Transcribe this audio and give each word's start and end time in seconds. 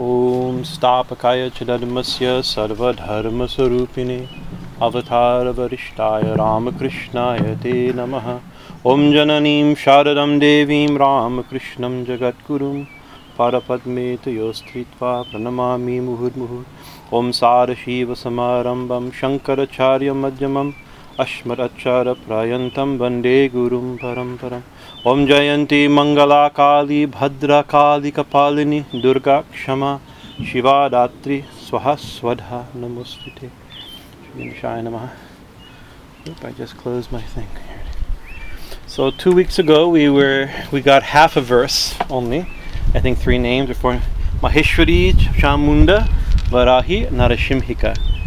ॐ 0.00 0.62
स्थापकाय 0.64 1.48
च 1.56 1.64
धर्मस्य 1.68 2.40
सर्वधर्मस्वरूपिणे 2.50 4.18
अवतारवरिष्ठाय 4.82 6.22
रामकृष्णाय 6.40 7.54
ते 7.64 7.74
नमः। 7.96 8.28
ॐ 8.92 9.10
जननीं 9.12 9.74
शारदां 9.84 10.32
देवीं 10.38 10.96
रामकृष्णं 11.04 12.02
जगद्गुरुं 12.08 12.78
परपद्मे 13.38 14.08
तु 14.24 14.30
योस्थित्वा 14.30 15.12
प्रणमामि 15.30 15.98
मुहुर्मुहुः 16.08 17.16
ॐ 17.18 17.30
सारशीवसमारम्भं 17.40 19.10
शङ्कराचार्यमध्यमम् 19.20 20.72
अस्मदच्चारप्रयन्तं 21.26 22.96
वंदे 22.98 23.36
गुरुं 23.54 23.86
परम्परम् 24.02 24.66
ॐ 25.12 25.26
जयन्ती 25.30 25.80
मङ्गलाकाली 25.98 27.04
भद्रकालिकपालिनी 27.20 28.80
दुर्गा 29.06 29.40
क्षमा 29.54 29.94
शिवा 30.50 30.76
दात्री 30.96 31.40
स्वः 31.68 31.94
स्वधा 32.10 32.66
नमोस्तुते 32.82 33.50
Shai 34.38 34.80
Namaha. 34.82 35.10
Oop, 36.28 36.44
I 36.44 36.52
just 36.52 36.76
closed 36.76 37.10
my 37.10 37.22
thing. 37.22 37.48
So 38.86 39.10
two 39.10 39.32
weeks 39.32 39.58
ago 39.58 39.88
we 39.88 40.08
were 40.08 40.48
we 40.70 40.80
got 40.80 41.02
half 41.02 41.36
a 41.36 41.40
verse 41.40 41.96
only. 42.08 42.46
I 42.94 43.00
think 43.00 43.18
three 43.18 43.38
names 43.38 43.68
before 43.68 44.00
Maheshwari, 44.40 45.12
Chamunda, 45.12 46.06
Varahi, 46.50 47.08
Narashimhika. 47.08 48.17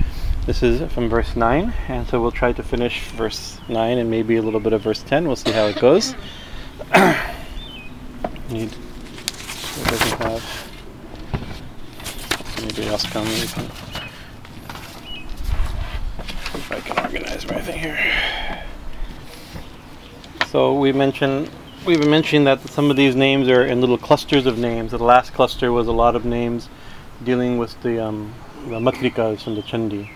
This 0.43 0.63
is 0.63 0.91
from 0.91 1.07
verse 1.07 1.35
9, 1.35 1.71
and 1.87 2.07
so 2.07 2.19
we'll 2.19 2.31
try 2.31 2.51
to 2.51 2.63
finish 2.63 3.03
verse 3.09 3.59
9 3.69 3.99
and 3.99 4.09
maybe 4.09 4.37
a 4.37 4.41
little 4.41 4.59
bit 4.59 4.73
of 4.73 4.81
verse 4.81 5.03
10. 5.03 5.27
We'll 5.27 5.35
see 5.35 5.51
how 5.51 5.65
it 5.65 5.79
goes. 5.79 6.15
Need 8.49 8.71
it 8.73 9.85
doesn't 9.85 10.17
have 10.19 10.43
anybody 12.57 12.87
else 12.87 13.05
come 13.05 13.27
if 13.27 13.55
I 16.71 16.79
can 16.79 16.97
organize 17.05 17.47
my 17.47 17.61
thing 17.61 17.77
here. 17.77 18.63
So 20.47 20.73
we 20.73 20.91
mentioned 20.91 21.51
we've 21.85 21.99
been 21.99 22.09
mentioning 22.09 22.45
that 22.45 22.67
some 22.67 22.89
of 22.89 22.97
these 22.97 23.15
names 23.15 23.47
are 23.47 23.63
in 23.63 23.79
little 23.79 23.99
clusters 23.99 24.47
of 24.47 24.57
names. 24.57 24.89
The 24.89 24.97
last 24.97 25.33
cluster 25.33 25.71
was 25.71 25.87
a 25.87 25.91
lot 25.91 26.15
of 26.15 26.25
names 26.25 26.67
dealing 27.23 27.59
with 27.59 27.79
the 27.83 28.03
um, 28.03 28.33
the 28.65 28.79
matrikas 28.79 29.43
from 29.43 29.53
the 29.53 29.61
Chandi 29.61 30.09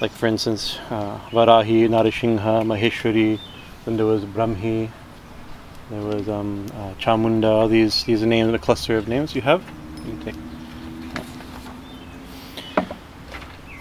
like 0.00 0.10
for 0.12 0.26
instance 0.26 0.78
uh, 0.90 1.18
Varahi, 1.30 1.88
Narashingha, 1.88 2.64
Maheshwari, 2.64 3.40
then 3.84 3.96
there 3.96 4.06
was 4.06 4.24
Brahmi, 4.24 4.90
there 5.90 6.02
was 6.02 6.28
um, 6.28 6.66
uh, 6.74 6.94
Chamunda, 6.94 7.46
all 7.46 7.68
these, 7.68 8.04
these 8.04 8.22
are 8.22 8.26
names 8.26 8.52
a 8.52 8.58
cluster 8.58 8.96
of 8.96 9.08
names 9.08 9.34
you 9.34 9.40
have. 9.42 9.62
You 10.06 10.18
take. 10.24 10.34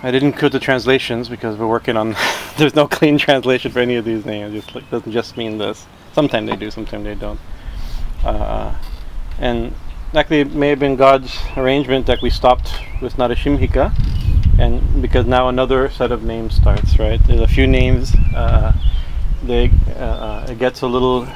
I 0.03 0.11
didn't 0.11 0.33
put 0.33 0.51
the 0.51 0.59
translations 0.59 1.27
because 1.27 1.57
we're 1.57 1.67
working 1.67 1.97
on. 1.97 2.15
there's 2.57 2.75
no 2.75 2.87
clean 2.87 3.17
translation 3.27 3.71
for 3.71 3.79
any 3.79 3.95
of 3.95 4.05
these 4.05 4.25
names. 4.25 4.55
It 4.55 4.75
like, 4.75 4.89
doesn't 4.89 5.11
just 5.11 5.37
mean 5.37 5.57
this. 5.57 5.85
Sometimes 6.13 6.49
they 6.49 6.55
do, 6.55 6.71
sometimes 6.71 7.03
they 7.03 7.15
don't. 7.15 7.39
Uh, 8.23 8.73
and 9.39 9.73
actually, 10.13 10.41
it 10.41 10.53
may 10.53 10.69
have 10.69 10.79
been 10.79 10.95
God's 10.95 11.37
arrangement 11.55 12.05
that 12.07 12.21
we 12.21 12.29
stopped 12.29 12.71
with 13.01 13.15
Narashimhika 13.15 13.93
and 14.59 15.01
because 15.01 15.25
now 15.25 15.49
another 15.49 15.89
set 15.89 16.11
of 16.11 16.23
names 16.23 16.55
starts, 16.55 16.97
right? 16.97 17.23
There's 17.25 17.41
a 17.41 17.47
few 17.47 17.67
names. 17.67 18.13
Uh, 18.35 18.73
they 19.43 19.71
uh, 19.95 19.99
uh, 19.99 20.47
it 20.49 20.59
gets 20.59 20.81
a 20.81 20.87
little. 20.87 21.27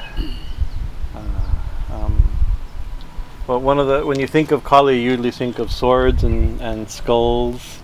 Uh, 1.14 1.52
um, 1.92 2.22
well, 3.46 3.60
one 3.60 3.78
of 3.78 3.86
the 3.86 4.04
when 4.04 4.18
you 4.18 4.26
think 4.26 4.50
of 4.50 4.64
Kali, 4.64 5.00
you 5.00 5.10
usually 5.10 5.30
think 5.30 5.58
of 5.58 5.70
swords 5.70 6.24
and, 6.24 6.60
and 6.60 6.90
skulls, 6.90 7.80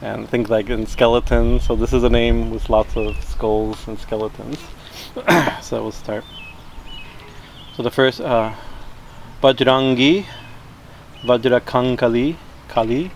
and 0.00 0.28
things 0.28 0.50
like 0.50 0.68
and 0.68 0.88
skeletons. 0.88 1.64
So 1.64 1.76
this 1.76 1.92
is 1.92 2.02
a 2.02 2.10
name 2.10 2.50
with 2.50 2.68
lots 2.68 2.96
of 2.96 3.22
skulls 3.22 3.86
and 3.86 3.98
skeletons. 3.98 4.58
so 5.62 5.82
we'll 5.82 5.92
start. 5.92 6.24
So 7.76 7.82
the 7.82 7.90
first 7.90 8.20
uh, 8.20 8.52
Vajrangi, 9.42 10.24
Vajrakankali, 11.22 12.36
Kali. 12.68 13.12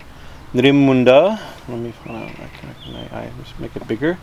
Nrimunda. 0.53 1.39
Let 1.69 1.79
me 1.79 1.93
uh, 2.07 2.29
can 2.59 2.95
I, 2.95 3.23
I 3.23 3.31
just 3.41 3.57
make 3.59 3.73
it 3.75 3.87
bigger. 3.87 4.17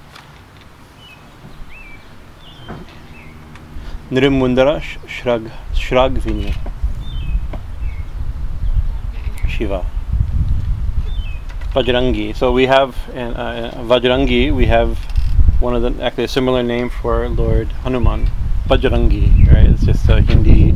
Nrimundara 4.11 4.81
Shrag 5.06 5.50
Shragvini. 5.72 6.55
Shiva. 9.49 9.87
Vajrangi. 11.72 12.37
So 12.37 12.53
we 12.53 12.66
have 12.66 12.95
in 13.15 13.33
uh, 13.34 13.72
Vajrangi, 13.87 14.55
we 14.55 14.66
have 14.66 14.99
one 15.60 15.75
of 15.75 15.83
the 15.83 16.03
actually 16.03 16.25
a 16.25 16.28
similar 16.28 16.62
name 16.62 16.91
for 16.91 17.27
Lord 17.28 17.69
Hanuman. 17.84 18.28
Vajrangi, 18.66 19.50
right? 19.50 19.71
It's 19.71 19.84
just 19.84 20.06
a 20.10 20.21
Hindi 20.21 20.75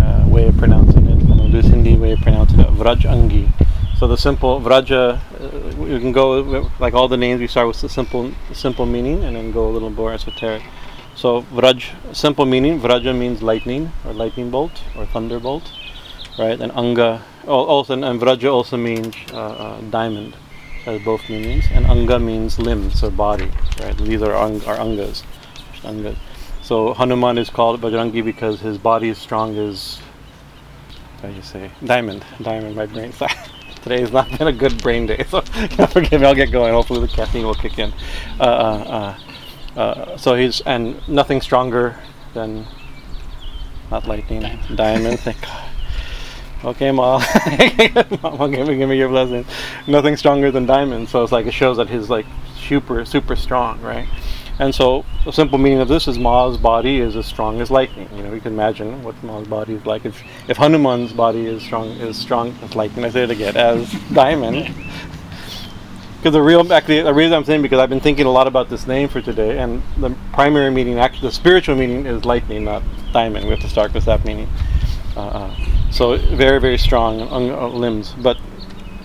uh, 0.00 0.26
way 0.26 0.48
of 0.48 0.56
pronouncing 0.56 1.06
it. 1.06 1.52
This 1.52 1.66
Hindi 1.66 1.96
way 1.96 2.12
of 2.12 2.20
pronouncing 2.20 2.60
it. 2.60 2.68
Vrajangi. 2.68 3.67
So 3.98 4.06
the 4.06 4.16
simple 4.16 4.60
Vraja, 4.60 5.18
uh, 5.18 5.76
we 5.76 5.98
can 5.98 6.12
go 6.12 6.70
like 6.78 6.94
all 6.94 7.08
the 7.08 7.16
names. 7.16 7.40
We 7.40 7.48
start 7.48 7.66
with 7.66 7.80
the 7.80 7.88
simple, 7.88 8.30
simple 8.52 8.86
meaning, 8.86 9.24
and 9.24 9.34
then 9.34 9.50
go 9.50 9.66
a 9.68 9.72
little 9.72 9.90
more 9.90 10.12
esoteric. 10.12 10.62
So 11.16 11.42
Vraj, 11.52 11.90
simple 12.14 12.46
meaning. 12.46 12.78
Vraja 12.80 13.12
means 13.12 13.42
lightning 13.42 13.90
or 14.06 14.12
lightning 14.12 14.50
bolt 14.52 14.84
or 14.96 15.04
thunderbolt, 15.06 15.72
right? 16.38 16.60
And 16.60 16.70
Anga 16.76 17.24
also 17.44 17.94
and 17.94 18.20
Vraja 18.20 18.52
also 18.52 18.76
means 18.76 19.16
uh, 19.32 19.36
uh, 19.36 19.80
diamond, 19.90 20.36
has 20.84 21.02
both 21.02 21.28
meanings. 21.28 21.64
And 21.72 21.84
Anga 21.84 22.20
means 22.20 22.56
limbs 22.60 23.02
or 23.02 23.10
body, 23.10 23.50
right? 23.80 23.98
These 23.98 24.22
are 24.22 24.32
ang- 24.32 24.64
our 24.66 24.76
Angas, 24.76 25.24
Angas. 25.82 26.16
So 26.62 26.94
Hanuman 26.94 27.36
is 27.36 27.50
called 27.50 27.80
Bajrangi 27.80 28.24
because 28.24 28.60
his 28.60 28.78
body 28.78 29.08
is 29.08 29.18
strong 29.18 29.58
as, 29.58 29.98
how 31.20 31.30
do 31.30 31.34
you 31.34 31.42
say, 31.42 31.72
diamond. 31.84 32.24
Diamond. 32.40 32.76
My 32.76 32.86
brain. 32.86 33.12
Today 33.82 34.00
has 34.00 34.12
not 34.12 34.36
been 34.38 34.48
a 34.48 34.52
good 34.52 34.82
brain 34.82 35.06
day, 35.06 35.24
so 35.28 35.40
forgive 35.40 36.20
me. 36.20 36.26
I'll 36.26 36.34
get 36.34 36.50
going. 36.50 36.72
Hopefully, 36.72 37.00
the 37.00 37.08
caffeine 37.08 37.44
will 37.44 37.54
kick 37.54 37.78
in. 37.78 37.92
Uh, 38.40 38.42
uh, 38.42 39.16
uh, 39.76 39.80
uh, 39.80 40.16
so 40.16 40.34
he's 40.34 40.60
and 40.62 41.06
nothing 41.08 41.40
stronger 41.40 41.96
than 42.34 42.66
not 43.90 44.06
lightning, 44.06 44.40
diamond. 44.40 44.76
diamond 44.76 45.20
thank 45.20 45.40
God. 45.40 45.68
Okay, 46.64 46.90
mom. 46.90 47.22
mom, 48.22 48.50
give 48.50 48.66
me, 48.66 48.76
give 48.76 48.88
me 48.88 48.98
your 48.98 49.08
blessing. 49.08 49.44
Nothing 49.86 50.16
stronger 50.16 50.50
than 50.50 50.66
diamond. 50.66 51.08
So 51.08 51.22
it's 51.22 51.30
like 51.30 51.46
it 51.46 51.52
shows 51.52 51.76
that 51.76 51.88
he's 51.88 52.10
like 52.10 52.26
super, 52.56 53.04
super 53.04 53.36
strong, 53.36 53.80
right? 53.80 54.08
And 54.60 54.74
so 54.74 55.04
the 55.24 55.32
simple 55.32 55.56
meaning 55.58 55.78
of 55.80 55.88
this 55.88 56.08
is 56.08 56.18
Ma's 56.18 56.56
body 56.56 56.98
is 56.98 57.14
as 57.14 57.26
strong 57.26 57.60
as 57.60 57.70
lightning. 57.70 58.08
You 58.16 58.24
know, 58.24 58.34
you 58.34 58.40
can 58.40 58.52
imagine 58.52 59.02
what 59.04 59.20
Ma's 59.22 59.46
body 59.46 59.74
is 59.74 59.86
like. 59.86 60.04
If 60.04 60.22
if 60.48 60.56
Hanuman's 60.56 61.12
body 61.12 61.46
is 61.46 61.62
strong 61.62 61.90
is 61.90 62.16
strong 62.16 62.56
as 62.62 62.74
lightning, 62.74 63.04
I 63.04 63.10
say 63.10 63.22
it 63.22 63.30
again, 63.30 63.56
as 63.56 63.90
diamond. 64.12 64.74
Because 66.16 66.32
the 66.32 66.42
real, 66.42 66.72
actually, 66.72 67.02
the 67.02 67.14
reason 67.14 67.34
I'm 67.34 67.44
saying 67.44 67.62
because 67.62 67.78
I've 67.78 67.88
been 67.88 68.00
thinking 68.00 68.26
a 68.26 68.30
lot 68.30 68.48
about 68.48 68.68
this 68.68 68.88
name 68.88 69.08
for 69.08 69.20
today, 69.20 69.58
and 69.58 69.80
the 69.98 70.16
primary 70.32 70.70
meaning, 70.72 70.98
actually, 70.98 71.28
the 71.28 71.32
spiritual 71.32 71.76
meaning 71.76 72.06
is 72.06 72.24
lightning, 72.24 72.64
not 72.64 72.82
diamond. 73.12 73.44
We 73.44 73.52
have 73.52 73.60
to 73.60 73.68
start 73.68 73.94
with 73.94 74.04
that 74.06 74.24
meaning. 74.24 74.48
Uh, 75.16 75.20
uh, 75.20 75.90
so 75.92 76.16
very, 76.16 76.60
very 76.60 76.76
strong 76.76 77.22
uh, 77.22 77.68
limbs. 77.68 78.14
But 78.20 78.36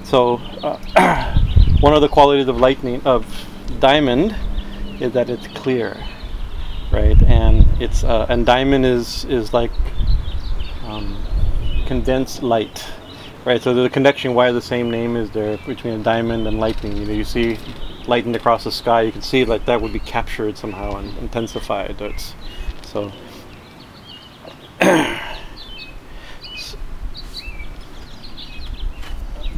so 0.04 0.38
uh, 0.64 1.40
one 1.82 1.94
of 1.94 2.02
the 2.02 2.10
qualities 2.10 2.48
of 2.48 2.58
lightning 2.58 3.02
of 3.06 3.26
diamond 3.80 4.36
is 5.04 5.12
that 5.12 5.30
it's 5.30 5.48
clear, 5.48 6.02
right? 6.92 7.22
And 7.24 7.66
it's 7.82 8.04
uh, 8.04 8.26
and 8.30 8.46
diamond 8.46 8.86
is 8.86 9.26
is 9.26 9.54
like 9.54 9.72
um, 10.86 11.22
condensed 11.86 12.42
light, 12.42 12.86
right? 13.46 13.62
So 13.62 13.74
the 13.74 13.90
connection 13.90 14.34
why 14.34 14.52
the 14.52 14.62
same 14.62 14.90
name 14.90 15.18
is 15.18 15.30
there 15.32 15.58
between 15.68 16.00
a 16.00 16.04
diamond 16.04 16.48
and 16.48 16.58
lightning. 16.60 16.96
You 16.96 17.06
know, 17.06 17.14
you 17.14 17.26
see 17.26 17.60
lightning 18.08 18.36
across 18.36 18.64
the 18.64 18.72
sky, 18.72 19.02
you 19.02 19.12
can 19.12 19.22
see 19.22 19.44
like 19.44 19.66
that 19.66 19.82
would 19.82 19.92
be 19.94 20.00
captured 20.00 20.58
somehow 20.58 20.96
and 20.98 21.16
intensified. 21.18 22.02
It's, 22.02 22.34
so. 22.84 23.12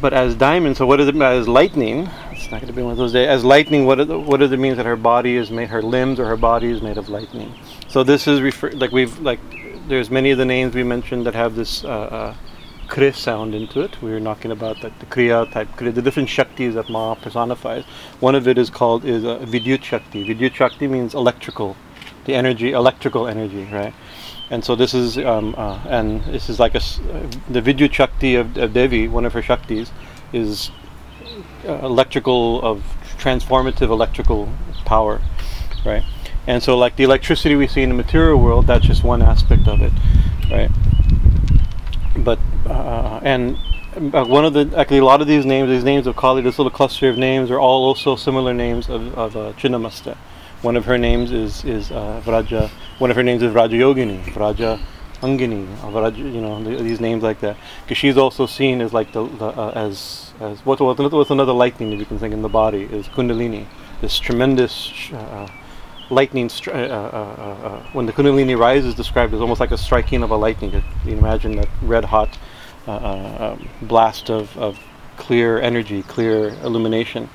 but 0.00 0.12
as 0.12 0.34
diamond, 0.34 0.76
so 0.76 0.86
what 0.86 1.00
is 1.00 1.06
it 1.08 1.16
as 1.16 1.46
lightning? 1.48 2.08
It's 2.46 2.52
not 2.52 2.60
going 2.60 2.72
to 2.72 2.76
be 2.76 2.82
one 2.82 2.92
of 2.92 2.96
those 2.96 3.12
days. 3.12 3.26
As 3.26 3.44
lightning, 3.44 3.86
what, 3.86 4.06
what 4.06 4.38
does 4.38 4.52
it 4.52 4.60
mean 4.60 4.76
that 4.76 4.86
her 4.86 4.94
body 4.94 5.34
is 5.34 5.50
made, 5.50 5.68
her 5.68 5.82
limbs 5.82 6.20
or 6.20 6.26
her 6.26 6.36
body 6.36 6.70
is 6.70 6.80
made 6.80 6.96
of 6.96 7.08
lightning? 7.08 7.52
So 7.88 8.04
this 8.04 8.28
is 8.28 8.40
refer 8.40 8.70
like 8.70 8.92
we've 8.92 9.18
like 9.18 9.40
there's 9.88 10.10
many 10.12 10.30
of 10.30 10.38
the 10.38 10.44
names 10.44 10.72
we 10.72 10.84
mentioned 10.84 11.26
that 11.26 11.34
have 11.34 11.56
this 11.56 11.82
uh, 11.82 11.88
uh, 11.88 12.34
kri 12.86 13.10
sound 13.10 13.52
into 13.56 13.80
it. 13.80 14.00
We 14.00 14.12
were 14.12 14.20
talking 14.20 14.52
about 14.52 14.80
that 14.82 14.96
the 15.00 15.06
kriya 15.06 15.50
type, 15.50 15.76
the 15.76 16.00
different 16.00 16.28
shaktis 16.28 16.74
that 16.74 16.88
Ma 16.88 17.16
personifies. 17.16 17.84
One 18.20 18.36
of 18.36 18.46
it 18.46 18.58
is 18.58 18.70
called 18.70 19.04
is 19.04 19.24
uh, 19.24 19.38
vidyut 19.38 19.82
shakti. 19.82 20.24
Vidyut 20.24 20.54
shakti 20.54 20.86
means 20.86 21.14
electrical, 21.14 21.76
the 22.26 22.36
energy, 22.36 22.70
electrical 22.70 23.26
energy, 23.26 23.64
right? 23.72 23.92
And 24.50 24.64
so 24.64 24.76
this 24.76 24.94
is, 24.94 25.18
um, 25.18 25.56
uh, 25.58 25.80
and 25.88 26.22
this 26.26 26.48
is 26.48 26.60
like 26.60 26.76
a 26.76 26.78
uh, 26.78 27.26
the 27.50 27.60
Vidyut 27.60 27.92
Shakti 27.92 28.36
of, 28.36 28.56
of 28.56 28.72
Devi, 28.72 29.08
one 29.08 29.24
of 29.24 29.32
her 29.32 29.42
Shaktis, 29.42 29.90
is 30.32 30.70
electrical 31.64 32.62
of 32.62 32.82
transformative 33.18 33.88
electrical 33.90 34.52
power, 34.84 35.20
right? 35.84 36.04
And 36.46 36.62
so, 36.62 36.76
like 36.78 36.96
the 36.96 37.04
electricity 37.04 37.56
we 37.56 37.66
see 37.66 37.82
in 37.82 37.88
the 37.88 37.94
material 37.94 38.38
world, 38.40 38.66
that's 38.66 38.86
just 38.86 39.02
one 39.02 39.22
aspect 39.22 39.66
of 39.66 39.80
it, 39.82 39.92
right? 40.50 40.70
But 42.16 42.38
uh, 42.66 43.20
and 43.22 43.56
uh, 44.14 44.24
one 44.24 44.44
of 44.44 44.52
the 44.52 44.72
actually 44.76 44.98
a 44.98 45.04
lot 45.04 45.20
of 45.20 45.26
these 45.26 45.44
names, 45.44 45.68
these 45.68 45.84
names 45.84 46.06
of 46.06 46.16
Kali, 46.16 46.42
this 46.42 46.58
little 46.58 46.70
cluster 46.70 47.08
of 47.08 47.18
names, 47.18 47.50
are 47.50 47.58
all 47.58 47.84
also 47.84 48.14
similar 48.14 48.54
names 48.54 48.88
of, 48.88 49.16
of 49.18 49.36
uh, 49.36 49.52
Chinnamasta. 49.54 50.16
One 50.62 50.76
of 50.76 50.84
her 50.84 50.98
names 50.98 51.32
is 51.32 51.64
is 51.64 51.90
uh, 51.90 52.22
Vraja. 52.24 52.70
One 52.98 53.10
of 53.10 53.16
her 53.16 53.22
names 53.22 53.42
is 53.42 53.52
Vraja 53.52 53.72
Yogini, 53.72 54.22
Vraja 54.24 54.80
Angini, 55.22 55.66
uh, 55.82 55.86
Vraja, 55.86 56.18
you 56.18 56.40
know 56.40 56.62
th- 56.62 56.80
these 56.80 57.00
names 57.00 57.22
like 57.22 57.40
that. 57.40 57.56
Because 57.82 57.98
she's 57.98 58.16
also 58.16 58.46
seen 58.46 58.80
as 58.80 58.92
like 58.92 59.12
the, 59.12 59.26
the 59.26 59.46
uh, 59.46 59.72
as 59.74 60.32
as 60.40 60.64
what 60.66 60.80
what's 60.80 61.00
another, 61.00 61.16
what's 61.16 61.30
another 61.30 61.52
lightning 61.52 61.90
that 61.90 61.96
you 61.96 62.06
can 62.06 62.18
think 62.18 62.34
in 62.34 62.42
the 62.42 62.48
body 62.48 62.82
is 62.84 63.08
Kundalini, 63.08 63.66
this 64.00 64.18
tremendous. 64.18 64.92
Uh, 65.12 65.48
lightning 66.10 66.48
stri- 66.48 66.72
uh, 66.72 66.76
uh, 66.76 66.86
uh, 66.86 67.66
uh, 67.66 67.82
when 67.92 68.06
the 68.06 68.12
kundalini 68.12 68.56
rises 68.56 68.94
described 68.94 69.34
as 69.34 69.40
almost 69.40 69.60
like 69.60 69.72
a 69.72 69.78
striking 69.78 70.22
of 70.22 70.30
a 70.30 70.36
lightning 70.36 70.72
you 70.72 70.82
can 71.02 71.18
imagine 71.18 71.56
that 71.56 71.68
red 71.82 72.04
hot 72.04 72.38
uh, 72.86 72.92
uh, 72.92 73.56
um, 73.58 73.68
blast 73.82 74.30
of, 74.30 74.56
of 74.56 74.78
clear 75.16 75.60
energy 75.60 76.02
clear 76.04 76.50
illumination 76.62 77.28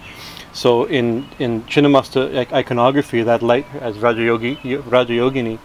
so 0.54 0.86
in 0.86 1.28
in 1.39 1.63
Chinnamasta 1.63 2.50
iconography 2.54 3.22
that 3.24 3.42
light 3.42 3.66
as 3.75 3.98
Raja 4.00 4.22
Yogi 4.22 4.56
Raja 4.78 5.13
Yogini 5.13 5.60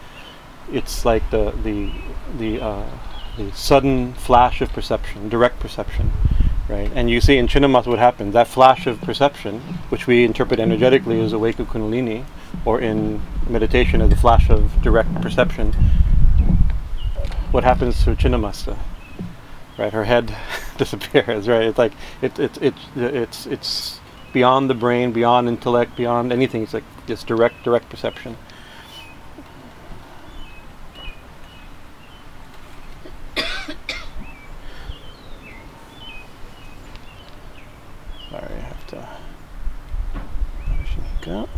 it's 0.72 1.04
like 1.04 1.28
the 1.30 1.52
the 1.62 1.92
the 2.38 2.60
uh, 2.60 2.86
the 3.36 3.52
sudden 3.52 4.14
flash 4.14 4.60
of 4.60 4.72
perception 4.72 5.28
direct 5.28 5.60
perception 5.60 6.10
right 6.68 6.90
and 6.94 7.10
you 7.10 7.20
see 7.20 7.36
in 7.36 7.46
Chinnamasta 7.46 7.86
what 7.86 7.98
happens 7.98 8.32
that 8.32 8.48
flash 8.48 8.86
of 8.86 9.00
perception 9.00 9.60
which 9.90 10.06
we 10.06 10.24
interpret 10.24 10.58
energetically 10.58 11.20
as 11.20 11.32
a 11.32 11.38
wake 11.38 11.58
of 11.58 11.68
kundalini 11.68 12.24
or 12.64 12.80
in 12.80 13.20
meditation 13.48 14.02
as 14.02 14.12
a 14.12 14.16
flash 14.16 14.50
of 14.50 14.82
direct 14.82 15.14
perception, 15.22 15.72
what 17.52 17.64
happens 17.64 18.04
to 18.04 18.14
Chinnamasta? 18.14 18.76
Right, 19.78 19.92
her 19.92 20.04
head 20.04 20.34
disappears. 20.76 21.48
Right, 21.48 21.62
it's 21.62 21.78
like 21.78 21.92
it, 22.22 22.38
it, 22.38 22.62
it, 22.62 22.74
it's 22.96 23.46
it's 23.46 24.00
beyond 24.32 24.68
the 24.68 24.74
brain, 24.74 25.12
beyond 25.12 25.48
intellect, 25.48 25.96
beyond 25.96 26.32
anything. 26.32 26.62
It's 26.62 26.74
like 26.74 26.84
this 27.06 27.22
direct 27.22 27.62
direct 27.62 27.88
perception. 27.88 28.36
Sorry, 38.30 38.54
I 38.54 38.58
have 38.58 38.86
to. 38.88 39.08
There 40.14 40.86
she 40.86 41.24
go. 41.24 41.48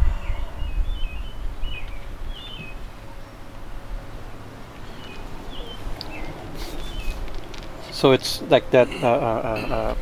So 7.90 8.12
it's 8.12 8.42
like 8.42 8.70
that. 8.70 8.88
Uh, 9.02 9.06
uh, 9.06 9.66
uh, 9.70 9.74
uh, 9.74 9.96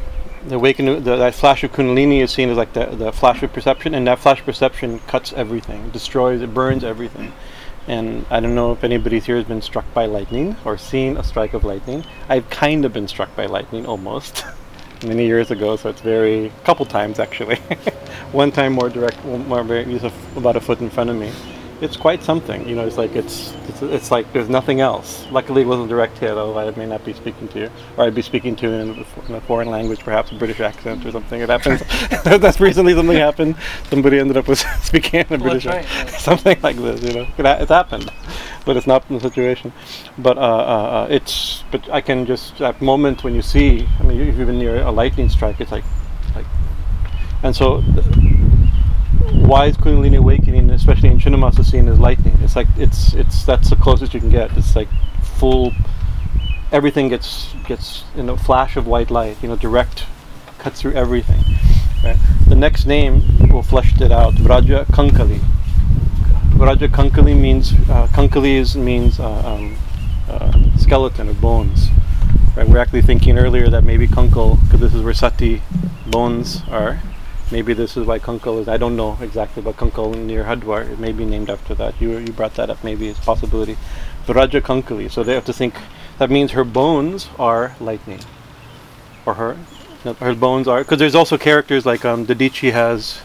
the 0.49 0.57
awakening, 0.57 1.03
the, 1.03 1.17
that 1.17 1.35
flash 1.35 1.65
of 1.65 1.73
kundalini 1.73 2.21
is 2.21 2.31
seen 2.31 2.51
as 2.51 2.57
like 2.57 2.73
the, 2.73 2.87
the 2.87 3.11
flash 3.11 3.43
of 3.43 3.53
perception, 3.53 3.95
and 3.95 4.07
that 4.07 4.19
flash 4.19 4.41
of 4.41 4.45
perception 4.45 5.01
cuts 5.07 5.33
everything, 5.33 5.91
destroys, 5.91 6.41
it 6.43 6.53
burns 6.53 6.85
everything. 6.85 7.33
And 7.89 8.27
I 8.31 8.41
don't 8.41 8.55
know 8.55 8.73
if 8.73 8.85
anybody 8.85 9.19
here 9.21 9.37
has 9.37 9.45
been 9.45 9.63
struck 9.63 9.93
by 9.95 10.07
lightning 10.07 10.57
or 10.65 10.77
seen 10.77 11.17
a 11.17 11.25
strike 11.25 11.55
of 11.55 11.65
lightning. 11.65 12.05
I've 12.29 12.51
kind 12.51 12.85
of 12.85 12.93
been 12.93 13.09
struck 13.09 13.35
by 13.35 13.47
lightning 13.47 13.87
almost 13.87 14.45
many 15.05 15.27
years 15.27 15.51
ago, 15.51 15.77
so 15.77 15.91
it's 15.91 16.01
very 16.01 16.47
a 16.47 16.51
couple 16.65 16.87
times 16.87 17.19
actually. 17.19 17.57
One 18.33 18.51
time 18.51 18.73
more 18.73 18.89
direct, 18.89 19.25
more 19.25 19.65
a 20.05 20.09
f- 20.09 20.37
about 20.37 20.57
a 20.57 20.61
foot 20.61 20.81
in 20.81 20.91
front 20.91 21.11
of 21.11 21.17
me. 21.17 21.33
It's 21.81 21.97
quite 21.97 22.23
something, 22.23 22.67
you 22.69 22.75
know. 22.75 22.87
It's 22.87 22.97
like 22.97 23.15
it's, 23.15 23.53
it's 23.83 23.95
it's 23.95 24.11
like 24.11 24.33
there's 24.33 24.49
nothing 24.49 24.81
else. 24.81 25.27
Luckily, 25.31 25.63
it 25.63 25.67
wasn't 25.67 25.87
a 25.87 25.89
direct 25.89 26.19
hit, 26.19 26.31
otherwise 26.31 26.73
I 26.75 26.79
may 26.79 26.87
not 26.87 27.05
be 27.05 27.13
speaking 27.13 27.49
to 27.49 27.61
you, 27.61 27.71
or 27.97 28.05
I'd 28.05 28.15
be 28.15 28.23
speaking 28.23 28.57
to 28.57 28.67
you 28.67 28.73
in, 28.73 28.89
a 28.91 29.27
in 29.29 29.35
a 29.35 29.41
foreign 29.43 29.69
language, 29.71 30.01
perhaps 30.01 30.31
a 30.31 30.35
British 30.35 30.61
accent 30.61 31.05
or 31.05 31.13
something. 31.13 31.41
It 31.41 31.49
happens. 31.49 31.83
That's 32.25 32.61
recently 32.61 32.95
something 32.95 33.17
happened. 33.17 33.57
Somebody 33.91 34.19
ended 34.19 34.37
up 34.37 34.49
with 34.49 34.59
speaking 34.83 35.21
in 35.21 35.27
a 35.27 35.31
Well, 35.39 35.41
British 35.51 35.67
right, 35.67 35.85
yeah. 35.85 36.07
something 36.19 36.61
like 36.63 36.77
this, 36.77 37.03
you 37.03 37.13
know. 37.13 37.27
It, 37.37 37.45
ha- 37.45 37.59
it's 37.61 37.71
happened, 37.71 38.11
but 38.65 38.77
it's 38.77 38.87
not 38.87 39.07
the 39.09 39.21
situation. 39.21 39.73
But 40.19 40.39
uh, 40.39 40.41
uh, 40.41 40.45
uh, 40.45 41.07
it's 41.11 41.65
but 41.71 41.89
I 41.91 42.01
can 42.01 42.27
just 42.27 42.59
that 42.59 42.81
moment 42.81 43.25
when 43.25 43.35
you 43.35 43.43
see. 43.43 43.87
I 44.01 44.03
mean, 44.03 44.21
if 44.21 44.37
you've 44.37 44.47
been 44.47 44.59
near 44.59 44.83
a 44.83 44.91
lightning 44.91 45.29
strike, 45.29 45.61
it's 45.61 45.73
like 45.73 45.85
like, 46.35 46.47
and 47.43 47.55
so. 47.55 47.83
th- 47.83 48.36
why 49.33 49.67
is 49.67 49.77
Kundalini 49.77 50.19
awakening, 50.19 50.71
especially 50.71 51.09
in 51.09 51.19
Chinnamasta, 51.19 51.65
seen 51.65 51.89
as 51.89 51.99
lightning? 51.99 52.37
It's 52.43 52.57
like 52.57 52.69
it's 52.77 53.15
it's 53.15 53.45
that's 53.45 53.71
the 53.71 53.77
closest 53.77 54.15
you 54.15 54.21
can 54.21 54.31
get. 54.31 54.57
It's 54.57 54.75
like 54.77 54.89
full. 55.23 55.73
Everything 56.73 57.09
gets 57.09 57.55
gets 57.67 58.05
in 58.17 58.29
a 58.29 58.37
flash 58.37 58.77
of 58.77 58.87
white 58.87 59.11
light. 59.11 59.37
You 59.43 59.49
know, 59.49 59.57
direct, 59.57 60.07
cuts 60.59 60.81
through 60.81 60.95
everything. 60.95 61.43
Right. 62.05 62.17
The 62.49 62.57
next 62.57 62.87
name 62.87 63.23
will 63.51 63.63
flesh 63.63 64.01
it 64.01 64.13
out. 64.13 64.35
Vraja 64.35 64.85
Kankali. 64.87 65.41
Vraja 66.57 66.89
Kankali 66.89 67.39
means 67.39 67.73
uh, 67.91 68.09
Kankali 68.13 68.57
is 68.57 68.77
means 68.77 69.21
uh, 69.21 69.47
um, 69.47 69.77
uh, 70.29 70.77
skeleton 70.77 71.29
or 71.29 71.35
bones. 71.35 71.89
Right. 72.57 72.69
We're 72.69 72.79
actually 72.79 73.03
thinking 73.03 73.39
earlier 73.39 73.69
that 73.69 73.85
maybe 73.85 74.07
Kankal, 74.09 74.61
because 74.63 74.81
this 74.81 74.95
is 74.95 75.03
where 75.03 75.15
Sati 75.15 75.63
bones 76.07 76.63
are. 76.69 77.01
Maybe 77.53 77.75
this 77.75 77.97
is 77.97 78.07
why 78.07 78.19
Kunkal 78.19 78.61
is. 78.61 78.69
I 78.69 78.77
don't 78.77 78.97
know 78.97 79.17
exactly, 79.21 79.63
but 79.63 79.77
Kunkal 79.77 80.17
near 80.17 80.45
Haridwar, 80.45 80.91
it 80.91 80.99
may 80.99 81.13
be 81.13 81.25
named 81.25 81.49
after 81.49 81.75
that. 81.77 82.01
You 82.01 82.19
you 82.19 82.33
brought 82.33 82.55
that 82.55 82.71
up. 82.71 82.83
Maybe 82.83 83.09
it's 83.09 83.19
a 83.21 83.23
possibility. 83.23 83.77
Vraja 84.27 84.61
Kankali. 84.61 85.11
So 85.11 85.23
they 85.23 85.35
have 85.35 85.45
to 85.45 85.53
think. 85.53 85.75
That 86.19 86.31
means 86.31 86.53
her 86.53 86.65
bones 86.65 87.29
are 87.39 87.77
lightning, 87.79 88.21
or 89.27 89.35
her 89.35 89.57
no, 90.05 90.15
her 90.15 90.35
bones 90.35 90.67
are 90.67 90.83
because 90.83 90.99
there's 90.99 91.15
also 91.15 91.37
characters 91.39 91.85
like 91.87 92.05
um, 92.05 92.27
Dadhichi 92.27 92.73
has 92.73 93.21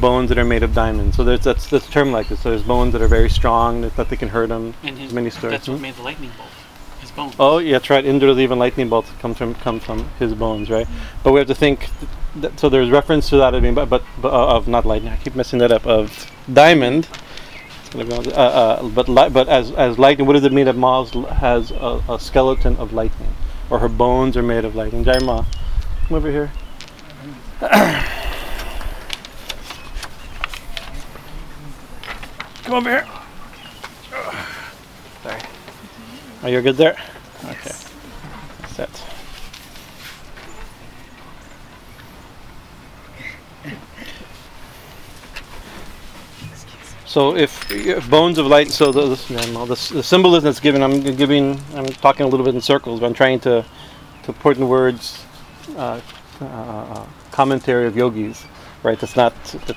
bones 0.00 0.28
that 0.30 0.38
are 0.38 0.44
made 0.44 0.62
of 0.62 0.74
diamond. 0.74 1.14
So 1.14 1.24
there's 1.24 1.44
that's 1.44 1.72
a 1.72 1.80
term 1.80 2.12
like 2.12 2.28
this. 2.28 2.40
So 2.40 2.50
there's 2.50 2.62
bones 2.62 2.92
that 2.92 3.00
are 3.00 3.08
very 3.08 3.30
strong 3.30 3.82
that 3.82 4.08
they 4.10 4.16
can 4.16 4.28
hurt 4.28 4.48
them. 4.50 4.74
And 4.82 4.98
his, 4.98 5.12
many 5.12 5.30
stories. 5.30 5.52
that's 5.52 5.68
what 5.68 5.76
Hmm? 5.76 5.82
made 5.82 5.94
the 5.94 6.02
lightning 6.02 6.32
bolt. 6.36 6.50
His 7.00 7.10
bone. 7.10 7.32
Oh, 7.38 7.58
yeah, 7.58 7.72
that's 7.72 7.88
right. 7.90 8.04
Indra's 8.04 8.38
even 8.38 8.58
lightning 8.58 8.88
bolts 8.88 9.10
come 9.18 9.34
from 9.34 9.54
come 9.54 9.80
from 9.80 10.08
his 10.18 10.34
bones, 10.34 10.68
right? 10.68 10.86
But 11.22 11.32
we 11.32 11.38
have 11.38 11.48
to 11.48 11.54
think. 11.54 11.80
Th- 12.00 12.10
so 12.56 12.68
there's 12.68 12.90
reference 12.90 13.28
to 13.30 13.36
that. 13.38 13.54
I 13.54 13.60
mean, 13.60 13.74
but 13.74 13.88
but, 13.88 14.02
but 14.20 14.32
uh, 14.32 14.56
of 14.56 14.68
not 14.68 14.84
lightning. 14.86 15.12
I 15.12 15.16
keep 15.16 15.34
messing 15.34 15.58
that 15.60 15.72
up. 15.72 15.86
Of 15.86 16.30
diamond. 16.52 17.08
It's 17.80 17.90
gonna 17.90 18.04
be 18.04 18.12
on 18.12 18.22
the- 18.24 18.38
Uh, 18.38 18.42
uh, 18.42 18.88
but 18.88 19.08
li- 19.08 19.28
but 19.30 19.48
as 19.48 19.70
as 19.72 19.98
lightning, 19.98 20.26
what 20.26 20.34
does 20.34 20.44
it 20.44 20.52
mean 20.52 20.66
that 20.66 20.76
Maz 20.76 21.12
has 21.28 21.70
a, 21.70 22.02
a 22.08 22.18
skeleton 22.20 22.76
of 22.76 22.92
lightning, 22.92 23.32
or 23.70 23.78
her 23.78 23.88
bones 23.88 24.36
are 24.36 24.42
made 24.42 24.64
of 24.64 24.74
lightning? 24.74 25.04
Jai 25.04 25.18
Ma, 25.20 25.44
come 26.08 26.16
over 26.16 26.30
here. 26.30 26.50
come 32.62 32.74
over 32.74 32.90
here. 32.90 33.06
Sorry. 35.22 35.40
Are 36.42 36.48
you 36.50 36.60
good 36.62 36.76
there? 36.76 36.96
Okay. 37.44 37.72
Set. 38.68 38.90
So 47.16 47.34
if, 47.34 47.70
if 47.70 48.10
bones 48.10 48.36
of 48.36 48.44
light, 48.44 48.70
so 48.70 48.92
the, 48.92 49.06
this, 49.06 49.30
no, 49.30 49.40
no, 49.52 49.64
the, 49.64 49.94
the 49.94 50.02
symbolism 50.02 50.44
that's 50.44 50.60
given, 50.60 50.82
I'm 50.82 51.00
giving, 51.00 51.58
I'm 51.74 51.86
talking 51.86 52.26
a 52.26 52.28
little 52.28 52.44
bit 52.44 52.54
in 52.54 52.60
circles, 52.60 53.00
but 53.00 53.06
I'm 53.06 53.14
trying 53.14 53.40
to, 53.40 53.64
to 54.24 54.32
put 54.34 54.58
in 54.58 54.68
words 54.68 55.24
uh, 55.78 55.98
uh, 56.42 57.06
commentary 57.30 57.86
of 57.86 57.96
yogis, 57.96 58.44
right? 58.82 59.00
That's 59.00 59.16
not 59.16 59.32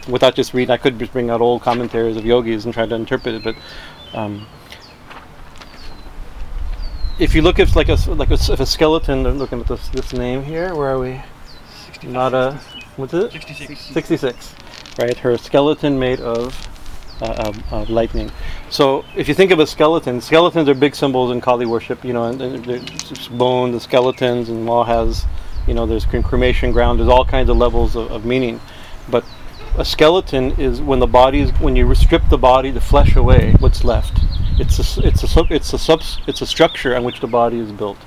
without 0.10 0.36
just 0.36 0.54
reading. 0.54 0.72
I 0.72 0.76
could 0.76 1.00
just 1.00 1.14
bring 1.14 1.30
out 1.30 1.40
old 1.40 1.62
commentaries 1.62 2.18
of 2.18 2.26
yogis 2.26 2.66
and 2.66 2.74
try 2.74 2.86
to 2.86 2.94
interpret 2.94 3.36
it, 3.36 3.44
but 3.46 3.56
um, 4.14 4.46
if 7.20 7.34
you 7.34 7.42
look 7.42 7.58
at 7.58 7.74
like 7.74 7.88
a 7.88 7.96
like 8.16 8.32
a, 8.32 8.34
if 8.34 8.60
a 8.60 8.66
skeleton, 8.66 9.26
I'm 9.26 9.38
looking 9.38 9.62
at 9.62 9.68
this 9.68 9.88
this 9.88 10.12
name 10.12 10.44
here. 10.44 10.76
Where 10.76 10.90
are 10.90 11.00
we? 11.00 11.22
Not 12.04 12.34
a 12.34 12.60
what's 12.98 13.14
it? 13.14 13.32
66. 13.32 13.80
66, 13.80 14.56
right? 15.00 15.18
Her 15.18 15.38
skeleton 15.38 15.98
made 15.98 16.20
of, 16.20 16.54
uh, 17.22 17.46
of, 17.48 17.74
of 17.74 17.90
lightning. 17.90 18.32
So 18.70 19.06
if 19.16 19.28
you 19.28 19.34
think 19.34 19.52
of 19.52 19.60
a 19.60 19.68
skeleton, 19.68 20.22
skeletons 20.22 20.70
are 20.70 20.74
big 20.74 20.96
symbols 20.96 21.32
in 21.32 21.42
Kali 21.42 21.66
worship. 21.66 22.04
You 22.04 22.14
know, 22.14 22.26
and, 22.26 22.42
and 22.42 23.38
bone, 23.38 23.72
the 23.72 23.80
skeletons, 23.80 24.50
and 24.50 24.66
law 24.66 24.84
has, 24.84 25.26
you 25.68 25.74
know, 25.74 25.86
there's 25.86 26.06
cremation 26.06 26.72
ground. 26.72 27.00
There's 27.00 27.10
all 27.10 27.26
kinds 27.26 27.50
of 27.50 27.58
levels 27.58 27.96
of, 27.96 28.12
of 28.12 28.26
meaning, 28.26 28.60
but 29.10 29.24
a 29.78 29.86
skeleton 29.86 30.52
is 30.60 30.82
when 30.82 31.00
the 31.00 31.08
body 31.08 31.42
is 31.42 31.52
when 31.60 31.76
you 31.76 31.94
strip 31.96 32.28
the 32.30 32.38
body, 32.38 32.72
the 32.72 32.82
flesh 32.82 33.16
away. 33.16 33.54
What's 33.60 33.84
left? 33.84 34.20
It's 34.60 34.98
a 34.98 35.08
it's 35.08 35.24
a 35.24 35.44
it's 35.50 35.74
a 35.74 35.80
subs 35.80 36.20
it's 36.28 36.42
a 36.42 36.46
structure 36.46 36.96
on 36.96 37.04
which 37.04 37.22
the 37.22 37.28
body 37.28 37.60
is 37.60 37.72
built, 37.72 37.98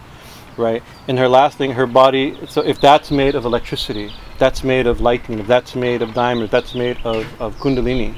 right? 0.57 0.83
And 1.09 1.19
her 1.19 1.28
last 1.28 1.57
thing, 1.59 1.73
her 1.73 1.87
body. 1.87 2.37
So 2.49 2.62
if 2.62 2.81
that's 2.81 3.11
made 3.11 3.35
of 3.35 3.45
electricity, 3.45 4.12
that's 4.38 4.62
made 4.62 4.87
of 4.87 5.00
lightning, 5.00 5.38
if 5.38 5.47
that's 5.47 5.75
made 5.75 6.02
of 6.02 6.12
diamonds, 6.14 6.50
that's 6.50 6.75
made 6.75 6.99
of, 7.04 7.26
of 7.40 7.57
kundalini, 7.57 8.14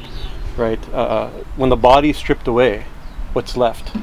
right? 0.56 0.80
Uh, 0.92 0.96
uh, 0.96 1.30
when 1.56 1.70
the 1.70 1.76
body's 1.76 2.16
stripped 2.16 2.48
away, 2.48 2.84
what's 3.32 3.56
left? 3.56 3.96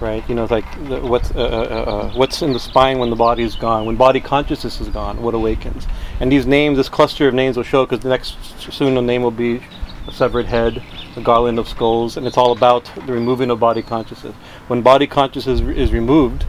Right, 0.00 0.26
you 0.30 0.34
know, 0.34 0.46
like 0.46 0.64
the, 0.88 0.98
what's 1.00 1.30
uh, 1.32 1.38
uh, 1.38 1.40
uh, 1.42 1.90
uh, 1.90 2.12
what's 2.14 2.40
in 2.40 2.54
the 2.54 2.58
spine 2.58 2.98
when 2.98 3.10
the 3.10 3.16
body 3.16 3.42
is 3.42 3.54
gone. 3.54 3.84
When 3.84 3.96
body 3.96 4.18
consciousness 4.18 4.80
is 4.80 4.88
gone, 4.88 5.20
what 5.20 5.34
awakens? 5.34 5.86
And 6.20 6.32
these 6.32 6.46
names, 6.46 6.78
this 6.78 6.88
cluster 6.88 7.28
of 7.28 7.34
names, 7.34 7.58
will 7.58 7.64
show 7.64 7.84
because 7.84 8.00
the 8.00 8.08
next 8.08 8.38
soon 8.72 8.94
the 8.94 9.02
name 9.02 9.22
will 9.22 9.30
be 9.30 9.60
a 10.08 10.12
severed 10.12 10.46
head, 10.46 10.82
a 11.16 11.20
garland 11.20 11.58
of 11.58 11.68
skulls, 11.68 12.16
and 12.16 12.26
it's 12.26 12.38
all 12.38 12.52
about 12.52 12.90
the 13.06 13.12
removing 13.12 13.50
of 13.50 13.60
body 13.60 13.82
consciousness. 13.82 14.34
When 14.68 14.80
body 14.80 15.06
consciousness 15.06 15.60
is, 15.60 15.68
is 15.76 15.92
removed, 15.92 16.46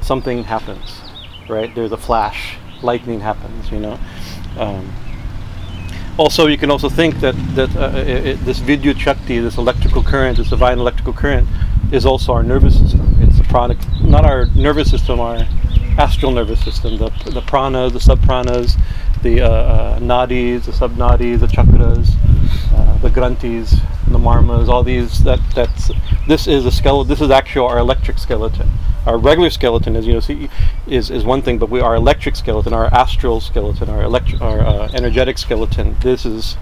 something 0.00 0.42
happens, 0.42 1.00
right? 1.48 1.72
There's 1.76 1.92
a 1.92 1.96
flash, 1.96 2.56
lightning 2.82 3.20
happens, 3.20 3.70
you 3.70 3.78
know. 3.78 4.00
Um, 4.58 4.92
also, 6.16 6.46
you 6.46 6.58
can 6.58 6.70
also 6.70 6.88
think 6.88 7.20
that 7.20 7.34
that 7.56 7.74
uh, 7.76 7.90
i 7.94 8.30
i 8.30 8.32
this 8.44 8.60
vidyut 8.60 8.98
shakti, 8.98 9.38
this 9.40 9.56
electrical 9.58 10.02
current, 10.02 10.38
this 10.38 10.50
divine 10.50 10.78
electrical 10.78 11.12
current, 11.12 11.48
is 11.92 12.06
also 12.06 12.32
our 12.32 12.42
nervous 12.42 12.78
system. 12.78 13.16
It's 13.20 13.38
the 13.38 13.44
product 13.44 13.86
not 14.02 14.24
our 14.24 14.46
nervous 14.54 14.90
system, 14.90 15.20
our 15.20 15.46
astral 15.98 16.32
nervous 16.32 16.62
system, 16.64 16.98
the 16.98 17.08
the 17.30 17.42
pranas, 17.42 17.92
the 17.92 17.98
subpranas, 17.98 18.78
the 19.24 19.40
uh, 19.40 19.48
uh, 19.48 19.98
nadis, 19.98 20.66
the 20.66 20.72
subnadis, 20.72 21.40
the 21.40 21.46
chakras, 21.48 22.14
uh, 22.76 22.98
the 22.98 23.08
granthis, 23.10 23.70
the 24.08 24.18
marmas, 24.18 24.68
all 24.68 24.84
these. 24.84 25.24
That 25.24 25.40
that's 25.54 25.90
this 26.28 26.46
is 26.46 26.64
a 26.66 26.70
skeleton. 26.70 27.08
This 27.08 27.20
is 27.20 27.30
actually 27.30 27.66
our 27.66 27.78
electric 27.78 28.18
skeleton. 28.18 28.68
Our 29.06 29.18
regular 29.18 29.50
skeleton, 29.50 29.96
as 29.96 30.06
you 30.06 30.14
know, 30.14 30.20
see, 30.20 30.48
is, 30.86 31.10
is 31.10 31.24
one 31.24 31.42
thing, 31.42 31.58
but 31.58 31.68
we 31.68 31.80
our 31.80 31.94
electric 31.96 32.36
skeleton, 32.36 32.72
our 32.72 32.86
astral 32.86 33.40
skeleton, 33.40 33.88
our 33.90 34.02
electric, 34.02 34.40
our 34.40 34.60
uh, 34.60 34.88
energetic 34.94 35.36
skeleton. 35.38 35.96
This 36.00 36.24
is 36.24 36.56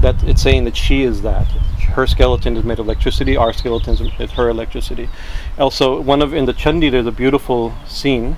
that 0.00 0.22
it's 0.24 0.42
saying 0.42 0.64
that 0.64 0.76
she 0.76 1.02
is 1.02 1.22
that. 1.22 1.46
Her 1.96 2.06
skeleton 2.06 2.56
is 2.56 2.64
made 2.64 2.78
of 2.78 2.86
electricity. 2.86 3.36
Our 3.36 3.52
skeleton 3.52 3.94
is- 3.94 4.20
is 4.20 4.32
her 4.32 4.48
electricity. 4.48 5.08
Also, 5.58 6.00
one 6.00 6.22
of 6.22 6.34
in 6.34 6.44
the 6.46 6.52
Chandi, 6.54 6.90
there's 6.90 7.06
a 7.06 7.12
beautiful 7.24 7.72
scene 7.86 8.36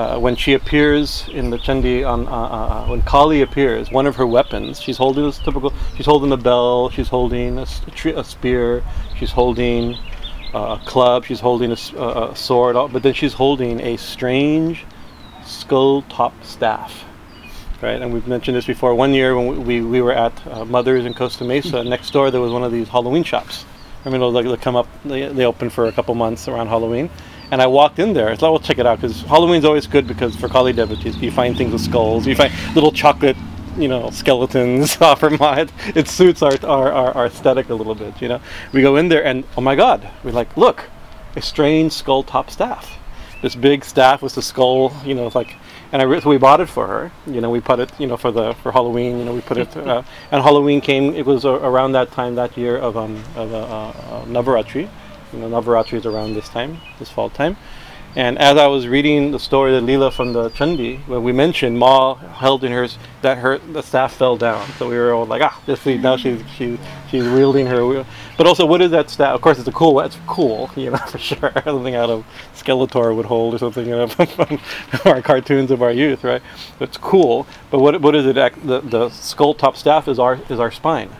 uh, 0.00 0.18
when 0.18 0.34
she 0.34 0.54
appears 0.54 1.28
in 1.28 1.50
the 1.50 1.58
Chandi 1.58 2.08
on 2.08 2.26
uh, 2.26 2.30
uh, 2.30 2.86
when 2.86 3.02
Kali 3.02 3.42
appears, 3.42 3.90
one 3.90 4.06
of 4.06 4.16
her 4.16 4.26
weapons, 4.26 4.80
she's 4.80 4.96
holding 4.96 5.24
this 5.24 5.38
typical. 5.38 5.72
She's 5.96 6.06
holding 6.06 6.32
a 6.32 6.36
bell. 6.36 6.88
She's 6.90 7.08
holding 7.08 7.58
a, 7.58 7.66
a 8.06 8.18
a 8.22 8.24
spear. 8.24 8.82
She's 9.18 9.30
holding 9.30 9.96
uh, 10.54 10.78
a 10.80 10.82
club. 10.86 11.26
She's 11.26 11.40
holding 11.40 11.70
a 11.72 11.76
sword. 11.76 12.92
But 12.92 13.02
then 13.02 13.12
she's 13.12 13.34
holding 13.34 13.80
a 13.80 13.96
strange 13.98 14.86
skull-top 15.44 16.32
staff. 16.44 17.04
Right, 17.82 18.00
and 18.00 18.12
we've 18.12 18.26
mentioned 18.26 18.56
this 18.56 18.66
before. 18.66 18.94
One 18.94 19.12
year 19.14 19.36
when 19.36 19.64
we, 19.64 19.80
we 19.80 20.00
were 20.02 20.12
at 20.12 20.34
uh, 20.46 20.64
Mother's 20.64 21.04
in 21.06 21.14
Costa 21.14 21.44
Mesa, 21.44 21.82
next 21.84 22.10
door 22.12 22.30
there 22.30 22.40
was 22.40 22.52
one 22.52 22.64
of 22.64 22.72
these 22.72 22.88
Halloween 22.88 23.24
shops. 23.24 23.64
I 24.04 24.10
mean, 24.10 24.20
they 24.32 24.56
come 24.56 24.76
up, 24.76 24.86
they, 25.04 25.28
they 25.28 25.44
open 25.44 25.68
for 25.70 25.86
a 25.86 25.92
couple 25.92 26.14
months 26.14 26.48
around 26.48 26.68
Halloween. 26.68 27.10
And 27.50 27.60
I 27.60 27.66
walked 27.66 27.98
in 27.98 28.12
there. 28.12 28.28
I 28.28 28.36
thought, 28.36 28.52
well, 28.52 28.60
check 28.60 28.78
it 28.78 28.86
out 28.86 29.00
because 29.00 29.22
Halloween's 29.22 29.64
always 29.64 29.86
good 29.86 30.06
because 30.06 30.36
for 30.36 30.48
Kali 30.48 30.72
devotees, 30.72 31.16
you 31.16 31.30
find 31.30 31.56
things 31.56 31.72
with 31.72 31.82
skulls, 31.82 32.26
you 32.26 32.36
find 32.36 32.52
little 32.74 32.92
chocolate, 32.92 33.36
you 33.76 33.88
know, 33.88 34.10
skeletons 34.10 35.00
off 35.00 35.20
her 35.20 35.30
mind. 35.30 35.72
It 35.94 36.08
suits 36.08 36.42
our, 36.42 36.52
our, 36.64 36.92
our, 36.92 37.12
our 37.12 37.26
aesthetic 37.26 37.68
a 37.70 37.74
little 37.74 37.94
bit, 37.94 38.20
you 38.22 38.28
know. 38.28 38.40
We 38.72 38.82
go 38.82 38.96
in 38.96 39.08
there 39.08 39.24
and 39.24 39.44
oh 39.56 39.60
my 39.60 39.74
God, 39.74 40.08
we're 40.22 40.30
like, 40.30 40.56
look, 40.56 40.84
a 41.36 41.42
strange 41.42 41.92
skull 41.92 42.22
top 42.22 42.50
staff. 42.50 42.98
This 43.42 43.54
big 43.54 43.84
staff 43.84 44.22
with 44.22 44.34
the 44.34 44.42
skull, 44.42 44.92
you 45.04 45.14
know, 45.14 45.26
it's 45.26 45.34
like, 45.34 45.56
and 45.92 46.02
I 46.02 46.04
re- 46.04 46.20
so 46.20 46.28
we 46.28 46.36
bought 46.36 46.60
it 46.60 46.68
for 46.68 46.86
her. 46.86 47.10
You 47.26 47.40
know, 47.40 47.50
we 47.50 47.60
put 47.60 47.80
it, 47.80 47.90
you 47.98 48.06
know, 48.06 48.16
for 48.16 48.30
the 48.30 48.54
for 48.62 48.70
Halloween. 48.70 49.18
You 49.18 49.24
know, 49.24 49.34
we 49.34 49.40
put 49.40 49.56
it, 49.56 49.74
uh, 49.76 50.02
and 50.30 50.42
Halloween 50.42 50.80
came. 50.80 51.14
It 51.14 51.26
was 51.26 51.44
uh, 51.44 51.54
around 51.54 51.92
that 51.92 52.12
time 52.12 52.34
that 52.36 52.56
year 52.56 52.76
of 52.76 52.96
um 52.96 53.16
of 53.34 53.52
uh, 53.52 53.58
uh, 53.58 54.24
Navaratri. 54.26 54.88
You 55.32 55.38
know, 55.38 55.48
Navaratri 55.48 55.94
is 55.94 56.06
around 56.06 56.34
this 56.34 56.48
time, 56.48 56.78
this 56.98 57.10
fall 57.10 57.30
time. 57.30 57.56
And 58.16 58.40
as 58.40 58.56
I 58.56 58.66
was 58.66 58.88
reading 58.88 59.30
the 59.30 59.38
story, 59.38 59.76
of 59.76 59.84
Leela 59.84 60.12
from 60.12 60.32
the 60.32 60.50
Chandi, 60.50 60.98
when 61.06 61.22
we 61.22 61.30
mentioned 61.30 61.78
Ma 61.78 62.16
held 62.16 62.64
in 62.64 62.72
hers 62.72 62.98
that 63.22 63.38
her 63.38 63.58
the 63.58 63.82
staff 63.82 64.14
fell 64.14 64.36
down, 64.36 64.66
so 64.78 64.88
we 64.88 64.96
were 64.96 65.12
all 65.12 65.26
like, 65.26 65.42
ah, 65.42 65.62
this 65.64 65.80
see, 65.82 65.96
now 65.96 66.16
she's 66.16 66.42
she, 66.56 66.76
she's 67.08 67.22
wielding 67.22 67.66
her. 67.66 67.86
wheel. 67.86 68.04
But 68.36 68.48
also, 68.48 68.66
what 68.66 68.82
is 68.82 68.90
that 68.90 69.10
staff? 69.10 69.36
Of 69.36 69.42
course, 69.42 69.60
it's 69.60 69.68
a 69.68 69.72
cool. 69.72 70.00
It's 70.00 70.18
cool, 70.26 70.68
you 70.76 70.90
know, 70.90 70.96
for 70.96 71.18
sure. 71.18 71.52
Something 71.64 71.94
out 71.94 72.10
of 72.10 72.26
Skeletor 72.56 73.14
would 73.14 73.26
hold 73.26 73.54
or 73.54 73.58
something, 73.58 73.86
you 73.86 73.92
know, 73.92 74.08
from 74.08 74.58
our 75.04 75.22
cartoons 75.22 75.70
of 75.70 75.80
our 75.80 75.92
youth, 75.92 76.24
right? 76.24 76.42
It's 76.80 76.96
cool. 76.96 77.46
But 77.70 77.78
what 77.78 78.00
what 78.00 78.16
is 78.16 78.26
it? 78.26 78.34
The 78.34 78.80
the 78.80 79.10
skull 79.10 79.54
top 79.54 79.76
staff 79.76 80.08
is 80.08 80.18
our 80.18 80.40
is 80.48 80.58
our 80.58 80.72
spine 80.72 81.10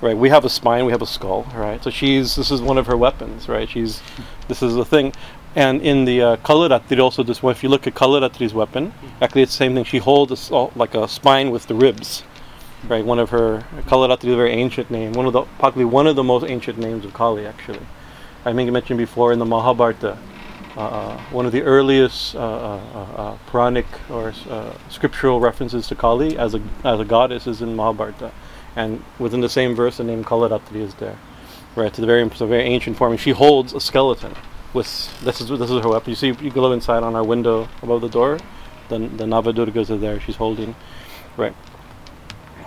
right 0.00 0.16
we 0.16 0.28
have 0.28 0.44
a 0.44 0.48
spine 0.48 0.84
we 0.86 0.92
have 0.92 1.02
a 1.02 1.06
skull 1.06 1.46
right? 1.54 1.82
So 1.82 1.90
she's 1.90 2.36
this 2.36 2.50
is 2.50 2.60
one 2.60 2.78
of 2.78 2.86
her 2.86 2.96
weapons 2.96 3.48
right? 3.48 3.68
She's 3.68 4.02
this 4.48 4.62
is 4.62 4.74
the 4.74 4.84
thing. 4.84 5.12
And 5.56 5.82
in 5.82 6.04
the 6.04 6.22
uh, 6.22 6.36
Kalaratri 6.36 7.02
also 7.02 7.22
this 7.22 7.42
one 7.42 7.52
if 7.52 7.62
you 7.62 7.68
look 7.68 7.86
at 7.86 7.94
Kalaratri's 7.94 8.54
weapon 8.54 8.92
actually 9.20 9.42
it's 9.42 9.52
the 9.52 9.58
same 9.58 9.74
thing. 9.74 9.84
She 9.84 9.98
holds 9.98 10.50
a 10.50 10.54
like 10.76 10.94
a 10.94 11.08
spine 11.08 11.50
with 11.50 11.66
the 11.66 11.74
ribs 11.74 12.24
right? 12.88 13.04
One 13.04 13.18
of 13.18 13.30
her 13.30 13.64
Kalaratri 13.86 14.24
is 14.24 14.34
a 14.34 14.36
very 14.36 14.52
ancient 14.52 14.90
name 14.90 15.12
one 15.12 15.26
of 15.26 15.32
the 15.32 15.42
probably 15.58 15.84
one 15.84 16.06
of 16.06 16.16
the 16.16 16.24
most 16.24 16.48
ancient 16.48 16.78
names 16.78 17.04
of 17.04 17.12
Kali 17.14 17.46
actually. 17.46 17.86
I 18.44 18.54
think 18.54 18.68
I 18.68 18.70
mentioned 18.70 18.98
before 18.98 19.32
in 19.32 19.38
the 19.38 19.44
Mahabharata 19.44 20.16
uh, 20.76 20.80
uh, 20.80 21.20
one 21.30 21.46
of 21.46 21.52
the 21.52 21.62
earliest 21.62 22.36
uh, 22.36 22.38
uh, 22.38 23.06
uh, 23.16 23.38
Puranic 23.48 23.86
or 24.08 24.32
scriptural 24.88 25.40
references 25.40 25.88
to 25.88 25.96
Kali 25.96 26.38
as 26.38 26.54
a 26.54 26.62
as 26.84 27.00
a 27.00 27.04
goddess 27.04 27.48
is 27.48 27.60
in 27.60 27.74
Mahabharata, 27.74 28.30
and 28.76 29.02
within 29.18 29.40
the 29.40 29.48
same 29.48 29.74
verse, 29.74 29.96
the 29.96 30.04
name 30.04 30.24
Kalaratri 30.24 30.76
is 30.76 30.94
there. 30.94 31.18
Right, 31.76 31.86
it's 31.86 31.98
the 31.98 32.06
very 32.06 32.22
a 32.22 32.26
very 32.26 32.64
ancient 32.64 32.96
form, 32.96 33.12
and 33.12 33.20
she 33.20 33.30
holds 33.30 33.72
a 33.72 33.80
skeleton. 33.80 34.34
With 34.72 34.86
this 35.20 35.40
is 35.40 35.48
this 35.48 35.70
is 35.70 35.82
her 35.82 35.88
weapon. 35.88 36.10
You 36.10 36.16
see, 36.16 36.28
you 36.28 36.50
go 36.50 36.72
inside 36.72 37.02
on 37.02 37.14
our 37.14 37.24
window 37.24 37.68
above 37.82 38.00
the 38.00 38.08
door. 38.08 38.38
The 38.88 38.98
the 38.98 39.24
Navadurgas 39.24 39.90
are 39.90 39.96
there. 39.96 40.20
She's 40.20 40.36
holding, 40.36 40.74
right. 41.36 41.54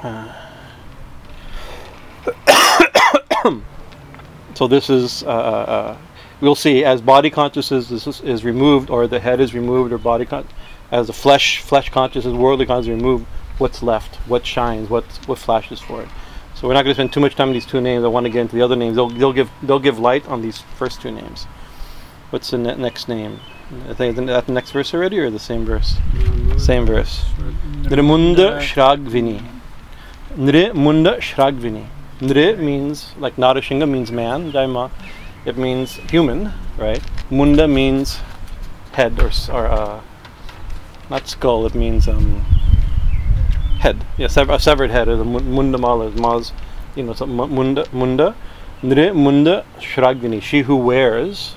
so 4.53 4.67
this 4.67 4.89
is 4.89 5.23
uh, 5.23 5.27
uh, 5.27 5.29
uh, 5.29 5.97
we'll 6.41 6.55
see 6.55 6.83
as 6.83 7.01
body 7.01 7.29
consciousness 7.29 7.91
is, 7.91 8.07
is, 8.07 8.21
is 8.21 8.43
removed 8.43 8.89
or 8.89 9.07
the 9.07 9.19
head 9.19 9.39
is 9.39 9.53
removed 9.53 9.93
or 9.93 9.97
body 9.97 10.25
con- 10.25 10.47
as 10.91 11.07
the 11.07 11.13
flesh 11.13 11.61
flesh 11.61 11.89
consciousness 11.89 12.33
worldly 12.33 12.65
consciousness 12.65 12.97
is 12.97 13.01
removed 13.01 13.25
what's 13.57 13.83
left 13.83 14.15
what 14.27 14.45
shines 14.45 14.89
what 14.89 15.05
what 15.25 15.37
flashes 15.37 15.79
for 15.79 16.01
it. 16.01 16.09
so 16.55 16.67
we're 16.67 16.73
not 16.73 16.83
going 16.83 16.91
to 16.95 16.99
spend 16.99 17.13
too 17.13 17.19
much 17.19 17.35
time 17.35 17.49
on 17.49 17.53
these 17.53 17.65
two 17.65 17.81
names 17.81 18.03
i 18.03 18.07
want 18.07 18.25
to 18.25 18.29
get 18.29 18.41
into 18.41 18.55
the 18.55 18.61
other 18.61 18.75
names 18.75 18.95
they'll, 18.95 19.09
they'll 19.09 19.33
give 19.33 19.49
they'll 19.63 19.79
give 19.79 19.99
light 19.99 20.27
on 20.27 20.41
these 20.41 20.59
first 20.77 21.01
two 21.01 21.11
names 21.11 21.45
what's 22.31 22.49
the 22.51 22.57
ne- 22.57 22.75
next 22.75 23.07
name 23.07 23.39
I 23.89 23.93
think 23.93 24.15
that 24.17 24.45
the 24.45 24.51
next 24.51 24.71
verse 24.71 24.93
already 24.93 25.19
or 25.19 25.29
the 25.29 25.39
same 25.39 25.65
verse 25.65 25.97
same 26.57 26.85
verse 26.85 27.23
Nrimunda 27.83 28.59
Shragvini. 28.59 29.43
Nri 30.35 30.73
Munda 30.73 31.17
Shragvini. 31.17 31.85
Nri 32.19 32.57
means, 32.57 33.13
like 33.19 33.35
Narashinga 33.35 33.87
means 33.89 34.11
man, 34.11 34.51
Daima. 34.51 34.89
It 35.45 35.57
means 35.57 35.95
human, 36.09 36.51
right? 36.77 37.03
Munda 37.29 37.67
means 37.67 38.19
head 38.93 39.19
or, 39.19 39.29
or 39.51 39.67
uh, 39.67 40.01
not 41.09 41.27
skull, 41.27 41.65
it 41.65 41.75
means 41.75 42.07
um, 42.07 42.45
head. 43.83 44.05
Yeah, 44.17 44.27
a 44.27 44.59
severed 44.59 44.91
head 44.91 45.09
is 45.09 45.19
a 45.19 45.25
Munda 45.25 45.77
Mala, 45.77 46.07
is 46.07 46.51
you 46.95 47.03
know, 47.03 47.13
so 47.13 47.25
mu- 47.25 47.47
Munda. 47.47 47.85
Munda. 47.91 48.35
Nri 48.81 49.13
Munda 49.15 49.65
Shragvini. 49.79 50.41
She 50.41 50.61
who 50.61 50.75
wears, 50.75 51.55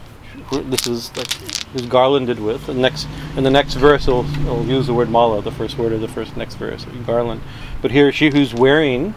this 0.51 0.87
is 0.87 1.17
like, 1.17 1.33
who's 1.73 1.87
garlanded 1.87 2.41
with. 2.41 2.69
And 2.69 2.81
next, 2.83 3.07
in 3.37 3.45
the 3.45 3.51
next 3.51 3.75
verse, 3.75 4.09
it'll, 4.09 4.29
it'll 4.41 4.65
use 4.65 4.87
the 4.89 4.95
word 4.95 5.09
mala, 5.09 5.41
the 5.41 5.53
first 5.53 5.79
word 5.79 5.93
of 5.93 6.01
the 6.01 6.09
first 6.09 6.37
next 6.37 6.57
verse, 6.57 6.85
garland. 7.07 7.43
But 7.81 7.93
here, 7.93 8.11
she 8.11 8.31
who's 8.31 8.53
wearing 8.55 9.15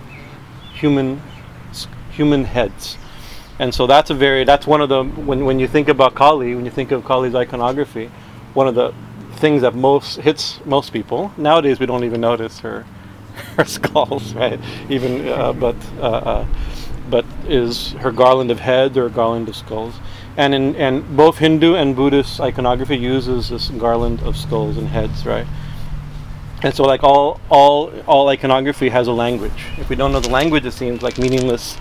human, 0.74 1.22
human 2.12 2.44
heads, 2.46 2.98
and 3.58 3.74
so 3.74 3.88
that's 3.88 4.10
a 4.10 4.14
very 4.14 4.44
that's 4.44 4.66
one 4.66 4.82
of 4.82 4.90
the 4.90 5.04
when 5.04 5.46
when 5.46 5.60
you 5.60 5.68
think 5.68 5.90
about 5.90 6.16
Kali, 6.16 6.56
when 6.56 6.66
you 6.66 6.72
think 6.72 6.92
of 6.92 7.04
Kali's 7.06 7.36
iconography, 7.36 8.10
one 8.54 8.68
of 8.68 8.76
the 8.76 8.94
things 9.34 9.62
that 9.62 9.76
most 9.76 10.18
hits 10.22 10.60
most 10.66 10.94
people 10.94 11.32
nowadays. 11.38 11.80
We 11.80 11.86
don't 11.86 12.04
even 12.04 12.22
notice 12.22 12.60
her 12.60 12.86
her 13.58 13.66
skulls, 13.78 14.34
right? 14.34 14.60
Even 14.90 15.28
uh, 15.28 15.54
but 15.54 15.76
uh, 15.98 16.02
uh, 16.02 16.48
but 17.10 17.26
is 17.48 17.94
her 17.94 18.12
garland 18.12 18.52
of 18.52 18.60
heads 18.60 18.98
or 18.98 19.10
garland 19.10 19.50
of 19.50 19.56
skulls. 19.56 19.96
And 20.38 20.54
in 20.54 20.76
and 20.76 21.18
both 21.18 21.38
Hindu 21.40 21.76
and 21.76 21.96
Buddhist 21.96 22.40
iconography 22.40 22.98
uses 22.98 23.50
this 23.50 23.70
garland 23.70 24.22
of 24.22 24.38
skulls 24.38 24.78
and 24.78 24.88
heads, 24.88 25.26
right? 25.26 25.48
And 26.62 26.74
so, 26.74 26.84
like 26.84 27.04
all 27.04 27.40
all 27.50 27.92
all 28.08 28.28
iconography 28.30 28.90
has 28.90 29.08
a 29.08 29.14
language. 29.14 29.66
If 29.78 29.90
we 29.90 29.96
don't 29.96 30.12
know 30.12 30.20
the 30.20 30.30
language, 30.30 30.66
it 30.66 30.74
seems 30.74 31.02
like 31.02 31.18
meaningless 31.18 31.78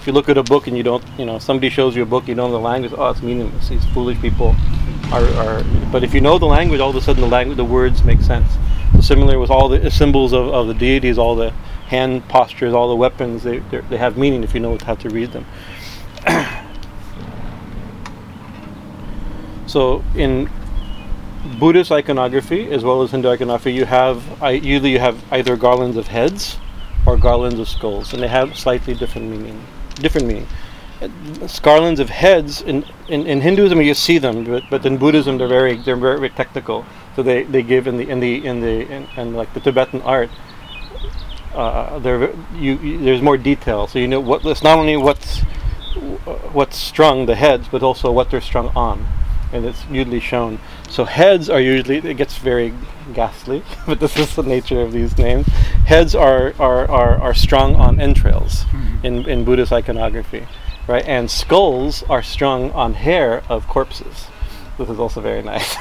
If 0.00 0.06
you 0.06 0.14
look 0.14 0.30
at 0.30 0.38
a 0.38 0.42
book 0.42 0.66
and 0.66 0.76
you 0.78 0.82
don't, 0.82 1.04
you 1.18 1.26
know, 1.26 1.38
somebody 1.38 1.68
shows 1.68 1.94
you 1.94 2.02
a 2.02 2.06
book, 2.06 2.26
you 2.26 2.34
don't 2.34 2.50
know 2.50 2.56
the 2.56 2.64
language. 2.64 2.94
Oh, 2.96 3.10
it's 3.10 3.20
meaningless. 3.20 3.68
These 3.68 3.84
foolish 3.92 4.18
people 4.22 4.56
are, 5.12 5.26
are. 5.34 5.62
But 5.92 6.02
if 6.04 6.14
you 6.14 6.22
know 6.22 6.38
the 6.38 6.46
language, 6.46 6.80
all 6.80 6.88
of 6.88 6.96
a 6.96 7.02
sudden 7.02 7.20
the 7.20 7.28
language, 7.28 7.58
the 7.58 7.66
words 7.66 8.02
make 8.02 8.22
sense. 8.22 8.50
Similar 9.00 9.38
with 9.38 9.50
all 9.50 9.68
the 9.68 9.90
symbols 9.90 10.32
of, 10.32 10.48
of 10.48 10.66
the 10.66 10.74
deities, 10.74 11.18
all 11.18 11.34
the 11.34 11.50
hand 11.88 12.28
postures, 12.28 12.72
all 12.72 12.88
the 12.88 12.96
weapons, 12.96 13.42
they 13.42 13.58
they 13.58 13.96
have 13.96 14.16
meaning 14.16 14.44
if 14.44 14.54
you 14.54 14.60
know 14.60 14.78
how 14.84 14.94
to 14.94 15.08
read 15.08 15.32
them. 15.32 15.46
so 19.66 20.04
in 20.14 20.50
Buddhist 21.58 21.90
iconography 21.90 22.70
as 22.70 22.84
well 22.84 23.02
as 23.02 23.10
Hindu 23.10 23.28
iconography, 23.28 23.72
you 23.72 23.86
have 23.86 24.22
usually 24.62 24.92
you 24.92 24.98
have 24.98 25.22
either 25.32 25.56
garlands 25.56 25.96
of 25.96 26.08
heads 26.08 26.58
or 27.06 27.16
garlands 27.16 27.58
of 27.58 27.68
skulls, 27.68 28.12
and 28.12 28.22
they 28.22 28.28
have 28.28 28.56
slightly 28.56 28.94
different 28.94 29.28
meaning. 29.28 29.64
Different 29.96 30.26
meaning. 30.26 30.46
Garlands 31.62 31.98
of 32.00 32.10
heads 32.10 32.60
in, 32.60 32.84
in, 33.08 33.26
in 33.26 33.40
Hinduism 33.40 33.80
you 33.80 33.94
see 33.94 34.18
them, 34.18 34.44
but, 34.44 34.64
but 34.70 34.84
in 34.84 34.98
Buddhism 34.98 35.38
they're 35.38 35.48
very 35.48 35.76
they're 35.76 35.96
very, 35.96 36.16
very 36.16 36.30
technical. 36.30 36.84
So 37.16 37.22
they, 37.22 37.44
they 37.44 37.62
give 37.62 37.86
in 37.86 37.96
the 37.96 38.08
in 38.08 38.20
the 38.20 38.44
in 38.44 38.60
the 38.60 38.90
in, 38.90 39.08
in 39.16 39.34
like 39.34 39.52
the 39.54 39.60
Tibetan 39.60 40.02
art. 40.02 40.30
Uh, 41.54 41.98
there 41.98 42.30
you, 42.54 42.78
you, 42.78 42.98
there's 42.98 43.22
more 43.22 43.36
detail, 43.36 43.86
so 43.86 43.98
you 43.98 44.06
know 44.06 44.20
what 44.20 44.44
it's 44.44 44.62
not 44.62 44.78
only 44.78 44.96
what's 44.96 45.40
what's 46.52 46.76
strung 46.76 47.26
the 47.26 47.34
heads, 47.34 47.66
but 47.68 47.82
also 47.82 48.12
what 48.12 48.30
they're 48.30 48.40
strung 48.40 48.68
on 48.76 49.06
and 49.52 49.64
it's 49.64 49.84
usually 49.86 50.20
shown. 50.20 50.58
So 50.88 51.04
heads 51.04 51.50
are 51.50 51.60
usually 51.60 51.98
it 51.98 52.16
gets 52.16 52.38
very 52.38 52.72
ghastly, 53.14 53.62
but 53.86 54.00
this 54.00 54.16
is 54.16 54.34
the 54.34 54.42
nature 54.42 54.80
of 54.80 54.92
these 54.92 55.16
names. 55.18 55.46
Heads 55.86 56.14
are 56.14 56.54
are, 56.58 56.90
are, 56.90 57.20
are 57.20 57.34
strung 57.34 57.76
on 57.76 58.00
entrails 58.00 58.64
mm-hmm. 58.64 59.06
in, 59.06 59.28
in 59.28 59.44
Buddhist 59.44 59.72
iconography, 59.72 60.46
right? 60.86 61.04
And 61.06 61.30
skulls 61.30 62.02
are 62.04 62.22
strung 62.22 62.70
on 62.72 62.94
hair 62.94 63.42
of 63.48 63.66
corpses. 63.66 64.26
This 64.78 64.88
is 64.88 64.98
also 64.98 65.20
very 65.20 65.42
nice. 65.42 65.76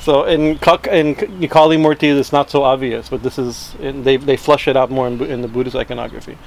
so 0.00 0.24
in 0.24 0.58
in 0.90 1.14
Kali 1.48 1.76
Murti, 1.76 2.18
it's 2.18 2.32
not 2.32 2.50
so 2.50 2.62
obvious, 2.62 3.10
but 3.10 3.22
this 3.22 3.38
is 3.38 3.74
in, 3.80 4.02
they 4.02 4.16
they 4.16 4.36
flush 4.36 4.66
it 4.66 4.76
out 4.76 4.90
more 4.90 5.06
in, 5.06 5.20
in 5.22 5.42
the 5.42 5.48
Buddhist 5.48 5.76
iconography. 5.76 6.38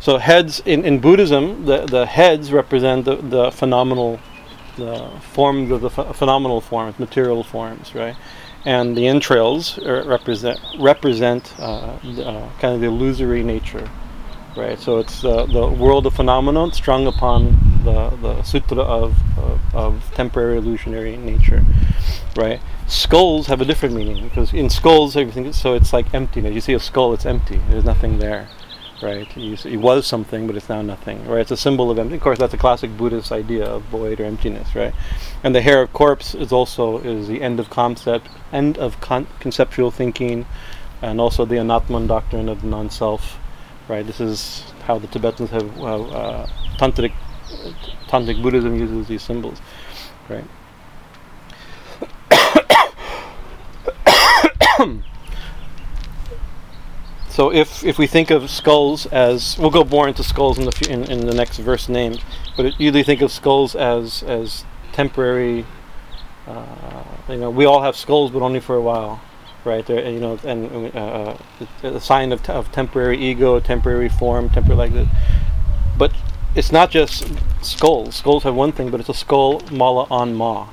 So 0.00 0.18
heads 0.18 0.60
in, 0.64 0.84
in 0.84 1.00
Buddhism, 1.00 1.64
the, 1.64 1.84
the 1.86 2.06
heads 2.06 2.52
represent 2.52 3.04
the, 3.04 3.16
the 3.16 3.50
phenomenal 3.50 4.20
the 4.76 5.10
forms 5.32 5.70
of 5.72 5.80
the 5.80 5.90
ph- 5.90 6.14
phenomenal 6.14 6.60
forms, 6.60 6.98
material 6.98 7.42
forms, 7.42 7.94
right? 7.94 8.16
And 8.64 8.96
the 8.96 9.08
entrails 9.08 9.78
represent 9.78 10.60
represent 10.78 11.52
uh, 11.58 11.62
uh, 11.62 12.48
kind 12.60 12.74
of 12.74 12.80
the 12.80 12.86
illusory 12.86 13.42
nature, 13.42 13.88
right? 14.58 14.78
So 14.78 14.98
it's 14.98 15.24
uh, 15.24 15.46
the 15.46 15.66
world 15.66 16.06
of 16.06 16.14
phenomenon 16.14 16.72
strung 16.72 17.06
upon 17.06 17.56
the, 17.84 18.10
the 18.20 18.42
sutra 18.42 18.82
of, 18.82 19.16
of, 19.38 19.74
of 19.74 20.14
temporary 20.14 20.58
illusionary 20.58 21.16
nature, 21.16 21.64
right? 22.36 22.60
Skulls 22.86 23.46
have 23.46 23.60
a 23.60 23.64
different 23.64 23.94
meaning 23.94 24.24
because 24.24 24.52
in 24.52 24.68
skulls 24.68 25.16
everything 25.16 25.52
so 25.52 25.74
it's 25.74 25.92
like 25.92 26.12
emptiness. 26.12 26.54
You 26.54 26.60
see 26.60 26.74
a 26.74 26.80
skull, 26.80 27.14
it's 27.14 27.26
empty. 27.26 27.60
There's 27.68 27.84
nothing 27.84 28.18
there 28.18 28.48
right? 29.02 29.28
It 29.36 29.76
was 29.76 30.06
something, 30.06 30.46
but 30.46 30.56
it's 30.56 30.68
now 30.68 30.82
nothing, 30.82 31.26
right? 31.26 31.40
It's 31.40 31.50
a 31.50 31.56
symbol 31.56 31.90
of 31.90 31.98
empty. 31.98 32.16
Of 32.16 32.20
course, 32.20 32.38
that's 32.38 32.54
a 32.54 32.58
classic 32.58 32.96
Buddhist 32.96 33.32
idea 33.32 33.64
of 33.64 33.82
void 33.84 34.20
or 34.20 34.24
emptiness, 34.24 34.74
right? 34.74 34.94
And 35.42 35.54
the 35.54 35.60
hair 35.60 35.82
of 35.82 35.92
corpse 35.92 36.34
is 36.34 36.52
also 36.52 36.98
is 36.98 37.28
the 37.28 37.42
end 37.42 37.60
of 37.60 37.70
concept, 37.70 38.28
end 38.52 38.78
of 38.78 39.00
con- 39.00 39.28
conceptual 39.40 39.90
thinking, 39.90 40.46
and 41.00 41.20
also 41.20 41.44
the 41.44 41.56
Anatman 41.56 42.08
doctrine 42.08 42.48
of 42.48 42.64
non-self, 42.64 43.37
right? 43.88 44.06
This 44.06 44.20
is 44.20 44.64
how 44.84 44.98
the 44.98 45.06
Tibetans 45.06 45.50
have 45.50 45.80
uh, 45.80 46.46
tantric 46.78 47.12
tantric 48.08 48.42
Buddhism 48.42 48.78
uses 48.78 49.08
these 49.08 49.22
symbols, 49.22 49.60
right? 50.28 50.44
So 57.38 57.52
if, 57.52 57.84
if 57.84 57.98
we 57.98 58.08
think 58.08 58.32
of 58.32 58.50
skulls 58.50 59.06
as 59.06 59.56
we'll 59.60 59.70
go 59.70 59.84
more 59.84 60.08
into 60.08 60.24
skulls 60.24 60.58
in 60.58 60.64
the 60.64 60.88
in, 60.90 61.04
in 61.04 61.24
the 61.24 61.32
next 61.32 61.58
verse 61.58 61.88
name, 61.88 62.16
but 62.56 62.66
it, 62.66 62.74
usually 62.80 63.04
think 63.04 63.22
of 63.22 63.30
skulls 63.30 63.76
as 63.76 64.24
as 64.24 64.64
temporary. 64.90 65.64
Uh, 66.48 67.04
you 67.28 67.36
know, 67.36 67.48
we 67.48 67.64
all 67.64 67.82
have 67.82 67.94
skulls, 67.94 68.32
but 68.32 68.42
only 68.42 68.58
for 68.58 68.74
a 68.74 68.80
while, 68.82 69.20
right? 69.68 69.86
There, 69.86 69.98
and 69.98 70.14
you 70.14 70.20
know, 70.20 70.38
and 70.44 70.94
uh, 70.96 71.36
uh 71.84 71.96
a 71.96 72.00
sign 72.00 72.32
of, 72.32 72.42
t- 72.42 72.52
of 72.52 72.72
temporary 72.72 73.18
ego, 73.18 73.60
temporary 73.60 74.08
form, 74.08 74.48
temporary 74.48 74.78
like 74.78 74.94
that. 74.94 75.06
But 75.96 76.12
it's 76.54 76.72
not 76.72 76.90
just 76.90 77.28
skulls. 77.62 78.16
Skulls 78.16 78.42
have 78.44 78.54
one 78.54 78.72
thing, 78.72 78.90
but 78.90 79.00
it's 79.00 79.08
a 79.08 79.14
skull 79.14 79.60
mala 79.70 80.06
on 80.10 80.34
ma, 80.34 80.68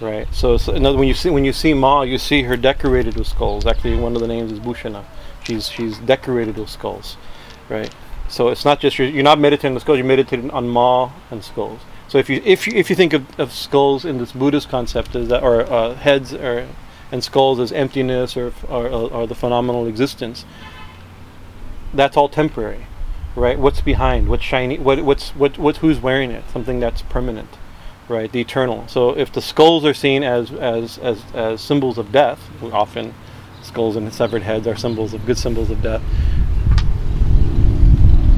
right? 0.00 0.32
So, 0.32 0.56
so 0.56 0.72
another, 0.72 0.98
when 0.98 1.08
you 1.08 1.14
see 1.14 1.30
when 1.30 1.44
you 1.44 1.52
see 1.52 1.74
ma, 1.74 2.02
you 2.02 2.18
see 2.18 2.42
her 2.42 2.56
decorated 2.56 3.16
with 3.16 3.26
skulls. 3.26 3.66
Actually, 3.66 3.96
one 3.96 4.14
of 4.14 4.20
the 4.20 4.28
names 4.28 4.52
is 4.52 4.60
Bhushana 4.60 5.04
She's 5.44 5.68
she's 5.68 5.98
decorated 5.98 6.56
with 6.58 6.68
skulls, 6.68 7.16
right? 7.68 7.92
So 8.28 8.48
it's 8.48 8.64
not 8.64 8.78
just 8.78 8.98
you're, 8.98 9.08
you're 9.08 9.24
not 9.24 9.40
meditating 9.40 9.74
on 9.74 9.80
skulls. 9.80 9.98
You're 9.98 10.06
meditating 10.06 10.50
on 10.50 10.68
ma 10.68 11.10
and 11.30 11.42
skulls. 11.42 11.80
So 12.08 12.18
if 12.18 12.28
you 12.28 12.42
if 12.44 12.66
you, 12.66 12.74
if 12.74 12.90
you 12.90 12.96
think 12.96 13.12
of, 13.12 13.40
of 13.40 13.52
skulls 13.52 14.04
in 14.04 14.18
this 14.18 14.32
Buddhist 14.32 14.68
concept 14.68 15.16
as 15.16 15.28
that, 15.28 15.42
or 15.42 15.62
uh, 15.62 15.94
heads 15.94 16.34
or 16.34 16.68
and 17.12 17.22
skulls 17.24 17.58
as 17.58 17.72
emptiness 17.72 18.36
or, 18.36 18.52
or 18.68 18.88
or 18.88 19.26
the 19.26 19.34
phenomenal 19.34 19.86
existence, 19.86 20.44
that's 21.92 22.16
all 22.16 22.28
temporary, 22.28 22.86
right? 23.34 23.58
What's 23.58 23.80
behind? 23.80 24.28
What's 24.28 24.44
shiny? 24.44 24.78
What 24.78 25.02
what's 25.02 25.30
what 25.30 25.58
what 25.58 25.78
who's 25.78 26.00
wearing 26.00 26.30
it? 26.30 26.44
Something 26.52 26.80
that's 26.80 27.02
permanent, 27.02 27.58
right? 28.08 28.30
The 28.30 28.40
eternal. 28.40 28.86
So 28.88 29.16
if 29.16 29.32
the 29.32 29.42
skulls 29.42 29.84
are 29.84 29.94
seen 29.94 30.22
as 30.22 30.52
as 30.52 30.98
as, 30.98 31.22
as 31.34 31.60
symbols 31.60 31.98
of 31.98 32.12
death, 32.12 32.40
often 32.72 33.14
skulls 33.62 33.96
and 33.96 34.12
severed 34.12 34.42
heads 34.42 34.66
are 34.66 34.76
symbols 34.76 35.14
of 35.14 35.26
good 35.26 35.38
symbols 35.38 35.70
of 35.70 35.82
death. 35.82 36.02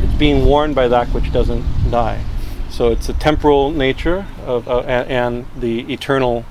It's 0.03 0.15
being 0.19 0.45
worn 0.47 0.75
by 0.75 0.89
that 0.89 1.09
which 1.09 1.33
doesn't 1.33 1.65
die. 1.91 2.23
So 2.71 2.89
it's 2.89 3.09
a 3.11 3.13
temporal 3.13 3.71
nature 3.71 4.27
of 4.47 4.67
uh, 4.67 4.81
and, 4.81 5.45
the 5.55 5.93
eternal, 5.93 6.47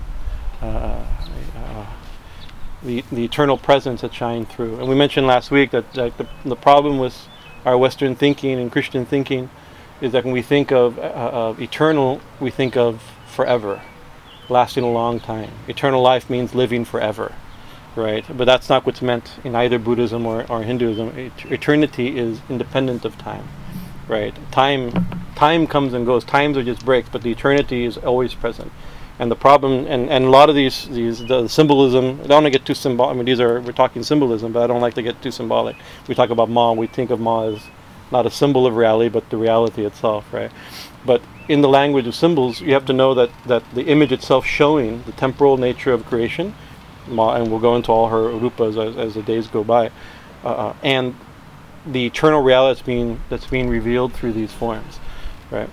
uh, 0.61 1.03
the 2.83 3.03
the 3.11 3.23
eternal 3.23 3.57
presence 3.57 4.01
that 4.01 4.13
shine 4.13 4.45
through. 4.45 4.79
And 4.79 4.87
we 4.87 4.95
mentioned 4.95 5.27
last 5.27 5.51
week 5.51 5.71
that, 5.71 5.91
that 5.93 6.17
the, 6.17 6.27
the 6.43 6.55
problem 6.55 6.99
with 6.99 7.27
our 7.65 7.77
Western 7.77 8.15
thinking 8.15 8.59
and 8.59 8.71
Christian 8.71 9.05
thinking 9.05 9.49
is 10.01 10.11
that 10.13 10.23
when 10.23 10.33
we 10.33 10.41
think 10.41 10.71
of, 10.71 10.97
uh, 10.97 11.01
of 11.01 11.61
eternal, 11.61 12.21
we 12.39 12.49
think 12.49 12.75
of 12.75 13.03
forever, 13.27 13.81
lasting 14.49 14.83
a 14.83 14.91
long 14.91 15.19
time. 15.19 15.51
Eternal 15.67 16.01
life 16.01 16.27
means 16.27 16.55
living 16.55 16.83
forever 16.83 17.33
right? 17.95 18.25
But 18.35 18.45
that's 18.45 18.69
not 18.69 18.85
what's 18.85 19.01
meant 19.01 19.31
in 19.43 19.55
either 19.55 19.79
Buddhism 19.79 20.25
or, 20.25 20.45
or 20.49 20.63
Hinduism. 20.63 21.13
Et- 21.17 21.51
eternity 21.51 22.17
is 22.17 22.41
independent 22.49 23.05
of 23.05 23.17
time, 23.17 23.47
right? 24.07 24.33
Time, 24.51 24.91
time 25.35 25.67
comes 25.67 25.93
and 25.93 26.05
goes. 26.05 26.23
Times 26.23 26.57
are 26.57 26.63
just 26.63 26.85
breaks, 26.85 27.09
but 27.09 27.21
the 27.21 27.31
eternity 27.31 27.85
is 27.85 27.97
always 27.97 28.33
present. 28.33 28.71
And 29.21 29.31
the 29.31 29.35
problem, 29.35 29.85
and, 29.85 30.09
and 30.09 30.25
a 30.25 30.29
lot 30.29 30.49
of 30.49 30.55
these, 30.55 30.89
these 30.89 31.25
the 31.25 31.47
symbolism. 31.47 32.19
I 32.23 32.27
don't 32.27 32.43
want 32.43 32.45
to 32.47 32.59
get 32.59 32.65
too 32.65 32.73
symbolic. 32.73 33.13
I 33.13 33.15
mean, 33.15 33.25
these 33.25 33.39
are 33.39 33.61
we're 33.61 33.71
talking 33.71 34.03
symbolism, 34.03 34.51
but 34.51 34.63
I 34.63 34.67
don't 34.67 34.81
like 34.81 34.95
to 34.95 35.03
get 35.03 35.21
too 35.21 35.31
symbolic. 35.31 35.77
We 36.07 36.15
talk 36.15 36.31
about 36.31 36.49
Ma. 36.49 36.73
We 36.73 36.87
think 36.87 37.11
of 37.11 37.19
Ma 37.19 37.43
as 37.43 37.61
not 38.11 38.25
a 38.25 38.31
symbol 38.31 38.67
of 38.67 38.75
reality, 38.75 39.09
but 39.09 39.29
the 39.29 39.37
reality 39.37 39.85
itself, 39.85 40.25
right? 40.33 40.51
But 41.05 41.21
in 41.47 41.61
the 41.61 41.69
language 41.69 42.07
of 42.07 42.15
symbols, 42.15 42.59
you 42.61 42.73
have 42.73 42.85
to 42.87 42.93
know 42.93 43.13
that, 43.13 43.29
that 43.45 43.63
the 43.73 43.83
image 43.83 44.11
itself 44.11 44.45
showing 44.45 45.03
the 45.03 45.13
temporal 45.13 45.55
nature 45.55 45.93
of 45.93 46.05
creation 46.05 46.53
Ma 47.07 47.35
and 47.35 47.49
we'll 47.49 47.59
go 47.59 47.75
into 47.75 47.91
all 47.91 48.09
her 48.09 48.29
rupas 48.29 48.77
as, 48.77 48.97
as 48.97 49.13
the 49.13 49.21
days 49.21 49.47
go 49.47 49.63
by, 49.63 49.91
uh, 50.43 50.47
uh, 50.47 50.75
and 50.83 51.15
the 51.85 52.05
eternal 52.05 52.41
reality 52.41 52.75
that's 52.75 52.85
being 52.85 53.21
that's 53.29 53.47
being 53.47 53.69
revealed 53.69 54.13
through 54.13 54.33
these 54.33 54.53
forms, 54.53 54.99
right? 55.49 55.69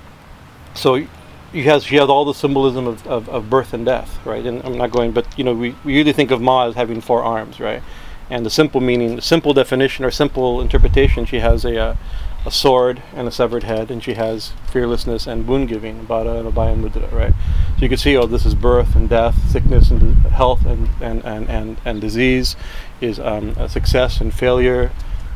So 0.75 1.07
you 1.53 1.65
has 1.65 1.85
she 1.85 1.97
has 1.97 2.09
all 2.09 2.25
the 2.25 2.35
symbolism 2.35 2.87
of, 2.87 3.07
of, 3.07 3.29
of, 3.29 3.49
birth 3.49 3.73
and 3.73 3.87
death, 3.87 4.19
right? 4.27 4.45
And 4.45 4.63
I'm 4.65 4.77
not 4.77 4.91
going, 4.91 5.13
but 5.13 5.27
you 5.39 5.45
know, 5.45 5.55
we, 5.55 5.75
we 5.85 5.95
usually 5.95 6.13
think 6.13 6.31
of 6.31 6.41
Ma 6.41 6.67
as 6.67 6.75
having 6.75 7.01
four 7.01 7.23
arms, 7.23 7.61
right? 7.61 7.83
And 8.31 8.45
the 8.45 8.51
simple 8.51 8.81
meaning, 8.81 9.17
the 9.17 9.23
simple 9.23 9.55
definition 9.55 10.05
or 10.05 10.11
simple 10.11 10.61
interpretation, 10.61 11.25
she 11.25 11.39
has 11.39 11.65
a, 11.65 11.77
a 11.77 11.99
a 12.47 12.51
sword 12.51 13.03
and 13.15 13.27
a 13.27 13.31
severed 13.31 13.65
head, 13.65 13.91
and 13.91 14.03
she 14.03 14.15
has 14.15 14.53
fearlessness 14.71 15.27
and 15.27 15.47
boon 15.47 15.67
giving, 15.67 16.07
Bada 16.07 16.41
and 16.41 16.53
Abhaya 16.53 16.81
Mudra, 16.81 17.11
right? 17.13 17.33
So 17.77 17.83
you 17.83 17.89
can 17.89 17.99
see, 17.99 18.17
oh, 18.17 18.27
this 18.27 18.47
is 18.47 18.55
birth 18.55 18.95
and 18.95 19.09
death, 19.09 19.51
sickness 19.51 19.91
and 19.91 20.15
health 20.27 20.65
and, 20.65 20.89
and, 21.01 21.25
and, 21.25 21.49
and, 21.49 21.77
and 21.85 22.01
disease, 22.01 22.57
is 23.01 23.19
um, 23.19 23.55
success 23.69 24.21
and 24.21 24.33
failure, 24.33 24.91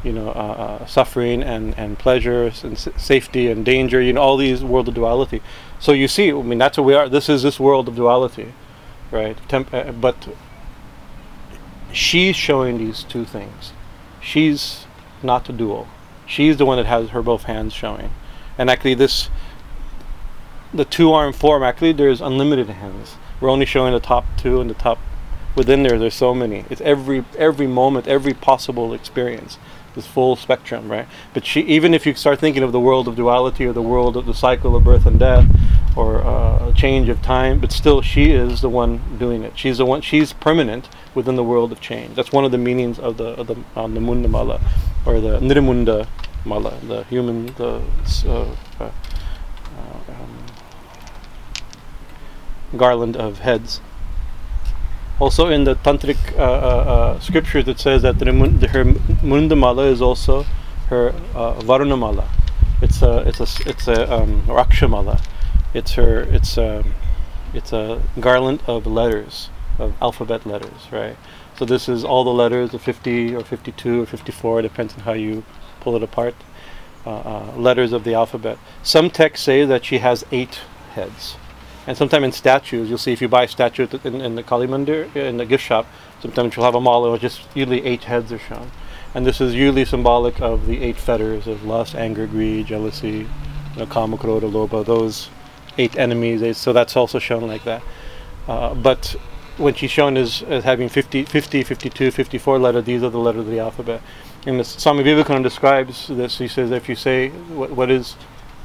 you 0.05 0.12
know, 0.12 0.29
uh, 0.29 0.79
uh, 0.83 0.87
suffering 0.87 1.42
and, 1.42 1.77
and 1.79 1.98
pleasure 1.98 2.44
and 2.62 2.72
s- 2.72 2.88
safety 2.96 3.48
and 3.48 3.64
danger, 3.64 4.01
you 4.01 4.12
know, 4.12 4.22
all 4.22 4.37
these 4.37 4.62
world 4.64 4.88
of 4.88 4.94
duality. 4.94 5.42
So 5.83 5.90
you 5.90 6.07
see, 6.07 6.31
I 6.31 6.40
mean, 6.42 6.59
that's 6.59 6.79
what 6.79 6.85
we 6.85 6.95
are. 6.95 7.09
This 7.09 7.29
is 7.29 7.42
this 7.42 7.59
world 7.59 7.88
of 7.88 7.97
duality, 7.97 8.55
right? 9.11 9.37
Temp- 9.49 9.75
uh, 9.75 9.90
but 9.90 10.29
she's 11.92 12.37
showing 12.37 12.79
these 12.79 13.03
two 13.03 13.25
things. 13.25 13.73
She's 14.21 14.87
not 15.25 15.49
a 15.49 15.53
dual 15.53 15.88
She's 16.25 16.57
the 16.57 16.64
one 16.64 16.77
that 16.79 16.87
has 16.87 17.11
her 17.11 17.21
both 17.21 17.42
hands 17.42 17.73
showing. 17.73 18.11
And 18.57 18.71
actually, 18.71 18.95
this 18.95 19.29
the 20.73 20.85
two 20.85 21.12
arm 21.12 21.33
form 21.33 21.62
actually 21.64 21.92
there's 21.92 22.21
unlimited 22.21 22.68
hands. 22.68 23.16
We're 23.40 23.51
only 23.51 23.66
showing 23.66 23.92
the 23.92 24.01
top 24.01 24.25
two 24.37 24.61
and 24.61 24.71
the 24.71 24.75
top 24.75 25.01
within 25.57 25.83
there. 25.83 25.99
There's 25.99 26.14
so 26.14 26.33
many. 26.33 26.64
It's 26.71 26.81
every 26.83 27.25
every 27.37 27.66
moment, 27.66 28.07
every 28.07 28.35
possible 28.35 28.95
experience 28.95 29.59
this 29.94 30.07
full 30.07 30.37
spectrum, 30.37 30.90
right? 30.90 31.07
But 31.35 31.44
she, 31.44 31.61
even 31.62 31.94
if 31.94 32.07
you 32.07 32.14
start 32.14 32.38
thinking 32.38 32.62
of 32.62 32.72
the 32.72 32.81
world 32.81 33.09
of 33.09 33.16
duality 33.16 33.66
or 33.66 33.72
the 33.72 33.83
world 33.83 34.16
of 34.16 34.26
the 34.26 34.35
cycle 34.35 34.74
of 34.76 34.85
birth 34.85 35.07
and 35.07 35.18
death, 35.18 35.46
or 35.96 36.22
uh, 36.22 36.72
change 36.72 37.09
of 37.09 37.20
time, 37.22 37.61
but 37.61 37.70
still 37.70 38.00
she 38.00 38.31
is 38.31 38.61
the 38.61 38.68
one 38.68 39.18
doing 39.18 39.42
it. 39.42 39.59
She's 39.59 39.78
the 39.78 39.87
one. 39.87 40.00
She's 40.00 40.33
permanent 40.33 40.88
within 41.14 41.37
the 41.37 41.44
world 41.44 41.72
of 41.72 41.81
change. 41.81 42.14
That's 42.14 42.33
one 42.33 42.44
of 42.44 42.50
the 42.50 42.59
meanings 42.59 42.98
of 42.98 43.16
the 43.16 43.26
of 43.26 43.46
the 43.46 43.57
um, 43.76 44.31
Mala, 44.31 44.61
or 45.05 45.20
the 45.20 45.38
Nirimunda 45.40 46.07
Mala, 46.44 46.78
the 46.81 47.05
human 47.05 47.46
the 47.55 47.83
uh, 48.26 48.57
uh, 48.81 48.90
um, 50.09 50.46
garland 52.76 53.16
of 53.16 53.40
heads. 53.40 53.81
Also, 55.22 55.46
in 55.46 55.62
the 55.62 55.76
tantric 55.76 56.18
uh, 56.37 56.42
uh, 56.42 56.44
uh, 56.44 57.20
scriptures, 57.20 57.68
it 57.68 57.78
says 57.78 58.02
that 58.02 58.18
the, 58.18 58.24
her 58.72 58.85
mundamala 59.22 59.88
is 59.88 60.02
also 60.02 60.42
her 60.88 61.11
uh, 61.37 61.54
varnamala. 61.61 62.26
It's 62.82 63.02
a 63.02 63.18
it's 63.18 63.38
a 63.38 63.70
it's 63.70 63.87
a 63.87 64.12
um, 64.12 64.42
rakshamala. 64.48 65.22
It's 65.74 65.92
her 65.92 66.22
it's 66.22 66.58
a 66.58 66.85
it's 67.54 67.72
a 67.72 68.02
garland 68.18 68.64
of 68.66 68.85
letters 68.85 69.48
of 69.78 69.94
alphabet 70.02 70.44
letters, 70.44 70.90
right? 70.90 71.16
So 71.56 71.66
this 71.66 71.88
is 71.88 72.02
all 72.04 72.24
the 72.24 72.35
letters, 72.42 72.72
the 72.72 72.80
50 72.80 73.37
or 73.37 73.44
52 73.44 74.02
or 74.02 74.06
54, 74.06 74.62
depends 74.62 74.94
on 74.94 75.00
how 75.00 75.12
you 75.12 75.44
pull 75.80 75.94
it 75.94 76.02
apart. 76.02 76.35
Uh, 77.06 77.52
letters 77.56 77.92
of 77.92 78.02
the 78.02 78.14
alphabet. 78.14 78.58
Some 78.82 79.08
texts 79.08 79.44
say 79.44 79.64
that 79.64 79.85
she 79.85 79.98
has 79.98 80.24
eight 80.32 80.58
heads. 80.94 81.37
And 81.87 81.97
sometimes 81.97 82.25
in 82.25 82.33
statues, 82.33 82.88
you'll 82.88 82.99
see 82.99 83.12
if 83.12 83.21
you 83.21 83.29
buy 83.29 83.45
a 83.45 83.49
statue 83.49 83.88
in, 84.05 84.21
in 84.21 84.37
the 84.37 84.42
Kali 84.42 84.66
Mandir, 84.66 85.14
in 85.16 85.37
the 85.37 85.47
gift 85.47 85.64
shop, 85.64 85.87
sometimes 86.21 86.55
you'll 86.55 86.64
have 86.64 86.77
a 86.77 86.81
mala 86.81 87.18
just 87.18 87.42
usually 87.55 87.85
eight 87.85 88.05
heads 88.05 88.31
are 88.31 88.38
shown. 88.38 88.71
And 89.14 89.27
this 89.27 89.40
is 89.40 89.55
usually 89.55 89.85
symbolic 89.85 90.40
of 90.40 90.66
the 90.66 90.81
eight 90.81 90.97
fetters 90.97 91.47
of 91.47 91.64
lust, 91.64 91.95
anger, 91.95 92.27
greed, 92.27 92.66
jealousy, 92.66 93.11
you 93.11 93.29
know, 93.77 93.87
kama, 93.87 94.16
krodha, 94.16 94.51
lobha, 94.51 94.85
those 94.85 95.29
eight 95.77 95.99
enemies. 95.99 96.57
So 96.57 96.73
that's 96.73 96.97
also 96.97 97.18
shown 97.18 97.47
like 97.47 97.64
that. 97.64 97.83
Uh, 98.47 98.75
but 98.75 99.16
when 99.59 99.75
she's 99.75 99.90
shown 99.90 100.16
as, 100.16 100.42
as 100.45 100.64
having 100.64 100.88
50, 100.88 101.25
50, 101.25 101.64
52, 101.64 102.11
54 102.11 102.59
letters, 102.59 102.85
these 102.85 103.03
are 103.03 103.11
the 103.11 103.18
letters 103.18 103.40
of 103.40 103.49
the 103.49 103.59
alphabet. 103.59 104.01
And 104.47 104.59
the, 104.59 104.64
Swami 104.64 105.03
Vivekananda 105.03 105.49
describes 105.49 106.09
this. 106.09 106.38
He 106.38 106.49
says, 106.49 106.71
if 106.71 106.88
you 106.88 106.97
say 106.97 107.29
what, 107.29 107.71
what 107.71 107.90
is 107.90 108.16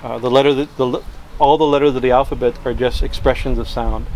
uh, 0.04 0.18
the 0.18 0.30
letter, 0.30 0.54
that, 0.54 0.78
the, 0.78 1.04
all 1.40 1.58
the 1.58 1.66
letters 1.66 1.96
of 1.96 2.02
the 2.02 2.12
alphabet 2.12 2.58
are 2.66 2.74
just 2.74 3.04
expressions 3.04 3.58
of 3.58 3.68
sound, 3.68 4.08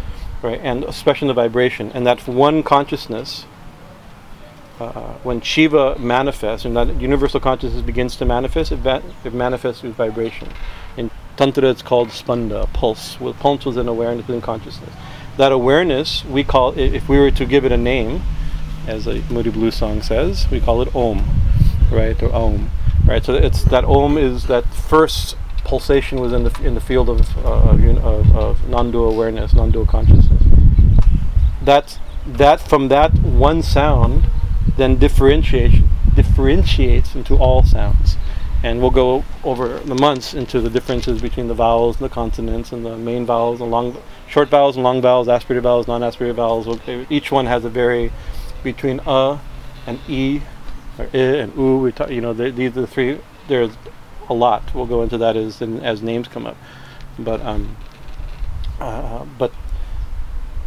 right, 0.41 0.59
and 0.61 0.83
expression 0.83 1.29
of 1.29 1.35
vibration, 1.35 1.91
and 1.93 2.05
that 2.05 2.27
one 2.27 2.63
consciousness, 2.63 3.45
uh, 4.79 5.13
when 5.23 5.41
Shiva 5.41 5.97
manifests, 5.99 6.65
and 6.65 6.75
that 6.75 6.99
universal 6.99 7.39
consciousness 7.39 7.81
begins 7.81 8.15
to 8.17 8.25
manifest, 8.25 8.71
it, 8.71 8.77
va- 8.77 9.03
it 9.23 9.33
manifests 9.33 9.83
with 9.83 9.95
vibration. 9.95 10.49
In 10.97 11.11
Tantra, 11.37 11.69
it's 11.69 11.81
called 11.81 12.09
spanda, 12.09 12.71
pulse, 12.73 13.19
with 13.19 13.37
pulse 13.37 13.65
within 13.65 13.87
awareness 13.87 14.27
within 14.27 14.41
consciousness. 14.41 14.93
That 15.37 15.51
awareness, 15.51 16.25
we 16.25 16.43
call, 16.43 16.77
if 16.77 17.07
we 17.07 17.17
were 17.17 17.31
to 17.31 17.45
give 17.45 17.65
it 17.65 17.71
a 17.71 17.77
name, 17.77 18.21
as 18.87 19.07
a 19.07 19.21
Moody 19.31 19.51
Blue 19.51 19.71
song 19.71 20.01
says, 20.01 20.49
we 20.49 20.59
call 20.59 20.81
it 20.81 20.93
Om, 20.95 21.23
right, 21.91 22.21
or 22.21 22.33
Om, 22.33 22.69
right. 23.05 23.23
So 23.23 23.33
it's 23.33 23.63
that 23.65 23.85
Om 23.85 24.17
is 24.17 24.47
that 24.47 24.65
first 24.73 25.37
pulsation 25.63 26.19
was 26.19 26.33
in 26.33 26.43
the 26.43 26.61
in 26.63 26.75
the 26.75 26.81
field 26.81 27.09
of 27.09 27.37
uh, 27.45 27.71
of, 27.71 28.35
of 28.35 28.69
non-dual 28.69 29.09
awareness, 29.09 29.53
non-dual 29.53 29.85
consciousness. 29.85 30.43
That 31.63 31.99
that 32.25 32.61
from 32.61 32.87
that 32.89 33.13
one 33.19 33.61
sound 33.61 34.25
then 34.77 34.97
differentiates 34.97 35.77
differentiates 36.15 37.15
into 37.15 37.35
all 37.35 37.63
sounds, 37.63 38.17
and 38.63 38.81
we'll 38.81 38.91
go 38.91 39.23
over 39.43 39.79
the 39.79 39.95
months 39.95 40.33
into 40.33 40.59
the 40.61 40.69
differences 40.69 41.21
between 41.21 41.47
the 41.47 41.53
vowels 41.53 41.97
and 41.97 42.05
the 42.05 42.13
consonants 42.13 42.71
and 42.71 42.85
the 42.85 42.97
main 42.97 43.25
vowels 43.25 43.61
and 43.61 43.71
long 43.71 43.97
short 44.27 44.49
vowels 44.49 44.75
and 44.75 44.83
long 44.83 45.01
vowels, 45.01 45.27
aspirated 45.27 45.63
vowels, 45.63 45.87
non-aspirated 45.87 46.35
vowels. 46.35 46.79
Each 47.09 47.31
one 47.31 47.45
has 47.45 47.65
a 47.65 47.69
very 47.69 48.11
between 48.63 48.99
a 49.05 49.39
and 49.87 49.99
e 50.07 50.41
or 50.97 51.07
i 51.13 51.17
and 51.17 51.55
u. 51.55 51.77
We 51.77 51.91
talk, 51.91 52.09
you 52.09 52.21
know, 52.21 52.33
these 52.33 52.77
are 52.77 52.81
the 52.81 52.87
three. 52.87 53.19
There's 53.47 53.71
a 54.31 54.33
lot. 54.33 54.73
We'll 54.73 54.91
go 54.95 55.03
into 55.03 55.17
that 55.17 55.35
as 55.35 55.61
as 55.61 56.01
names 56.01 56.27
come 56.27 56.45
up, 56.47 56.57
but 57.19 57.41
um, 57.41 57.75
uh, 58.79 59.25
but 59.37 59.51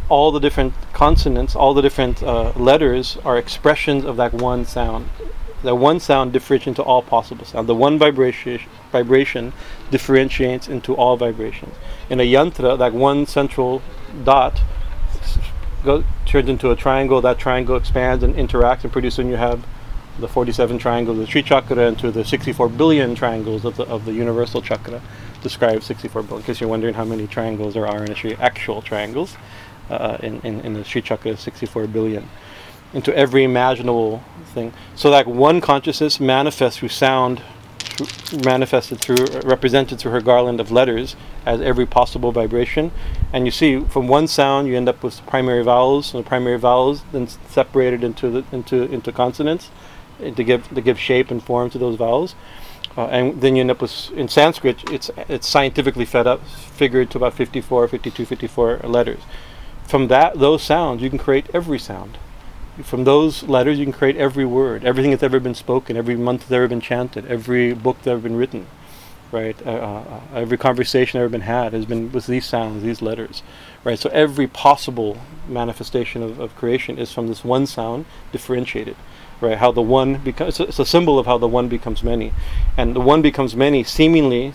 all 0.07 0.31
the 0.31 0.39
different 0.39 0.73
consonants, 0.93 1.55
all 1.55 1.73
the 1.73 1.81
different 1.81 2.21
uh, 2.21 2.51
letters 2.55 3.17
are 3.25 3.37
expressions 3.37 4.05
of 4.05 4.17
that 4.17 4.33
one 4.33 4.63
sound. 4.65 5.09
That 5.63 5.75
one 5.75 5.99
sound 5.99 6.31
differentiates 6.31 6.67
into 6.67 6.83
all 6.83 7.01
possible 7.01 7.43
sound. 7.43 7.67
The 7.67 7.73
one 7.73 7.97
vibration 7.97 8.61
vibration 8.91 9.51
differentiates 9.89 10.67
into 10.67 10.93
all 10.95 11.17
vibrations. 11.17 11.73
In 12.09 12.19
a 12.19 12.23
yantra, 12.35 12.77
that 12.77 12.93
one 12.93 13.25
central 13.25 13.81
dot 14.23 14.61
go, 15.83 16.03
turns 16.25 16.49
into 16.49 16.69
a 16.69 16.75
triangle. 16.75 17.19
That 17.21 17.39
triangle 17.39 17.75
expands 17.75 18.23
and 18.23 18.35
interacts, 18.35 18.83
and 18.83 18.93
pretty 18.93 19.09
soon 19.09 19.27
you 19.27 19.37
have 19.37 19.65
the 20.19 20.27
47 20.27 20.77
triangles 20.77 21.17
of 21.17 21.25
the 21.25 21.31
Sri 21.31 21.43
Chakra 21.43 21.87
into 21.87 22.11
the 22.11 22.23
64 22.23 22.69
billion 22.69 23.15
triangles 23.15 23.65
of 23.65 23.75
the, 23.75 23.83
of 23.83 24.05
the 24.05 24.13
Universal 24.13 24.61
Chakra 24.61 25.01
describe 25.41 25.83
64 25.83 26.23
billion. 26.23 26.39
in 26.39 26.45
case 26.45 26.61
you're 26.61 26.69
wondering 26.69 26.93
how 26.93 27.03
many 27.03 27.27
triangles 27.27 27.73
there 27.73 27.87
are 27.87 28.03
in 28.03 28.11
a 28.11 28.15
Sri, 28.15 28.35
actual 28.35 28.81
triangles 28.81 29.35
uh, 29.89 30.17
in, 30.23 30.39
in, 30.41 30.61
in 30.61 30.73
the 30.73 30.83
Sri 30.83 31.01
Chakra, 31.01 31.35
64 31.35 31.87
billion. 31.87 32.27
Into 32.93 33.15
every 33.15 33.43
imaginable 33.43 34.23
thing. 34.53 34.71
So 34.95 35.11
that 35.11 35.27
one 35.27 35.59
consciousness 35.59 36.19
manifests 36.19 36.79
through 36.79 36.89
sound, 36.89 37.41
manifested 38.45 38.99
through, 38.99 39.25
represented 39.43 39.99
through 39.99 40.11
her 40.11 40.21
garland 40.21 40.61
of 40.61 40.71
letters 40.71 41.17
as 41.45 41.59
every 41.59 41.85
possible 41.85 42.31
vibration. 42.31 42.91
And 43.33 43.45
you 43.45 43.51
see, 43.51 43.81
from 43.81 44.07
one 44.07 44.27
sound, 44.27 44.69
you 44.69 44.77
end 44.77 44.87
up 44.87 45.03
with 45.03 45.25
primary 45.25 45.63
vowels, 45.63 46.13
and 46.13 46.23
the 46.23 46.27
primary 46.27 46.57
vowels 46.57 47.03
then 47.11 47.27
separated 47.27 48.01
into 48.03 48.29
the, 48.29 48.45
into 48.53 48.83
into 48.83 49.11
consonants 49.11 49.71
to 50.19 50.43
give 50.43 50.67
to 50.69 50.81
give 50.81 50.99
shape 50.99 51.31
and 51.31 51.43
form 51.43 51.69
to 51.71 51.77
those 51.77 51.95
vowels. 51.95 52.35
Uh, 52.97 53.07
and 53.07 53.41
then 53.41 53.55
you 53.55 53.61
end 53.61 53.71
up 53.71 53.81
with 53.81 54.11
in 54.11 54.27
Sanskrit 54.27 54.89
it's 54.91 55.11
it's 55.29 55.47
scientifically 55.47 56.05
fed 56.05 56.27
up 56.27 56.45
figured 56.47 57.09
to 57.11 57.17
about 57.17 57.33
54 57.33 57.87
52 57.87 58.25
54 58.25 58.79
letters. 58.83 59.19
From 59.85 60.07
that 60.07 60.39
those 60.39 60.63
sounds 60.63 61.01
you 61.01 61.09
can 61.09 61.19
create 61.19 61.47
every 61.53 61.79
sound. 61.79 62.17
From 62.83 63.03
those 63.03 63.43
letters 63.43 63.79
you 63.79 63.85
can 63.85 63.93
create 63.93 64.17
every 64.17 64.45
word. 64.45 64.83
Everything 64.85 65.11
that's 65.11 65.23
ever 65.23 65.39
been 65.39 65.55
spoken 65.55 65.97
every 65.97 66.15
month 66.15 66.41
that's 66.41 66.51
ever 66.51 66.67
been 66.67 66.81
chanted 66.81 67.25
every 67.27 67.73
book 67.73 67.97
that's 67.97 68.07
ever 68.07 68.21
been 68.21 68.37
written 68.37 68.67
right? 69.31 69.65
Uh, 69.65 69.71
uh, 69.71 70.21
every 70.33 70.57
conversation 70.57 71.19
ever 71.19 71.29
been 71.29 71.41
had 71.41 71.73
has 71.73 71.85
been 71.85 72.11
with 72.11 72.27
these 72.27 72.45
sounds 72.45 72.83
these 72.83 73.01
letters 73.01 73.43
right? 73.83 73.99
So 73.99 74.09
every 74.11 74.47
possible 74.47 75.17
manifestation 75.47 76.23
of, 76.23 76.39
of 76.39 76.55
creation 76.55 76.97
is 76.97 77.11
from 77.11 77.27
this 77.27 77.43
one 77.43 77.65
sound 77.67 78.05
differentiated 78.31 78.95
right? 79.45 79.57
How 79.57 79.71
the 79.71 79.81
one 79.81 80.15
becomes 80.17 80.59
it's 80.59 80.79
a 80.79 80.85
symbol 80.85 81.19
of 81.19 81.25
how 81.25 81.37
the 81.37 81.47
one 81.47 81.67
becomes 81.69 82.03
many, 82.03 82.33
and 82.77 82.95
the 82.95 83.01
one 83.01 83.21
becomes 83.21 83.55
many. 83.55 83.83
Seemingly, 83.83 84.53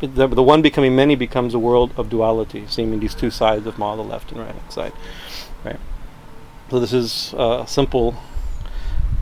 the, 0.00 0.26
the 0.28 0.42
one 0.42 0.62
becoming 0.62 0.94
many 0.94 1.16
becomes 1.16 1.54
a 1.54 1.58
world 1.58 1.92
of 1.96 2.08
duality, 2.08 2.64
seeming 2.68 3.00
these 3.00 3.14
two 3.14 3.30
sides 3.30 3.66
of 3.66 3.78
Ma, 3.78 3.96
the 3.96 4.02
left 4.02 4.30
and 4.32 4.40
right 4.40 4.72
side, 4.72 4.92
right? 5.64 5.80
So 6.70 6.78
this 6.78 6.92
is 6.92 7.34
a 7.36 7.64
simple 7.66 8.16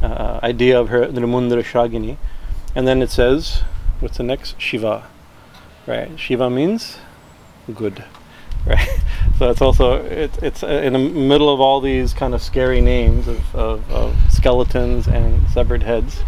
uh, 0.03 0.41
idea 0.43 0.79
of 0.79 0.89
her 0.89 1.07
Nirmundara 1.07 1.63
Shagini, 1.63 2.17
and 2.75 2.87
then 2.87 3.03
it 3.03 3.11
says, 3.11 3.63
what's 4.01 4.19
the 4.19 4.23
next? 4.23 4.61
Shiva, 4.61 5.07
right? 5.87 6.19
Shiva 6.19 6.51
means 6.51 6.99
good, 7.75 8.05
right? 8.67 8.89
So 9.39 9.51
it's 9.51 9.61
also 9.61 10.03
it, 10.03 10.31
it's 10.43 10.63
uh, 10.63 10.69
in 10.69 10.95
the 10.95 10.99
middle 10.99 11.53
of 11.53 11.61
all 11.61 11.83
these 11.83 12.15
kind 12.15 12.33
of 12.33 12.41
scary 12.41 12.81
names 12.81 13.29
of, 13.29 13.55
of, 13.55 13.91
of 13.91 14.17
skeletons 14.33 15.07
and 15.07 15.47
severed 15.51 15.83
heads, 15.83 16.23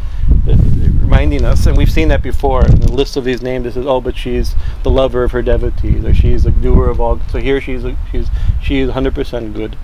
it, 0.47 0.61
it 0.61 0.93
reminding 1.01 1.43
us, 1.43 1.67
and 1.67 1.75
we've 1.75 1.91
seen 1.91 2.09
that 2.09 2.23
before. 2.23 2.67
In 2.67 2.81
the 2.81 2.93
list 2.93 3.17
of 3.17 3.25
these 3.25 3.41
names, 3.41 3.65
it 3.65 3.73
says, 3.73 3.87
"Oh, 3.87 4.03
but 4.03 4.15
she's 4.15 4.55
the 4.83 4.91
lover 4.91 5.25
of 5.25 5.33
her 5.33 5.41
devotees, 5.41 6.05
or 6.05 6.15
she's 6.15 6.45
a 6.45 6.51
doer 6.51 6.91
of 6.91 7.01
all." 7.01 7.19
So 7.31 7.39
here, 7.39 7.63
she's 7.63 7.83
a, 7.83 7.97
she's 8.13 8.29
she 8.63 8.81
is 8.81 8.91
100% 8.91 9.55
good, 9.55 9.77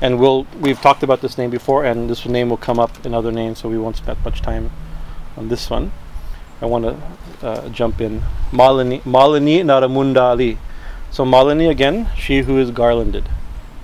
and 0.00 0.18
we'll 0.18 0.46
we've 0.58 0.80
talked 0.80 1.02
about 1.02 1.20
this 1.20 1.36
name 1.36 1.50
before, 1.50 1.84
and 1.84 2.08
this 2.08 2.24
name 2.24 2.48
will 2.48 2.56
come 2.56 2.78
up 2.78 3.04
in 3.04 3.12
other 3.12 3.30
names, 3.30 3.58
so 3.58 3.68
we 3.68 3.76
won't 3.76 3.96
spend 3.96 4.24
much 4.24 4.40
time 4.40 4.70
on 5.36 5.48
this 5.48 5.68
one. 5.68 5.92
I 6.62 6.66
want 6.66 6.84
to 6.84 7.46
uh, 7.46 7.68
jump 7.68 8.00
in. 8.00 8.22
Malini 8.52 9.02
Malini 9.02 9.62
Naramundali. 9.62 10.56
So 11.10 11.24
Malini 11.24 11.68
again, 11.68 12.08
she 12.16 12.42
who 12.42 12.58
is 12.58 12.70
garlanded, 12.70 13.28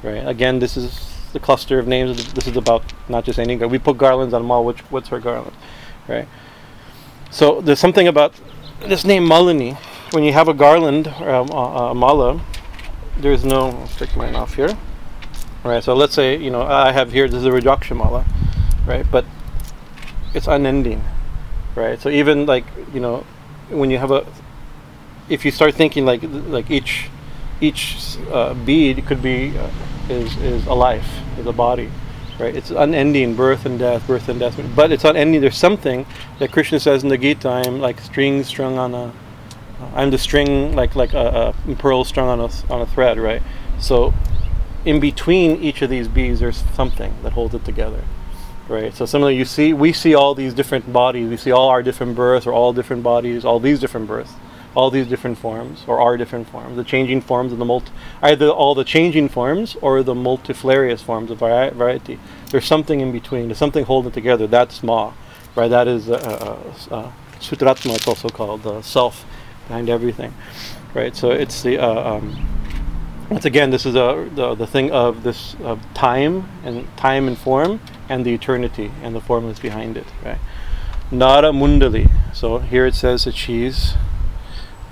right? 0.02 0.26
Again, 0.26 0.60
this 0.60 0.76
is 0.76 1.12
the 1.32 1.40
cluster 1.40 1.78
of 1.78 1.86
names. 1.88 2.32
This 2.34 2.46
is 2.46 2.56
about 2.56 2.84
not 3.08 3.24
just 3.24 3.38
any. 3.38 3.56
We 3.56 3.78
put 3.78 3.98
garlands 3.98 4.32
on 4.32 4.46
Mal. 4.46 4.64
Which 4.64 4.80
what's 4.90 5.08
her 5.08 5.18
garland, 5.18 5.56
right? 6.06 6.28
So 7.30 7.60
there's 7.60 7.80
something 7.80 8.06
about 8.06 8.32
this 8.80 9.04
name 9.04 9.26
Malini. 9.26 9.76
When 10.12 10.22
you 10.22 10.32
have 10.32 10.46
a 10.46 10.54
garland 10.54 11.08
or 11.20 11.28
a, 11.28 11.42
a, 11.42 11.90
a 11.90 11.94
mala, 11.94 12.40
there's 13.18 13.44
no. 13.44 13.70
I'll 13.70 13.88
take 13.88 14.16
mine 14.16 14.36
off 14.36 14.54
here. 14.54 14.76
Right. 15.64 15.82
So 15.82 15.94
let's 15.94 16.14
say 16.14 16.36
you 16.36 16.50
know 16.50 16.62
I 16.62 16.92
have 16.92 17.10
here 17.10 17.28
this 17.28 17.40
is 17.40 17.44
a 17.44 17.50
Rudraksha 17.50 17.96
mala, 17.96 18.24
right? 18.86 19.04
But 19.10 19.24
it's 20.32 20.46
unending, 20.46 21.02
right? 21.74 22.00
So 22.00 22.08
even 22.08 22.46
like 22.46 22.64
you 22.94 23.00
know 23.00 23.24
when 23.68 23.90
you 23.90 23.98
have 23.98 24.12
a, 24.12 24.24
if 25.28 25.44
you 25.44 25.50
start 25.50 25.74
thinking 25.74 26.06
like 26.06 26.22
like 26.22 26.70
each 26.70 27.10
each 27.60 28.16
uh, 28.30 28.54
bead 28.54 29.04
could 29.06 29.22
be 29.22 29.56
uh, 29.56 29.70
is 30.08 30.36
is 30.38 30.66
a 30.66 30.74
life, 30.74 31.08
is 31.38 31.46
a 31.46 31.52
body, 31.52 31.90
right? 32.38 32.54
It's 32.54 32.70
unending, 32.70 33.34
birth 33.34 33.66
and 33.66 33.78
death, 33.78 34.06
birth 34.06 34.28
and 34.28 34.38
death. 34.38 34.60
But 34.74 34.92
it's 34.92 35.04
unending. 35.04 35.40
There's 35.40 35.56
something 35.56 36.06
that 36.38 36.52
Krishna 36.52 36.80
says 36.80 37.02
in 37.02 37.08
the 37.08 37.18
Gita. 37.18 37.48
I'm 37.48 37.80
like 37.80 38.00
strings 38.00 38.46
strung 38.46 38.78
on 38.78 38.94
a. 38.94 39.12
I'm 39.94 40.10
the 40.10 40.18
string 40.18 40.74
like 40.74 40.96
like 40.96 41.12
a, 41.14 41.54
a 41.68 41.74
pearl 41.76 42.04
strung 42.04 42.28
on 42.28 42.40
a 42.40 42.72
on 42.72 42.80
a 42.80 42.86
thread, 42.86 43.18
right? 43.18 43.42
So, 43.78 44.14
in 44.84 45.00
between 45.00 45.62
each 45.62 45.82
of 45.82 45.90
these 45.90 46.08
beads, 46.08 46.40
there's 46.40 46.62
something 46.74 47.14
that 47.22 47.32
holds 47.32 47.54
it 47.54 47.64
together, 47.64 48.02
right? 48.68 48.94
So 48.94 49.04
similarly, 49.04 49.36
you 49.36 49.44
see, 49.44 49.74
we 49.74 49.92
see 49.92 50.14
all 50.14 50.34
these 50.34 50.54
different 50.54 50.90
bodies. 50.92 51.28
We 51.28 51.36
see 51.36 51.50
all 51.52 51.68
our 51.68 51.82
different 51.82 52.16
births, 52.16 52.46
or 52.46 52.52
all 52.52 52.72
different 52.72 53.02
bodies, 53.02 53.44
all 53.44 53.60
these 53.60 53.80
different 53.80 54.06
births 54.06 54.32
all 54.76 54.90
these 54.90 55.06
different 55.08 55.38
forms, 55.38 55.84
or 55.86 55.98
are 56.00 56.16
different 56.18 56.48
forms, 56.48 56.76
the 56.76 56.84
changing 56.84 57.22
forms 57.22 57.50
of 57.50 57.58
the 57.58 57.64
multi, 57.64 57.90
either 58.22 58.48
all 58.48 58.74
the 58.74 58.84
changing 58.84 59.28
forms 59.28 59.76
or 59.80 60.02
the 60.02 60.14
multifarious 60.14 61.02
forms 61.02 61.30
of 61.30 61.38
vari- 61.38 61.70
variety. 61.70 62.18
There's 62.50 62.66
something 62.66 63.00
in 63.00 63.10
between. 63.10 63.48
There's 63.48 63.58
something 63.58 63.86
holding 63.86 64.12
it 64.12 64.14
together. 64.14 64.46
That's 64.46 64.82
ma, 64.82 65.14
right? 65.56 65.68
That 65.68 65.88
is 65.88 66.10
uh, 66.10 66.14
uh, 66.90 66.94
uh, 66.94 67.12
Sutratma. 67.40 67.96
It's 67.96 68.06
also 68.06 68.28
called 68.28 68.62
the 68.64 68.82
self 68.82 69.24
behind 69.66 69.88
everything, 69.88 70.34
right? 70.94 71.16
So 71.16 71.30
it's 71.30 71.62
the 71.62 71.78
uh, 71.78 72.16
um, 72.16 72.46
once 73.30 73.46
again, 73.46 73.70
this 73.70 73.86
is 73.86 73.94
a, 73.94 74.28
the 74.34 74.54
the 74.54 74.66
thing 74.66 74.92
of 74.92 75.22
this 75.22 75.56
uh, 75.64 75.76
time 75.94 76.48
and 76.64 76.86
time 76.98 77.26
and 77.28 77.38
form 77.38 77.80
and 78.10 78.26
the 78.26 78.34
eternity 78.34 78.92
and 79.02 79.14
the 79.14 79.20
formless 79.20 79.58
behind 79.58 79.96
it, 79.96 80.06
right? 80.22 80.38
Nara 81.10 81.50
Mundali. 81.50 82.10
So 82.34 82.58
here 82.58 82.84
it 82.86 82.94
says 82.94 83.24
that 83.24 83.34
she's 83.34 83.94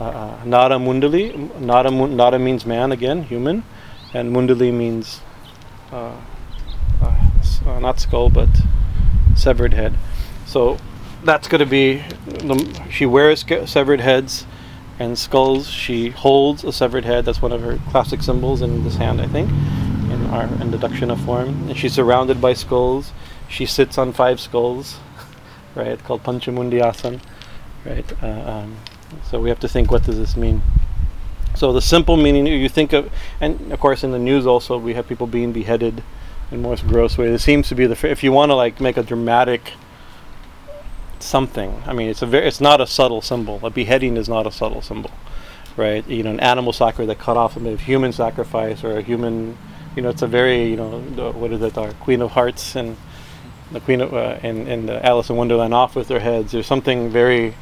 uh, 0.00 0.38
Nara 0.44 0.76
Mundali. 0.76 1.58
Nara, 1.60 1.90
Nara 1.90 2.38
means 2.38 2.66
man 2.66 2.92
again, 2.92 3.22
human, 3.22 3.64
and 4.12 4.34
Mundali 4.34 4.72
means 4.72 5.20
uh, 5.92 6.16
uh, 7.66 7.78
not 7.80 8.00
skull 8.00 8.30
but 8.30 8.48
severed 9.36 9.74
head. 9.74 9.94
So 10.46 10.78
that's 11.22 11.48
going 11.48 11.60
to 11.60 11.66
be 11.66 12.02
the, 12.26 12.86
she 12.90 13.06
wears 13.06 13.44
severed 13.66 14.00
heads 14.00 14.46
and 14.98 15.18
skulls. 15.18 15.68
She 15.68 16.10
holds 16.10 16.64
a 16.64 16.72
severed 16.72 17.04
head. 17.04 17.24
That's 17.24 17.42
one 17.42 17.52
of 17.52 17.62
her 17.62 17.78
classic 17.90 18.22
symbols 18.22 18.62
in 18.62 18.84
this 18.84 18.96
hand, 18.96 19.20
I 19.20 19.26
think, 19.26 19.48
in 19.48 20.26
our 20.26 20.44
in 20.44 20.70
Dakshina 20.70 21.22
form. 21.24 21.68
And 21.68 21.76
she's 21.76 21.94
surrounded 21.94 22.40
by 22.40 22.52
skulls. 22.52 23.12
She 23.48 23.66
sits 23.66 23.98
on 23.98 24.12
five 24.12 24.40
skulls, 24.40 24.98
right? 25.74 26.02
Called 26.04 26.22
Panchamundi 26.22 26.80
Asan, 26.80 27.20
right? 27.84 28.22
Uh, 28.22 28.50
um, 28.50 28.76
so 29.30 29.40
we 29.40 29.48
have 29.48 29.60
to 29.60 29.68
think 29.68 29.90
what 29.90 30.04
does 30.04 30.18
this 30.18 30.36
mean. 30.36 30.62
So 31.54 31.72
the 31.72 31.82
simple 31.82 32.16
meaning 32.16 32.46
you 32.46 32.68
think 32.68 32.92
of, 32.92 33.12
and 33.40 33.72
of 33.72 33.78
course 33.78 34.02
in 34.02 34.10
the 34.10 34.18
news 34.18 34.46
also 34.46 34.76
we 34.76 34.94
have 34.94 35.06
people 35.06 35.26
being 35.26 35.52
beheaded 35.52 36.02
in 36.50 36.62
most 36.62 36.86
gross 36.86 37.16
ways. 37.16 37.30
It 37.30 37.44
seems 37.44 37.68
to 37.68 37.74
be 37.74 37.86
the 37.86 38.08
if 38.08 38.22
you 38.24 38.32
want 38.32 38.50
to 38.50 38.54
like 38.54 38.80
make 38.80 38.96
a 38.96 39.02
dramatic 39.02 39.72
something. 41.20 41.82
I 41.86 41.92
mean, 41.92 42.08
it's 42.08 42.22
a 42.22 42.26
very 42.26 42.46
it's 42.46 42.60
not 42.60 42.80
a 42.80 42.86
subtle 42.86 43.22
symbol. 43.22 43.60
A 43.62 43.70
beheading 43.70 44.16
is 44.16 44.28
not 44.28 44.46
a 44.46 44.52
subtle 44.52 44.82
symbol, 44.82 45.10
right? 45.76 46.06
You 46.08 46.22
know, 46.22 46.30
an 46.30 46.40
animal 46.40 46.72
sacrifice 46.72 47.08
that 47.08 47.18
cut 47.18 47.36
off 47.36 47.56
a 47.56 47.76
human 47.76 48.12
sacrifice 48.12 48.84
or 48.84 48.98
a 48.98 49.02
human. 49.02 49.56
You 49.96 50.02
know, 50.02 50.10
it's 50.10 50.22
a 50.22 50.26
very 50.26 50.70
you 50.70 50.76
know 50.76 51.00
the, 51.10 51.32
what 51.32 51.52
is 51.52 51.62
it? 51.62 51.78
Our 51.78 51.92
Queen 51.94 52.20
of 52.22 52.32
Hearts 52.32 52.76
and 52.76 52.96
the 53.72 53.80
Queen 53.80 54.00
of 54.00 54.12
uh, 54.12 54.38
and 54.42 54.68
and 54.68 54.90
Alice 54.90 55.30
in 55.30 55.36
Wonderland 55.36 55.74
off 55.74 55.96
with 55.96 56.08
their 56.08 56.20
heads. 56.20 56.52
There's 56.52 56.66
something 56.66 57.10
very 57.10 57.54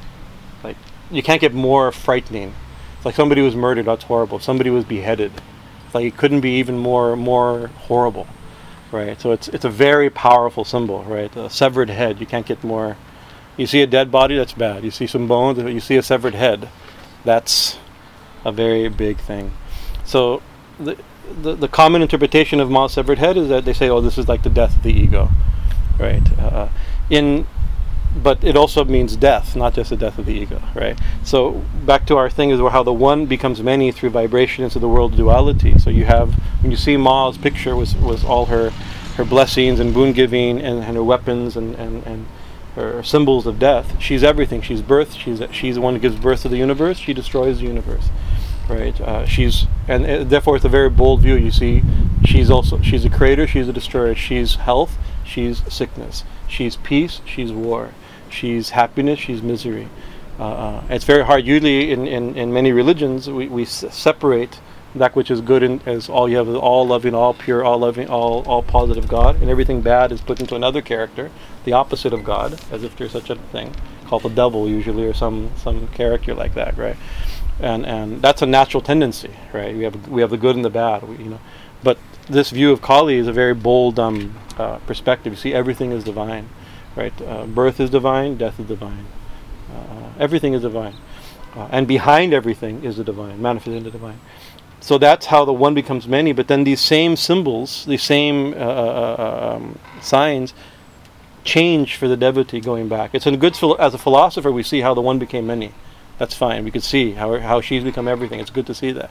you 1.12 1.22
can't 1.22 1.40
get 1.40 1.54
more 1.54 1.92
frightening. 1.92 2.54
It's 2.96 3.04
like 3.04 3.14
somebody 3.14 3.42
was 3.42 3.54
murdered. 3.54 3.86
That's 3.86 4.04
horrible. 4.04 4.38
Somebody 4.38 4.70
was 4.70 4.84
beheaded. 4.84 5.32
It's 5.86 5.94
like 5.94 6.06
it 6.06 6.16
couldn't 6.16 6.40
be 6.40 6.58
even 6.58 6.78
more 6.78 7.16
more 7.16 7.68
horrible, 7.68 8.26
right? 8.90 9.20
So 9.20 9.32
it's 9.32 9.48
it's 9.48 9.64
a 9.64 9.70
very 9.70 10.08
powerful 10.10 10.64
symbol, 10.64 11.04
right? 11.04 11.34
A 11.36 11.50
severed 11.50 11.90
head. 11.90 12.20
You 12.20 12.26
can't 12.26 12.46
get 12.46 12.64
more. 12.64 12.96
You 13.56 13.66
see 13.66 13.82
a 13.82 13.86
dead 13.86 14.10
body, 14.10 14.36
that's 14.36 14.54
bad. 14.54 14.82
You 14.82 14.90
see 14.90 15.06
some 15.06 15.28
bones, 15.28 15.58
you 15.58 15.80
see 15.80 15.96
a 15.96 16.02
severed 16.02 16.34
head, 16.34 16.70
that's 17.22 17.76
a 18.44 18.52
very 18.52 18.88
big 18.88 19.18
thing. 19.18 19.52
So 20.04 20.42
the 20.80 20.96
the, 21.42 21.54
the 21.54 21.68
common 21.68 22.02
interpretation 22.02 22.60
of 22.60 22.70
Ma's 22.70 22.92
severed 22.92 23.18
head 23.18 23.36
is 23.36 23.48
that 23.48 23.64
they 23.64 23.72
say, 23.72 23.88
oh, 23.88 24.00
this 24.00 24.18
is 24.18 24.28
like 24.28 24.42
the 24.42 24.50
death 24.50 24.76
of 24.76 24.82
the 24.82 24.92
ego, 24.92 25.28
right? 25.98 26.38
Uh, 26.38 26.68
in 27.10 27.46
but 28.14 28.44
it 28.44 28.56
also 28.56 28.84
means 28.84 29.16
death, 29.16 29.56
not 29.56 29.74
just 29.74 29.90
the 29.90 29.96
death 29.96 30.18
of 30.18 30.26
the 30.26 30.32
ego, 30.32 30.60
right? 30.74 30.98
So 31.24 31.62
back 31.86 32.06
to 32.06 32.16
our 32.16 32.28
thing 32.28 32.50
is 32.50 32.60
how 32.60 32.82
the 32.82 32.92
one 32.92 33.26
becomes 33.26 33.62
many 33.62 33.90
through 33.90 34.10
vibration 34.10 34.64
into 34.64 34.78
the 34.78 34.88
world 34.88 35.16
duality. 35.16 35.78
So 35.78 35.90
you 35.90 36.04
have 36.04 36.34
when 36.62 36.70
you 36.70 36.76
see 36.76 36.96
Ma's 36.96 37.38
picture 37.38 37.74
was 37.74 37.96
was 37.96 38.24
all 38.24 38.46
her 38.46 38.70
her 39.16 39.24
blessings 39.24 39.80
and 39.80 39.92
boon 39.94 40.12
giving 40.12 40.60
and, 40.60 40.82
and 40.82 40.96
her 40.96 41.04
weapons 41.04 41.56
and, 41.56 41.74
and, 41.76 42.02
and 42.06 42.26
her 42.74 43.02
symbols 43.02 43.46
of 43.46 43.58
death. 43.58 44.00
She's 44.00 44.22
everything. 44.22 44.62
She's 44.62 44.82
birth. 44.82 45.14
She's 45.14 45.42
she's 45.50 45.76
the 45.76 45.80
one 45.80 45.94
who 45.94 46.00
gives 46.00 46.16
birth 46.16 46.42
to 46.42 46.48
the 46.48 46.58
universe. 46.58 46.98
She 46.98 47.14
destroys 47.14 47.60
the 47.60 47.66
universe, 47.66 48.10
right? 48.68 48.98
Uh, 49.00 49.24
she's 49.26 49.66
and 49.88 50.04
uh, 50.04 50.24
therefore 50.24 50.56
it's 50.56 50.64
a 50.66 50.70
very 50.70 50.90
bold 50.90 51.22
view. 51.22 51.34
You 51.34 51.50
see, 51.50 51.82
she's 52.26 52.50
also 52.50 52.80
she's 52.82 53.06
a 53.06 53.10
creator. 53.10 53.46
She's 53.46 53.68
a 53.68 53.72
destroyer. 53.72 54.14
She's 54.14 54.56
health. 54.56 54.98
She's 55.24 55.62
sickness. 55.72 56.24
She's 56.46 56.76
peace. 56.76 57.22
She's 57.24 57.52
war 57.52 57.92
she's 58.32 58.70
happiness, 58.70 59.18
she's 59.18 59.42
misery. 59.42 59.88
Uh, 60.38 60.44
uh, 60.44 60.84
it's 60.90 61.04
very 61.04 61.24
hard. 61.24 61.44
Usually, 61.46 61.92
in, 61.92 62.06
in, 62.06 62.36
in 62.36 62.52
many 62.52 62.72
religions, 62.72 63.28
we, 63.28 63.48
we 63.48 63.62
s- 63.62 63.84
separate 63.94 64.60
that 64.94 65.14
which 65.16 65.30
is 65.30 65.40
good 65.40 65.62
as 65.86 66.08
all 66.08 66.28
you 66.28 66.36
have 66.36 66.48
all 66.54 66.86
loving, 66.86 67.14
all 67.14 67.32
pure, 67.32 67.64
all 67.64 67.78
loving, 67.78 68.08
all 68.08 68.42
all 68.46 68.62
positive 68.62 69.08
God, 69.08 69.40
and 69.40 69.48
everything 69.48 69.80
bad 69.80 70.12
is 70.12 70.20
put 70.20 70.40
into 70.40 70.54
another 70.54 70.82
character, 70.82 71.30
the 71.64 71.72
opposite 71.72 72.12
of 72.12 72.24
God, 72.24 72.60
as 72.70 72.82
if 72.82 72.96
there's 72.96 73.12
such 73.12 73.30
a 73.30 73.36
thing 73.36 73.74
called 74.06 74.22
the 74.22 74.28
devil, 74.28 74.68
usually, 74.68 75.06
or 75.06 75.14
some 75.14 75.50
some 75.56 75.88
character 75.88 76.34
like 76.34 76.54
that, 76.54 76.76
right? 76.76 76.96
And 77.60 77.86
and 77.86 78.20
that's 78.20 78.42
a 78.42 78.46
natural 78.46 78.82
tendency, 78.82 79.30
right? 79.52 79.74
We 79.74 79.84
have 79.84 80.08
we 80.08 80.20
have 80.20 80.30
the 80.30 80.36
good 80.36 80.56
and 80.56 80.64
the 80.64 80.70
bad, 80.70 81.08
we, 81.08 81.16
you 81.16 81.30
know. 81.30 81.40
But 81.82 81.98
this 82.28 82.50
view 82.50 82.70
of 82.70 82.82
Kali 82.82 83.16
is 83.16 83.26
a 83.26 83.32
very 83.32 83.54
bold 83.54 83.98
um, 83.98 84.34
uh, 84.58 84.76
perspective. 84.78 85.32
You 85.32 85.38
see, 85.38 85.54
everything 85.54 85.92
is 85.92 86.04
divine 86.04 86.48
right? 86.96 87.12
Uh, 87.22 87.46
birth 87.46 87.80
is 87.80 87.90
divine, 87.90 88.36
death 88.36 88.58
is 88.60 88.66
divine. 88.66 89.06
Uh, 89.70 90.10
everything 90.18 90.54
is 90.54 90.62
divine. 90.62 90.94
Uh, 91.54 91.68
and 91.70 91.86
behind 91.86 92.32
everything 92.32 92.82
is 92.84 92.96
the 92.96 93.04
divine, 93.04 93.40
manifested 93.40 93.74
in 93.74 93.84
the 93.84 93.90
divine. 93.90 94.18
So 94.80 94.98
that's 94.98 95.26
how 95.26 95.44
the 95.44 95.52
one 95.52 95.74
becomes 95.74 96.08
many, 96.08 96.32
but 96.32 96.48
then 96.48 96.64
these 96.64 96.80
same 96.80 97.14
symbols, 97.14 97.84
these 97.86 98.02
same 98.02 98.52
uh, 98.54 98.56
uh, 98.56 99.16
uh, 99.18 99.54
um, 99.54 99.78
signs, 100.00 100.54
change 101.44 101.96
for 101.96 102.08
the 102.08 102.16
devotee 102.16 102.60
going 102.60 102.88
back. 102.88 103.14
It's 103.14 103.26
a 103.26 103.36
good, 103.36 103.56
as 103.78 103.94
a 103.94 103.98
philosopher, 103.98 104.50
we 104.50 104.62
see 104.62 104.80
how 104.80 104.94
the 104.94 105.00
one 105.00 105.18
became 105.18 105.46
many. 105.46 105.72
That's 106.18 106.34
fine. 106.34 106.64
We 106.64 106.70
could 106.70 106.82
see 106.82 107.12
how, 107.12 107.38
how 107.38 107.60
she's 107.60 107.84
become 107.84 108.08
everything. 108.08 108.40
It's 108.40 108.50
good 108.50 108.66
to 108.66 108.74
see 108.74 108.92
that. 108.92 109.10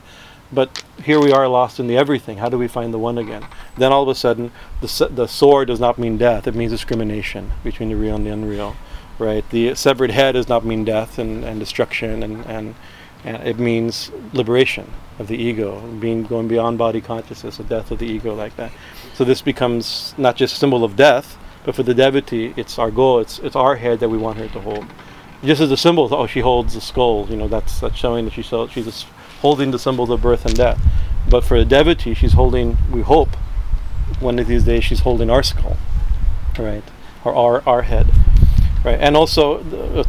But 0.52 0.84
here 1.02 1.18
we 1.20 1.32
are 1.32 1.48
lost 1.48 1.80
in 1.80 1.86
the 1.86 1.96
everything. 1.96 2.38
How 2.38 2.48
do 2.48 2.58
we 2.58 2.68
find 2.68 2.92
the 2.92 2.98
one 2.98 3.16
again? 3.16 3.46
Then 3.76 3.92
all 3.92 4.02
of 4.02 4.08
a 4.08 4.14
sudden, 4.14 4.52
the, 4.80 5.08
the 5.10 5.26
sword 5.26 5.68
does 5.68 5.80
not 5.80 5.98
mean 5.98 6.18
death. 6.18 6.46
It 6.46 6.54
means 6.54 6.72
discrimination 6.72 7.52
between 7.64 7.88
the 7.88 7.96
real 7.96 8.16
and 8.16 8.26
the 8.26 8.30
unreal, 8.30 8.76
right? 9.18 9.48
The 9.50 9.74
severed 9.74 10.10
head 10.10 10.32
does 10.32 10.48
not 10.48 10.64
mean 10.64 10.84
death 10.84 11.18
and, 11.18 11.42
and 11.44 11.58
destruction, 11.58 12.22
and, 12.22 12.44
and, 12.44 12.74
and 13.24 13.36
it 13.46 13.58
means 13.58 14.10
liberation 14.34 14.90
of 15.18 15.28
the 15.28 15.36
ego, 15.36 15.80
being 16.00 16.24
going 16.24 16.48
beyond 16.48 16.76
body 16.76 17.00
consciousness, 17.00 17.56
the 17.56 17.64
death 17.64 17.90
of 17.90 17.98
the 17.98 18.06
ego 18.06 18.34
like 18.34 18.56
that. 18.56 18.72
So 19.14 19.24
this 19.24 19.40
becomes 19.40 20.14
not 20.18 20.36
just 20.36 20.54
a 20.54 20.58
symbol 20.58 20.84
of 20.84 20.96
death, 20.96 21.38
but 21.64 21.74
for 21.74 21.82
the 21.82 21.94
devotee, 21.94 22.52
it's 22.56 22.78
our 22.78 22.90
goal. 22.90 23.20
It's 23.20 23.38
it's 23.38 23.54
our 23.54 23.76
head 23.76 24.00
that 24.00 24.08
we 24.08 24.18
want 24.18 24.38
her 24.38 24.48
to 24.48 24.60
hold. 24.60 24.84
Just 25.44 25.60
as 25.60 25.70
a 25.70 25.76
symbol, 25.76 26.12
oh, 26.12 26.26
she 26.26 26.40
holds 26.40 26.74
the 26.74 26.80
skull. 26.80 27.26
You 27.30 27.36
know, 27.36 27.48
that's 27.48 27.80
that's 27.80 27.96
showing 27.96 28.24
that 28.24 28.34
she's 28.34 28.52
she's 28.72 28.86
a 28.86 28.92
holding 29.42 29.70
the 29.70 29.78
symbols 29.78 30.10
of 30.10 30.22
birth 30.22 30.46
and 30.46 30.56
death. 30.56 30.80
But 31.28 31.44
for 31.44 31.56
a 31.56 31.64
devotee, 31.64 32.14
she's 32.14 32.32
holding, 32.32 32.78
we 32.90 33.02
hope, 33.02 33.36
one 34.20 34.38
of 34.38 34.46
these 34.46 34.64
days 34.64 34.84
she's 34.84 35.00
holding 35.00 35.30
our 35.30 35.42
skull, 35.42 35.76
right? 36.58 36.84
Or 37.24 37.34
our, 37.34 37.62
our 37.66 37.82
head. 37.82 38.08
Right, 38.84 38.98
and 38.98 39.16
also, 39.16 39.60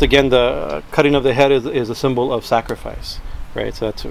again, 0.01 0.29
the 0.29 0.81
cutting 0.89 1.13
of 1.13 1.21
the 1.21 1.35
head 1.35 1.51
is, 1.51 1.67
is 1.67 1.91
a 1.91 1.95
symbol 1.95 2.33
of 2.33 2.43
sacrifice, 2.43 3.19
right? 3.53 3.71
So 3.75 3.91
that's 3.91 4.03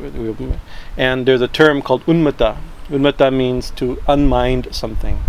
and 0.97 1.27
there's 1.27 1.41
a 1.41 1.49
term 1.49 1.83
called 1.83 2.07
unmata. 2.07 2.59
Unmata 2.89 3.37
means 3.37 3.73
to 3.73 4.01
unmind 4.07 4.73
something, 4.73 5.21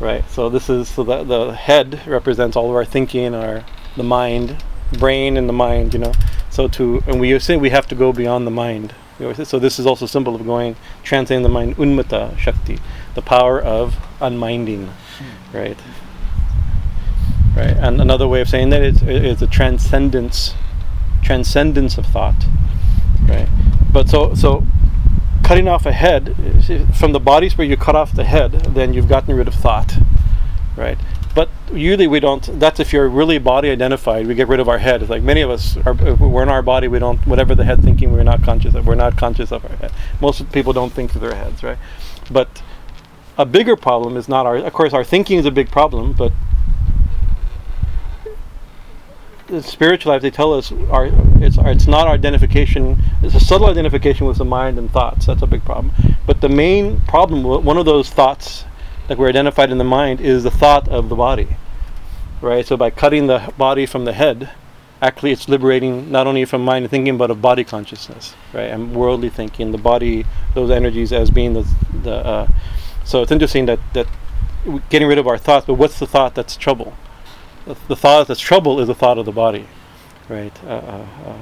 right? 0.00 0.24
So 0.30 0.48
this 0.48 0.70
is 0.70 0.88
so 0.88 1.04
the 1.04 1.24
the 1.24 1.52
head 1.52 2.00
represents 2.06 2.56
all 2.56 2.70
of 2.70 2.76
our 2.76 2.86
thinking, 2.86 3.34
our 3.34 3.66
the 3.98 4.02
mind, 4.02 4.56
brain 4.98 5.36
and 5.36 5.46
the 5.46 5.52
mind. 5.52 5.92
You 5.92 6.00
know, 6.00 6.12
so 6.58 6.66
to 6.66 7.00
and 7.06 7.20
we 7.20 7.38
say 7.38 7.56
we 7.56 7.70
have 7.70 7.86
to 7.86 7.94
go 7.94 8.12
beyond 8.12 8.44
the 8.44 8.50
mind. 8.50 8.92
So 9.44 9.60
this 9.60 9.78
is 9.78 9.86
also 9.86 10.06
a 10.06 10.08
symbol 10.08 10.34
of 10.34 10.44
going 10.44 10.74
transcending 11.04 11.44
the 11.44 11.48
mind, 11.48 11.76
unmata 11.76 12.36
shakti, 12.36 12.80
the 13.14 13.22
power 13.22 13.60
of 13.60 13.94
unminding, 14.20 14.88
right? 15.52 15.78
Right, 17.56 17.76
and 17.76 18.00
another 18.00 18.26
way 18.26 18.40
of 18.40 18.48
saying 18.48 18.70
that 18.70 18.82
is, 18.82 19.00
is 19.02 19.38
the 19.38 19.46
transcendence, 19.46 20.54
transcendence 21.22 21.96
of 21.96 22.06
thought, 22.06 22.44
right? 23.28 23.48
But 23.92 24.08
so 24.08 24.34
so, 24.34 24.66
cutting 25.44 25.68
off 25.68 25.86
a 25.86 25.92
head 25.92 26.34
from 26.92 27.12
the 27.12 27.20
bodies 27.20 27.56
where 27.56 27.68
you 27.68 27.76
cut 27.76 27.94
off 27.94 28.10
the 28.12 28.24
head, 28.24 28.50
then 28.74 28.92
you've 28.94 29.08
gotten 29.08 29.36
rid 29.36 29.46
of 29.46 29.54
thought, 29.54 29.94
right? 30.76 30.98
But 31.38 31.50
usually 31.72 32.08
we 32.08 32.18
don't. 32.18 32.42
That's 32.58 32.80
if 32.80 32.92
you're 32.92 33.08
really 33.08 33.38
body 33.38 33.70
identified. 33.70 34.26
We 34.26 34.34
get 34.34 34.48
rid 34.48 34.58
of 34.58 34.68
our 34.68 34.78
head. 34.78 35.02
It's 35.02 35.08
like 35.08 35.22
many 35.22 35.40
of 35.40 35.50
us 35.50 35.76
are. 35.86 35.94
We're 35.94 36.42
in 36.42 36.48
our 36.48 36.62
body. 36.62 36.88
We 36.88 36.98
don't. 36.98 37.24
Whatever 37.28 37.54
the 37.54 37.62
head 37.62 37.80
thinking, 37.80 38.10
we're 38.10 38.24
not 38.24 38.42
conscious 38.42 38.74
of. 38.74 38.88
We're 38.88 38.96
not 38.96 39.16
conscious 39.16 39.52
of 39.52 39.64
our 39.64 39.76
head. 39.76 39.92
Most 40.20 40.50
people 40.50 40.72
don't 40.72 40.92
think 40.92 41.12
through 41.12 41.20
their 41.20 41.36
heads, 41.36 41.62
right? 41.62 41.78
But 42.28 42.60
a 43.36 43.46
bigger 43.46 43.76
problem 43.76 44.16
is 44.16 44.28
not 44.28 44.46
our. 44.46 44.56
Of 44.56 44.72
course, 44.72 44.92
our 44.92 45.04
thinking 45.04 45.38
is 45.38 45.46
a 45.46 45.52
big 45.52 45.70
problem, 45.70 46.12
but 46.12 46.32
the 49.46 49.62
spiritual 49.62 50.10
life 50.10 50.22
they 50.22 50.32
tell 50.32 50.52
us 50.52 50.72
our 50.90 51.08
it's 51.40 51.56
our, 51.56 51.70
it's 51.70 51.86
not 51.86 52.08
our 52.08 52.14
identification 52.14 52.98
it's 53.22 53.34
a 53.34 53.40
subtle 53.40 53.68
identification 53.68 54.26
with 54.26 54.36
the 54.38 54.44
mind 54.44 54.76
and 54.76 54.90
thoughts 54.90 55.24
that's 55.24 55.40
a 55.40 55.46
big 55.46 55.64
problem 55.64 55.90
but 56.26 56.42
the 56.42 56.48
main 56.50 57.00
problem 57.02 57.44
one 57.44 57.78
of 57.78 57.86
those 57.86 58.10
thoughts 58.10 58.64
that 59.08 59.18
we're 59.18 59.28
identified 59.28 59.70
in 59.70 59.78
the 59.78 59.84
mind 59.84 60.20
is 60.20 60.44
the 60.44 60.50
thought 60.50 60.88
of 60.88 61.08
the 61.08 61.16
body 61.16 61.56
right 62.40 62.66
so 62.66 62.76
by 62.76 62.90
cutting 62.90 63.26
the 63.26 63.52
body 63.58 63.84
from 63.84 64.04
the 64.04 64.12
head 64.12 64.50
actually 65.02 65.32
it's 65.32 65.48
liberating 65.48 66.10
not 66.10 66.26
only 66.26 66.44
from 66.44 66.64
mind 66.64 66.84
and 66.84 66.90
thinking 66.90 67.16
but 67.16 67.30
of 67.30 67.42
body 67.42 67.64
consciousness 67.64 68.34
right 68.52 68.70
and 68.70 68.94
worldly 68.94 69.28
thinking 69.28 69.72
the 69.72 69.78
body 69.78 70.24
those 70.54 70.70
energies 70.70 71.12
as 71.12 71.30
being 71.30 71.54
the, 71.54 71.66
the 72.02 72.14
uh, 72.14 72.48
so 73.04 73.22
it's 73.22 73.32
interesting 73.32 73.66
that 73.66 73.80
that 73.92 74.06
getting 74.90 75.08
rid 75.08 75.18
of 75.18 75.26
our 75.26 75.38
thoughts 75.38 75.66
but 75.66 75.74
what's 75.74 75.98
the 75.98 76.06
thought 76.06 76.34
that's 76.34 76.56
trouble 76.56 76.94
the, 77.68 77.76
the 77.86 77.96
thought 77.96 78.26
that's 78.26 78.40
trouble 78.40 78.80
is 78.80 78.86
the 78.88 78.94
thought 78.94 79.18
of 79.18 79.26
the 79.26 79.32
body, 79.32 79.66
right? 80.28 80.52
Uh, 80.64 80.68
uh, 80.68 81.06
uh, 81.26 81.38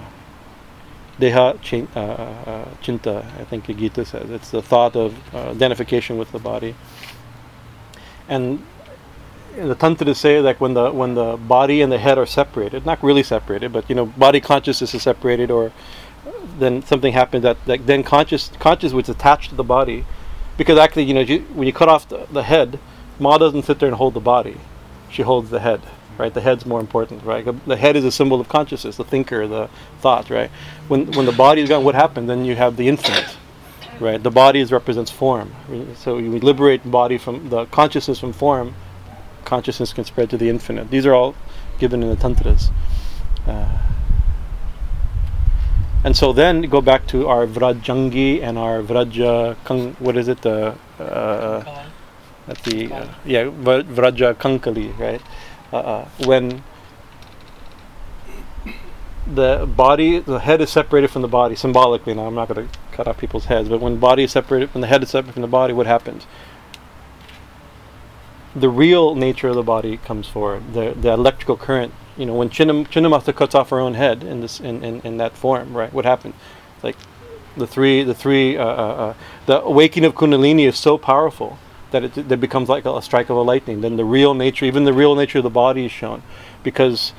Deha 1.20 1.96
uh, 1.96 1.98
uh, 1.98 2.02
uh, 2.02 2.64
chinta, 2.82 3.24
I 3.40 3.44
think 3.44 3.66
the 3.66 3.74
Gita 3.74 4.04
says. 4.04 4.28
It's 4.30 4.50
the 4.50 4.60
thought 4.60 4.96
of 4.96 5.14
uh, 5.32 5.50
identification 5.50 6.18
with 6.18 6.32
the 6.32 6.40
body. 6.40 6.74
And 8.28 8.64
the 9.56 9.74
tantras 9.74 10.18
say 10.18 10.40
like 10.40 10.60
when 10.60 10.74
the 10.74 10.90
when 10.90 11.14
the 11.14 11.36
body 11.36 11.80
and 11.80 11.90
the 11.90 11.98
head 11.98 12.18
are 12.18 12.26
separated, 12.26 12.84
not 12.84 13.02
really 13.02 13.22
separated, 13.22 13.72
but 13.72 13.88
you 13.88 13.94
know, 13.94 14.06
body 14.06 14.40
consciousness 14.40 14.94
is 14.94 15.02
separated, 15.02 15.50
or 15.50 15.72
then 16.58 16.82
something 16.82 17.12
happens 17.12 17.42
that, 17.42 17.64
that 17.66 17.86
then 17.86 18.02
conscious 18.02 18.50
conscious 18.58 18.92
was 18.92 19.08
attached 19.08 19.50
to 19.50 19.56
the 19.56 19.64
body, 19.64 20.04
because 20.56 20.78
actually, 20.78 21.04
you 21.04 21.14
know, 21.14 21.20
you, 21.20 21.40
when 21.54 21.66
you 21.66 21.72
cut 21.72 21.88
off 21.88 22.08
the, 22.08 22.26
the 22.30 22.42
head, 22.42 22.78
Ma 23.18 23.38
doesn't 23.38 23.62
sit 23.62 23.78
there 23.78 23.88
and 23.88 23.96
hold 23.96 24.14
the 24.14 24.20
body; 24.20 24.56
she 25.10 25.22
holds 25.22 25.50
the 25.50 25.60
head 25.60 25.80
right? 26.18 26.32
The 26.32 26.40
head's 26.40 26.66
more 26.66 26.80
important, 26.80 27.22
right? 27.24 27.44
The 27.66 27.76
head 27.76 27.96
is 27.96 28.04
a 28.04 28.12
symbol 28.12 28.40
of 28.40 28.48
consciousness, 28.48 28.96
the 28.96 29.04
thinker, 29.04 29.46
the 29.46 29.68
thought, 30.00 30.30
right? 30.30 30.50
When 30.88 31.12
when 31.12 31.26
the 31.26 31.32
body 31.32 31.62
is 31.62 31.68
gone, 31.68 31.84
what 31.84 31.94
happened? 31.94 32.28
Then 32.28 32.44
you 32.44 32.56
have 32.56 32.76
the 32.76 32.88
infinite, 32.88 33.36
right? 34.00 34.22
The 34.22 34.30
body 34.30 34.60
is, 34.60 34.72
represents 34.72 35.10
form. 35.10 35.54
So 35.96 36.18
you 36.18 36.38
liberate 36.38 36.88
body 36.90 37.18
from 37.18 37.48
the 37.48 37.66
consciousness 37.66 38.18
from 38.18 38.32
form. 38.32 38.74
Consciousness 39.44 39.92
can 39.92 40.04
spread 40.04 40.30
to 40.30 40.36
the 40.36 40.48
infinite. 40.48 40.90
These 40.90 41.06
are 41.06 41.14
all 41.14 41.34
given 41.78 42.02
in 42.02 42.08
the 42.08 42.16
tantras. 42.16 42.70
Uh, 43.46 43.78
and 46.04 46.16
so 46.16 46.32
then 46.32 46.62
go 46.62 46.80
back 46.80 47.06
to 47.08 47.26
our 47.28 47.46
Vrajangi 47.46 48.42
and 48.42 48.58
our 48.58 48.82
Vraja, 48.82 49.56
Kang, 49.64 49.94
what 49.98 50.16
is 50.16 50.28
it? 50.28 50.42
The 50.42 50.76
uh, 50.98 51.86
at 52.48 52.58
the 52.62 52.92
uh, 52.92 53.08
yeah 53.24 53.44
Vraja 53.44 54.34
Kankali, 54.34 54.96
right? 54.98 55.20
Uh, 55.72 55.76
uh, 55.76 56.08
when 56.24 56.62
the 59.26 59.68
body, 59.76 60.20
the 60.20 60.38
head 60.38 60.60
is 60.60 60.70
separated 60.70 61.10
from 61.10 61.22
the 61.22 61.28
body 61.28 61.56
symbolically. 61.56 62.14
Now, 62.14 62.26
I'm 62.26 62.34
not 62.34 62.48
going 62.48 62.68
to 62.68 62.78
cut 62.92 63.08
off 63.08 63.18
people's 63.18 63.46
heads, 63.46 63.68
but 63.68 63.80
when 63.80 63.96
body 63.96 64.22
is 64.22 64.32
separated, 64.32 64.72
when 64.72 64.80
the 64.80 64.86
head 64.86 65.02
is 65.02 65.10
separated 65.10 65.34
from 65.34 65.42
the 65.42 65.48
body, 65.48 65.72
what 65.72 65.86
happens? 65.86 66.26
The 68.54 68.68
real 68.68 69.14
nature 69.14 69.48
of 69.48 69.56
the 69.56 69.62
body 69.62 69.98
comes 69.98 70.26
forward. 70.28 70.72
The 70.72 70.94
the 70.94 71.12
electrical 71.12 71.56
current. 71.56 71.92
You 72.16 72.24
know, 72.24 72.34
when 72.34 72.48
Chinnam, 72.48 73.36
cuts 73.36 73.54
off 73.54 73.68
her 73.68 73.78
own 73.78 73.94
head 73.94 74.24
in 74.24 74.40
this 74.40 74.60
in, 74.60 74.82
in, 74.82 75.00
in 75.02 75.18
that 75.18 75.36
form, 75.36 75.76
right? 75.76 75.92
What 75.92 76.06
happened? 76.06 76.32
Like 76.82 76.96
the 77.56 77.66
three 77.66 78.02
the 78.02 78.14
three 78.14 78.56
uh, 78.56 78.64
uh, 78.64 78.68
uh, 78.68 79.14
the 79.44 79.60
awakening 79.60 80.06
of 80.08 80.14
Kundalini 80.14 80.66
is 80.66 80.78
so 80.78 80.96
powerful 80.96 81.58
that 81.90 82.04
it 82.04 82.28
that 82.28 82.40
becomes 82.40 82.70
like 82.70 82.86
a, 82.86 82.96
a 82.96 83.02
strike 83.02 83.28
of 83.28 83.36
a 83.36 83.42
lightning. 83.42 83.82
Then 83.82 83.96
the 83.96 84.06
real 84.06 84.32
nature, 84.32 84.64
even 84.64 84.84
the 84.84 84.94
real 84.94 85.14
nature 85.14 85.38
of 85.38 85.44
the 85.44 85.50
body, 85.50 85.84
is 85.84 85.92
shown, 85.92 86.22
because 86.62 87.12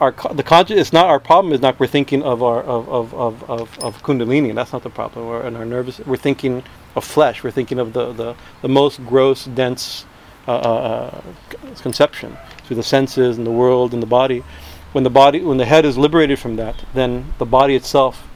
our 0.00 0.12
the 0.32 0.42
conscious. 0.42 0.78
It's 0.78 0.92
not 0.92 1.06
our 1.06 1.20
problem. 1.20 1.52
Is 1.52 1.60
not 1.60 1.78
we're 1.78 1.86
thinking 1.86 2.22
of 2.22 2.42
our 2.42 2.62
of 2.62 2.88
of, 2.88 3.14
of, 3.14 3.50
of, 3.50 3.78
of 3.80 4.02
Kundalini. 4.02 4.54
That's 4.54 4.72
not 4.72 4.82
the 4.82 4.90
problem. 4.90 5.26
We're 5.26 5.46
in 5.46 5.56
our 5.56 5.64
nervous. 5.64 5.98
We're 6.00 6.16
thinking 6.16 6.62
of 6.94 7.04
flesh. 7.04 7.42
We're 7.42 7.50
thinking 7.50 7.78
of 7.78 7.92
the 7.92 8.12
the, 8.12 8.36
the 8.62 8.68
most 8.68 9.04
gross, 9.06 9.44
dense 9.44 10.06
uh, 10.46 10.52
uh, 10.52 11.22
uh, 11.22 11.74
conception 11.82 12.36
through 12.64 12.76
the 12.76 12.82
senses 12.82 13.38
and 13.38 13.46
the 13.46 13.50
world 13.52 13.92
and 13.92 14.02
the 14.02 14.06
body. 14.06 14.44
When 14.92 15.04
the 15.04 15.10
body, 15.10 15.42
when 15.42 15.58
the 15.58 15.66
head 15.66 15.84
is 15.84 15.98
liberated 15.98 16.38
from 16.38 16.56
that, 16.56 16.84
then 16.94 17.34
the 17.38 17.44
body 17.44 17.74
itself 17.74 18.26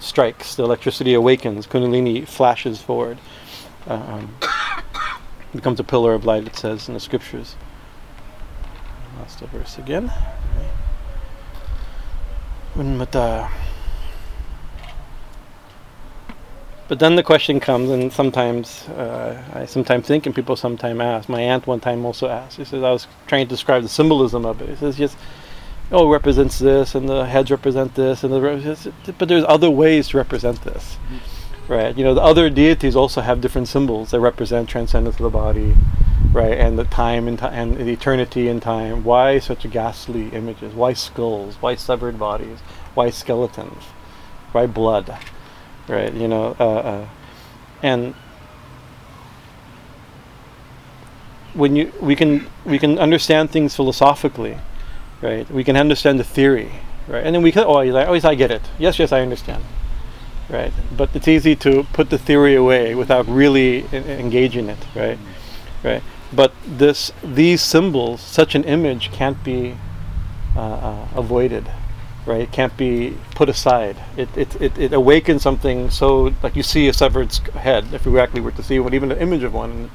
strikes. 0.00 0.56
The 0.56 0.64
electricity 0.64 1.14
awakens. 1.14 1.66
Kundalini 1.66 2.26
flashes 2.26 2.80
forward 2.82 3.18
um, 3.86 4.34
becomes 5.54 5.78
a 5.78 5.84
pillar 5.84 6.14
of 6.14 6.24
light, 6.24 6.46
it 6.46 6.56
says 6.56 6.88
in 6.88 6.94
the 6.94 7.00
scriptures. 7.00 7.54
last 9.18 9.38
verse 9.40 9.78
again. 9.78 10.10
Unmata. 12.74 13.50
But 16.88 16.98
then 16.98 17.16
the 17.16 17.22
question 17.22 17.60
comes, 17.60 17.90
and 17.90 18.12
sometimes 18.12 18.88
uh, 18.90 19.42
I 19.54 19.66
sometimes 19.66 20.06
think, 20.06 20.26
and 20.26 20.34
people 20.34 20.56
sometimes 20.56 21.00
ask. 21.00 21.28
My 21.28 21.40
aunt 21.40 21.66
one 21.66 21.80
time 21.80 22.04
also 22.04 22.28
asked. 22.28 22.56
She 22.56 22.64
says 22.64 22.82
I 22.82 22.90
was 22.90 23.06
trying 23.26 23.46
to 23.46 23.48
describe 23.48 23.82
the 23.82 23.88
symbolism 23.88 24.44
of 24.44 24.60
it. 24.60 24.68
He 24.68 24.76
says 24.76 24.98
yes, 24.98 25.16
oh, 25.90 26.06
it 26.08 26.12
represents 26.12 26.58
this, 26.58 26.94
and 26.94 27.08
the 27.08 27.24
heads 27.24 27.50
represent 27.50 27.94
this, 27.94 28.24
and 28.24 28.32
the 28.32 28.92
but 29.18 29.28
there's 29.28 29.44
other 29.48 29.70
ways 29.70 30.08
to 30.08 30.16
represent 30.16 30.62
this. 30.64 30.98
Right. 31.68 31.96
You 31.96 32.04
know, 32.04 32.14
the 32.14 32.22
other 32.22 32.50
deities 32.50 32.96
also 32.96 33.20
have 33.20 33.40
different 33.40 33.68
symbols 33.68 34.10
that 34.10 34.20
represent 34.20 34.68
transcendence 34.68 35.16
of 35.16 35.22
the 35.22 35.30
body, 35.30 35.74
right, 36.32 36.58
and 36.58 36.78
the 36.78 36.84
time 36.84 37.28
and, 37.28 37.38
ti- 37.38 37.46
and 37.46 37.76
the 37.76 37.92
eternity 37.92 38.48
and 38.48 38.60
time. 38.60 39.04
Why 39.04 39.38
such 39.38 39.68
ghastly 39.70 40.28
images? 40.30 40.74
Why 40.74 40.92
skulls? 40.92 41.56
Why 41.60 41.76
severed 41.76 42.18
bodies? 42.18 42.58
Why 42.94 43.10
skeletons? 43.10 43.84
Why 44.50 44.66
blood? 44.66 45.16
Right. 45.88 46.12
You 46.12 46.28
know, 46.28 46.56
uh, 46.58 46.64
uh, 46.64 47.08
and 47.82 48.14
when 51.54 51.76
you 51.76 51.92
we 52.00 52.16
can 52.16 52.46
we 52.64 52.78
can 52.78 52.98
understand 52.98 53.50
things 53.50 53.76
philosophically, 53.76 54.58
right? 55.20 55.48
We 55.50 55.64
can 55.64 55.76
understand 55.76 56.18
the 56.18 56.24
theory, 56.24 56.72
right? 57.06 57.24
And 57.24 57.34
then 57.34 57.42
we 57.42 57.52
can 57.52 57.64
oh, 57.64 57.80
you're 57.80 57.94
like, 57.94 58.08
oh, 58.08 58.28
I 58.28 58.34
get 58.34 58.50
it. 58.50 58.62
Yes, 58.78 58.98
yes, 58.98 59.12
I 59.12 59.20
understand 59.20 59.62
right? 60.48 60.72
But 60.96 61.14
it's 61.14 61.28
easy 61.28 61.56
to 61.56 61.84
put 61.92 62.10
the 62.10 62.18
theory 62.18 62.54
away 62.54 62.94
without 62.94 63.26
really 63.28 63.80
e- 63.80 63.86
engaging 63.92 64.68
it, 64.68 64.78
right? 64.94 65.18
Right. 65.82 66.02
But 66.32 66.52
this, 66.66 67.12
these 67.22 67.60
symbols, 67.60 68.20
such 68.20 68.54
an 68.54 68.64
image 68.64 69.12
can't 69.12 69.42
be 69.44 69.76
uh, 70.56 70.60
uh, 70.60 71.08
avoided, 71.14 71.70
right? 72.24 72.42
It 72.42 72.52
can't 72.52 72.76
be 72.76 73.16
put 73.34 73.48
aside. 73.48 73.96
It, 74.16 74.28
it, 74.36 74.60
it, 74.60 74.78
it 74.78 74.92
awakens 74.92 75.42
something 75.42 75.90
so, 75.90 76.32
like 76.42 76.56
you 76.56 76.62
see 76.62 76.88
a 76.88 76.92
severed 76.92 77.34
head, 77.54 77.92
if 77.92 78.06
you 78.06 78.18
actually 78.18 78.40
were 78.40 78.52
to 78.52 78.62
see 78.62 78.78
one, 78.78 78.94
even 78.94 79.12
an 79.12 79.18
image 79.18 79.42
of 79.42 79.52
one, 79.52 79.90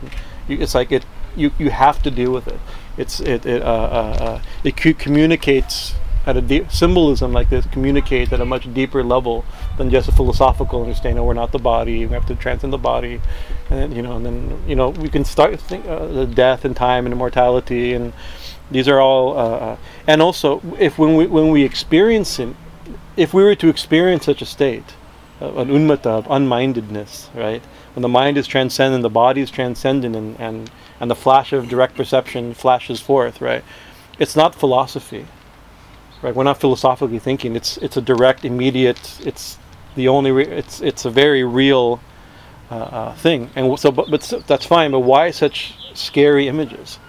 you, 0.48 0.58
it's 0.60 0.76
like 0.76 0.91
it, 0.91 1.06
you, 1.36 1.52
you 1.58 1.70
have 1.70 2.04
to 2.04 2.12
deal 2.12 2.32
with 2.32 2.48
it. 2.48 2.60
It's, 2.98 3.20
it, 3.20 3.45
it, 3.45 3.62
uh, 3.62 3.66
uh, 3.66 4.18
uh, 4.20 4.41
it 4.64 4.76
communicates 4.76 5.93
at 6.28 6.36
a 6.36 6.70
symbolism 6.70 7.32
like 7.32 7.50
this 7.50 7.66
communicates 7.68 8.34
at 8.34 8.42
a 8.42 8.46
much 8.46 8.72
deeper 8.74 9.02
level 9.02 9.46
than 9.78 9.90
just 9.90 10.10
a 10.10 10.12
philosophical 10.12 10.82
understanding. 10.82 11.24
We're 11.24 11.34
not 11.34 11.54
the 11.54 11.58
body. 11.58 12.06
We 12.06 12.14
have 12.14 12.26
to 12.26 12.36
transcend 12.36 12.74
the 12.74 12.78
body, 12.78 13.22
and 13.70 13.80
then, 13.80 13.92
you 13.94 14.02
know, 14.02 14.18
and 14.18 14.26
then 14.26 14.64
you 14.68 14.76
know 14.76 14.90
we 14.90 15.08
can 15.08 15.24
start 15.24 15.58
think 15.60 15.86
uh, 15.86 16.06
the 16.06 16.26
death 16.26 16.66
and 16.66 16.76
time 16.76 17.06
and 17.06 17.14
immortality, 17.14 17.94
and 17.94 18.12
these 18.70 18.90
are 18.90 19.00
all. 19.00 19.38
Uh, 19.38 19.42
uh, 19.42 19.78
and 20.06 20.22
also, 20.22 20.62
if 20.78 21.00
when 21.00 21.16
we 21.16 21.28
when 21.28 21.50
we 21.50 21.64
experience 21.64 22.38
it, 22.40 22.54
if 23.16 23.34
we 23.34 23.42
were 23.42 23.56
to 23.56 23.70
experience 23.70 24.26
such 24.26 24.42
a 24.42 24.46
state, 24.46 24.96
uh, 25.42 25.54
an 25.54 25.70
unmata 25.70 26.08
of 26.08 26.28
unmindedness, 26.30 27.30
right? 27.34 27.64
When 27.96 28.02
the 28.02 28.10
mind 28.10 28.38
is 28.38 28.48
transcendent, 28.48 29.02
the 29.02 29.10
body 29.10 29.40
is 29.40 29.50
transcendent, 29.50 30.14
and, 30.14 30.38
and 30.42 30.70
and 31.00 31.10
the 31.10 31.16
flash 31.16 31.54
of 31.54 31.70
direct 31.70 31.96
perception 31.96 32.54
flashes 32.54 33.00
forth, 33.00 33.40
right? 33.40 33.64
It's 34.20 34.36
not 34.36 34.54
philosophy 34.54 35.26
right? 36.22 36.36
We're 36.36 36.43
not 36.43 36.59
philosophically 36.59 37.20
thinking. 37.20 37.55
It's 37.55 37.78
it's 37.78 37.97
a 37.97 38.01
direct, 38.01 38.45
immediate. 38.45 39.20
It's 39.26 39.57
the 39.95 40.07
only. 40.07 40.32
Re- 40.32 40.47
it's 40.47 40.82
it's 40.82 41.05
a 41.05 41.09
very 41.09 41.43
real 41.43 41.99
uh, 42.70 42.76
uh, 42.76 43.15
thing. 43.15 43.49
And 43.55 43.80
so, 43.80 43.91
but, 43.91 44.09
but 44.09 44.24
so 44.24 44.39
that's 44.39 44.65
fine. 44.65 44.91
But 44.91 44.99
why 45.01 45.32
such 45.32 45.76
scary 45.93 46.47
images, 46.47 46.99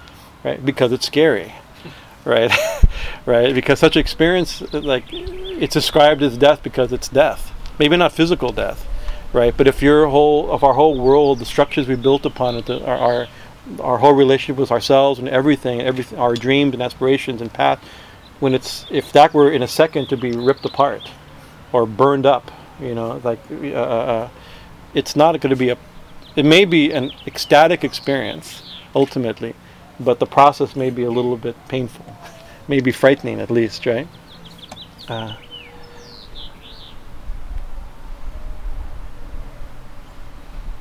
right? 0.45 0.65
Because 0.65 0.93
it's 0.93 1.07
scary, 1.07 1.53
right? 2.25 2.53
right? 3.27 3.55
Because 3.55 3.79
such 3.79 3.97
experience, 3.97 4.61
like, 4.73 5.05
it's 5.11 5.75
described 5.75 6.23
as 6.23 6.37
death 6.39 6.63
because 6.63 6.93
it's 6.93 7.09
death. 7.09 7.53
Maybe 7.79 7.97
not 7.97 8.13
physical 8.13 8.53
death, 8.53 8.87
right? 9.33 9.57
But 9.57 9.67
if 9.67 9.83
your 9.83 10.09
whole, 10.09 10.51
of 10.51 10.63
our 10.63 10.75
whole 10.75 11.01
world, 11.01 11.39
the 11.39 11.45
structures 11.45 11.89
we 11.89 11.97
built 11.97 12.25
upon 12.25 12.57
it, 12.57 12.71
our, 12.71 12.97
our 12.97 13.29
our 13.81 13.99
whole 13.99 14.15
relationship 14.15 14.59
with 14.59 14.71
ourselves 14.71 15.19
and 15.19 15.29
everything, 15.29 15.83
everything, 15.83 16.19
our 16.19 16.35
dreams 16.35 16.73
and 16.73 16.83
aspirations 16.83 17.43
and 17.43 17.53
path, 17.53 17.79
when 18.41 18.55
it's 18.55 18.87
if 18.91 19.13
that 19.13 19.35
were 19.35 19.51
in 19.51 19.63
a 19.63 19.69
second 19.69 20.09
to 20.09 20.17
be 20.17 20.33
ripped 20.33 20.65
apart 20.65 21.11
or 21.73 21.87
burned 21.87 22.27
up, 22.27 22.51
you 22.81 22.95
know, 22.95 23.21
like 23.25 23.41
uh, 23.51 23.75
uh, 23.75 24.31
it's 24.95 25.17
not 25.17 25.41
going 25.41 25.51
to 25.51 25.57
be 25.57 25.71
a. 25.71 25.79
It 26.37 26.45
may 26.45 26.65
be 26.65 26.93
an 26.93 27.11
ecstatic 27.27 27.83
experience 27.83 28.63
ultimately, 28.95 29.55
but 29.99 30.21
the 30.21 30.27
process 30.27 30.77
may 30.77 30.91
be 30.91 31.05
a 31.05 31.11
little 31.11 31.37
bit 31.37 31.57
painful, 31.69 32.05
maybe 32.69 32.93
frightening 32.93 33.41
at 33.41 33.51
least, 33.51 33.85
right? 33.87 34.07
Uh, 35.09 35.35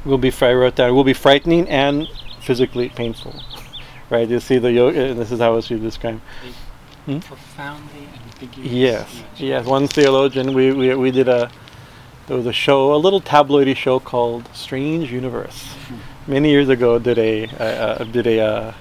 will 0.05 0.18
be 0.18 0.32
I 0.41 0.53
wrote 0.53 0.76
down 0.76 0.95
will 0.95 1.03
be 1.03 1.14
frightening 1.14 1.68
and 1.70 2.08
physically 2.41 2.89
painful. 2.89 3.36
right? 4.10 4.28
You 4.28 4.39
see 4.39 4.58
the 4.58 4.72
yoga, 4.72 5.05
and 5.05 5.20
this 5.20 5.32
is 5.32 5.39
how 5.39 5.55
it's 5.58 5.68
described. 5.68 6.22
Hmm? 7.08 7.20
Profoundly 7.20 8.10
ambiguous. 8.34 8.70
Yes, 8.70 9.24
yes. 9.38 9.66
One 9.66 9.88
theologian, 9.88 10.53
we, 10.53 10.74
we 10.74 10.93
we 10.93 11.10
did 11.10 11.30
a 11.30 11.49
there 12.28 12.36
was 12.36 12.45
a 12.45 12.51
show, 12.51 12.93
a 12.93 12.97
little 12.97 13.22
tabloidy 13.22 13.74
show 13.74 14.01
called 14.01 14.49
Strange 14.53 15.10
Universe. 15.10 15.64
Mm-hmm. 15.64 16.32
Many 16.34 16.49
years 16.49 16.68
ago, 16.68 16.99
did 16.99 17.18
a 17.18 17.45
uh, 17.47 18.03
did 18.03 18.28
a 18.28 18.41
uh, 18.41 18.74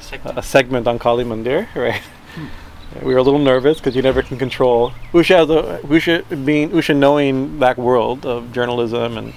segment. 0.00 0.38
a 0.38 0.42
segment 0.42 0.86
on 0.86 0.98
Kali 0.98 1.24
Mandir, 1.24 1.68
right? 1.74 2.00
Hmm. 2.34 2.46
We 3.06 3.12
were 3.12 3.20
a 3.20 3.22
little 3.22 3.38
nervous 3.38 3.76
because 3.78 3.94
you 3.94 4.00
never 4.00 4.22
can 4.22 4.38
control 4.38 4.92
Usha, 5.12 5.36
has 5.36 5.50
a, 5.50 5.80
Usha 5.86 6.46
being 6.46 6.70
Usha 6.70 6.96
knowing 6.96 7.58
that 7.58 7.76
world 7.76 8.24
of 8.24 8.50
journalism 8.52 9.18
and 9.18 9.34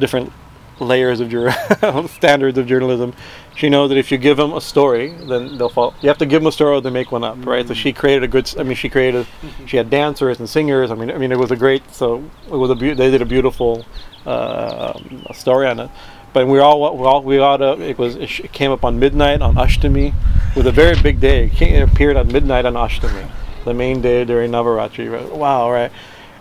different 0.00 0.32
layers 0.80 1.20
of 1.20 1.28
jur- 1.28 1.50
standards 2.08 2.56
of 2.56 2.66
journalism. 2.66 3.12
She 3.56 3.70
knows 3.70 3.88
that 3.88 3.96
if 3.96 4.12
you 4.12 4.18
give 4.18 4.36
them 4.36 4.52
a 4.52 4.60
story, 4.60 5.08
then 5.08 5.56
they'll 5.56 5.70
fall. 5.70 5.94
You 6.02 6.08
have 6.08 6.18
to 6.18 6.26
give 6.26 6.42
them 6.42 6.48
a 6.48 6.52
story 6.52 6.76
or 6.76 6.80
they 6.82 6.90
make 6.90 7.10
one 7.10 7.24
up, 7.24 7.44
right? 7.46 7.64
Mm-hmm. 7.64 7.68
So 7.68 7.74
she 7.74 7.92
created 7.92 8.22
a 8.24 8.28
good. 8.28 8.52
I 8.58 8.62
mean, 8.62 8.76
she 8.76 8.90
created. 8.90 9.24
Mm-hmm. 9.24 9.66
She 9.66 9.76
had 9.78 9.88
dancers 9.88 10.38
and 10.38 10.48
singers. 10.48 10.90
I 10.90 10.94
mean, 10.94 11.10
I 11.10 11.16
mean, 11.16 11.32
it 11.32 11.38
was 11.38 11.50
a 11.50 11.56
great. 11.56 11.82
So 11.90 12.22
it 12.46 12.56
was 12.56 12.70
a. 12.70 12.74
Be- 12.74 12.92
they 12.92 13.10
did 13.10 13.22
a 13.22 13.26
beautiful 13.26 13.86
uh, 14.26 14.92
story 15.32 15.66
on 15.66 15.80
it. 15.80 15.90
But 16.34 16.48
we 16.48 16.58
all, 16.58 16.98
we 16.98 17.06
all, 17.06 17.22
we 17.22 17.38
all, 17.38 17.62
uh, 17.62 17.76
it 17.78 17.96
was, 17.96 18.16
it 18.16 18.52
came 18.52 18.70
up 18.70 18.84
on 18.84 18.98
midnight 18.98 19.40
on 19.40 19.54
Ashtami. 19.54 20.12
It 20.50 20.56
was 20.56 20.66
a 20.66 20.70
very 20.70 21.00
big 21.00 21.18
day. 21.18 21.50
It 21.58 21.82
appeared 21.82 22.18
at 22.18 22.26
midnight 22.26 22.66
on 22.66 22.74
Ashtami, 22.74 23.30
the 23.64 23.72
main 23.72 24.02
day 24.02 24.26
during 24.26 24.50
Navaratri. 24.50 25.30
Wow, 25.30 25.72
right? 25.72 25.90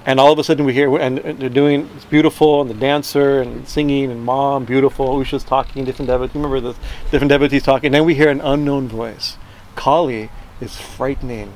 And 0.06 0.20
all 0.20 0.32
of 0.32 0.40
a 0.40 0.44
sudden 0.44 0.66
we 0.66 0.74
hear 0.74 0.96
and, 0.98 1.20
and, 1.20 1.40
they're 1.40 1.50
doing 1.50 1.90
it's 1.96 2.06
beautiful 2.06 2.62
and 2.62 2.70
the 2.70 2.76
dancer 2.76 3.42
and 3.42 3.68
singing 3.68 4.12
and 4.12 4.24
mom 4.24 4.66
beautiful 4.66 5.08
usha's 5.20 5.44
talking 5.44 5.84
different 5.84 6.08
devotees 6.08 6.36
remember 6.36 6.60
the 6.60 6.76
different 7.12 7.30
devotees 7.30 7.64
talking. 7.64 7.88
And 7.88 7.96
then 7.96 8.06
we 8.06 8.16
hear 8.16 8.30
an 8.30 8.42
unknown 8.42 8.88
voice. 8.88 9.38
Kali 9.76 10.30
is 10.62 10.78
frightening. 10.78 11.54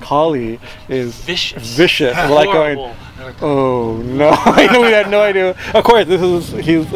Kali 0.00 0.60
is 0.88 1.14
vicious. 1.16 1.76
vicious. 1.76 2.16
Like 2.30 2.46
going 2.46 2.94
oh 3.40 3.96
no 4.04 4.30
i 4.34 4.66
know 4.72 4.80
we 4.80 4.92
had 4.92 5.10
no 5.10 5.20
idea. 5.20 5.56
Of 5.74 5.84
course 5.84 6.06
this 6.06 6.20
is 6.20 6.64
he's 6.64 6.86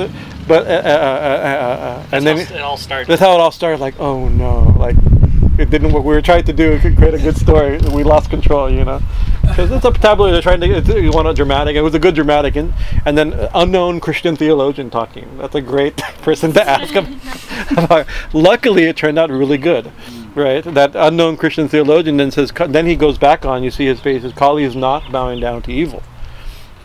but 0.48 0.66
uh, 0.66 0.70
uh, 0.70 0.88
uh, 0.88 1.46
uh, 1.48 1.86
uh 1.86 2.07
and 2.12 2.26
then 2.26 2.38
it 2.38 2.61
all 2.61 2.76
started. 2.76 3.09
that's 3.09 3.20
how 3.20 3.34
it 3.34 3.40
all 3.40 3.50
started 3.50 3.80
like 3.80 3.98
oh 3.98 4.28
no 4.28 4.74
like 4.78 4.96
it 5.59 5.70
didn't 5.70 5.92
work. 5.92 6.04
We 6.04 6.14
were 6.14 6.22
trying 6.22 6.44
to 6.44 6.52
do 6.52 6.78
create 6.78 7.14
a 7.14 7.18
good 7.18 7.36
story. 7.36 7.78
We 7.90 8.04
lost 8.04 8.28
control, 8.28 8.70
you 8.70 8.84
know, 8.84 9.00
because 9.49 9.70
it's 9.70 9.84
a 9.84 9.92
tabloid. 9.92 10.34
They're 10.34 10.42
trying 10.42 10.61
to 10.61 11.03
you 11.03 11.11
want 11.11 11.28
a 11.28 11.34
dramatic. 11.34 11.76
It 11.76 11.82
was 11.82 11.94
a 11.94 11.99
good 11.99 12.14
dramatic, 12.14 12.57
and 12.57 12.72
and 13.05 13.16
then 13.16 13.49
unknown 13.55 14.01
Christian 14.01 14.36
theologian 14.36 14.90
talking. 14.90 15.38
That's 15.38 15.55
a 15.55 15.61
great 15.61 15.97
person 16.22 16.53
to 16.53 16.68
ask 16.68 16.94
about. 16.94 18.07
Luckily, 18.32 18.84
it 18.84 18.97
turned 18.97 19.18
out 19.18 19.30
really 19.30 19.59
good, 19.59 19.92
right? 20.34 20.64
That 20.64 20.92
unknown 20.94 21.36
Christian 21.36 21.68
theologian 21.68 22.16
then 22.16 22.30
says. 22.30 22.53
Then 22.68 22.86
he 22.86 22.97
goes 22.97 23.18
back 23.18 23.44
on. 23.44 23.62
You 23.62 23.70
see 23.70 23.86
his 23.86 24.01
face. 24.01 24.22
His 24.22 24.32
Kali 24.32 24.64
is 24.64 24.76
not 24.76 25.11
bowing 25.11 25.40
down 25.40 25.62
to 25.62 25.72
evil 25.72 26.03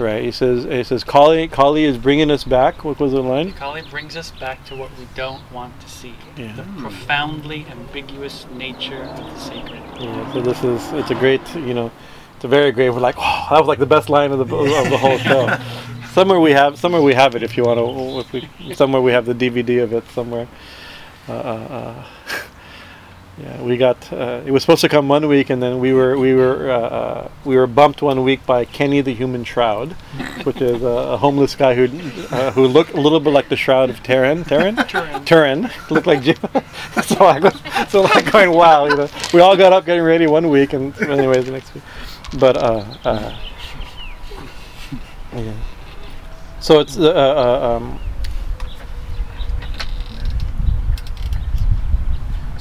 right? 0.01 0.24
He 0.24 0.32
says 0.32 0.66
he 0.66 0.84
says 0.84 1.03
Kali 1.03 1.47
Kali 1.47 1.86
is 1.86 1.97
bringing 1.97 2.32
us 2.32 2.43
back. 2.43 2.84
What 2.84 2.99
was 2.99 3.12
the 3.12 3.22
line? 3.22 3.53
Kali 3.53 3.84
brings 3.84 4.18
us 4.18 4.32
back 4.32 4.66
to 4.66 4.76
what 4.76 4.89
we 4.97 5.07
don't 5.16 5.49
want 5.51 5.80
to 5.82 5.89
see. 5.89 6.16
Yeah. 6.36 6.53
The 6.55 6.64
profoundly 6.82 7.66
ambiguous 7.70 8.45
nature 8.53 9.03
of 9.03 9.18
the 9.18 9.39
sacred. 9.39 9.82
Yeah. 9.99 10.34
So 10.34 10.41
this 10.41 10.64
is 10.64 10.91
it's 10.93 11.12
a 11.12 11.16
great 11.16 11.41
you 11.55 11.74
know 11.74 11.91
it's 12.42 12.46
a 12.46 12.48
very 12.48 12.72
great. 12.72 12.89
We're 12.89 13.02
like 13.02 13.18
oh 13.20 13.48
that 13.52 13.60
was 13.60 13.68
like 13.68 13.78
the 13.78 13.86
best 13.86 14.10
line 14.10 14.32
of 14.32 14.39
the 14.39 14.56
of 14.56 14.89
the 14.89 14.98
whole 14.98 15.20
show. 15.20 15.56
somewhere 16.12 16.39
we 16.39 16.50
have 16.54 16.76
somewhere 16.76 17.00
we 17.00 17.14
have 17.14 17.36
it 17.36 17.44
if 17.44 17.56
you 17.56 17.64
want 17.64 17.78
to. 17.78 18.20
If 18.22 18.34
we, 18.34 18.74
somewhere 18.74 19.00
we 19.00 19.12
have 19.12 19.28
the 19.28 19.36
DVD 19.36 19.84
of 19.84 19.94
it 19.94 20.10
somewhere. 20.10 20.48
Uh, 21.30 21.34
uh, 21.34 21.36
uh 21.38 22.06
yeah, 23.38 23.62
we 23.62 23.78
got. 23.78 24.12
Uh, 24.12 24.42
it 24.44 24.50
was 24.50 24.64
supposed 24.64 24.82
to 24.82 24.89
come 24.89 25.08
one 25.08 25.28
week, 25.28 25.52
and 25.52 25.62
then 25.62 25.80
we 25.80 25.94
were 25.94 26.18
we 26.18 26.34
were 26.34 26.72
uh, 26.72 26.80
uh, 26.80 27.32
we 27.46 27.56
were 27.56 27.68
bumped 27.68 28.02
one 28.02 28.24
week 28.24 28.44
by 28.48 28.66
Kenny 28.66 29.02
the 29.02 29.14
Human 29.14 29.44
Shroud, 29.44 29.92
which 30.44 30.62
is 30.64 30.82
a, 30.82 31.14
a 31.14 31.18
homeless 31.18 31.54
guy 31.54 31.76
who 31.76 31.86
uh, 32.36 32.50
who 32.54 32.66
looked 32.66 32.94
a 32.94 33.00
little 33.00 33.20
bit 33.20 33.34
like 33.34 33.50
the 33.50 33.56
Shroud 33.56 33.92
of 33.92 34.02
Turin. 34.02 34.46
Turin. 34.46 34.78
Turin. 34.88 35.26
Turin 35.26 35.70
looked 35.92 36.08
like 36.08 36.24
Jim. 36.24 36.38
so 37.04 37.24
I 37.24 37.38
was 37.38 37.54
so 37.92 38.02
like 38.02 38.32
going 38.32 38.50
wow, 38.50 38.86
you 38.86 38.96
know. 38.96 39.10
We 39.32 39.42
all 39.42 39.56
got 39.56 39.74
up 39.74 39.86
getting 39.86 40.04
ready 40.04 40.26
one 40.26 40.50
week, 40.50 40.74
and 40.74 41.00
anyways 41.04 41.46
the 41.46 41.52
next 41.52 41.76
week. 41.76 41.84
But 42.40 42.58
uh, 42.58 42.86
uh, 43.04 43.38
yeah. 45.34 45.54
So 46.60 46.80
it's 46.80 46.98
uh, 46.98 47.12
uh 47.12 47.76
um, 47.76 48.00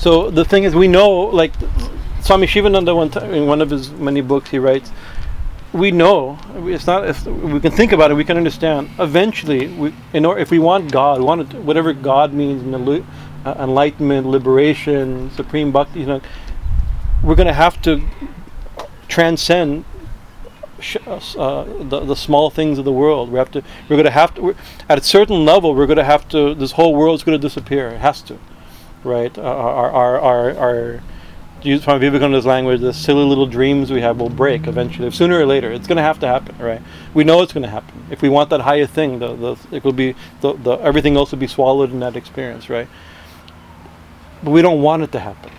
So 0.00 0.30
the 0.30 0.46
thing 0.46 0.64
is, 0.64 0.74
we 0.74 0.88
know, 0.88 1.10
like 1.10 1.52
Swami 2.22 2.46
Shivananda, 2.46 2.94
one 2.94 3.10
time, 3.10 3.34
in 3.34 3.46
one 3.46 3.60
of 3.60 3.68
his 3.68 3.90
many 3.90 4.22
books, 4.22 4.48
he 4.48 4.58
writes, 4.58 4.90
we 5.74 5.90
know 5.90 6.38
it's 6.66 6.86
not. 6.86 7.06
If 7.06 7.26
we 7.26 7.60
can 7.60 7.70
think 7.70 7.92
about 7.92 8.10
it, 8.10 8.14
we 8.14 8.24
can 8.24 8.38
understand. 8.38 8.88
Eventually, 8.98 9.68
we, 9.68 9.92
in 10.14 10.24
order, 10.24 10.40
if 10.40 10.50
we 10.50 10.58
want 10.58 10.90
God, 10.90 11.20
want 11.20 11.52
whatever 11.52 11.92
God 11.92 12.32
means, 12.32 12.62
uh, 12.64 13.54
enlightenment, 13.58 14.26
liberation, 14.26 15.30
supreme 15.32 15.70
bhakti. 15.70 16.00
You 16.00 16.06
know, 16.06 16.20
we're 17.22 17.34
going 17.34 17.46
to 17.46 17.52
have 17.52 17.82
to 17.82 18.02
transcend 19.10 19.84
uh, 21.06 21.64
the, 21.64 22.00
the 22.00 22.16
small 22.16 22.48
things 22.48 22.78
of 22.78 22.86
the 22.86 22.92
world. 22.92 23.30
We 23.30 23.38
have 23.38 23.50
to. 23.50 23.62
We're 23.88 23.96
going 23.96 24.04
to 24.04 24.10
have 24.10 24.34
to. 24.36 24.56
At 24.88 24.98
a 24.98 25.02
certain 25.02 25.44
level, 25.44 25.74
we're 25.74 25.86
going 25.86 25.98
to 25.98 26.04
have 26.04 26.28
to. 26.30 26.54
This 26.54 26.72
whole 26.72 26.94
world's 26.94 27.22
going 27.22 27.38
to 27.38 27.48
disappear. 27.48 27.88
It 27.88 27.98
has 27.98 28.22
to 28.22 28.38
right? 29.04 29.36
Uh, 29.36 29.42
our, 29.42 29.90
our, 29.90 30.20
our, 30.20 30.56
our 30.56 31.02
use 31.62 31.84
from 31.84 32.00
Vivekananda's 32.00 32.46
language, 32.46 32.80
the 32.80 32.92
silly 32.92 33.24
little 33.24 33.46
dreams 33.46 33.90
we 33.90 34.00
have 34.00 34.18
will 34.18 34.30
break 34.30 34.66
eventually. 34.66 35.10
Sooner 35.10 35.38
or 35.38 35.46
later, 35.46 35.70
it's 35.72 35.86
going 35.86 35.96
to 35.96 36.02
have 36.02 36.18
to 36.20 36.26
happen, 36.26 36.56
right? 36.58 36.82
We 37.14 37.24
know 37.24 37.42
it's 37.42 37.52
going 37.52 37.64
to 37.64 37.70
happen. 37.70 38.06
If 38.10 38.22
we 38.22 38.28
want 38.28 38.50
that 38.50 38.60
higher 38.60 38.86
thing, 38.86 39.18
the, 39.18 39.34
the 39.34 39.56
it 39.70 39.84
will 39.84 39.92
be 39.92 40.14
the, 40.40 40.54
the 40.54 40.72
everything 40.76 41.16
else 41.16 41.30
will 41.30 41.38
be 41.38 41.46
swallowed 41.46 41.90
in 41.90 42.00
that 42.00 42.16
experience, 42.16 42.70
right? 42.70 42.88
But 44.42 44.52
we 44.52 44.62
don't 44.62 44.82
want 44.82 45.02
it 45.02 45.12
to 45.12 45.20
happen, 45.20 45.52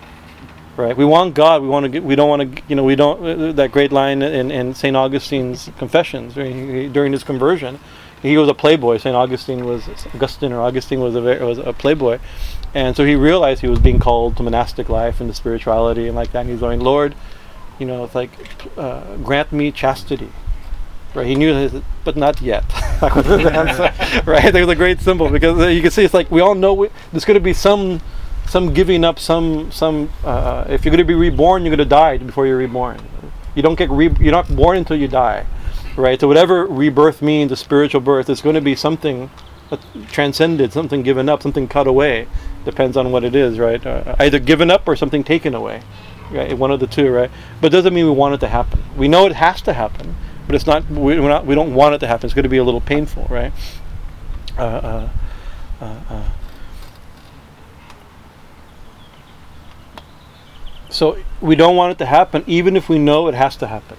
right? 0.76 0.96
We 0.96 1.04
want 1.04 1.34
God. 1.34 1.62
We 1.62 1.68
want 1.68 1.84
to 1.84 1.88
get. 1.88 2.02
We 2.02 2.14
don't 2.14 2.28
want 2.28 2.56
to. 2.56 2.62
You 2.68 2.76
know, 2.76 2.84
we 2.84 2.96
don't. 2.96 3.24
Uh, 3.24 3.52
that 3.52 3.72
great 3.72 3.92
line 3.92 4.22
in, 4.22 4.50
in 4.50 4.74
Saint 4.74 4.96
Augustine's 4.96 5.70
Confessions 5.78 6.34
during 6.34 7.12
his 7.12 7.24
conversion 7.24 7.78
he 8.22 8.36
was 8.36 8.48
a 8.48 8.54
playboy. 8.54 8.98
Saint 8.98 9.16
Augustine 9.16 9.64
was 9.64 9.88
Augustine 10.14 10.52
or 10.52 10.60
Augustine 10.60 11.00
was 11.00 11.16
a 11.16 11.20
was 11.20 11.58
a 11.58 11.72
playboy, 11.72 12.20
and 12.72 12.96
so 12.96 13.04
he 13.04 13.16
realized 13.16 13.60
he 13.60 13.68
was 13.68 13.80
being 13.80 13.98
called 13.98 14.36
to 14.36 14.42
monastic 14.44 14.88
life 14.88 15.20
and 15.20 15.28
to 15.28 15.34
spirituality 15.34 16.06
and 16.06 16.14
like 16.14 16.30
that. 16.32 16.42
And 16.42 16.50
he's 16.50 16.60
going, 16.60 16.80
Lord, 16.80 17.14
you 17.80 17.86
know, 17.86 18.04
it's 18.04 18.14
like 18.14 18.30
uh, 18.78 19.16
grant 19.16 19.52
me 19.52 19.72
chastity. 19.72 20.30
Right, 21.14 21.26
he 21.26 21.34
knew, 21.34 21.52
his, 21.52 21.82
but 22.04 22.16
not 22.16 22.40
yet. 22.40 22.66
that 23.00 23.14
was 23.14 23.26
his 23.26 23.44
answer. 23.46 23.92
right, 24.24 24.50
there 24.50 24.64
was 24.64 24.72
a 24.72 24.78
great 24.78 25.00
symbol 25.00 25.28
because 25.28 25.58
uh, 25.58 25.66
you 25.66 25.82
can 25.82 25.90
see 25.90 26.04
it's 26.04 26.14
like 26.14 26.30
we 26.30 26.40
all 26.40 26.54
know 26.54 26.72
we, 26.72 26.88
there's 27.10 27.26
going 27.26 27.34
to 27.34 27.40
be 27.40 27.52
some, 27.52 28.00
some 28.52 28.74
giving 28.74 29.02
up, 29.02 29.18
some, 29.18 29.72
some. 29.72 30.10
Uh, 30.22 30.64
if 30.68 30.84
you're 30.84 30.92
going 30.94 30.98
to 30.98 31.04
be 31.04 31.14
reborn, 31.14 31.62
you're 31.62 31.74
going 31.74 31.88
to 31.88 31.96
die 32.02 32.18
before 32.18 32.46
you're 32.46 32.58
reborn. 32.58 33.00
You 33.54 33.62
don't 33.62 33.76
get 33.76 33.90
re- 33.90 34.16
you're 34.20 34.32
not 34.32 34.54
born 34.54 34.76
until 34.76 34.96
you 34.96 35.08
die 35.08 35.46
right? 35.96 36.20
So 36.20 36.28
whatever 36.28 36.66
rebirth 36.66 37.22
means, 37.22 37.52
a 37.52 37.56
spiritual 37.56 38.00
birth, 38.00 38.30
it's 38.30 38.40
going 38.40 38.54
to 38.54 38.60
be 38.60 38.74
something 38.74 39.30
transcended, 40.08 40.72
something 40.72 41.02
given 41.02 41.28
up, 41.28 41.42
something 41.42 41.68
cut 41.68 41.86
away. 41.86 42.28
Depends 42.64 42.96
on 42.96 43.10
what 43.10 43.24
it 43.24 43.34
is, 43.34 43.58
right? 43.58 43.84
Uh, 43.84 44.14
either 44.18 44.38
given 44.38 44.70
up 44.70 44.86
or 44.86 44.96
something 44.96 45.24
taken 45.24 45.54
away, 45.54 45.82
right? 46.30 46.56
One 46.56 46.70
of 46.70 46.80
the 46.80 46.86
two, 46.86 47.10
right? 47.10 47.30
But 47.60 47.68
it 47.68 47.70
doesn't 47.76 47.94
mean 47.94 48.04
we 48.04 48.12
want 48.12 48.34
it 48.34 48.40
to 48.40 48.48
happen. 48.48 48.82
We 48.96 49.08
know 49.08 49.26
it 49.26 49.32
has 49.32 49.62
to 49.62 49.72
happen, 49.72 50.14
but 50.46 50.54
it's 50.54 50.66
not. 50.66 50.88
We're 50.88 51.20
not. 51.20 51.46
We 51.46 51.54
don't 51.54 51.74
want 51.74 51.94
it 51.94 51.98
to 51.98 52.06
happen. 52.06 52.26
It's 52.26 52.34
going 52.34 52.44
to 52.44 52.48
be 52.48 52.58
a 52.58 52.64
little 52.64 52.80
painful, 52.80 53.26
right? 53.28 53.52
Uh, 54.58 54.62
uh, 54.62 55.08
uh, 55.80 56.00
uh. 56.08 56.30
So 60.92 61.18
we 61.40 61.56
don't 61.56 61.76
want 61.76 61.92
it 61.92 61.98
to 61.98 62.06
happen, 62.06 62.44
even 62.46 62.76
if 62.76 62.88
we 62.88 62.98
know 62.98 63.28
it 63.28 63.34
has 63.34 63.56
to 63.56 63.66
happen. 63.66 63.96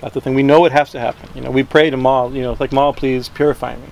That's 0.00 0.14
the 0.14 0.20
thing. 0.20 0.34
We 0.34 0.42
know 0.42 0.64
it 0.64 0.72
has 0.72 0.90
to 0.92 1.00
happen. 1.00 1.28
You 1.34 1.42
know, 1.42 1.50
we 1.50 1.62
pray 1.62 1.90
to 1.90 1.96
Ma. 1.96 2.26
You 2.28 2.42
know, 2.42 2.52
it's 2.52 2.60
like 2.60 2.72
Ma, 2.72 2.92
please 2.92 3.28
purify 3.28 3.76
me, 3.76 3.88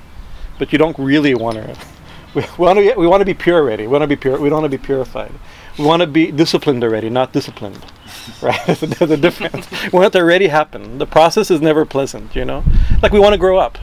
but 0.59 0.72
you 0.72 0.78
don't 0.78 0.99
really 0.99 1.34
want 1.34 1.57
to. 1.57 1.76
We, 2.34 2.44
want 2.59 2.78
to. 2.78 2.94
We 2.94 3.07
want 3.07 3.22
to 3.22 3.24
be 3.24 3.32
pure 3.32 3.59
already. 3.59 3.84
We 3.84 3.88
want 3.88 4.03
to 4.03 4.07
be 4.07 4.14
pure. 4.14 4.38
We 4.38 4.51
don't 4.51 4.61
want 4.61 4.70
to 4.70 4.78
be 4.78 4.84
purified. 4.84 5.32
We 5.78 5.86
want 5.86 6.03
to 6.03 6.07
be 6.07 6.30
disciplined 6.30 6.84
already, 6.84 7.09
not 7.09 7.32
disciplined. 7.32 7.84
Right? 8.42 8.66
There's 8.66 9.11
a 9.11 9.16
difference. 9.16 9.70
we 9.70 9.88
want 9.88 10.07
it 10.09 10.18
to 10.18 10.18
already 10.18 10.49
happen. 10.49 10.99
The 10.99 11.07
process 11.07 11.51
is 11.51 11.62
never 11.62 11.86
pleasant. 11.86 12.36
You 12.36 12.44
know, 12.44 12.62
like 13.03 13.12
we 13.12 13.18
want 13.18 13.32
to 13.32 13.38
grow 13.38 13.59
up. 13.59 13.78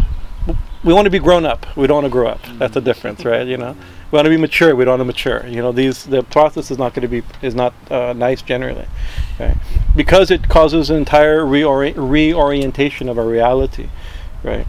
We 0.83 0.93
want 0.93 1.05
to 1.05 1.09
be 1.09 1.17
grown 1.17 1.45
up. 1.45 1.65
We 1.75 1.87
don't 1.87 2.03
want 2.03 2.05
to 2.05 2.11
grow 2.11 2.27
up. 2.27 2.41
That's 2.59 2.75
the 2.75 2.81
difference, 2.81 3.25
right? 3.25 3.47
You 3.47 3.57
know, 3.57 3.75
we 4.11 4.15
want 4.15 4.25
to 4.25 4.29
be 4.29 4.37
mature. 4.37 4.75
We 4.75 4.85
don't 4.85 4.99
want 4.99 5.01
to 5.01 5.05
mature. 5.05 5.47
You 5.47 5.61
know, 5.61 5.71
these 5.71 6.03
the 6.05 6.23
process 6.23 6.69
is 6.69 6.77
not 6.77 6.93
going 6.93 7.01
to 7.01 7.07
be 7.07 7.23
is 7.41 7.55
not 7.55 7.73
uh, 7.91 8.13
nice 8.13 8.41
generally, 8.41 8.87
right? 9.39 9.57
Because 9.95 10.29
it 10.31 10.47
causes 10.47 10.89
an 10.89 10.97
entire 10.97 11.41
reori- 11.41 11.95
reorientation 11.95 13.09
of 13.09 13.17
our 13.17 13.27
reality, 13.27 13.89
right? 14.43 14.67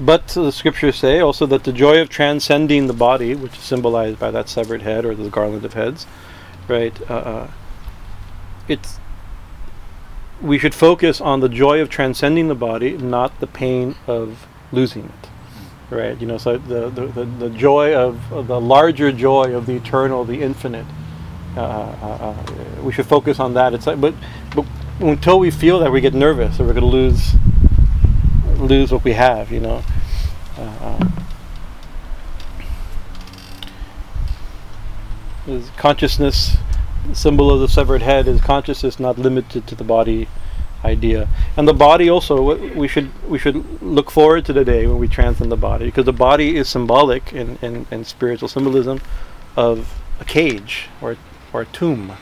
But 0.00 0.28
the 0.28 0.52
scriptures 0.52 0.96
say 0.96 1.18
also 1.18 1.44
that 1.46 1.64
the 1.64 1.72
joy 1.72 2.00
of 2.00 2.08
transcending 2.08 2.86
the 2.86 2.92
body, 2.92 3.34
which 3.34 3.54
is 3.54 3.64
symbolized 3.64 4.20
by 4.20 4.30
that 4.30 4.48
severed 4.48 4.82
head 4.82 5.04
or 5.04 5.14
the 5.14 5.28
garland 5.28 5.64
of 5.64 5.74
heads, 5.74 6.06
right? 6.68 6.98
Uh, 7.10 7.14
uh, 7.14 7.50
it's 8.68 9.00
we 10.40 10.56
should 10.56 10.74
focus 10.74 11.20
on 11.20 11.40
the 11.40 11.48
joy 11.48 11.80
of 11.80 11.88
transcending 11.88 12.46
the 12.46 12.54
body, 12.54 12.96
not 12.96 13.40
the 13.40 13.46
pain 13.48 13.96
of 14.06 14.46
losing 14.72 15.04
it, 15.04 15.94
right? 15.94 16.20
You 16.20 16.26
know, 16.26 16.38
so 16.38 16.58
the 16.58 16.88
the, 16.90 17.24
the, 17.24 17.50
joy 17.50 17.94
of, 17.94 18.32
of 18.32 18.46
the 18.46 18.60
larger 18.60 19.12
joy 19.12 19.54
of 19.54 19.66
the 19.66 19.76
eternal, 19.76 20.24
the 20.24 20.42
infinite. 20.42 20.86
Uh, 21.56 21.60
uh, 21.60 22.34
uh, 22.46 22.82
we 22.82 22.92
should 22.92 23.06
focus 23.06 23.40
on 23.40 23.54
that. 23.54 23.74
It's 23.74 23.86
like, 23.86 24.00
but 24.00 24.14
but 24.54 24.66
until 25.00 25.38
we 25.38 25.50
feel 25.50 25.78
that, 25.80 25.90
we 25.90 26.00
get 26.00 26.14
nervous, 26.14 26.60
or 26.60 26.64
we're 26.64 26.74
going 26.74 26.82
to 26.82 26.86
lose 26.86 27.34
lose 28.58 28.92
what 28.92 29.04
we 29.04 29.12
have, 29.12 29.50
you 29.50 29.60
know. 29.60 29.82
Uh, 30.56 31.08
is 35.48 35.70
consciousness 35.76 36.58
symbol 37.14 37.50
of 37.50 37.60
the 37.60 37.68
severed 37.68 38.02
head 38.02 38.28
is 38.28 38.40
consciousness 38.40 39.00
not 39.00 39.18
limited 39.18 39.66
to 39.66 39.74
the 39.74 39.84
body 39.84 40.28
idea. 40.84 41.28
And 41.56 41.66
the 41.66 41.74
body 41.74 42.08
also 42.08 42.56
we 42.74 42.88
should 42.88 43.10
we 43.28 43.38
should 43.38 43.82
look 43.82 44.10
forward 44.10 44.44
to 44.46 44.52
the 44.52 44.64
day 44.64 44.86
when 44.86 44.98
we 44.98 45.08
transcend 45.08 45.50
the 45.50 45.56
body 45.56 45.86
because 45.86 46.04
the 46.04 46.12
body 46.12 46.56
is 46.56 46.68
symbolic 46.68 47.32
in, 47.32 47.58
in, 47.62 47.86
in 47.90 48.04
spiritual 48.04 48.48
symbolism 48.48 49.00
of 49.56 50.00
a 50.20 50.24
cage 50.24 50.88
or 51.00 51.16
or 51.52 51.62
a 51.62 51.66
tomb. 51.66 52.12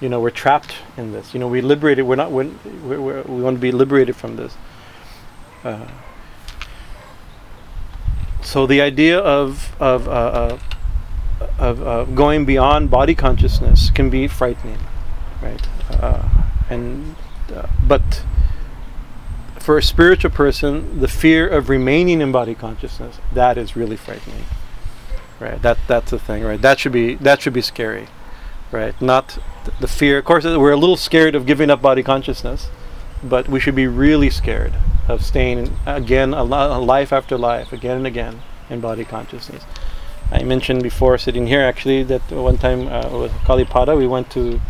You 0.00 0.08
know 0.08 0.20
we're 0.20 0.30
trapped 0.30 0.74
in 0.96 1.12
this. 1.12 1.34
You 1.34 1.40
know 1.40 1.48
we 1.48 1.60
liberated 1.60 2.06
we're 2.06 2.16
not 2.16 2.30
we're, 2.30 2.50
we're, 2.84 3.22
we 3.22 3.42
want 3.42 3.56
to 3.56 3.60
be 3.60 3.72
liberated 3.72 4.16
from 4.16 4.36
this. 4.36 4.56
Uh, 5.64 5.86
so 8.42 8.66
the 8.66 8.80
idea 8.80 9.18
of 9.18 9.74
of 9.80 10.08
uh, 10.08 10.10
uh, 10.10 10.58
of 11.58 11.82
uh, 11.82 12.04
going 12.04 12.44
beyond 12.44 12.90
body 12.90 13.14
consciousness 13.14 13.90
can 13.90 14.10
be 14.10 14.26
frightening, 14.26 14.78
right? 15.42 15.68
Uh, 15.90 16.26
and 16.70 17.16
but 17.86 18.24
for 19.58 19.76
a 19.76 19.82
spiritual 19.82 20.30
person, 20.30 21.00
the 21.00 21.08
fear 21.08 21.46
of 21.46 21.68
remaining 21.68 22.20
in 22.20 22.32
body 22.32 22.54
consciousness 22.54 23.18
that 23.32 23.58
is 23.58 23.76
really 23.76 23.96
frightening, 23.96 24.44
right? 25.38 25.60
That 25.62 25.78
that's 25.86 26.10
the 26.10 26.18
thing, 26.18 26.42
right? 26.42 26.60
That 26.60 26.78
should 26.78 26.92
be 26.92 27.14
that 27.16 27.42
should 27.42 27.52
be 27.52 27.60
scary, 27.62 28.08
right? 28.72 29.00
Not 29.00 29.38
th- 29.64 29.78
the 29.78 29.86
fear. 29.88 30.18
Of 30.18 30.24
course, 30.24 30.44
we're 30.44 30.72
a 30.72 30.76
little 30.76 30.96
scared 30.96 31.34
of 31.34 31.46
giving 31.46 31.70
up 31.70 31.82
body 31.82 32.02
consciousness, 32.02 32.68
but 33.22 33.48
we 33.48 33.60
should 33.60 33.74
be 33.74 33.86
really 33.86 34.30
scared 34.30 34.72
of 35.08 35.24
staying 35.24 35.76
again 35.86 36.32
a, 36.32 36.42
li- 36.42 36.84
life 36.84 37.12
after 37.12 37.36
life, 37.36 37.72
again 37.72 37.98
and 37.98 38.06
again 38.06 38.42
in 38.70 38.80
body 38.80 39.04
consciousness. 39.04 39.64
I 40.32 40.44
mentioned 40.44 40.82
before 40.82 41.18
sitting 41.18 41.48
here 41.48 41.60
actually 41.60 42.04
that 42.04 42.22
one 42.30 42.56
time 42.56 42.86
uh, 42.86 43.08
with 43.10 43.32
Kalipada 43.44 43.96
we 43.96 44.06
went 44.06 44.30
to 44.30 44.60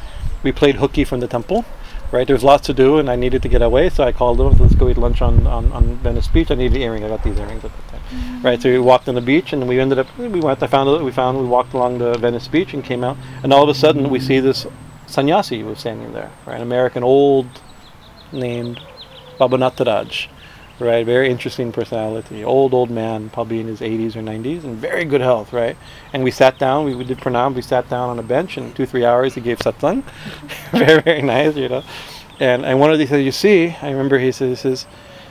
we 0.42 0.52
played 0.52 0.76
hooky 0.76 1.04
from 1.04 1.20
the 1.20 1.28
temple. 1.28 1.64
Right, 2.12 2.26
there's 2.26 2.42
lots 2.42 2.66
to 2.66 2.74
do, 2.74 2.98
and 2.98 3.08
I 3.08 3.14
needed 3.14 3.40
to 3.42 3.48
get 3.48 3.62
away, 3.62 3.88
so 3.88 4.02
I 4.02 4.11
called 4.11 4.38
them. 4.38 4.50
Let's 4.58 4.74
go 4.74 4.88
eat 4.88 4.98
lunch 4.98 5.22
on, 5.22 5.46
on, 5.46 5.70
on 5.70 5.94
Venice 5.98 6.26
Beach. 6.26 6.50
I 6.50 6.56
needed 6.56 6.74
an 6.74 6.82
earring. 6.82 7.04
I 7.04 7.08
got 7.08 7.22
these 7.22 7.38
earrings 7.38 7.64
at 7.64 7.70
that 7.70 7.88
time. 7.88 8.00
Mm-hmm. 8.11 8.42
Right, 8.42 8.61
so 8.61 8.68
we 8.68 8.80
walked 8.80 9.08
on 9.08 9.14
the 9.14 9.20
beach, 9.20 9.52
and 9.52 9.68
we 9.68 9.78
ended 9.78 10.00
up. 10.00 10.18
We 10.18 10.26
went. 10.26 10.61
I 10.61 10.66
found. 10.66 11.04
We 11.04 11.12
found. 11.12 11.38
We 11.38 11.46
walked 11.46 11.72
along 11.72 11.98
the 11.98 12.18
Venice 12.18 12.48
Beach 12.48 12.74
and 12.74 12.82
came 12.82 13.04
out, 13.04 13.16
and 13.44 13.52
all 13.52 13.62
of 13.62 13.68
a 13.68 13.74
sudden 13.74 14.11
we 14.11 14.18
see 14.18 14.40
this 14.40 14.66
sannyasi 15.06 15.62
was 15.62 15.78
standing 15.78 16.12
there. 16.12 16.32
Right, 16.46 16.56
an 16.56 16.62
American 16.62 17.04
old 17.04 17.46
named 18.32 18.80
Baba 19.38 19.56
Nataraj 19.56 20.26
right? 20.80 21.04
Very 21.04 21.30
interesting 21.30 21.72
personality. 21.72 22.44
Old, 22.44 22.74
old 22.74 22.90
man, 22.90 23.30
probably 23.30 23.60
in 23.60 23.66
his 23.66 23.80
80s 23.80 24.16
or 24.16 24.22
90s, 24.22 24.64
and 24.64 24.76
very 24.76 25.04
good 25.04 25.20
health, 25.20 25.52
right? 25.52 25.76
And 26.12 26.24
we 26.24 26.30
sat 26.30 26.58
down, 26.58 26.84
we, 26.84 26.94
we 26.94 27.04
did 27.04 27.18
pranam, 27.18 27.54
we 27.54 27.62
sat 27.62 27.88
down 27.88 28.08
on 28.08 28.18
a 28.18 28.22
bench, 28.22 28.56
and 28.56 28.74
two, 28.74 28.86
three 28.86 29.04
hours 29.04 29.34
he 29.34 29.40
gave 29.40 29.58
satsang. 29.58 30.02
very, 30.72 31.00
very 31.02 31.22
nice, 31.22 31.56
you 31.56 31.68
know. 31.68 31.84
And, 32.38 32.64
and 32.64 32.80
one 32.80 32.90
of 32.90 32.98
the 32.98 33.06
things 33.06 33.24
you 33.24 33.32
see, 33.32 33.76
I 33.82 33.90
remember 33.90 34.18
he 34.18 34.32
says, 34.32 34.62
he 34.62 34.62
says, 34.62 34.86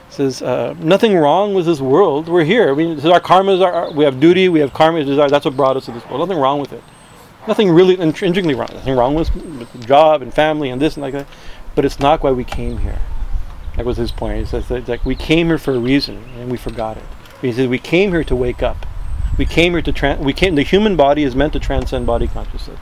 says 0.09 0.41
uh, 0.41 0.75
nothing 0.79 1.15
wrong 1.15 1.53
with 1.53 1.65
this 1.65 1.81
world. 1.81 2.27
We're 2.27 2.43
here. 2.43 2.71
I 2.71 2.75
mean, 2.75 2.99
our 3.07 3.19
karmas. 3.19 3.61
Are, 3.61 3.91
we 3.91 4.03
have 4.05 4.19
duty. 4.19 4.49
We 4.49 4.59
have 4.59 4.73
karma. 4.73 5.03
Desire, 5.03 5.29
that's 5.29 5.45
what 5.45 5.55
brought 5.55 5.77
us 5.77 5.85
to 5.85 5.91
this 5.91 6.05
world. 6.07 6.19
Nothing 6.19 6.41
wrong 6.41 6.59
with 6.59 6.73
it. 6.73 6.83
Nothing 7.47 7.71
really 7.71 7.99
intrinsically 7.99 8.53
wrong. 8.53 8.69
Nothing 8.73 8.95
wrong 8.95 9.15
with, 9.15 9.33
with 9.35 9.87
job 9.87 10.21
and 10.21 10.33
family 10.33 10.69
and 10.69 10.81
this 10.81 10.95
and 10.95 11.01
like 11.01 11.13
that. 11.13 11.27
But 11.75 11.85
it's 11.85 11.99
not 11.99 12.21
why 12.21 12.31
we 12.31 12.43
came 12.43 12.79
here. 12.79 12.99
That 13.79 13.85
was 13.85 13.95
his 13.95 14.11
point. 14.11 14.39
He 14.39 14.43
says 14.43 14.69
like 14.89 15.05
we 15.05 15.15
came 15.15 15.47
here 15.47 15.57
for 15.57 15.73
a 15.73 15.79
reason 15.79 16.17
and 16.37 16.51
we 16.51 16.57
forgot 16.57 16.97
it. 16.97 17.03
He 17.41 17.53
says 17.53 17.69
we 17.69 17.79
came 17.79 18.11
here 18.11 18.25
to 18.25 18.35
wake 18.35 18.61
up. 18.61 18.85
We 19.37 19.45
came 19.45 19.71
here 19.71 19.81
to 19.81 19.93
trans. 19.93 20.19
We 20.19 20.33
came. 20.33 20.55
The 20.55 20.63
human 20.63 20.97
body 20.97 21.23
is 21.23 21.33
meant 21.33 21.53
to 21.53 21.61
transcend 21.61 22.05
body 22.05 22.27
consciousness. 22.27 22.77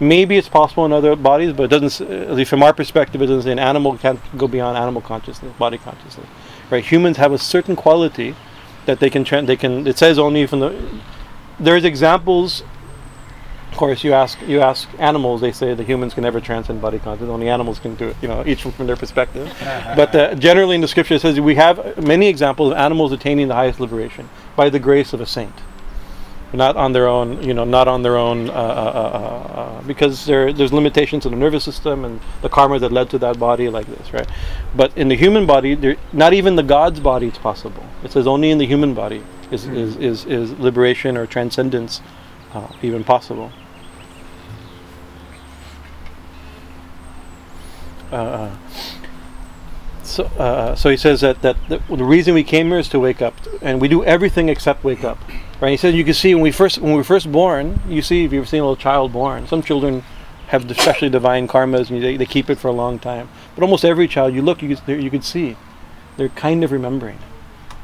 Maybe 0.00 0.36
it's 0.36 0.48
possible 0.48 0.84
in 0.84 0.92
other 0.92 1.14
bodies, 1.14 1.52
but 1.52 1.72
it 1.72 1.80
doesn't. 1.80 2.10
At 2.10 2.32
least 2.32 2.50
from 2.50 2.64
our 2.64 2.72
perspective, 2.72 3.22
it 3.22 3.26
doesn't 3.26 3.42
say 3.42 3.52
an 3.52 3.60
animal 3.60 3.96
can't 3.96 4.18
go 4.36 4.48
beyond 4.48 4.76
animal 4.76 5.00
consciousness, 5.00 5.52
body 5.58 5.78
consciousness. 5.78 6.26
Right? 6.70 6.84
Humans 6.84 7.18
have 7.18 7.30
a 7.30 7.38
certain 7.38 7.76
quality 7.76 8.34
that 8.86 8.98
they 8.98 9.10
can. 9.10 9.22
Tra- 9.22 9.42
they 9.42 9.56
can. 9.56 9.86
It 9.86 9.96
says 9.96 10.18
only 10.18 10.44
from 10.48 10.58
the. 10.58 11.00
There's 11.60 11.84
examples 11.84 12.64
of 13.72 13.78
course, 13.78 14.04
you 14.04 14.12
ask 14.12 14.38
you 14.42 14.60
ask 14.60 14.86
animals, 14.98 15.40
they 15.40 15.50
say 15.50 15.72
the 15.72 15.82
humans 15.82 16.12
can 16.12 16.24
never 16.24 16.42
transcend 16.42 16.82
body 16.82 16.98
content. 16.98 17.30
Only 17.30 17.48
animals 17.48 17.78
can 17.78 17.94
do 17.94 18.08
it. 18.08 18.16
You 18.20 18.28
know, 18.28 18.44
each 18.44 18.64
from 18.64 18.86
their 18.86 18.96
perspective. 18.96 19.50
but 19.96 20.14
uh, 20.14 20.34
generally, 20.34 20.74
in 20.74 20.82
the 20.82 20.88
scripture, 20.88 21.14
it 21.14 21.22
says 21.22 21.40
we 21.40 21.54
have 21.54 21.96
many 21.96 22.28
examples 22.28 22.72
of 22.72 22.76
animals 22.76 23.12
attaining 23.12 23.48
the 23.48 23.54
highest 23.54 23.80
liberation 23.80 24.28
by 24.56 24.68
the 24.68 24.78
grace 24.78 25.14
of 25.14 25.22
a 25.22 25.26
saint, 25.26 25.54
not 26.52 26.76
on 26.76 26.92
their 26.92 27.08
own. 27.08 27.42
You 27.42 27.54
know, 27.54 27.64
not 27.64 27.88
on 27.88 28.02
their 28.02 28.18
own, 28.18 28.50
uh, 28.50 28.52
uh, 28.52 29.82
because 29.84 30.26
there 30.26 30.52
there's 30.52 30.74
limitations 30.74 31.24
in 31.24 31.32
the 31.32 31.38
nervous 31.38 31.64
system 31.64 32.04
and 32.04 32.20
the 32.42 32.50
karma 32.50 32.78
that 32.78 32.92
led 32.92 33.08
to 33.08 33.18
that 33.20 33.38
body, 33.38 33.70
like 33.70 33.86
this, 33.86 34.12
right? 34.12 34.28
But 34.76 34.94
in 34.98 35.08
the 35.08 35.16
human 35.16 35.46
body, 35.46 35.74
there, 35.74 35.96
not 36.12 36.34
even 36.34 36.56
the 36.56 36.62
God's 36.62 37.00
body 37.00 37.28
is 37.28 37.38
possible. 37.38 37.86
It 38.04 38.12
says 38.12 38.26
only 38.26 38.50
in 38.50 38.58
the 38.58 38.66
human 38.66 38.92
body 38.92 39.22
is 39.50 39.64
mm-hmm. 39.64 39.76
is, 39.76 39.96
is, 39.96 40.26
is 40.26 40.58
liberation 40.58 41.16
or 41.16 41.26
transcendence 41.26 42.02
even 42.82 43.02
possible. 43.02 43.50
Uh, 48.12 48.54
so, 50.02 50.24
uh, 50.24 50.74
so 50.74 50.90
he 50.90 50.96
says 50.96 51.22
that, 51.22 51.40
that 51.42 51.56
the, 51.68 51.78
the, 51.88 52.04
reason 52.04 52.34
we 52.34 52.44
came 52.44 52.68
here 52.68 52.78
is 52.78 52.88
to 52.88 53.00
wake 53.00 53.22
up, 53.22 53.34
and 53.62 53.80
we 53.80 53.88
do 53.88 54.04
everything 54.04 54.48
except 54.48 54.84
wake 54.84 55.04
up. 55.04 55.18
Right? 55.60 55.70
He 55.70 55.76
says 55.76 55.94
you 55.94 56.04
can 56.04 56.14
see 56.14 56.34
when 56.34 56.42
we 56.42 56.50
first 56.50 56.78
when 56.78 56.90
we 56.90 56.98
were 56.98 57.04
first 57.04 57.30
born. 57.30 57.80
You 57.88 58.02
see 58.02 58.24
if 58.24 58.32
you've 58.32 58.42
ever 58.42 58.46
seen 58.46 58.60
a 58.60 58.64
little 58.64 58.76
child 58.76 59.12
born. 59.12 59.46
Some 59.46 59.62
children 59.62 60.02
have 60.48 60.70
especially 60.70 61.08
divine 61.08 61.48
karmas, 61.48 61.88
and 61.88 62.02
they, 62.02 62.16
they 62.16 62.26
keep 62.26 62.50
it 62.50 62.58
for 62.58 62.68
a 62.68 62.72
long 62.72 62.98
time. 62.98 63.28
But 63.54 63.62
almost 63.62 63.84
every 63.84 64.08
child 64.08 64.34
you 64.34 64.42
look, 64.42 64.60
you 64.60 64.76
you 64.86 65.10
can 65.10 65.22
see 65.22 65.56
they're 66.16 66.28
kind 66.28 66.62
of 66.62 66.72
remembering 66.72 67.18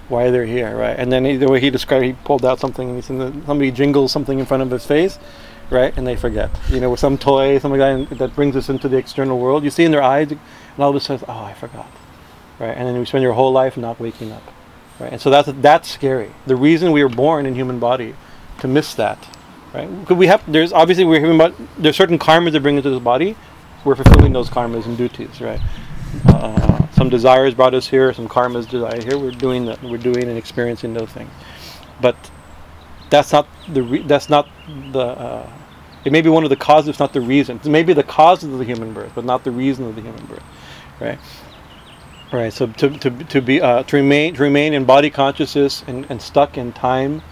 why 0.08 0.30
they're 0.30 0.46
here, 0.46 0.76
right? 0.76 0.98
And 0.98 1.12
then 1.12 1.24
he, 1.24 1.36
the 1.36 1.48
way 1.48 1.60
he 1.60 1.70
described, 1.70 2.04
he 2.04 2.12
pulled 2.12 2.44
out 2.44 2.60
something, 2.60 2.88
and 2.88 2.96
he 2.96 3.02
said 3.02 3.46
somebody 3.46 3.70
jingles 3.70 4.12
something 4.12 4.38
in 4.38 4.46
front 4.46 4.62
of 4.62 4.70
his 4.70 4.84
face, 4.84 5.18
right? 5.70 5.96
And 5.96 6.06
they 6.06 6.16
forget. 6.16 6.50
You 6.68 6.80
know, 6.80 6.90
with 6.90 7.00
some 7.00 7.18
toy, 7.18 7.58
something 7.58 7.80
like 7.80 8.08
that, 8.08 8.18
that 8.18 8.34
brings 8.34 8.56
us 8.56 8.68
into 8.68 8.88
the 8.88 8.96
external 8.96 9.38
world. 9.38 9.64
You 9.64 9.70
see 9.70 9.84
in 9.84 9.90
their 9.90 10.02
eyes, 10.02 10.30
and 10.30 10.40
all 10.78 10.90
of 10.90 10.96
a 10.96 11.00
sudden, 11.00 11.26
oh, 11.28 11.44
I 11.44 11.54
forgot, 11.54 11.90
right? 12.58 12.76
And 12.76 12.86
then 12.86 12.96
you 12.96 13.04
spend 13.04 13.22
your 13.22 13.34
whole 13.34 13.52
life 13.52 13.76
not 13.76 14.00
waking 14.00 14.32
up, 14.32 14.42
right? 14.98 15.12
And 15.12 15.20
so 15.20 15.30
that's 15.30 15.50
that's 15.60 15.88
scary. 15.88 16.32
The 16.46 16.56
reason 16.56 16.92
we 16.92 17.02
were 17.02 17.08
born 17.08 17.46
in 17.46 17.54
human 17.54 17.78
body 17.78 18.14
to 18.60 18.68
miss 18.68 18.94
that 18.94 19.28
right? 19.72 20.00
Because 20.00 20.16
we 20.16 20.26
have 20.26 20.50
there's 20.50 20.72
obviously 20.72 21.04
we're 21.04 21.20
human, 21.20 21.38
but 21.38 21.54
there's 21.76 21.96
certain 21.96 22.18
karmas 22.18 22.52
that 22.52 22.62
bring 22.62 22.76
into 22.76 22.90
this 22.90 23.00
body. 23.00 23.36
We're 23.84 23.96
fulfilling 23.96 24.32
those 24.32 24.50
karmas 24.50 24.86
and 24.86 24.96
duties, 24.96 25.40
right? 25.40 25.60
Uh, 26.26 26.90
some 26.92 27.08
desires 27.08 27.54
brought 27.54 27.74
us 27.74 27.86
here, 27.86 28.12
some 28.12 28.28
karmas 28.28 28.68
desire 28.68 29.00
here. 29.00 29.18
We're 29.18 29.30
doing 29.30 29.66
that. 29.66 29.82
We're 29.82 29.98
doing 29.98 30.24
and 30.24 30.38
experiencing 30.38 30.94
those 30.94 31.10
things, 31.10 31.30
but 32.00 32.16
that's 33.11 33.32
not 33.32 33.46
the 33.72 33.82
re- 33.82 34.02
that's 34.02 34.28
not 34.28 34.48
the 34.92 35.00
uh, 35.00 35.50
it 36.04 36.12
may 36.12 36.22
be 36.22 36.28
one 36.28 36.44
of 36.44 36.50
the 36.50 36.56
causes, 36.56 36.98
not 36.98 37.12
the 37.12 37.20
reason. 37.20 37.61
It 37.62 37.68
may 37.68 37.82
be 37.82 37.92
the 37.92 38.02
cause 38.02 38.44
of 38.44 38.59
the 38.59 38.64
human 38.64 38.92
birth, 38.92 39.12
but 39.14 39.24
not 39.24 39.44
the 39.44 39.50
reason 39.50 39.86
of 39.86 39.96
the 39.96 40.02
human 40.02 40.24
birth, 40.26 40.44
right? 41.00 41.18
Right. 42.32 42.52
So 42.52 42.66
to, 42.66 42.90
to, 42.98 43.11
to 43.11 43.40
be 43.40 43.61
uh, 43.61 43.82
to 43.84 43.96
remain 43.96 44.34
to 44.34 44.42
remain 44.42 44.74
in 44.74 44.84
body 44.84 45.11
consciousness 45.11 45.82
and, 45.86 46.06
and 46.11 46.20
stuck 46.20 46.59
in 46.59 46.72
time, 46.72 47.22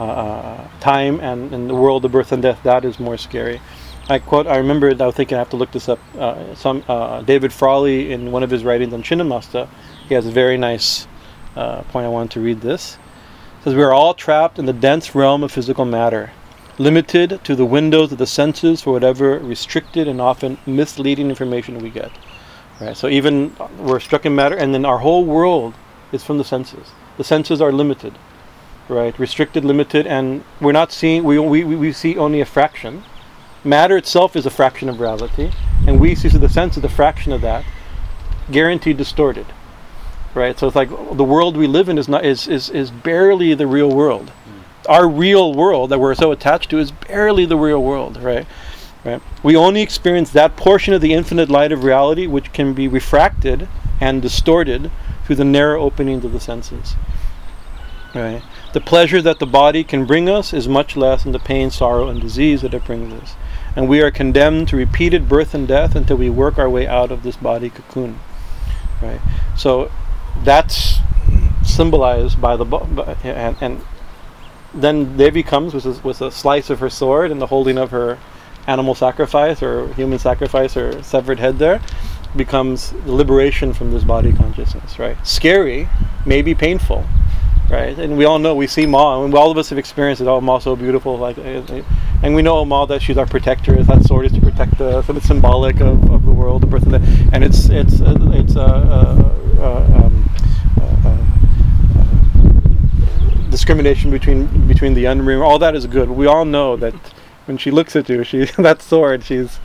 uh, 0.00 0.04
uh 0.04 0.68
time 0.80 1.20
and 1.20 1.52
in 1.52 1.68
the 1.68 1.74
world 1.74 2.04
of 2.04 2.12
birth 2.12 2.32
and 2.32 2.42
death, 2.42 2.60
that 2.64 2.84
is 2.84 2.98
more 2.98 3.16
scary. 3.16 3.60
I 4.08 4.18
quote. 4.18 4.48
I 4.48 4.56
remember. 4.56 4.90
I 4.90 5.06
was 5.06 5.14
thinking 5.14 5.36
I 5.36 5.38
have 5.38 5.50
to 5.50 5.56
look 5.56 5.70
this 5.70 5.88
up. 5.88 6.00
Uh, 6.18 6.54
some 6.56 6.82
uh, 6.88 7.22
David 7.22 7.52
Frawley 7.52 8.12
in 8.12 8.32
one 8.32 8.42
of 8.42 8.50
his 8.50 8.64
writings 8.64 8.92
on 8.92 9.04
Chinnamasta, 9.04 9.68
he 10.08 10.14
has 10.14 10.26
a 10.26 10.32
very 10.32 10.56
nice 10.56 11.06
uh, 11.54 11.82
point. 11.82 12.06
I 12.06 12.08
wanted 12.08 12.32
to 12.32 12.40
read 12.40 12.60
this. 12.60 12.98
Says 13.62 13.74
we 13.74 13.82
are 13.82 13.92
all 13.92 14.14
trapped 14.14 14.58
in 14.58 14.66
the 14.66 14.72
dense 14.72 15.14
realm 15.14 15.42
of 15.42 15.52
physical 15.52 15.84
matter 15.84 16.32
limited 16.80 17.38
to 17.44 17.54
the 17.54 17.66
windows 17.66 18.10
of 18.10 18.16
the 18.16 18.26
senses 18.26 18.80
for 18.80 18.92
whatever 18.92 19.38
restricted 19.38 20.08
and 20.08 20.18
often 20.18 20.56
misleading 20.64 21.28
information 21.28 21.78
we 21.78 21.90
get. 21.90 22.10
Right. 22.80 22.96
So 22.96 23.06
even 23.08 23.54
we're 23.78 24.00
struck 24.00 24.24
in 24.24 24.34
matter, 24.34 24.56
and 24.56 24.72
then 24.72 24.86
our 24.86 24.98
whole 24.98 25.26
world 25.26 25.74
is 26.10 26.24
from 26.24 26.38
the 26.38 26.44
senses. 26.44 26.88
The 27.18 27.24
senses 27.24 27.60
are 27.60 27.70
limited, 27.70 28.14
right? 28.88 29.16
Restricted, 29.18 29.62
limited, 29.62 30.06
and 30.06 30.42
we're 30.62 30.72
not 30.72 30.90
seeing. 30.90 31.22
We 31.22 31.38
we 31.38 31.62
we 31.64 31.92
see 31.92 32.16
only 32.16 32.40
a 32.40 32.46
fraction. 32.46 33.04
Matter 33.62 33.98
itself 33.98 34.34
is 34.34 34.46
a 34.46 34.50
fraction 34.50 34.88
of 34.88 34.98
reality, 34.98 35.52
and 35.86 36.00
we 36.00 36.14
see 36.14 36.30
through 36.30 36.40
the 36.40 36.48
senses 36.48 36.80
the 36.80 36.88
fraction 36.88 37.32
of 37.32 37.42
that, 37.42 37.66
guaranteed 38.50 38.96
distorted. 38.96 39.44
Right. 40.34 40.58
So 40.58 40.66
it's 40.66 40.76
like 40.76 40.88
the 40.88 41.24
world 41.24 41.56
we 41.56 41.66
live 41.66 41.88
in 41.88 41.98
is 41.98 42.08
not 42.08 42.24
is 42.24 42.46
is, 42.46 42.70
is 42.70 42.90
barely 42.90 43.54
the 43.54 43.66
real 43.66 43.90
world 43.90 44.30
hmm. 44.30 44.60
our 44.88 45.08
real 45.08 45.52
world 45.52 45.90
that 45.90 45.98
we're 45.98 46.14
so 46.14 46.30
attached 46.30 46.70
to 46.70 46.78
is 46.78 46.92
barely 46.92 47.44
the 47.44 47.56
real 47.56 47.82
world, 47.82 48.16
right? 48.18 48.46
Right. 49.04 49.22
We 49.42 49.56
only 49.56 49.80
experience 49.80 50.30
that 50.30 50.56
portion 50.56 50.92
of 50.92 51.00
the 51.00 51.14
infinite 51.14 51.48
light 51.48 51.72
of 51.72 51.84
reality 51.84 52.26
which 52.26 52.52
can 52.52 52.74
be 52.74 52.86
refracted 52.86 53.66
and 54.00 54.20
distorted 54.20 54.90
through 55.24 55.36
the 55.36 55.44
narrow 55.44 55.80
openings 55.80 56.24
of 56.24 56.32
the 56.32 56.40
senses. 56.40 56.96
Right. 58.14 58.42
The 58.72 58.80
pleasure 58.80 59.22
that 59.22 59.38
the 59.38 59.46
body 59.46 59.84
can 59.84 60.04
bring 60.04 60.28
us 60.28 60.52
is 60.52 60.68
much 60.68 60.96
less 60.96 61.22
than 61.22 61.32
the 61.32 61.38
pain, 61.38 61.70
sorrow, 61.70 62.08
and 62.08 62.20
disease 62.20 62.62
that 62.62 62.74
it 62.74 62.84
brings 62.84 63.12
us. 63.12 63.34
And 63.76 63.88
we 63.88 64.02
are 64.02 64.10
condemned 64.10 64.68
to 64.68 64.76
repeated 64.76 65.28
birth 65.28 65.54
and 65.54 65.66
death 65.68 65.94
until 65.94 66.16
we 66.16 66.28
work 66.28 66.58
our 66.58 66.68
way 66.68 66.86
out 66.86 67.10
of 67.12 67.22
this 67.22 67.36
body 67.36 67.70
cocoon. 67.70 68.18
Right. 69.00 69.20
So 69.56 69.90
that's 70.42 70.98
symbolized 71.62 72.40
by 72.40 72.56
the 72.56 72.64
bo- 72.64 73.16
and, 73.22 73.56
and 73.60 73.84
then 74.72 75.16
Devi 75.16 75.42
comes 75.42 75.74
with 75.74 75.86
a, 75.86 76.00
with 76.06 76.20
a 76.20 76.30
slice 76.30 76.70
of 76.70 76.80
her 76.80 76.90
sword 76.90 77.30
and 77.30 77.40
the 77.40 77.46
holding 77.46 77.78
of 77.78 77.90
her 77.90 78.18
animal 78.66 78.94
sacrifice 78.94 79.62
or 79.62 79.92
human 79.94 80.18
sacrifice 80.18 80.76
or 80.76 81.02
severed 81.02 81.38
head 81.38 81.58
there 81.58 81.80
becomes 82.36 82.92
liberation 83.06 83.72
from 83.72 83.90
this 83.90 84.04
body 84.04 84.32
consciousness, 84.32 84.98
right? 84.98 85.16
Scary, 85.26 85.88
maybe 86.24 86.54
painful, 86.54 87.04
right? 87.70 87.98
And 87.98 88.16
we 88.16 88.24
all 88.24 88.38
know 88.38 88.54
we 88.54 88.66
see 88.66 88.86
Ma, 88.86 89.24
and 89.24 89.34
all 89.34 89.50
of 89.50 89.58
us 89.58 89.70
have 89.70 89.78
experienced 89.78 90.22
it. 90.22 90.28
Oh, 90.28 90.40
Ma's 90.40 90.62
so 90.62 90.76
beautiful, 90.76 91.18
like, 91.18 91.38
and 91.38 92.34
we 92.34 92.42
know 92.42 92.58
oh, 92.58 92.64
Ma 92.64 92.86
that 92.86 93.02
she's 93.02 93.18
our 93.18 93.26
protector. 93.26 93.82
That 93.82 94.04
sword 94.04 94.26
is 94.26 94.32
to 94.32 94.40
protect 94.40 94.80
us, 94.80 95.08
and 95.08 95.18
it's 95.18 95.26
symbolic 95.26 95.80
of, 95.80 96.08
of 96.10 96.24
world, 96.40 96.62
the 96.62 96.66
birth 96.66 96.84
and 96.84 96.94
the, 96.94 97.30
and 97.32 97.44
it's 97.44 97.68
it's 97.68 98.00
uh, 98.00 98.16
it's 98.32 98.56
uh, 98.56 98.64
uh, 98.64 99.66
uh 99.66 100.04
um, 100.04 100.30
discrimination 103.50 104.10
between 104.10 104.46
between 104.66 104.94
the 104.94 105.04
unreal, 105.04 105.42
all 105.42 105.58
that 105.58 105.74
is 105.76 105.86
good. 105.86 106.08
We 106.10 106.26
all 106.26 106.44
know 106.44 106.76
that 106.76 106.94
when 107.46 107.58
she 107.58 107.70
looks 107.70 107.94
at 107.94 108.08
you, 108.08 108.24
she 108.24 108.44
that 108.58 108.80
sword, 108.80 109.24
she's 109.24 109.60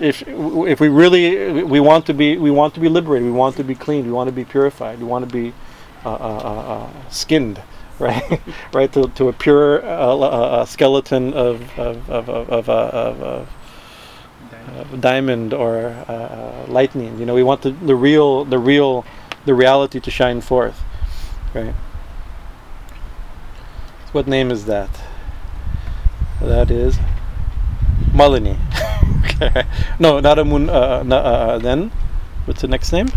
if 0.00 0.24
if 0.26 0.80
we 0.80 0.88
really 0.88 1.62
we 1.62 1.80
want 1.80 2.06
to 2.06 2.14
be 2.14 2.36
we 2.36 2.50
want 2.50 2.74
to 2.74 2.80
be 2.80 2.88
liberated, 2.88 3.26
we 3.26 3.32
want 3.32 3.56
to 3.56 3.64
be 3.64 3.74
cleaned, 3.74 4.06
we 4.06 4.12
want 4.12 4.28
to 4.28 4.32
be 4.34 4.44
purified, 4.44 4.98
we 4.98 5.04
want 5.04 5.28
to 5.28 5.32
be 5.32 5.52
uh, 6.04 6.12
uh, 6.12 6.14
uh, 6.14 7.10
skinned, 7.10 7.62
right, 7.98 8.40
right 8.72 8.92
to, 8.92 9.08
to 9.08 9.28
a 9.28 9.32
pure 9.32 9.80
skeleton 10.66 11.32
of 11.34 11.78
of 11.78 12.10
of 12.10 12.28
of, 12.28 12.68
of, 12.68 12.68
of 12.68 13.48
diamond 15.00 15.54
or 15.54 15.94
lightning. 16.68 17.18
You 17.18 17.26
know, 17.26 17.34
we 17.34 17.42
want 17.42 17.62
the, 17.62 17.70
the 17.70 17.94
real 17.94 18.44
the 18.44 18.58
real 18.58 19.04
the 19.44 19.54
reality 19.54 20.00
to 20.00 20.10
shine 20.10 20.40
forth, 20.40 20.80
right. 21.54 21.74
What 24.12 24.26
name 24.26 24.50
is 24.50 24.64
that? 24.66 24.90
That 26.40 26.70
is 26.70 26.98
Malini. 28.12 28.58
okay. 29.24 29.64
No, 29.98 30.20
Naramun. 30.20 30.68
Uh, 30.68 31.02
na, 31.04 31.16
uh, 31.16 31.20
uh, 31.20 31.58
then, 31.58 31.92
what's 32.44 32.60
the 32.60 32.68
next 32.68 32.92
name? 32.92 33.08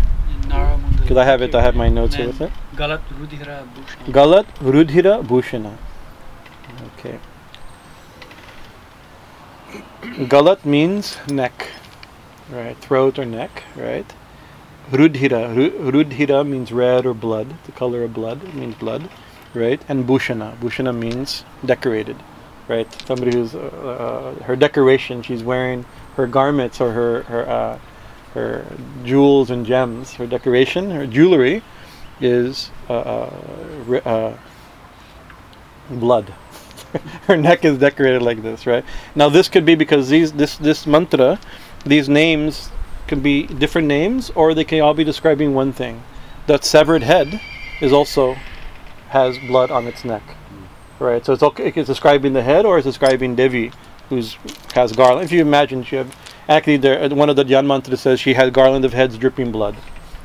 Because 1.00 1.16
I 1.16 1.24
have 1.24 1.42
it. 1.42 1.54
I 1.54 1.62
have 1.62 1.74
my 1.74 1.88
notes 1.88 2.14
here 2.14 2.26
with 2.28 2.40
it. 2.40 2.52
Galat 2.76 3.02
Rudhira 3.18 3.66
Bhushana. 3.74 4.12
Galat 4.12 4.46
Rudhira 4.60 5.26
Bhushana. 5.26 5.76
Okay. 6.98 7.18
Galat 10.28 10.64
means 10.64 11.18
neck, 11.28 11.68
right? 12.50 12.76
Throat 12.78 13.18
or 13.18 13.24
neck, 13.24 13.64
right? 13.76 14.06
Rudhira. 14.90 15.54
Rudhira 15.90 16.46
means 16.46 16.72
red 16.72 17.06
or 17.06 17.14
blood, 17.14 17.54
the 17.64 17.72
color 17.72 18.04
of 18.04 18.14
blood. 18.14 18.54
Means 18.54 18.74
blood 18.74 19.08
right? 19.54 19.80
And 19.88 20.06
bhushana. 20.06 20.56
Bhushana 20.58 20.96
means 20.96 21.44
decorated, 21.64 22.16
right? 22.68 22.90
Somebody 23.06 23.36
who's 23.36 23.54
uh, 23.54 23.58
uh, 23.58 24.44
her 24.44 24.56
decoration. 24.56 25.22
She's 25.22 25.42
wearing 25.42 25.84
her 26.16 26.26
garments 26.26 26.80
or 26.80 26.92
her 26.92 27.22
her 27.22 27.48
uh, 27.48 27.78
her 28.34 28.66
jewels 29.04 29.50
and 29.50 29.64
gems. 29.64 30.14
Her 30.14 30.26
decoration, 30.26 30.90
her 30.90 31.06
jewelry, 31.06 31.62
is 32.20 32.70
uh, 32.88 33.30
uh, 34.04 34.36
blood. 35.88 36.34
her 37.26 37.36
neck 37.36 37.64
is 37.64 37.78
decorated 37.78 38.22
like 38.22 38.42
this, 38.42 38.66
right? 38.66 38.84
Now 39.14 39.28
this 39.28 39.48
could 39.48 39.64
be 39.64 39.74
because 39.74 40.08
these 40.08 40.32
this 40.32 40.56
this 40.56 40.86
mantra, 40.86 41.38
these 41.84 42.08
names 42.08 42.70
can 43.06 43.20
be 43.20 43.46
different 43.46 43.88
names, 43.88 44.30
or 44.34 44.54
they 44.54 44.64
can 44.64 44.80
all 44.80 44.94
be 44.94 45.04
describing 45.04 45.54
one 45.54 45.72
thing. 45.72 46.02
That 46.46 46.64
severed 46.64 47.02
head 47.02 47.40
is 47.80 47.92
also 47.92 48.36
has 49.08 49.38
blood 49.38 49.70
on 49.70 49.86
its 49.86 50.04
neck, 50.04 50.22
right? 50.98 51.24
So 51.24 51.32
it's 51.32 51.42
okay. 51.42 51.72
It's 51.74 51.88
describing 51.88 52.32
the 52.32 52.42
head, 52.42 52.64
or 52.66 52.78
it's 52.78 52.86
describing 52.86 53.34
Devi, 53.34 53.72
who's 54.08 54.36
has 54.74 54.92
garland. 54.92 55.24
If 55.24 55.32
you 55.32 55.40
imagine, 55.40 55.84
she 55.84 55.96
have 55.96 56.14
actually 56.48 56.76
there. 56.78 57.02
Uh, 57.02 57.14
one 57.14 57.30
of 57.30 57.36
the 57.36 57.44
dhyan 57.44 57.66
mantras 57.66 58.00
says 58.00 58.20
she 58.20 58.34
had 58.34 58.52
garland 58.52 58.84
of 58.84 58.92
heads 58.92 59.16
dripping 59.18 59.52
blood. 59.52 59.76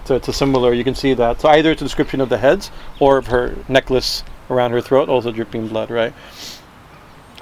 So 0.05 0.15
it's 0.15 0.27
a 0.27 0.33
similar. 0.33 0.73
You 0.73 0.83
can 0.83 0.95
see 0.95 1.13
that. 1.13 1.41
So 1.41 1.49
either 1.49 1.71
it's 1.71 1.81
a 1.81 1.85
description 1.85 2.19
of 2.19 2.29
the 2.29 2.37
heads 2.37 2.71
or 2.99 3.17
of 3.17 3.27
her 3.27 3.55
necklace 3.67 4.23
around 4.49 4.71
her 4.71 4.81
throat, 4.81 5.09
also 5.09 5.31
dripping 5.31 5.67
blood, 5.67 5.91
right? 5.91 6.13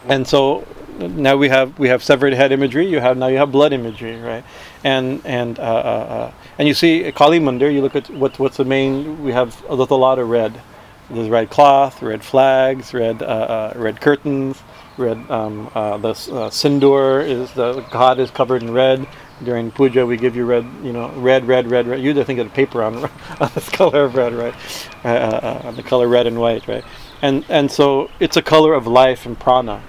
And 0.08 0.28
so 0.28 0.66
now 1.00 1.36
we 1.38 1.50
have 1.50 1.78
we 1.78 1.90
have 1.90 2.04
severed 2.04 2.34
head 2.34 2.52
imagery. 2.52 2.88
You 2.88 3.00
have 3.00 3.18
now 3.18 3.28
you 3.28 3.38
have 3.38 3.52
blood 3.52 3.74
imagery, 3.74 4.20
right? 4.20 4.44
And 4.84 5.22
and 5.26 5.60
uh, 5.60 5.62
uh, 5.62 5.66
uh, 5.66 6.32
and 6.58 6.68
you 6.68 6.74
see 6.74 7.12
Kali 7.12 7.40
Mandir. 7.40 7.74
You 7.74 7.82
look 7.82 7.96
at 7.96 8.10
what 8.10 8.40
what's 8.40 8.58
the 8.58 8.66
main. 8.66 9.24
We 9.24 9.32
have 9.32 9.64
a 9.70 9.76
lot 9.76 10.20
of 10.20 10.30
red 10.30 10.62
there's 11.10 11.30
red 11.30 11.50
cloth, 11.50 12.02
red 12.02 12.24
flags, 12.24 12.94
red 12.94 13.22
uh, 13.22 13.26
uh, 13.26 13.74
red 13.78 14.02
curtains, 14.02 14.62
red. 14.98 15.18
Um, 15.32 15.72
uh, 15.74 15.98
the 15.98 16.14
sindoor 16.14 17.26
is 17.26 17.52
the 17.54 17.82
god 17.92 18.20
is 18.20 18.30
covered 18.32 18.64
in 18.64 18.74
red. 18.74 19.08
During 19.44 19.72
puja, 19.72 20.04
we 20.04 20.18
give 20.18 20.36
you 20.36 20.46
red, 20.46 20.66
you 20.82 20.92
know, 20.92 21.10
red, 21.12 21.48
red, 21.48 21.70
red, 21.70 21.88
red. 21.88 22.02
You 22.02 22.10
either 22.10 22.24
think 22.24 22.40
of 22.40 22.48
the 22.48 22.54
paper 22.54 22.82
on, 22.82 22.96
on 23.40 23.52
this 23.54 23.70
color 23.70 24.06
of 24.06 24.16
red, 24.16 24.34
right? 24.34 24.56
Uh, 25.06 25.72
the 25.72 25.84
color 25.84 26.08
red 26.08 26.26
and 26.26 26.40
white, 26.40 26.68
right? 26.68 26.84
And 27.22 27.46
and 27.48 27.72
so 27.72 28.10
it's 28.20 28.36
a 28.36 28.42
color 28.42 28.74
of 28.74 28.88
life 28.88 29.26
and 29.26 29.40
prana, 29.40 29.82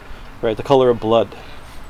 right? 0.42 0.56
The 0.56 0.62
color 0.62 0.90
of 0.90 1.00
blood, 1.00 1.34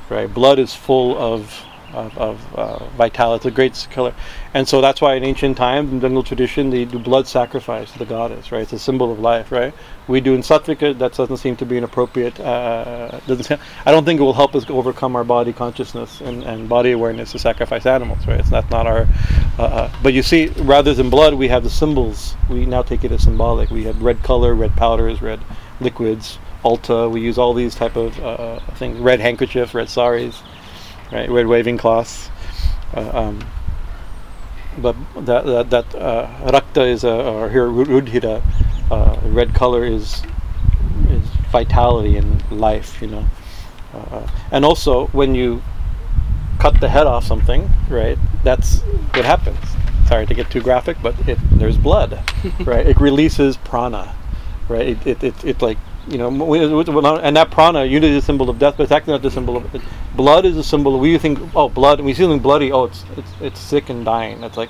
right? 0.09 0.31
Blood 0.31 0.59
is 0.59 0.73
full 0.73 1.17
of 1.17 1.65
of, 1.93 2.17
of 2.17 2.55
uh, 2.55 2.85
vitality. 2.89 3.37
It's 3.37 3.45
a 3.45 3.55
great 3.55 3.87
color, 3.91 4.13
and 4.53 4.67
so 4.67 4.81
that's 4.81 5.01
why 5.01 5.15
in 5.15 5.23
ancient 5.23 5.57
times 5.57 5.91
in 5.91 5.99
Bengal 5.99 6.23
tradition 6.23 6.69
they 6.69 6.85
do 6.85 6.99
blood 6.99 7.27
sacrifice 7.27 7.91
to 7.93 7.99
the 7.99 8.05
goddess. 8.05 8.51
Right, 8.51 8.61
it's 8.61 8.73
a 8.73 8.79
symbol 8.79 9.11
of 9.11 9.19
life. 9.19 9.51
Right, 9.51 9.73
we 10.07 10.21
do 10.21 10.33
in 10.33 10.41
Sattvika. 10.41 10.97
That 10.97 11.13
doesn't 11.13 11.37
seem 11.37 11.55
to 11.57 11.65
be 11.65 11.77
an 11.77 11.83
appropriate. 11.83 12.39
Uh, 12.39 13.19
doesn't. 13.27 13.59
I 13.85 13.91
don't 13.91 14.05
think 14.05 14.19
it 14.19 14.23
will 14.23 14.33
help 14.33 14.55
us 14.55 14.69
overcome 14.69 15.15
our 15.15 15.23
body 15.23 15.53
consciousness 15.53 16.21
and, 16.21 16.43
and 16.43 16.69
body 16.69 16.91
awareness 16.91 17.31
to 17.31 17.39
sacrifice 17.39 17.85
animals. 17.85 18.25
Right, 18.27 18.39
it's 18.39 18.51
not 18.51 18.69
not 18.69 18.87
our. 18.87 19.07
Uh, 19.57 19.63
uh, 19.63 19.91
but 20.03 20.13
you 20.13 20.23
see, 20.23 20.47
rather 20.59 20.93
than 20.93 21.09
blood, 21.09 21.33
we 21.33 21.47
have 21.47 21.63
the 21.63 21.69
symbols. 21.69 22.35
We 22.49 22.65
now 22.65 22.81
take 22.81 23.03
it 23.03 23.11
as 23.11 23.23
symbolic. 23.23 23.69
We 23.69 23.83
have 23.85 24.01
red 24.01 24.23
color, 24.23 24.53
red 24.53 24.75
powders, 24.75 25.21
red 25.21 25.39
liquids 25.81 26.37
Alta. 26.63 27.09
We 27.09 27.21
use 27.21 27.37
all 27.37 27.53
these 27.53 27.75
type 27.75 27.95
of 27.95 28.19
uh, 28.19 28.59
things: 28.75 28.99
red 28.99 29.19
handkerchiefs, 29.19 29.73
red 29.73 29.89
saris, 29.89 30.41
right? 31.11 31.29
Red 31.29 31.47
waving 31.47 31.77
cloths. 31.77 32.29
Uh, 32.93 33.09
um, 33.13 33.45
but 34.77 34.95
that 35.15 35.45
that, 35.45 35.69
that 35.69 35.95
uh, 35.95 36.27
rakta 36.51 36.87
is 36.87 37.03
a 37.03 37.13
or 37.13 37.49
here 37.49 37.67
rudhira, 37.67 38.41
uh, 38.91 39.19
red 39.23 39.53
color 39.53 39.83
is 39.85 40.23
is 41.09 41.25
vitality 41.51 42.17
and 42.17 42.49
life, 42.51 43.01
you 43.01 43.07
know. 43.07 43.25
Uh, 43.93 44.27
and 44.51 44.63
also 44.63 45.07
when 45.07 45.33
you 45.33 45.61
cut 46.59 46.79
the 46.79 46.89
head 46.89 47.07
off 47.07 47.25
something, 47.25 47.69
right? 47.89 48.17
That's 48.43 48.81
what 49.13 49.25
happens. 49.25 49.59
Sorry 50.07 50.25
to 50.25 50.33
get 50.33 50.49
too 50.49 50.61
graphic, 50.61 50.97
but 51.01 51.15
it, 51.27 51.37
there's 51.51 51.77
blood, 51.77 52.19
right? 52.61 52.85
It 52.85 52.99
releases 52.99 53.57
prana, 53.57 54.15
right? 54.67 54.89
It, 54.89 55.07
it, 55.07 55.23
it, 55.23 55.45
it 55.45 55.61
like 55.61 55.77
you 56.07 56.17
know, 56.17 57.17
and 57.17 57.35
that 57.35 57.51
prana, 57.51 57.85
unity 57.85 58.15
is 58.15 58.23
a 58.23 58.25
symbol 58.25 58.49
of 58.49 58.57
death, 58.57 58.75
but 58.77 58.83
it's 58.83 58.91
actually 58.91 59.13
not 59.13 59.21
the 59.21 59.31
symbol 59.31 59.57
of 59.57 59.75
it. 59.75 59.81
Blood 60.15 60.45
is 60.45 60.57
a 60.57 60.63
symbol. 60.63 60.95
Of, 60.95 61.01
we 61.01 61.17
think, 61.17 61.39
oh, 61.55 61.69
blood. 61.69 62.01
We 62.01 62.13
see 62.13 62.23
something 62.23 62.39
bloody. 62.39 62.71
Oh, 62.71 62.85
it's 62.85 63.03
it's 63.17 63.31
it's 63.41 63.59
sick 63.59 63.89
and 63.89 64.05
dying. 64.05 64.41
That's 64.41 64.57
like 64.57 64.69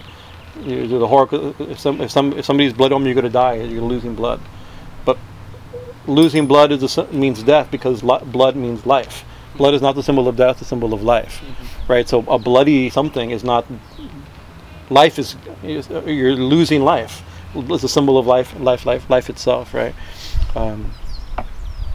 you 0.61 0.87
do 0.87 0.99
the 0.99 1.07
horror. 1.07 1.53
If 1.59 1.79
some 1.79 2.01
if 2.01 2.11
some 2.11 2.33
if 2.33 2.45
somebody's 2.45 2.73
blood 2.73 2.91
on 2.91 3.01
you, 3.01 3.07
you're 3.07 3.15
gonna 3.15 3.29
die. 3.29 3.53
You're 3.55 3.81
losing 3.81 4.15
blood. 4.15 4.41
But 5.05 5.17
losing 6.07 6.47
blood 6.47 6.71
is 6.71 6.97
a, 6.97 7.05
means 7.07 7.43
death 7.43 7.71
because 7.71 8.03
li- 8.03 8.23
blood 8.25 8.55
means 8.55 8.85
life. 8.85 9.23
Blood 9.55 9.73
is 9.73 9.81
not 9.81 9.95
the 9.95 10.03
symbol 10.03 10.27
of 10.27 10.35
death; 10.35 10.59
the 10.59 10.65
symbol 10.65 10.93
of 10.93 11.03
life, 11.03 11.41
mm-hmm. 11.41 11.91
right? 11.91 12.07
So 12.07 12.19
a 12.27 12.37
bloody 12.39 12.89
something 12.89 13.31
is 13.31 13.43
not. 13.43 13.65
Life 14.89 15.19
is, 15.19 15.35
is 15.63 15.87
you're 15.89 16.35
losing 16.35 16.81
life. 16.81 17.23
It's 17.55 17.83
a 17.83 17.89
symbol 17.89 18.17
of 18.17 18.25
life, 18.25 18.59
life, 18.59 18.85
life, 18.85 19.09
life 19.09 19.29
itself, 19.29 19.73
right? 19.73 19.93
Um, 20.55 20.91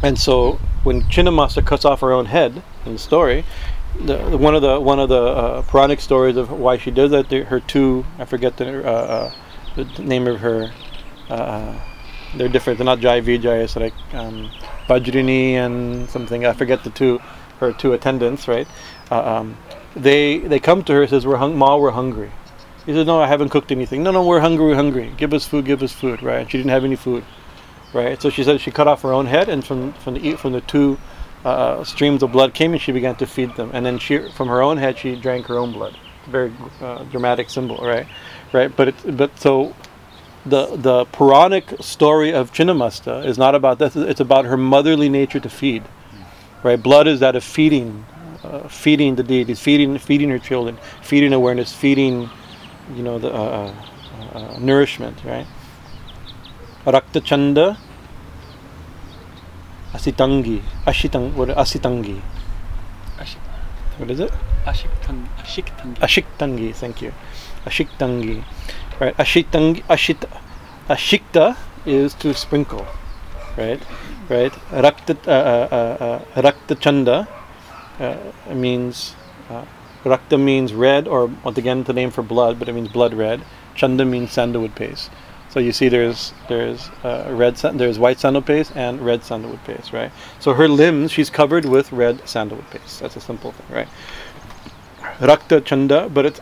and 0.05 0.19
so 0.19 0.59
when 0.83 1.01
Chinnamasta 1.05 1.65
cuts 1.65 1.87
off 1.87 2.01
her 2.01 2.13
own 2.13 2.27
head 2.27 2.63
in 2.85 2.93
the 2.93 2.99
story, 2.99 3.45
the, 3.99 4.19
the, 4.29 4.37
one 4.37 4.55
of 4.55 4.61
the 4.61 4.79
one 4.79 5.01
of 5.01 5.09
the 5.09 5.23
uh, 5.23 5.63
Puranic 5.63 6.01
stories 6.01 6.37
of 6.37 6.51
why 6.51 6.77
she 6.77 6.91
does 6.91 7.11
that, 7.13 7.33
her 7.33 7.61
two 7.61 8.05
I 8.19 8.27
forget 8.27 8.57
the, 8.59 8.87
uh, 8.87 9.33
uh, 9.77 9.85
the 9.95 10.03
name 10.03 10.27
of 10.27 10.41
her. 10.41 10.71
Uh, 11.31 11.81
they're 12.37 12.49
different. 12.49 12.79
They're 12.79 12.85
not 12.85 12.99
Jai 12.99 13.21
Vijay. 13.21 13.65
It's 13.65 13.77
like 13.77 13.95
um, 14.13 14.51
Vajrini 14.89 15.53
and 15.53 16.11
something. 16.11 16.45
I 16.45 16.53
forget 16.53 16.85
the 16.85 16.91
two 16.91 17.19
her 17.61 17.73
two 17.73 17.95
attendants. 17.95 18.47
Right? 18.47 18.69
Uh, 19.11 19.23
um, 19.23 19.57
they 19.97 20.39
they 20.39 20.59
come 20.59 20.85
to 20.85 20.93
her 20.93 21.03
and 21.03 21.11
says 21.11 21.27
we're 21.27 21.37
hung- 21.37 21.57
Ma 21.57 21.77
we're 21.77 21.93
hungry. 21.93 22.31
He 22.85 22.93
says 22.93 23.07
no 23.07 23.21
I 23.23 23.27
haven't 23.27 23.49
cooked 23.49 23.73
anything. 23.73 24.03
No 24.03 24.11
no 24.11 24.27
we're 24.27 24.41
hungry 24.41 24.67
we're 24.67 24.75
hungry. 24.75 25.15
Give 25.17 25.33
us 25.33 25.47
food 25.47 25.65
give 25.65 25.83
us 25.83 25.93
food. 25.93 26.23
Right? 26.23 26.41
And 26.41 26.51
she 26.51 26.59
didn't 26.59 26.73
have 26.73 26.85
any 26.85 26.97
food 26.97 27.25
right? 27.95 28.21
So 28.21 28.29
she 28.29 28.45
said 28.45 28.61
she 28.61 28.71
cut 28.71 28.89
off 28.89 29.03
her 29.03 29.13
own 29.13 29.27
head, 29.27 29.49
and 29.49 29.65
from 29.65 29.93
from 29.95 30.15
the 30.15 30.35
from 30.35 30.53
the 30.53 30.61
two 30.61 30.99
uh, 31.45 31.85
streams 31.85 32.23
of 32.23 32.33
blood 32.33 32.55
came, 32.55 32.73
and 32.73 32.83
she 32.83 32.93
began 32.93 33.15
to 33.17 33.27
feed 33.27 33.55
them. 33.57 33.71
And 33.73 33.87
then 33.87 33.99
she, 33.99 34.29
from 34.31 34.49
her 34.49 34.63
own 34.63 34.77
head, 34.79 34.99
she 34.99 35.15
drank 35.17 35.47
her 35.47 35.59
own 35.59 35.73
blood. 35.73 35.97
Very 36.27 36.53
uh, 36.81 37.05
dramatic 37.05 37.51
symbol, 37.51 37.77
right? 37.79 38.07
Right. 38.53 38.75
But 38.75 38.89
it, 38.89 39.17
but 39.17 39.39
so 39.39 39.75
the 40.47 40.77
the 40.77 41.05
Puranic 41.07 41.75
story 41.81 42.33
of 42.33 42.53
Chinnamasta 42.53 43.25
is 43.25 43.39
not 43.39 43.55
about 43.55 43.79
that. 43.79 43.95
It's 43.97 44.21
about 44.21 44.45
her 44.47 44.57
motherly 44.57 45.09
nature 45.09 45.41
to 45.41 45.49
feed, 45.49 45.83
right? 46.63 46.83
Blood 46.83 47.07
is 47.07 47.21
that 47.21 47.37
of 47.37 47.45
feeding, 47.45 48.05
uh, 48.43 48.69
feeding 48.69 49.15
the 49.17 49.23
deities, 49.23 49.61
feeding 49.61 49.99
feeding 49.99 50.31
her 50.31 50.39
children, 50.39 50.79
feeding 51.03 51.33
awareness, 51.33 51.73
feeding, 51.73 52.31
you 52.95 53.03
know, 53.03 53.19
the 53.19 53.33
uh, 53.33 53.73
uh, 54.35 54.39
uh, 54.39 54.59
nourishment, 54.59 55.23
right? 55.25 55.47
Rakta 56.85 57.25
Chanda 57.25 57.79
Asitangi. 59.93 60.61
Ashitang 60.87 61.35
what 61.35 61.49
Asitangi. 61.49 62.21
What 63.97 64.11
is 64.11 64.19
it? 64.19 64.33
Ashiktangi. 64.67 65.29
Ashiktangi. 65.39 65.99
Ashiktangi, 66.01 66.75
thank 66.75 67.01
you. 67.01 67.13
Ashiktangi. 67.65 68.43
Right. 68.99 69.17
Ashitangi 69.17 69.85
Ashita 69.85 70.29
Ashikta 70.89 71.57
is 71.87 72.13
to 72.15 72.35
sprinkle. 72.35 72.85
Right? 73.57 73.81
Right? 74.29 74.53
Rakta 74.73 75.17
uh, 75.29 75.31
uh, 75.31 76.19
uh, 78.01 78.03
uh, 78.03 78.55
means 78.55 79.15
uh, 79.49 79.65
Rakta 80.05 80.41
means 80.41 80.75
red, 80.75 81.07
or 81.07 81.27
once 81.27 81.57
again 81.57 81.85
the 81.85 81.93
name 81.93 82.11
for 82.11 82.23
blood, 82.23 82.59
but 82.59 82.69
it 82.69 82.73
means 82.73 82.89
blood 82.89 83.15
red. 83.15 83.43
Chanda 83.77 84.05
means 84.05 84.33
sandalwood 84.33 84.75
paste. 84.75 85.09
So 85.55 85.61
you 85.61 85.71
see, 85.71 85.89
there's 85.89 86.33
there's 86.49 86.89
uh, 87.05 87.29
red 87.31 87.55
there's 87.55 87.97
white 87.97 88.19
sandal 88.19 88.43
paste 88.43 88.73
and 88.75 89.01
red 89.01 89.23
sandalwood 89.23 89.63
paste, 89.63 89.93
right? 89.93 90.11
So 90.41 90.53
her 90.55 90.67
limbs, 90.67 91.13
she's 91.13 91.31
covered 91.31 91.65
with 91.65 91.93
red 91.93 92.29
sandalwood 92.29 92.69
paste. 92.71 92.99
That's 92.99 93.15
a 93.15 93.21
simple 93.21 93.53
thing, 93.53 93.77
right? 93.77 93.89
Rakta 95.21 95.65
Chanda, 95.65 96.09
but 96.09 96.27
it's 96.27 96.41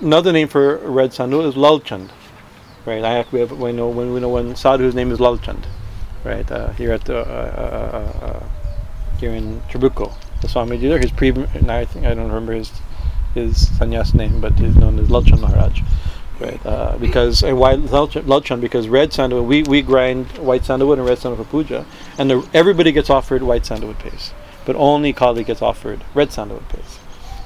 another 0.00 0.32
name 0.32 0.48
for 0.48 0.78
red 0.78 1.12
sandal 1.12 1.42
is 1.42 1.54
Lalchand, 1.54 2.08
right? 2.86 3.04
I 3.04 3.26
we 3.30 3.40
have 3.40 3.52
we 3.52 3.72
know 3.72 3.90
when 3.90 4.14
we 4.14 4.20
know 4.20 4.30
one 4.30 4.56
sadhu's 4.56 4.94
name 4.94 5.12
is 5.12 5.18
Lalchand, 5.18 5.66
right? 6.24 6.50
Uh, 6.50 6.70
here 6.80 6.92
at 6.92 7.04
the 7.04 7.18
uh, 7.18 7.22
uh, 7.22 8.22
uh, 8.22 8.26
uh 8.26 8.44
here 9.18 9.32
in 9.32 9.60
Trabuco, 9.68 10.14
the 10.40 10.48
Swamiji 10.48 10.88
there. 10.88 10.98
His 10.98 11.10
pre 11.10 11.28
I 11.28 11.84
think 11.84 12.06
I 12.06 12.14
don't 12.14 12.28
remember 12.28 12.54
his 12.54 12.72
his 13.34 13.68
sannyas 13.78 14.14
name, 14.14 14.40
but 14.40 14.54
he's 14.54 14.76
known 14.76 14.98
as 14.98 15.08
Lalchand 15.08 15.40
Maharaj 15.40 15.82
right? 16.40 16.64
Uh, 16.66 16.96
because 16.98 17.42
and 17.42 17.58
why 17.58 17.76
Lalchan? 17.76 18.60
Because 18.60 18.88
red 18.88 19.12
sandalwood, 19.12 19.48
we, 19.48 19.62
we 19.62 19.82
grind 19.82 20.26
white 20.38 20.64
sandalwood 20.64 20.98
and 20.98 21.06
red 21.06 21.18
sandalwood 21.18 21.46
for 21.46 21.50
puja, 21.50 21.86
and 22.18 22.30
the, 22.30 22.48
everybody 22.52 22.92
gets 22.92 23.10
offered 23.10 23.42
white 23.42 23.66
sandalwood 23.66 23.98
paste, 23.98 24.34
but 24.64 24.76
only 24.76 25.12
Kali 25.12 25.44
gets 25.44 25.62
offered 25.62 26.02
red 26.14 26.32
sandalwood 26.32 26.68
paste. 26.68 27.00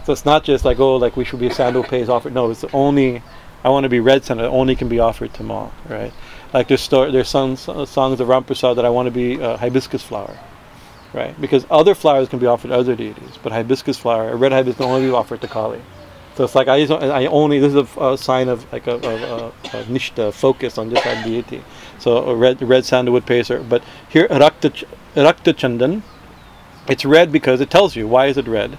So 0.05 0.12
it's 0.12 0.24
not 0.24 0.45
just 0.45 0.64
like 0.64 0.78
oh, 0.78 0.97
like 0.97 1.16
we 1.16 1.24
should 1.24 1.41
be 1.41 1.51
sandalwood 1.51 1.91
paste 1.91 2.11
offered. 2.11 2.34
No, 2.34 2.51
it's 2.51 2.64
only 2.72 3.22
I 3.62 3.68
want 3.68 3.84
to 3.84 3.91
be 3.91 4.01
red 4.01 4.24
sandalwood. 4.24 4.59
Only 4.59 4.76
can 4.76 4.88
be 4.88 4.99
offered 4.99 5.34
to 5.34 5.43
Ma, 5.43 5.70
right? 5.88 6.12
Like 6.53 6.68
there's 6.68 6.80
sto- 6.80 7.11
there's 7.11 7.28
songs 7.28 7.61
songs 7.61 8.20
of 8.20 8.28
Ramprasad 8.28 8.76
that 8.76 8.84
I 8.84 8.91
want 8.91 9.07
to 9.07 9.12
be 9.12 9.41
uh, 9.41 9.57
hibiscus 9.57 10.03
flower. 10.03 10.38
Right, 11.12 11.34
because 11.41 11.66
other 11.72 11.97
flowers 11.97 12.28
can 12.28 12.38
be 12.38 12.47
offered 12.47 12.68
to 12.68 12.74
other 12.74 12.95
deities, 12.95 13.36
but 13.43 13.51
hibiscus 13.51 13.99
flower, 13.99 14.30
a 14.30 14.36
red 14.36 14.53
hibiscus, 14.53 14.76
can 14.76 14.86
only 14.86 15.09
be 15.09 15.12
offered 15.12 15.41
to 15.41 15.49
Kali. 15.49 15.80
So 16.41 16.45
it's 16.45 16.55
like 16.55 16.68
I, 16.68 16.86
I 16.86 17.26
only 17.26 17.59
this 17.59 17.74
is 17.74 17.97
a, 17.99 18.01
a 18.01 18.16
sign 18.16 18.49
of 18.49 18.64
like 18.72 18.86
a, 18.86 18.95
a, 18.95 19.49
a, 19.49 19.84
nishta 19.93 20.32
focus 20.32 20.78
on 20.78 20.88
just 20.88 21.05
that 21.05 21.22
deity. 21.22 21.62
So 21.99 22.32
red 22.32 22.62
red 22.62 22.86
sandalwood 22.86 23.26
pacer. 23.26 23.62
But 23.62 23.84
here 24.09 24.26
rakta 24.28 24.72
rakta 25.16 25.53
chandan, 25.53 26.01
it's 26.88 27.05
red 27.05 27.30
because 27.30 27.61
it 27.61 27.68
tells 27.68 27.95
you 27.95 28.09
why 28.09 28.24
is 28.24 28.38
it 28.38 28.49
red. 28.49 28.78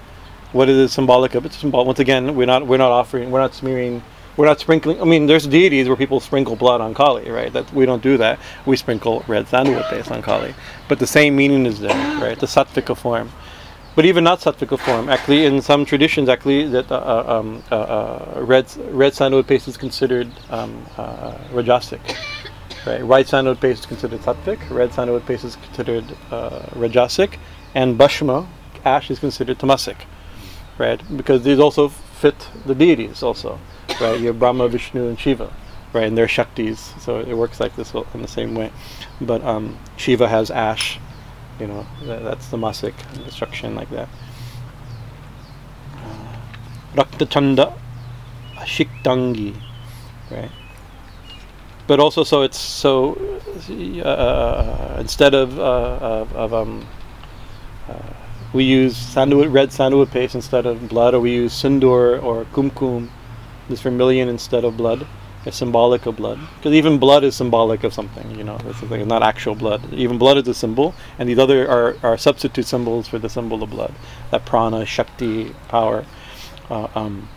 What 0.50 0.68
is 0.68 0.76
it 0.76 0.92
symbolic 0.92 1.36
of? 1.36 1.46
It's 1.46 1.56
symbolic. 1.56 1.86
Once 1.86 2.00
again, 2.00 2.34
we're 2.34 2.48
not 2.48 2.66
we're 2.66 2.78
not 2.78 2.90
offering 2.90 3.30
we're 3.30 3.38
not 3.38 3.54
smearing 3.54 4.02
we're 4.36 4.46
not 4.46 4.58
sprinkling. 4.58 5.00
I 5.00 5.04
mean, 5.04 5.26
there's 5.26 5.46
deities 5.46 5.86
where 5.86 5.96
people 5.96 6.18
sprinkle 6.18 6.56
blood 6.56 6.80
on 6.80 6.94
Kali, 6.94 7.30
right? 7.30 7.52
That 7.52 7.72
we 7.72 7.86
don't 7.86 8.02
do 8.02 8.16
that. 8.16 8.40
We 8.66 8.76
sprinkle 8.76 9.22
red 9.28 9.46
sandalwood 9.46 9.84
paste 9.84 10.10
on 10.10 10.20
Kali, 10.20 10.52
but 10.88 10.98
the 10.98 11.06
same 11.06 11.36
meaning 11.36 11.64
is 11.66 11.78
there, 11.78 11.94
right? 12.20 12.36
The 12.36 12.46
sattvika 12.46 12.96
form 12.96 13.30
but 13.94 14.04
even 14.04 14.24
not 14.24 14.40
sattvika 14.40 14.78
form. 14.78 15.08
Actually, 15.08 15.44
in 15.44 15.60
some 15.60 15.84
traditions, 15.84 16.28
actually, 16.28 16.68
that 16.68 16.90
uh, 16.90 16.96
uh 16.96 17.38
um, 17.38 17.62
uh, 17.70 17.76
uh, 17.76 18.40
red 18.40 18.66
red 18.90 19.14
sandalwood 19.14 19.46
paste 19.46 19.68
is 19.68 19.76
considered 19.76 20.28
um, 20.50 20.84
uh, 20.96 21.32
rajasic. 21.52 22.00
Right, 22.86 23.06
white 23.06 23.28
sandalwood 23.28 23.60
paste 23.60 23.80
is 23.80 23.86
considered 23.86 24.20
sattvic. 24.20 24.58
Red 24.70 24.92
sandalwood 24.92 25.26
paste 25.26 25.44
is 25.44 25.56
considered 25.56 26.04
uh, 26.30 26.66
rajasic, 26.74 27.38
and 27.74 27.98
bhashma 27.98 28.46
ash 28.84 29.10
is 29.10 29.18
considered 29.18 29.58
tamasic. 29.58 29.96
Right, 30.78 31.00
because 31.16 31.42
these 31.42 31.58
also 31.58 31.88
fit 31.88 32.48
the 32.66 32.74
deities. 32.74 33.22
Also, 33.22 33.60
right, 34.00 34.18
you 34.18 34.28
have 34.28 34.38
Brahma, 34.38 34.68
Vishnu, 34.68 35.08
and 35.08 35.18
Shiva. 35.18 35.52
Right, 35.92 36.04
and 36.04 36.16
they're 36.16 36.26
shaktis, 36.26 36.98
so 37.02 37.20
it 37.20 37.34
works 37.34 37.60
like 37.60 37.76
this 37.76 37.92
in 37.92 38.22
the 38.22 38.28
same 38.28 38.54
way. 38.54 38.72
But 39.20 39.44
um, 39.44 39.78
Shiva 39.98 40.26
has 40.26 40.50
ash, 40.50 40.98
you 41.62 41.68
know 41.68 41.86
that, 42.04 42.22
that's 42.24 42.48
the 42.48 42.56
masik 42.56 42.94
instruction 43.24 43.74
like 43.74 43.90
that. 43.90 44.08
Uh, 45.96 46.36
rakta 47.00 47.28
chanda 47.34 47.72
ashiktangi 48.56 49.54
right? 50.32 50.50
But 51.86 52.00
also 52.00 52.24
so 52.24 52.42
it's 52.42 52.58
so 52.58 53.14
uh, 54.04 54.96
instead 54.98 55.34
of, 55.34 55.58
uh, 55.58 55.98
of, 56.00 56.32
of 56.34 56.54
um, 56.54 56.86
uh, 57.88 57.94
we 58.52 58.64
use 58.64 58.96
sandalwood 58.96 59.48
red 59.48 59.72
sandalwood 59.72 60.10
paste 60.10 60.34
instead 60.34 60.66
of 60.66 60.88
blood 60.88 61.14
or 61.14 61.20
we 61.20 61.32
use 61.32 61.52
sindoor 61.52 62.22
or 62.22 62.44
kumkum 62.46 63.08
this 63.68 63.80
vermilion 63.80 64.28
instead 64.28 64.64
of 64.64 64.76
blood 64.76 65.06
is 65.46 65.54
symbolic 65.54 66.06
of 66.06 66.16
blood. 66.16 66.38
Because 66.56 66.72
even 66.74 66.98
blood 66.98 67.24
is 67.24 67.34
symbolic 67.36 67.84
of 67.84 67.92
something, 67.94 68.30
you 68.38 68.44
know, 68.44 68.58
it's 68.66 68.82
not 69.06 69.22
actual 69.22 69.54
blood. 69.54 69.92
Even 69.92 70.18
blood 70.18 70.38
is 70.38 70.48
a 70.48 70.54
symbol, 70.54 70.94
and 71.18 71.28
these 71.28 71.38
other 71.38 71.68
are, 71.68 71.96
are 72.02 72.16
substitute 72.18 72.66
symbols 72.66 73.08
for 73.08 73.18
the 73.18 73.28
symbol 73.28 73.62
of 73.62 73.70
blood. 73.70 73.94
That 74.30 74.44
prana, 74.44 74.84
shakti, 74.86 75.54
power. 75.68 76.04
Uh, 76.70 76.88
um, 76.94 77.28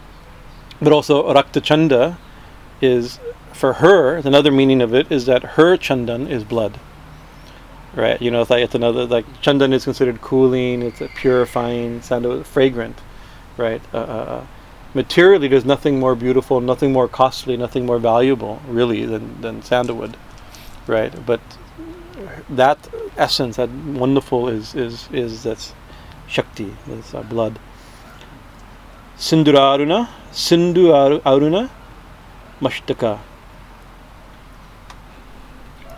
but 0.82 0.94
also 0.94 1.34
Rakta 1.34 1.64
Chanda 1.64 2.18
is, 2.82 3.20
for 3.54 3.74
her, 3.74 4.18
another 4.18 4.52
meaning 4.52 4.82
of 4.82 4.94
it 4.94 5.12
is 5.12 5.26
that 5.26 5.44
her 5.44 5.78
Chandan 5.78 6.30
is 6.30 6.44
blood. 6.44 6.80
right? 7.96 8.22
You 8.22 8.32
know, 8.32 8.42
it's 8.42 8.50
like 8.50 8.64
it's 8.64 8.76
another 8.76 9.06
like 9.06 9.26
chandan 9.42 9.74
is 9.74 9.84
considered 9.86 10.22
cooling, 10.22 10.82
it's 10.82 11.02
a 11.02 11.08
purifying, 11.08 12.02
sandalwood, 12.02 12.46
fragrant, 12.46 13.00
right? 13.58 13.82
Uh, 13.94 13.98
uh, 13.98 14.02
uh, 14.02 14.46
materially, 14.96 15.50
there's 15.50 15.66
nothing 15.66 16.00
more 16.00 16.16
beautiful, 16.16 16.62
nothing 16.62 16.94
more 16.94 17.08
costly, 17.08 17.58
nothing 17.58 17.86
more 17.86 18.00
valuable, 18.00 18.62
really, 18.68 19.06
than 19.06 19.42
than 19.42 19.62
sandalwood, 19.62 20.18
right? 20.88 21.14
But 21.26 21.42
that 22.50 22.80
essence, 23.18 23.58
that 23.58 23.70
wonderful, 23.70 24.48
is 24.48 24.74
is 24.74 25.08
is 25.12 25.44
that's 25.44 25.74
shakti, 26.28 26.74
is 26.88 27.14
uh, 27.14 27.22
blood. 27.24 27.60
Sindura 29.18 29.62
Aruna, 29.76 30.10
Sindhu 30.32 30.88
Aruna, 30.92 31.70
Mashtaka. 32.62 33.20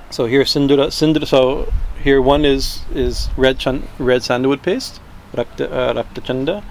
So 0.10 0.26
here 0.26 0.44
Sindura, 0.44 0.88
Sindura, 0.88 1.28
so 1.28 1.72
here 2.04 2.22
one 2.22 2.46
is 2.46 2.84
is 2.94 3.30
red 3.38 3.60
chan, 3.60 3.88
red 4.00 4.24
sandalwood 4.24 4.62
paste, 4.64 5.02
Rakta, 5.34 5.72
uh, 5.72 5.94
Rakta 5.94 6.24
Chanda. 6.24 6.64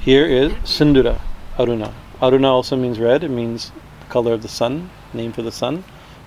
Here 0.00 0.26
is 0.26 0.52
Sindura 0.64 1.20
Aruna. 1.56 1.92
Aruna 2.20 2.50
also 2.50 2.76
means 2.76 2.98
red. 2.98 3.24
It 3.24 3.30
means 3.30 3.72
the 4.00 4.06
color 4.06 4.32
of 4.32 4.42
the 4.42 4.48
sun, 4.48 4.90
name 5.12 5.32
for 5.32 5.42
the 5.42 5.52
sun, 5.52 5.84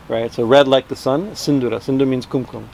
right? 0.08 0.32
So 0.32 0.46
red 0.46 0.68
like 0.68 0.88
the 0.88 0.96
sun. 0.96 1.32
Sindura. 1.32 1.80
Sindura 1.80 2.08
means 2.08 2.26
kumkum, 2.26 2.68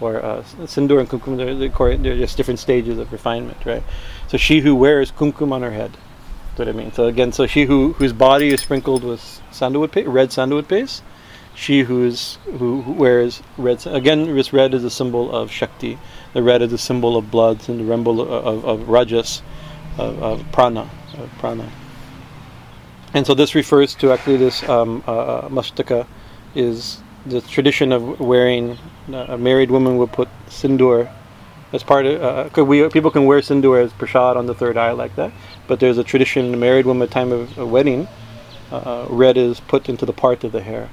or 0.00 0.22
uh, 0.24 0.44
and 0.58 0.68
kumkum. 0.68 1.36
They're, 1.36 1.96
they're 1.96 2.16
just 2.16 2.36
different 2.36 2.60
stages 2.60 2.98
of 2.98 3.12
refinement, 3.12 3.64
right? 3.64 3.82
So 4.28 4.36
she 4.36 4.60
who 4.60 4.74
wears 4.74 5.10
kumkum 5.12 5.52
on 5.52 5.62
her 5.62 5.72
head 5.72 5.96
what 6.60 6.68
I 6.68 6.72
mean. 6.72 6.92
So 6.92 7.06
again, 7.06 7.32
so 7.32 7.46
she 7.46 7.64
who 7.64 7.94
whose 7.94 8.12
body 8.12 8.48
is 8.48 8.60
sprinkled 8.60 9.02
with 9.02 9.42
sandalwood 9.50 9.92
paste, 9.92 10.08
red 10.08 10.30
sandalwood 10.30 10.68
paste, 10.68 11.02
she 11.54 11.82
who's 11.82 12.36
who, 12.58 12.82
who 12.82 12.92
wears 12.92 13.42
red. 13.56 13.84
Again, 13.86 14.36
this 14.36 14.52
red 14.52 14.74
is 14.74 14.84
a 14.84 14.90
symbol 14.90 15.34
of 15.34 15.50
Shakti. 15.50 15.98
The 16.34 16.42
red 16.42 16.62
is 16.62 16.72
a 16.72 16.78
symbol 16.78 17.16
of 17.16 17.30
blood 17.30 17.66
and 17.68 17.80
the 17.80 17.90
symbol 17.90 18.20
of, 18.20 18.30
of, 18.30 18.64
of 18.64 18.88
rajas, 18.88 19.42
of, 19.98 20.22
of, 20.22 20.52
prana, 20.52 20.88
of 21.18 21.30
prana. 21.38 21.68
And 23.14 23.26
so 23.26 23.34
this 23.34 23.54
refers 23.54 23.94
to 23.96 24.12
actually 24.12 24.36
this 24.36 24.62
um, 24.68 25.02
uh, 25.06 25.48
uh 25.48 26.04
is 26.54 27.00
the 27.26 27.40
tradition 27.40 27.92
of 27.92 28.20
wearing. 28.20 28.78
Uh, 29.12 29.26
a 29.30 29.38
married 29.38 29.70
woman 29.70 29.96
would 29.96 30.12
put 30.12 30.28
sindoor 30.46 31.10
as 31.72 31.82
part 31.82 32.06
of. 32.06 32.58
Uh, 32.58 32.64
we 32.64 32.88
people 32.90 33.10
can 33.10 33.24
wear 33.26 33.40
sindoor 33.40 33.82
as 33.82 33.92
prashad 33.92 34.36
on 34.36 34.46
the 34.46 34.54
third 34.54 34.76
eye 34.76 34.92
like 34.92 35.14
that 35.16 35.32
but 35.70 35.78
there's 35.78 35.98
a 35.98 36.04
tradition 36.04 36.46
in 36.46 36.52
a 36.52 36.56
married 36.56 36.84
woman 36.84 37.06
at 37.06 37.12
time 37.12 37.30
of 37.30 37.56
a 37.56 37.64
wedding, 37.64 38.08
uh, 38.72 39.06
red 39.08 39.36
is 39.36 39.60
put 39.60 39.88
into 39.88 40.04
the 40.04 40.12
part 40.12 40.42
of 40.42 40.50
the 40.50 40.60
hair, 40.60 40.90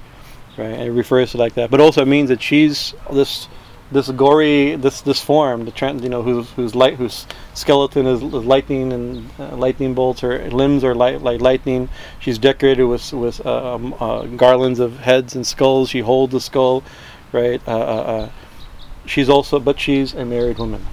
right? 0.55 0.67
And 0.67 0.83
it 0.83 0.91
refers 0.91 1.31
to 1.31 1.37
like 1.37 1.55
that. 1.55 1.71
But 1.71 1.81
also 1.81 2.03
it 2.03 2.07
means 2.07 2.29
that 2.29 2.43
she's 2.43 2.93
this 3.11 3.47
this 3.91 4.11
gory 4.11 4.75
this 4.75 5.01
this 5.01 5.19
form, 5.19 5.65
the 5.65 5.71
trans, 5.71 6.03
you 6.03 6.09
know, 6.09 6.21
whose 6.21 6.51
whose 6.51 6.75
light 6.75 6.93
whose 6.93 7.25
skeleton 7.57 8.05
is 8.05 8.21
lightning 8.21 8.93
and 8.93 9.29
uh, 9.39 9.55
lightning 9.55 9.93
bolts, 9.93 10.21
her 10.21 10.49
limbs 10.49 10.83
are 10.83 10.95
light 10.95 11.21
like 11.21 11.41
lightning. 11.41 11.89
She's 12.19 12.37
decorated 12.37 12.85
with 12.85 13.11
with 13.13 13.45
uh, 13.45 13.75
um, 13.75 13.95
uh, 13.99 14.25
garlands 14.25 14.79
of 14.79 14.99
heads 14.99 15.35
and 15.35 15.45
skulls. 15.45 15.89
She 15.89 15.99
holds 15.99 16.33
the 16.33 16.39
skull, 16.39 16.83
right? 17.31 17.61
Uh, 17.67 18.29
she's 19.05 19.29
also, 19.29 19.59
but 19.59 19.79
she's 19.79 20.13
a 20.13 20.25
married 20.25 20.59
woman 20.59 20.85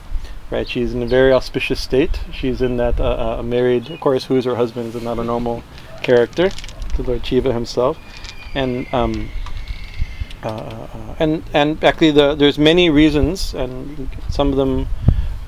right? 0.50 0.68
She's 0.68 0.92
in 0.92 1.02
a 1.02 1.06
very 1.06 1.32
auspicious 1.32 1.80
state. 1.80 2.20
She's 2.32 2.60
in 2.60 2.76
that 2.76 2.98
married, 3.42 3.90
of 3.90 3.98
course, 3.98 4.24
who 4.26 4.36
is 4.36 4.44
her 4.44 4.54
husband 4.54 4.94
is 4.94 5.02
not 5.02 5.18
a 5.18 5.24
normal 5.24 5.64
character, 6.02 6.50
to 6.94 7.02
Lord 7.02 7.26
Shiva 7.26 7.52
himself, 7.52 7.98
and 8.54 8.86
um, 8.92 9.30
uh, 10.42 11.16
and 11.18 11.42
and 11.52 11.82
actually 11.82 12.10
the, 12.10 12.34
there's 12.34 12.58
many 12.58 12.90
reasons, 12.90 13.54
and 13.54 14.08
some 14.28 14.50
of 14.50 14.56
them 14.56 14.86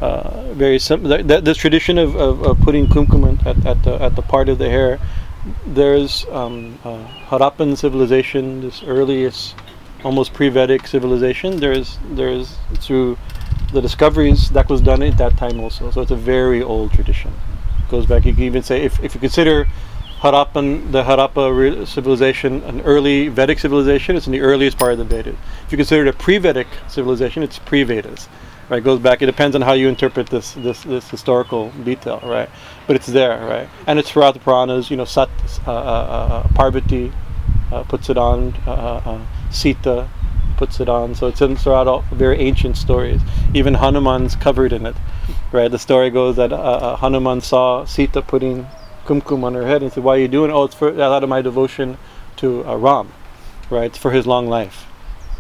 uh, 0.01 0.53
very 0.53 0.79
simple. 0.79 1.11
Th- 1.11 1.27
th- 1.27 1.45
this 1.45 1.57
tradition 1.57 1.99
of, 1.99 2.17
of, 2.17 2.43
of, 2.43 2.59
putting 2.61 2.87
kumkum 2.87 3.45
at, 3.47 3.65
at 3.65 3.83
the 3.83 4.01
at 4.03 4.17
the 4.17 4.23
part 4.23 4.49
of 4.49 4.59
the 4.59 4.69
hair. 4.69 4.99
There's 5.67 6.27
um, 6.27 6.79
uh, 6.85 7.07
Harappan 7.29 7.77
civilization, 7.77 8.61
this 8.61 8.83
earliest, 8.83 9.55
almost 10.05 10.35
pre-Vedic 10.35 10.87
civilization. 10.87 11.59
There's 11.59 11.99
there's 12.11 12.57
through 12.75 13.17
the 13.73 13.81
discoveries 13.81 14.51
that 14.51 14.69
was 14.69 14.81
done 14.81 15.03
at 15.03 15.19
that 15.19 15.37
time 15.37 15.61
also. 15.61 15.91
So 15.91 16.01
it's 16.01 16.11
a 16.11 16.17
very 16.17 16.63
old 16.63 16.93
tradition. 16.93 17.33
It 17.79 17.91
goes 17.91 18.07
back. 18.07 18.25
You 18.25 18.35
can 18.35 18.45
even 18.45 18.63
say 18.63 18.83
if, 18.83 19.03
if 19.03 19.15
you 19.15 19.21
consider 19.21 19.67
Harappan, 20.21 20.93
the 20.93 21.05
Harappa 21.05 21.87
civilization, 21.87 22.63
an 22.65 22.81
early 22.83 23.29
Vedic 23.29 23.59
civilization, 23.59 24.17
it's 24.17 24.27
in 24.27 24.33
the 24.33 24.41
earliest 24.41 24.79
part 24.79 24.93
of 24.93 24.99
the 24.99 25.05
Vedas. 25.05 25.37
If 25.67 25.73
you 25.73 25.79
consider 25.79 26.07
it 26.07 26.09
a 26.09 26.13
pre-Vedic 26.13 26.67
civilization, 26.89 27.43
it's 27.43 27.59
pre-Vedas. 27.59 28.29
Right, 28.69 28.83
goes 28.83 28.99
back. 28.99 29.23
It 29.23 29.27
depends 29.27 29.55
on 29.55 29.63
how 29.63 29.75
you 29.75 29.87
interpret 29.87 30.27
this 30.27 30.55
this 30.55 30.83
this 30.83 31.09
historical 31.09 31.71
detail, 31.85 32.21
right? 32.25 32.51
But 32.89 32.97
it's 32.97 33.07
there, 33.07 33.39
right? 33.47 33.69
And 33.87 33.97
it's 33.97 34.11
throughout 34.11 34.35
the 34.35 34.41
Puranas. 34.41 34.91
You 34.91 34.97
know, 34.97 35.05
Sat, 35.05 35.29
uh, 35.69 35.71
uh, 35.71 35.73
uh, 35.73 36.49
Parvati 36.53 37.13
uh, 37.71 37.85
puts 37.85 38.11
it 38.11 38.19
on, 38.19 38.55
uh, 38.67 38.73
uh, 38.73 39.21
Sita 39.53 40.09
puts 40.57 40.81
it 40.81 40.89
on. 40.89 41.15
So 41.15 41.29
it's 41.29 41.41
in 41.41 41.55
throughout 41.55 41.87
all 41.87 42.05
very 42.11 42.41
ancient 42.41 42.77
stories. 42.77 43.21
Even 43.55 43.75
Hanuman's 43.75 44.35
covered 44.35 44.73
in 44.73 44.85
it, 44.85 44.97
right? 45.53 45.71
The 45.71 45.79
story 45.79 46.11
goes 46.11 46.35
that 46.35 46.51
Hanuman 46.51 47.43
saw 47.43 47.85
Sita 47.85 48.21
putting 48.21 48.67
kumkum 49.05 49.45
on 49.45 49.55
her 49.55 49.65
head 49.65 49.81
and 49.81 49.93
said, 49.93 50.03
"Why 50.03 50.17
are 50.17 50.19
you 50.19 50.27
doing? 50.27 50.51
It? 50.51 50.55
Oh, 50.55 50.65
it's 50.65 50.75
for 50.75 50.89
out 51.01 51.23
of 51.23 51.29
my 51.29 51.41
devotion 51.41 51.99
to 52.39 52.65
Ram, 52.65 53.13
right? 53.71 53.85
It's 53.85 53.99
for 53.99 54.11
his 54.11 54.27
long 54.27 54.49
life." 54.49 54.86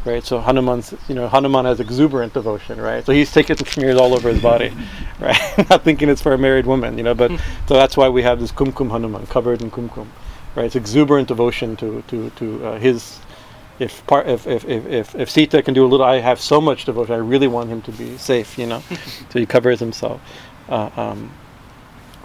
Right, 0.06 0.24
so 0.24 0.38
Hanuman's, 0.38 0.94
you 1.08 1.16
know, 1.16 1.26
Hanuman 1.26 1.64
has 1.64 1.80
exuberant 1.80 2.32
devotion, 2.32 2.80
right? 2.80 3.04
So 3.04 3.12
he's 3.12 3.32
taking 3.32 3.56
smears 3.56 3.98
all 3.98 4.14
over 4.14 4.28
his 4.28 4.40
body, 4.40 4.72
right? 5.20 5.36
Not 5.68 5.82
thinking 5.82 6.08
it's 6.08 6.22
for 6.22 6.32
a 6.32 6.38
married 6.38 6.64
woman, 6.64 6.96
you 6.96 7.02
know, 7.02 7.12
but 7.12 7.32
so 7.66 7.74
that's 7.74 7.96
why 7.96 8.08
we 8.08 8.22
have 8.22 8.38
this 8.38 8.52
kumkum 8.52 8.88
Hanuman 8.88 9.26
covered 9.26 9.62
in 9.62 9.70
kumkum, 9.72 10.06
right? 10.54 10.66
It's 10.66 10.76
exuberant 10.76 11.26
devotion 11.26 11.74
to 11.78 12.04
to 12.06 12.30
to 12.30 12.66
uh, 12.66 12.78
his 12.78 13.18
if 13.80 14.06
part 14.06 14.28
if, 14.28 14.46
if, 14.46 14.64
if, 14.66 14.86
if, 14.86 15.14
if 15.16 15.28
Sita 15.28 15.60
can 15.60 15.74
do 15.74 15.84
a 15.84 15.88
little, 15.88 16.06
I 16.06 16.20
have 16.20 16.40
so 16.40 16.60
much 16.60 16.84
devotion. 16.84 17.14
I 17.14 17.18
really 17.18 17.48
want 17.48 17.68
him 17.68 17.82
to 17.82 17.90
be 17.90 18.16
safe, 18.16 18.56
you 18.58 18.66
know. 18.66 18.84
so 19.30 19.40
he 19.40 19.46
covers 19.46 19.80
himself. 19.80 20.20
Uh, 20.68 20.88
um, 20.96 21.32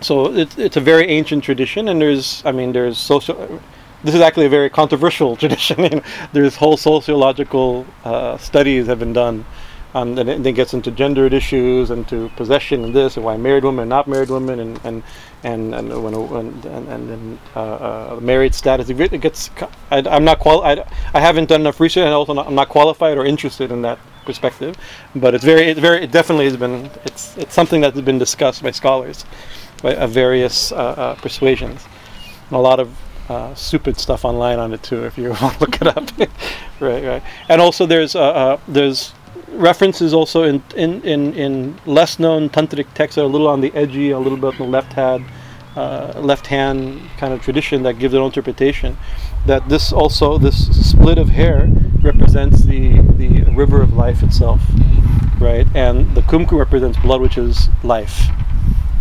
so 0.01 0.31
it's 0.31 0.57
it's 0.57 0.77
a 0.77 0.81
very 0.81 1.07
ancient 1.07 1.43
tradition, 1.43 1.87
and 1.87 1.99
there's 1.99 2.43
I 2.45 2.51
mean 2.51 2.73
there's 2.73 2.99
social. 2.99 3.59
This 4.03 4.15
is 4.15 4.21
actually 4.21 4.47
a 4.47 4.49
very 4.49 4.69
controversial 4.69 5.35
tradition. 5.41 6.01
there's 6.33 6.55
whole 6.55 6.77
sociological 6.77 7.85
uh, 8.03 8.37
studies 8.37 8.87
have 8.87 8.99
been 8.99 9.13
done 9.13 9.45
um, 9.93 10.17
and 10.17 10.47
it 10.47 10.53
gets 10.53 10.73
into 10.73 10.91
gendered 10.91 11.33
issues 11.33 11.89
and 11.89 12.07
to 12.07 12.29
possession 12.35 12.83
and 12.83 12.95
this 12.95 13.17
and 13.17 13.25
why 13.25 13.35
married 13.37 13.63
women 13.63 13.83
and 13.83 13.89
not 13.89 14.07
married 14.07 14.29
women 14.29 14.59
and 14.59 14.79
and 14.83 15.03
and 15.43 15.75
and 15.75 16.03
when, 16.03 16.13
and, 16.13 16.65
and 16.65 17.09
then 17.09 17.39
uh, 17.55 17.59
uh, 17.59 18.19
married 18.21 18.55
status 18.55 18.89
it 18.89 19.21
gets 19.21 19.49
I, 19.89 19.99
am 19.99 20.23
not 20.23 20.39
qual 20.39 20.63
I, 20.63 20.85
I 21.13 21.19
haven't 21.19 21.49
done 21.49 21.61
enough 21.61 21.79
research 21.79 22.05
and 22.05 22.13
also 22.13 22.33
not, 22.33 22.47
I'm 22.47 22.55
not 22.55 22.69
qualified 22.69 23.17
or 23.17 23.25
interested 23.25 23.71
in 23.71 23.81
that 23.81 23.99
perspective 24.25 24.77
but 25.15 25.33
it's 25.33 25.43
very 25.43 25.63
it's 25.63 25.79
very 25.79 26.03
it 26.03 26.11
definitely 26.11 26.45
has 26.45 26.55
been 26.55 26.89
it's 27.03 27.37
it's 27.37 27.53
something 27.53 27.81
that 27.81 27.93
has 27.93 28.01
been 28.03 28.19
discussed 28.19 28.63
by 28.63 28.71
scholars 28.71 29.25
by 29.81 29.95
of 29.95 30.11
various 30.11 30.71
uh, 30.71 30.75
uh 30.75 31.15
persuasions 31.15 31.85
and 32.47 32.55
a 32.55 32.59
lot 32.59 32.79
of 32.79 32.95
uh, 33.31 33.55
stupid 33.55 33.95
stuff 33.97 34.25
online 34.25 34.59
on 34.59 34.73
it 34.73 34.83
too 34.83 35.05
if 35.05 35.17
you 35.17 35.29
want 35.41 35.53
to 35.53 35.59
look 35.61 35.75
it 35.81 35.87
up 35.87 36.05
right 36.79 37.03
right 37.03 37.23
and 37.49 37.61
also 37.61 37.85
there's 37.85 38.15
uh, 38.15 38.57
there's 38.67 39.13
references 39.51 40.13
also 40.13 40.43
in, 40.43 40.63
in, 40.75 41.01
in, 41.03 41.33
in 41.33 41.77
less 41.85 42.19
known 42.19 42.49
tantric 42.49 42.93
texts 42.93 43.17
are 43.17 43.23
a 43.23 43.27
little 43.27 43.47
on 43.47 43.61
the 43.61 43.71
edgy, 43.73 44.11
a 44.11 44.19
little 44.19 44.37
bit 44.37 44.53
on 44.53 44.57
the 44.57 44.63
left 44.63 44.93
hand, 44.93 45.25
uh, 45.75 46.13
left 46.15 46.47
hand 46.47 47.01
kind 47.17 47.33
of 47.33 47.41
tradition 47.41 47.83
that 47.83 47.99
gives 47.99 48.13
an 48.13 48.21
interpretation. 48.21 48.97
That 49.45 49.67
this 49.69 49.91
also 49.91 50.37
this 50.37 50.89
split 50.89 51.17
of 51.17 51.29
hair 51.29 51.67
represents 52.01 52.63
the 52.63 53.01
the 53.01 53.43
river 53.55 53.81
of 53.81 53.93
life 53.93 54.21
itself, 54.21 54.61
right? 55.39 55.67
And 55.75 56.13
the 56.15 56.21
kumkum 56.21 56.59
represents 56.59 56.99
blood, 56.99 57.21
which 57.21 57.37
is 57.37 57.69
life, 57.83 58.27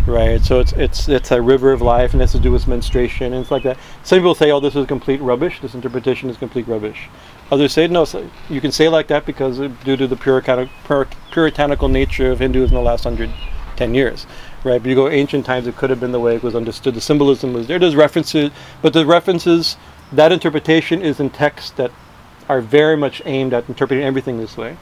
right? 0.07 0.43
So 0.43 0.59
it's 0.59 0.73
it's 0.73 1.07
it's 1.09 1.31
a 1.31 1.41
river 1.41 1.71
of 1.71 1.81
life, 1.81 2.13
and 2.13 2.21
it 2.21 2.23
has 2.23 2.31
to 2.33 2.39
do 2.39 2.51
with 2.51 2.67
menstruation, 2.67 3.33
and 3.33 3.41
it's 3.41 3.51
like 3.51 3.63
that. 3.63 3.77
Some 4.03 4.19
people 4.19 4.35
say, 4.35 4.51
"Oh, 4.51 4.59
this 4.59 4.75
is 4.75 4.85
complete 4.87 5.21
rubbish. 5.21 5.59
This 5.61 5.73
interpretation 5.73 6.29
is 6.29 6.37
complete 6.37 6.67
rubbish." 6.67 7.09
Others 7.51 7.73
say 7.73 7.87
no. 7.87 8.05
So 8.05 8.29
you 8.49 8.61
can 8.61 8.71
say 8.71 8.89
like 8.89 9.07
that 9.07 9.25
because 9.25 9.57
due 9.57 9.97
to 9.97 10.07
the 10.07 10.15
puritanical 11.31 11.87
nature 11.89 12.31
of 12.31 12.39
Hinduism 12.39 12.77
in 12.77 12.83
the 12.83 12.89
last 12.89 13.03
hundred, 13.03 13.29
ten 13.75 13.93
years, 13.93 14.25
right? 14.63 14.81
But 14.81 14.89
you 14.89 14.95
go 14.95 15.09
ancient 15.09 15.45
times, 15.45 15.67
it 15.67 15.75
could 15.75 15.89
have 15.89 15.99
been 15.99 16.11
the 16.11 16.19
way 16.19 16.35
it 16.35 16.43
was 16.43 16.55
understood. 16.55 16.95
The 16.95 17.01
symbolism 17.01 17.53
was 17.53 17.67
there. 17.67 17.79
There's 17.79 17.95
references, 17.95 18.51
but 18.81 18.93
the 18.93 19.05
references 19.05 19.77
that 20.11 20.31
interpretation 20.31 21.01
is 21.01 21.19
in 21.19 21.29
texts 21.29 21.71
that 21.71 21.91
are 22.49 22.61
very 22.61 22.97
much 22.97 23.21
aimed 23.25 23.53
at 23.53 23.69
interpreting 23.69 24.03
everything 24.03 24.37
this 24.37 24.57
way, 24.57 24.75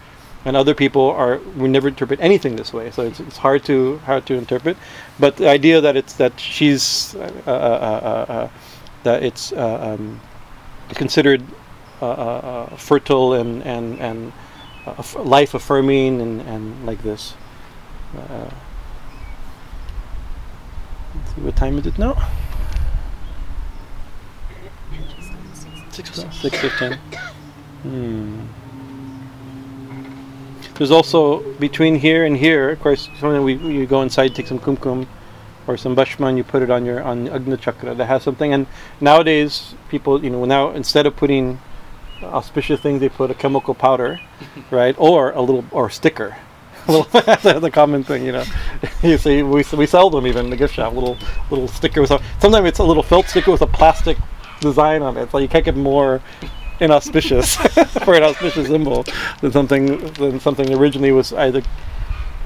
and 0.45 0.55
other 0.55 0.73
people 0.73 1.11
are 1.11 1.39
we 1.57 1.67
never 1.67 1.87
interpret 1.87 2.19
anything 2.21 2.55
this 2.55 2.71
way. 2.73 2.91
So 2.91 3.03
it's, 3.03 3.19
it's 3.19 3.37
hard 3.37 3.63
to 3.65 3.97
hard 3.99 4.25
to 4.27 4.35
interpret. 4.35 4.77
But 5.19 5.37
the 5.37 5.49
idea 5.49 5.81
that 5.81 5.97
it's 5.97 6.13
that 6.13 6.39
she's 6.39 7.15
uh, 7.15 7.31
uh, 7.45 7.51
uh, 7.51 8.31
uh 8.31 8.49
that 9.03 9.23
it's 9.23 9.51
uh, 9.53 9.95
um, 9.97 10.19
considered 10.95 11.43
uh, 12.01 12.05
uh, 12.05 12.11
uh, 12.11 12.75
fertile 12.77 13.33
and 13.33 13.63
and 13.63 13.99
and 13.99 14.33
life 15.17 15.53
affirming 15.53 16.21
and, 16.21 16.41
and 16.41 16.85
like 16.85 17.01
this. 17.03 17.33
Uh, 18.17 18.49
what 21.35 21.55
time 21.55 21.77
is 21.77 21.85
it 21.85 21.97
now? 21.99 22.15
Six 25.91 26.25
six 26.31 26.57
fifteen. 26.57 26.93
Hmm. 27.83 28.45
There's 30.79 30.91
also 30.91 31.41
between 31.59 31.95
here 31.95 32.23
and 32.23 32.37
here, 32.37 32.69
of 32.69 32.79
course, 32.79 33.09
something 33.19 33.43
we 33.43 33.55
you 33.55 33.85
go 33.85 34.01
inside, 34.01 34.33
take 34.33 34.47
some 34.47 34.59
kumkum 34.59 35.07
or 35.67 35.75
some 35.75 35.93
bashman, 35.93 36.37
you 36.37 36.45
put 36.45 36.63
it 36.63 36.71
on 36.71 36.85
your 36.85 37.03
on 37.03 37.27
Ajna 37.27 37.59
chakra 37.59 37.93
that 37.93 38.05
has 38.05 38.23
something. 38.23 38.53
And 38.53 38.65
nowadays, 39.01 39.75
people, 39.89 40.23
you 40.23 40.29
know, 40.29 40.45
now 40.45 40.71
instead 40.71 41.05
of 41.05 41.17
putting 41.17 41.59
auspicious 42.23 42.79
things, 42.79 43.01
they 43.01 43.09
put 43.09 43.29
a 43.29 43.33
chemical 43.33 43.73
powder, 43.73 44.21
right, 44.71 44.95
or 44.97 45.31
a 45.31 45.41
little 45.41 45.65
or 45.71 45.89
sticker. 45.89 46.37
A 46.87 47.05
That's 47.11 47.43
the 47.59 47.69
common 47.69 48.05
thing, 48.05 48.25
you 48.25 48.31
know. 48.31 48.45
you 49.03 49.17
see, 49.17 49.43
we, 49.43 49.65
we 49.73 49.85
sell 49.85 50.09
them 50.09 50.25
even 50.25 50.45
in 50.45 50.49
the 50.49 50.55
gift 50.55 50.75
shop. 50.75 50.93
Little 50.93 51.17
little 51.51 51.67
sticker 51.67 51.99
with 51.99 52.11
a. 52.11 52.23
Sometimes 52.39 52.65
it's 52.65 52.79
a 52.79 52.85
little 52.85 53.03
felt 53.03 53.25
sticker 53.25 53.51
with 53.51 53.61
a 53.61 53.67
plastic 53.67 54.17
design 54.61 55.01
on 55.01 55.17
it, 55.17 55.29
so 55.29 55.39
you 55.39 55.49
can't 55.49 55.65
get 55.65 55.75
more 55.75 56.21
inauspicious 56.79 57.55
for 58.05 58.15
an 58.15 58.23
auspicious 58.23 58.67
symbol 58.67 59.05
than 59.41 59.51
something 59.51 59.97
than 60.13 60.39
something 60.39 60.73
originally 60.73 61.11
was 61.11 61.33
either 61.33 61.61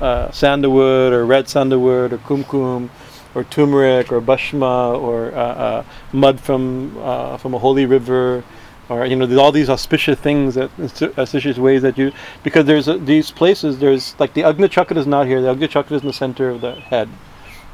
uh, 0.02 0.32
sandalwood 0.32 1.14
or 1.14 1.26
red 1.26 1.48
sandalwood 1.48 2.14
or 2.14 2.18
kumkum 2.20 2.90
or 3.36 3.44
turmeric 3.46 4.12
or 4.12 4.22
bhasma 4.22 4.94
or 4.94 5.34
uh, 5.34 5.38
uh, 5.38 5.84
mud 6.12 6.40
from 6.40 6.98
uh, 7.00 7.38
from 7.38 7.54
a 7.54 7.60
holy 7.60 7.86
river 7.86 8.44
or 8.90 9.06
you 9.06 9.16
know 9.16 9.40
all 9.40 9.52
these 9.52 9.70
auspicious 9.70 10.20
things 10.20 10.56
that 10.56 10.70
auspicious 11.18 11.58
ways 11.58 11.82
that 11.82 11.98
you 11.98 12.12
because 12.44 12.66
there's 12.66 12.86
these 13.06 13.32
places 13.32 13.80
there's 13.80 14.16
like 14.20 14.34
the 14.34 14.42
Ajna 14.42 14.70
chakra 14.70 14.98
is 14.98 15.08
not 15.08 15.28
here. 15.28 15.42
The 15.42 15.56
Ajna 15.56 15.70
chakra 15.70 15.96
is 15.96 16.02
in 16.02 16.08
the 16.08 16.14
center 16.14 16.50
of 16.50 16.62
the 16.62 16.76
head 16.76 17.10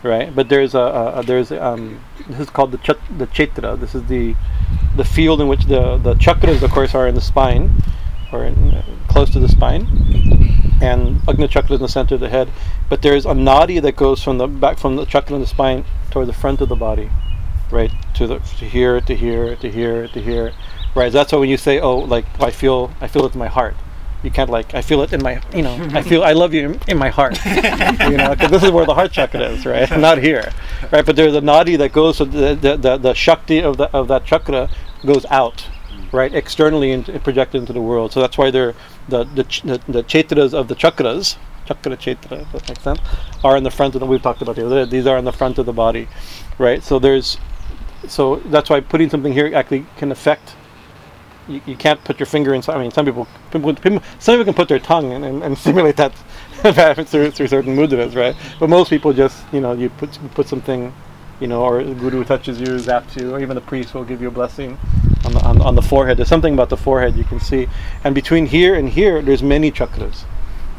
right? 0.04 0.34
But 0.34 0.50
there's 0.50 0.76
a, 0.76 1.14
a, 1.16 1.24
there's 1.24 1.52
um 1.52 2.00
this 2.28 2.40
is 2.40 2.50
called 2.50 2.72
the 2.72 2.78
chat, 2.78 2.98
the 3.18 3.28
kshetra 3.28 3.80
this 3.80 3.96
is 3.96 4.06
the 4.08 4.36
the 4.96 5.04
field 5.04 5.42
in 5.42 5.48
which 5.48 5.66
the 5.66 5.98
the 5.98 6.16
chakras 6.16 6.62
of 6.62 6.72
course 6.72 6.96
are 6.96 7.08
in 7.08 7.16
the 7.16 7.22
spine 7.22 7.82
or 8.32 8.46
in, 8.46 8.74
uh, 8.74 8.84
close 9.08 9.30
to 9.32 9.40
the 9.40 9.50
spine. 9.50 9.88
And 10.82 11.20
Ajna 11.22 11.50
chakra 11.50 11.76
is 11.76 11.82
in 11.82 11.84
the 11.84 11.90
center 11.90 12.16
of 12.16 12.22
the 12.22 12.30
head. 12.30 12.50
But 12.88 13.02
there's 13.02 13.26
a 13.26 13.30
nadi 13.30 13.82
that 13.82 13.96
goes 13.96 14.24
from 14.24 14.38
the 14.38 14.48
back 14.48 14.78
from 14.78 14.96
the 14.96 15.06
chakra 15.06 15.36
in 15.36 15.42
the 15.42 15.48
spine 15.48 15.84
toward 16.12 16.28
the 16.28 16.34
front 16.34 16.62
of 16.62 16.70
the 16.70 16.76
body, 16.76 17.10
right? 17.72 17.92
To 18.16 18.28
the 18.28 18.40
to 18.40 18.66
here 18.66 19.02
to 19.02 19.16
here 19.16 19.56
to 19.56 19.70
here 19.70 20.08
to 20.08 20.22
here, 20.22 20.54
right. 20.96 21.12
That's 21.12 21.32
why 21.32 21.40
when 21.40 21.50
you 21.50 21.58
say, 21.58 21.80
"Oh, 21.80 21.98
like 21.98 22.26
I 22.40 22.52
feel 22.52 22.92
I 23.02 23.08
feel 23.08 23.26
it 23.26 23.34
in 23.34 23.40
my 23.40 23.48
heart," 23.48 23.76
you 24.24 24.32
can't 24.32 24.50
like 24.50 24.74
I 24.74 24.82
feel 24.82 25.02
it 25.02 25.14
in 25.14 25.24
my 25.24 25.42
you 25.54 25.62
know 25.62 25.76
I 25.94 26.02
feel 26.12 26.24
I 26.24 26.34
love 26.34 26.54
you 26.54 26.72
in, 26.72 26.80
in 26.88 26.98
my 26.98 27.10
heart, 27.10 27.38
you 27.46 28.18
know, 28.18 28.32
because 28.32 28.52
this 28.52 28.64
is 28.64 28.72
where 28.72 28.86
the 28.86 28.94
heart 28.94 29.12
chakra 29.12 29.42
is, 29.42 29.66
right? 29.66 29.90
Not 29.98 30.18
here, 30.18 30.52
right? 30.92 31.06
But 31.06 31.16
there's 31.16 31.36
a 31.36 31.42
nadi 31.42 31.78
that 31.78 31.94
goes 31.94 32.18
so 32.18 32.26
the 32.26 32.56
the, 32.56 32.78
the, 32.78 32.98
the 32.98 33.14
shakti 33.14 33.62
of 33.62 33.78
the 33.78 33.90
of 33.96 34.08
that 34.10 34.26
chakra 34.26 34.70
goes 35.06 35.26
out 35.30 35.68
right 36.12 36.34
externally 36.34 36.92
and 36.92 37.06
projected 37.24 37.62
into 37.62 37.74
the 37.74 37.82
world 37.82 38.12
so 38.12 38.20
that's 38.20 38.38
why 38.38 38.50
they're 38.50 38.74
the 39.10 39.24
the, 39.26 39.44
the, 39.64 39.92
the 39.92 40.04
kshetras 40.04 40.54
of 40.54 40.68
the 40.68 40.76
chakras 40.76 41.38
chakra 41.66 41.96
kshetra 41.96 42.42
if 42.42 42.52
that 42.52 42.68
makes 42.68 42.84
sense 42.84 43.00
are 43.44 43.56
in 43.58 43.64
the 43.64 43.72
front 43.72 43.94
of 43.96 44.00
the 44.00 44.06
we've 44.06 44.22
talked 44.22 44.42
about 44.42 44.56
the 44.56 44.66
other 44.66 44.86
day, 44.86 44.90
these 44.90 45.06
are 45.06 45.18
in 45.18 45.26
the 45.26 45.32
front 45.32 45.58
of 45.58 45.66
the 45.66 45.74
body 45.74 46.08
right 46.58 46.84
so 46.84 47.00
there's 47.00 47.38
so 48.08 48.38
that's 48.46 48.70
why 48.70 48.80
putting 48.80 49.10
something 49.10 49.34
here 49.34 49.52
actually 49.54 49.86
can 49.98 50.12
affect 50.12 50.56
you, 51.50 51.62
you 51.66 51.76
can't 51.76 52.02
put 52.04 52.20
your 52.20 52.28
finger 52.28 52.54
inside 52.54 52.76
I 52.76 52.82
mean 52.82 52.92
some 52.92 53.06
people, 53.06 53.28
people, 53.52 53.74
people 53.76 54.02
some 54.20 54.36
people 54.36 54.46
can 54.46 54.54
put 54.54 54.70
their 54.70 54.80
tongue 54.80 55.12
and, 55.14 55.26
and, 55.26 55.44
and 55.44 55.58
simulate 55.68 55.98
that 55.98 56.14
through, 57.08 57.32
through 57.32 57.48
certain 57.48 57.76
mudras 57.76 58.16
right 58.16 58.36
but 58.60 58.70
most 58.70 58.90
people 58.90 59.14
just 59.14 59.44
you 59.52 59.60
know 59.60 59.74
you 59.74 59.90
put 59.90 60.18
put 60.34 60.48
something 60.48 60.94
you 61.40 61.48
know, 61.48 61.62
or 61.62 61.84
the 61.84 61.96
guru 61.96 62.24
touches 62.24 62.60
you, 62.60 62.68
zaps 62.68 63.20
you, 63.20 63.34
or 63.34 63.40
even 63.40 63.56
the 63.56 63.62
priest 63.62 63.94
will 63.94 64.04
give 64.04 64.22
you 64.22 64.28
a 64.28 64.32
blessing 64.32 64.78
on 65.26 65.34
the, 65.34 65.40
on, 65.42 65.62
on 65.62 65.76
the 65.76 65.82
forehead. 65.82 66.18
There's 66.18 66.28
something 66.28 66.54
about 66.54 66.70
the 66.70 66.78
forehead 66.78 67.16
you 67.16 67.24
can 67.24 67.40
see. 67.40 67.68
And 68.04 68.14
between 68.14 68.46
here 68.46 68.76
and 68.76 68.90
here, 68.90 69.22
there's 69.22 69.42
many 69.42 69.72
chakras, 69.72 70.24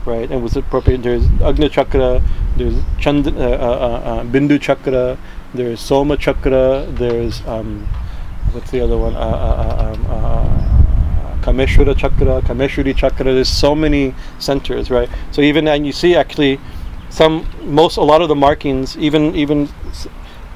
right? 0.05 0.31
And 0.31 0.43
with 0.43 0.57
appropriate, 0.57 1.03
there's 1.03 1.25
Ajna 1.41 1.71
chakra, 1.71 2.23
there's 2.57 2.75
Chand, 2.99 3.29
uh, 3.29 3.31
uh, 3.31 3.35
uh, 3.35 4.25
Bindu 4.25 4.61
chakra, 4.61 5.17
there's 5.55 5.81
Soma 5.81 6.17
chakra, 6.17 6.87
there's, 6.91 7.45
um, 7.47 7.87
what's 8.53 8.71
the 8.71 8.81
other 8.81 8.99
one? 8.99 9.15
Uh, 9.15 9.19
uh, 9.19 9.95
um, 9.95 10.07
uh, 10.11 10.60
Kameshwara 11.43 11.97
chakra, 11.97 12.43
Kameshwari 12.43 12.97
chakra. 12.97 13.25
There's 13.25 13.49
so 13.49 13.75
many 13.75 14.15
centers, 14.39 14.91
right? 14.91 15.09
So 15.33 15.43
even, 15.43 15.69
and 15.69 15.87
you 15.87 15.93
see 15.93 16.15
actually, 16.15 16.61
some 17.11 17.47
most 17.63 17.97
a 17.97 18.03
lot 18.03 18.23
of 18.23 18.29
the 18.29 18.35
markings 18.35 18.97
even 18.97 19.35
even 19.35 19.69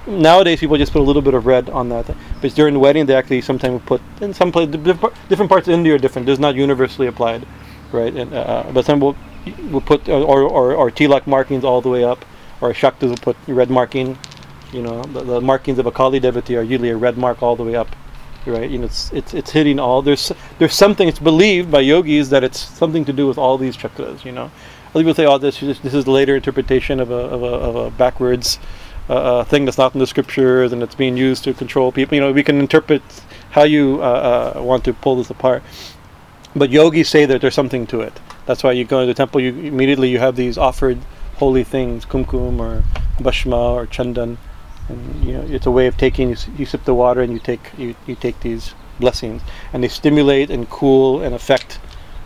nowadays 0.06 0.60
people 0.60 0.76
just 0.76 0.92
put 0.92 1.00
a 1.00 1.04
little 1.04 1.20
bit 1.20 1.34
of 1.34 1.46
red 1.46 1.68
on 1.70 1.88
that 1.88 2.06
but 2.40 2.54
during 2.54 2.74
the 2.74 2.80
wedding 2.80 3.06
they 3.06 3.14
actually 3.14 3.40
sometimes 3.40 3.82
put 3.84 4.00
in 4.20 4.32
some 4.32 4.52
place 4.52 4.68
different 4.68 5.48
parts 5.48 5.66
of 5.66 5.74
india 5.74 5.94
are 5.94 5.98
different 5.98 6.28
it's 6.28 6.38
not 6.38 6.54
universally 6.54 7.08
applied 7.08 7.44
right 7.90 8.14
and, 8.14 8.32
uh, 8.32 8.64
but 8.72 8.84
some 8.84 9.00
will 9.00 9.16
will 9.70 9.80
put 9.80 10.08
or, 10.08 10.42
or, 10.42 10.74
or 10.74 10.90
tilak 10.90 11.26
markings 11.26 11.64
all 11.64 11.80
the 11.80 11.88
way 11.88 12.04
up 12.04 12.24
or 12.60 12.72
shaktas 12.72 13.08
will 13.08 13.16
put 13.16 13.36
red 13.48 13.68
marking 13.68 14.16
you 14.72 14.82
know 14.82 15.02
the, 15.02 15.24
the 15.24 15.40
markings 15.40 15.78
of 15.78 15.86
a 15.86 15.90
kali 15.90 16.20
devotee 16.20 16.56
are 16.56 16.62
usually 16.62 16.90
a 16.90 16.96
red 16.96 17.18
mark 17.18 17.42
all 17.42 17.56
the 17.56 17.64
way 17.64 17.74
up 17.74 17.88
right 18.46 18.70
you 18.70 18.78
know 18.78 18.84
it's 18.84 19.12
it's 19.12 19.34
it's 19.34 19.50
hitting 19.50 19.78
all 19.78 20.02
there's 20.02 20.32
there's 20.58 20.74
something 20.74 21.08
it's 21.08 21.18
believed 21.18 21.70
by 21.70 21.80
yogis 21.80 22.30
that 22.30 22.44
it's 22.44 22.60
something 22.60 23.04
to 23.04 23.12
do 23.12 23.26
with 23.26 23.38
all 23.38 23.56
these 23.56 23.76
chakras 23.76 24.24
you 24.24 24.32
know 24.32 24.50
other 24.94 25.00
people 25.00 25.14
say 25.14 25.26
oh 25.26 25.38
this 25.38 25.62
is 25.62 25.80
this 25.80 25.94
is 25.94 26.06
later 26.06 26.36
interpretation 26.36 27.00
of 27.00 27.10
a 27.10 27.14
of 27.14 27.42
a, 27.42 27.46
of 27.46 27.76
a 27.76 27.90
backwards 27.90 28.58
uh, 29.08 29.44
thing 29.44 29.64
that's 29.64 29.78
not 29.78 29.94
in 29.94 30.00
the 30.00 30.06
scriptures 30.06 30.72
and 30.72 30.82
it's 30.82 30.94
being 30.94 31.16
used 31.16 31.44
to 31.44 31.54
control 31.54 31.92
people. 31.92 32.14
You 32.14 32.20
know, 32.20 32.32
we 32.32 32.42
can 32.42 32.58
interpret 32.58 33.02
how 33.50 33.64
you 33.64 34.00
uh, 34.02 34.54
uh, 34.56 34.62
want 34.62 34.84
to 34.84 34.92
pull 34.92 35.16
this 35.16 35.30
apart. 35.30 35.62
But 36.56 36.70
yogis 36.70 37.08
say 37.08 37.26
that 37.26 37.40
there's 37.40 37.54
something 37.54 37.86
to 37.88 38.00
it. 38.00 38.18
That's 38.46 38.62
why 38.62 38.72
you 38.72 38.84
go 38.84 39.00
to 39.00 39.06
the 39.06 39.14
temple. 39.14 39.40
You 39.40 39.50
immediately 39.50 40.08
you 40.08 40.18
have 40.20 40.36
these 40.36 40.56
offered 40.56 40.98
holy 41.36 41.64
things, 41.64 42.04
kumkum 42.04 42.60
or 42.60 42.84
bhasma 43.20 43.56
or 43.56 43.86
chandan, 43.86 44.36
and 44.88 45.24
you 45.24 45.32
know 45.32 45.42
it's 45.42 45.66
a 45.66 45.70
way 45.70 45.86
of 45.86 45.96
taking. 45.96 46.30
You, 46.30 46.36
you 46.58 46.66
sip 46.66 46.84
the 46.84 46.94
water 46.94 47.20
and 47.22 47.32
you 47.32 47.38
take 47.38 47.70
you, 47.78 47.94
you 48.06 48.14
take 48.14 48.40
these 48.40 48.74
blessings, 49.00 49.42
and 49.72 49.82
they 49.82 49.88
stimulate 49.88 50.50
and 50.50 50.68
cool 50.70 51.22
and 51.22 51.34
affect 51.34 51.78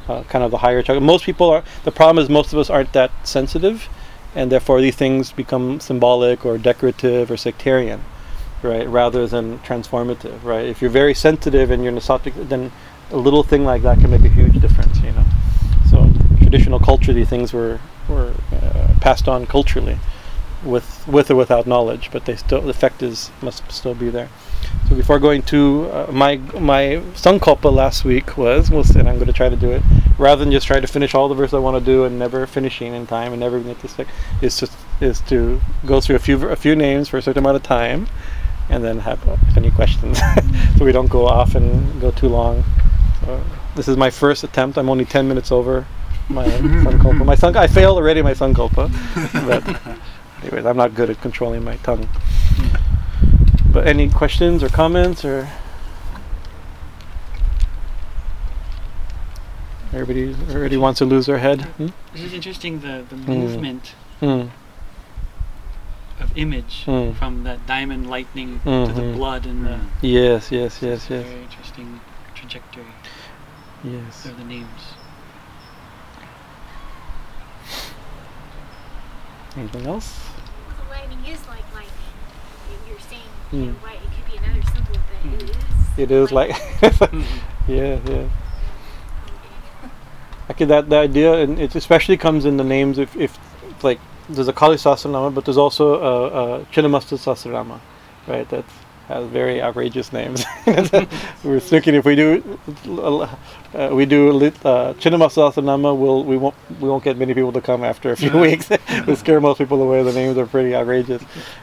uh, 0.09 0.23
kind 0.25 0.45
of 0.45 0.51
the 0.51 0.59
higher 0.59 0.83
chakra. 0.83 1.01
Most 1.01 1.25
people 1.25 1.51
are. 1.51 1.63
The 1.85 1.93
problem 1.93 2.23
is 2.23 2.29
most 2.29 2.53
of 2.53 2.59
us 2.59 2.71
aren't 2.71 2.93
that 2.93 3.11
sensitive 3.27 3.89
and 4.35 4.53
therefore 4.53 4.81
these 4.81 4.95
things 4.95 5.33
become 5.33 5.81
symbolic 5.81 6.45
or 6.45 6.59
decorative 6.59 7.31
or 7.31 7.37
sectarian, 7.37 8.05
right, 8.63 8.89
rather 8.89 9.27
than 9.27 9.59
transformative, 9.61 10.43
right? 10.45 10.67
If 10.67 10.81
you're 10.83 10.91
very 10.91 11.15
sensitive 11.15 11.71
and 11.71 11.83
you're 11.83 11.93
nasatic, 11.93 12.49
then 12.49 12.71
a 13.11 13.17
little 13.17 13.43
thing 13.43 13.65
like 13.65 13.83
that 13.83 13.99
can 13.99 14.11
make 14.11 14.25
a 14.25 14.29
huge 14.29 14.61
difference, 14.61 14.99
you 15.01 15.13
know. 15.13 15.25
So 15.91 16.11
traditional 16.39 16.79
culture, 16.79 17.13
these 17.13 17.29
things 17.29 17.53
were 17.53 17.81
were 18.09 18.33
uh, 18.53 18.95
passed 19.01 19.29
on 19.29 19.47
culturally, 19.47 19.99
with 20.65 21.07
with 21.07 21.31
or 21.31 21.37
without 21.37 21.67
knowledge, 21.67 22.11
but 22.13 22.25
they 22.25 22.37
still 22.37 22.61
the 22.61 22.71
effect 22.71 23.03
is 23.03 23.31
must 23.43 23.71
still 23.71 23.95
be 23.95 24.11
there. 24.11 24.29
So 24.89 24.95
before 24.95 25.19
going 25.19 25.43
to 25.45 25.91
uh, 25.93 26.13
my 26.13 26.37
my 26.37 27.03
sankalpa 27.15 27.73
last 27.73 28.05
week 28.05 28.37
was, 28.37 28.71
well, 28.71 28.85
and 28.97 29.09
I'm 29.09 29.17
going 29.17 29.27
to 29.27 29.33
try 29.33 29.49
to 29.49 29.57
do 29.57 29.71
it 29.71 29.83
rather 30.19 30.45
than 30.45 30.53
just 30.53 30.67
try 30.67 30.81
to 30.81 30.87
finish 30.87 31.15
all 31.15 31.29
the 31.29 31.35
verses 31.35 31.55
I 31.55 31.59
want 31.59 31.79
to 31.79 31.85
do 31.85 32.05
and 32.05 32.19
never 32.19 32.47
finishing 32.47 32.95
in 32.95 33.07
time 33.07 33.33
and 33.33 33.41
never 33.41 33.61
get 33.61 33.79
to 33.81 33.89
stick. 33.89 34.09
Is 34.43 34.57
to 34.59 34.71
is 35.01 35.21
to 35.23 35.61
go 35.87 36.01
through 36.01 36.17
a 36.17 36.19
few 36.19 36.49
a 36.49 36.57
few 36.57 36.75
names 36.75 37.09
for 37.09 37.19
a 37.19 37.23
certain 37.23 37.43
amount 37.45 37.57
of 37.57 37.63
time, 37.63 38.09
and 38.69 38.83
then 38.83 39.01
have 39.01 39.27
uh, 39.29 39.37
any 39.57 39.71
questions, 39.71 40.19
so 40.77 40.85
we 40.85 40.93
don't 40.93 41.11
go 41.11 41.27
off 41.27 41.55
and 41.55 42.01
go 42.01 42.11
too 42.11 42.29
long. 42.29 42.65
So 43.21 43.45
this 43.77 43.89
is 43.89 43.97
my 43.97 44.11
first 44.11 44.43
attempt. 44.45 44.79
I'm 44.79 44.91
only 44.91 45.05
ten 45.05 45.29
minutes 45.29 45.53
over 45.53 45.87
my 46.29 46.47
sankalpa. 46.85 47.25
My 47.25 47.35
sun 47.35 47.57
I 47.57 47.67
failed 47.67 47.97
already 47.97 48.23
my 48.23 48.35
sankalpa, 48.35 48.91
but 49.47 49.98
anyways, 50.49 50.65
I'm 50.67 50.77
not 50.77 50.95
good 50.95 51.11
at 51.11 51.21
controlling 51.21 51.63
my 51.65 51.77
tongue. 51.77 52.09
But 53.71 53.87
any 53.87 54.09
questions 54.09 54.63
or 54.63 54.69
comments 54.71 55.25
or 55.25 55.49
everybody 59.93 60.31
everybody 60.49 60.77
wants 60.79 60.99
to 60.99 61.05
lose 61.05 61.27
their 61.27 61.39
head? 61.39 61.63
Hmm? 61.63 61.89
This 62.13 62.23
is 62.23 62.33
interesting. 62.33 62.81
The 62.81 63.05
the 63.09 63.17
movement 63.17 63.95
Hmm. 64.21 64.49
of 66.21 66.37
image 66.37 66.85
Mm. 66.87 67.15
from 67.15 67.45
that 67.45 67.67
diamond 67.67 68.09
lightning 68.11 68.61
to 68.65 68.93
the 68.93 69.03
Mhm. 69.03 69.15
blood 69.15 69.47
and 69.47 69.67
the 69.67 69.79
Yes, 70.01 70.51
yes, 70.51 70.83
yes, 70.83 71.09
yes, 71.11 71.25
very 71.27 71.43
interesting 71.43 72.01
trajectory 72.35 72.83
yes. 73.85 74.25
of 74.25 74.37
the 74.39 74.45
names. 74.45 74.95
Anything 79.57 79.87
else? 79.87 80.28
Well, 81.09 81.17
the 81.17 81.23
lightning 81.23 81.33
is 81.35 81.49
like 81.49 81.65
lightning. 81.75 82.15
You- 82.71 82.91
You're 82.93 83.01
saying 83.01 83.23
you 83.53 83.59
know, 83.59 83.73
Mm. 83.73 83.83
why 83.83 83.93
it 83.95 84.01
could 84.01 84.27
be 84.33 84.37
another 84.39 84.63
symbol, 84.73 84.93
but 84.93 85.31
Mm. 85.31 85.43
it 85.43 85.51
is. 85.51 85.99
It 85.99 86.11
is 86.11 86.33
like, 86.33 86.51
Mhm. 86.81 87.25
yeah, 87.67 87.99
yeah. 88.07 88.15
Okay. 88.15 88.29
Actually, 90.51 90.67
that 90.67 90.89
the 90.91 90.97
idea, 90.97 91.33
and 91.35 91.59
it 91.59 91.75
especially 91.75 92.17
comes 92.17 92.45
in 92.45 92.57
the 92.57 92.65
names 92.65 92.99
if, 92.99 93.17
if 93.17 93.39
like 93.83 94.01
there's 94.29 94.49
a 94.49 94.53
Kali 94.53 94.77
Sahasranama, 94.77 95.35
but 95.35 95.45
there's 95.45 95.57
also 95.59 95.95
a, 95.95 96.61
a 96.61 96.65
Chinnamasta 96.67 97.17
Sahasranama, 97.19 97.81
right? 98.27 98.49
That 98.51 98.65
has 99.09 99.27
very 99.29 99.61
outrageous 99.63 100.13
names. 100.13 100.45
We're 101.43 101.61
thinking 101.61 101.95
if 101.95 102.05
we 102.05 102.15
do 102.15 102.59
uh, 102.87 103.91
we 103.93 104.05
do 104.05 104.29
uh, 104.29 104.93
Chinnamasta 104.95 105.51
Sahasranama, 105.51 105.97
we'll, 105.97 106.25
we 106.25 106.37
won't 106.37 106.55
we 106.79 106.89
won't 106.91 107.03
get 107.03 107.17
many 107.17 107.33
people 107.33 107.53
to 107.53 107.63
come 107.63 107.83
after 107.85 108.11
a 108.13 108.17
few 108.17 108.31
weeks. 108.39 108.69
we'll 109.07 109.17
scare 109.17 109.41
most 109.41 109.59
people 109.59 109.83
away. 109.83 110.03
The 110.03 110.13
names 110.13 110.37
are 110.37 110.47
pretty 110.47 110.75
outrageous, 110.75 111.23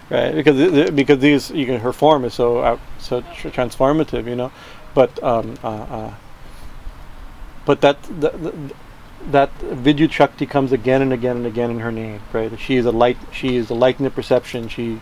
right? 0.09 0.33
Because 0.33 0.91
because 0.91 1.19
these 1.19 1.51
you 1.51 1.67
can, 1.67 1.79
her 1.79 1.93
form 1.93 2.25
is 2.25 2.33
so 2.33 2.63
out, 2.63 2.79
so 2.97 3.21
tr- 3.21 3.49
transformative, 3.49 4.27
you 4.27 4.35
know. 4.35 4.51
But 4.95 5.21
um, 5.23 5.55
uh, 5.63 5.67
uh, 5.67 6.13
but 7.65 7.81
that 7.81 8.01
the, 8.03 8.29
the, 8.29 8.73
that 9.31 9.55
Vidyut 9.59 10.11
Shakti 10.11 10.47
comes 10.47 10.71
again 10.71 11.03
and 11.03 11.13
again 11.13 11.37
and 11.37 11.45
again 11.45 11.69
in 11.69 11.79
her 11.79 11.91
name, 11.91 12.21
right? 12.33 12.59
She 12.59 12.77
is 12.77 12.85
a 12.87 12.91
light. 12.91 13.17
She 13.31 13.55
is 13.55 13.69
a 13.69 13.75
lightning 13.75 14.07
of 14.07 14.15
perception. 14.15 14.67
She 14.67 14.99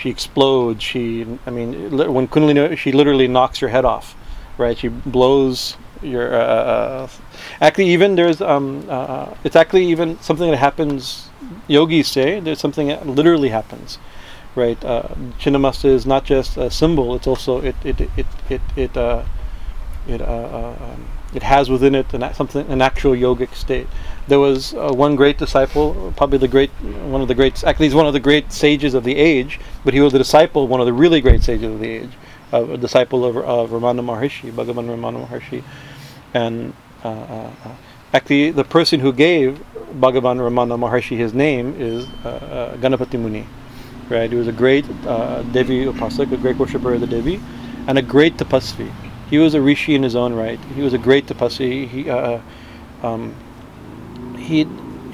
she 0.00 0.10
explodes. 0.10 0.82
She, 0.82 1.26
I 1.46 1.50
mean, 1.50 1.96
when 1.96 2.26
Kundalini, 2.26 2.76
she 2.76 2.92
literally 2.92 3.28
knocks 3.28 3.60
your 3.60 3.70
head 3.70 3.84
off, 3.84 4.16
right? 4.58 4.76
She 4.76 4.88
blows 4.88 5.76
your. 6.02 6.34
Uh, 6.34 6.38
uh, 6.38 7.08
actually, 7.60 7.90
even 7.90 8.16
there's 8.16 8.40
um, 8.40 8.86
uh, 8.88 9.34
it's 9.44 9.56
actually 9.56 9.86
even 9.86 10.18
something 10.20 10.50
that 10.50 10.56
happens. 10.56 11.28
Yogis 11.68 12.08
say 12.08 12.40
there's 12.40 12.60
something 12.60 12.88
that 12.88 13.06
literally 13.06 13.48
happens, 13.50 13.98
right? 14.54 14.82
Uh, 14.84 15.08
Chinnamasta 15.38 15.86
is 15.86 16.06
not 16.06 16.24
just 16.24 16.56
a 16.56 16.70
symbol; 16.70 17.14
it's 17.14 17.26
also 17.26 17.60
it 17.60 17.76
it 17.84 18.00
it 18.00 18.26
it 18.48 18.60
it 18.76 18.96
uh, 18.96 19.24
it 20.08 20.20
uh, 20.20 20.24
uh, 20.24 20.76
um, 20.80 21.06
it 21.34 21.42
has 21.42 21.70
within 21.70 21.94
it 21.94 22.12
an, 22.14 22.32
something 22.34 22.66
an 22.70 22.82
actual 22.82 23.12
yogic 23.12 23.54
state. 23.54 23.86
There 24.28 24.38
was 24.38 24.74
uh, 24.74 24.92
one 24.92 25.16
great 25.16 25.38
disciple, 25.38 26.12
probably 26.16 26.38
the 26.38 26.48
great 26.48 26.70
one 26.70 27.20
of 27.20 27.28
the 27.28 27.34
great. 27.34 27.62
Actually, 27.64 27.86
he's 27.86 27.94
one 27.94 28.06
of 28.06 28.12
the 28.12 28.20
great 28.20 28.52
sages 28.52 28.94
of 28.94 29.04
the 29.04 29.16
age, 29.16 29.60
but 29.84 29.94
he 29.94 30.00
was 30.00 30.14
a 30.14 30.18
disciple, 30.18 30.68
one 30.68 30.80
of 30.80 30.86
the 30.86 30.92
really 30.92 31.20
great 31.20 31.42
sages 31.42 31.72
of 31.72 31.80
the 31.80 31.88
age, 31.88 32.10
uh, 32.52 32.64
a 32.70 32.78
disciple 32.78 33.24
of, 33.24 33.36
of 33.36 33.70
Ramana 33.70 34.02
Maharshi, 34.04 34.52
Bhagavan 34.52 34.86
Ramana 34.88 35.26
Maharshi, 35.26 35.62
and. 36.34 36.72
Uh, 37.04 37.08
uh, 37.08 37.50
Actually, 38.12 38.50
the 38.50 38.64
person 38.64 38.98
who 38.98 39.12
gave 39.12 39.64
Bhagavan 40.00 40.40
Ramana 40.40 40.76
Maharshi 40.76 41.16
his 41.16 41.32
name 41.32 41.76
is 41.78 42.08
uh, 42.24 42.28
uh, 42.28 42.76
Ganapati 42.78 43.16
Muni. 43.16 43.46
Right? 44.08 44.28
He 44.28 44.36
was 44.36 44.48
a 44.48 44.52
great 44.52 44.84
Devi 45.52 45.84
Upasak, 45.84 46.32
a 46.32 46.36
great 46.36 46.56
worshipper 46.56 46.94
of 46.94 47.00
the 47.00 47.06
Devi, 47.06 47.40
and 47.86 47.98
a 47.98 48.02
great 48.02 48.36
tapasvi. 48.36 48.90
He 49.30 49.38
was 49.38 49.54
a 49.54 49.60
rishi 49.60 49.94
in 49.94 50.02
his 50.02 50.16
own 50.16 50.34
right. 50.34 50.58
He 50.74 50.82
was 50.82 50.92
a 50.92 50.98
great 50.98 51.26
tapasvi. 51.26 51.88
He, 51.88 52.10
uh, 52.10 52.40
um, 53.02 53.34
he 54.36 54.64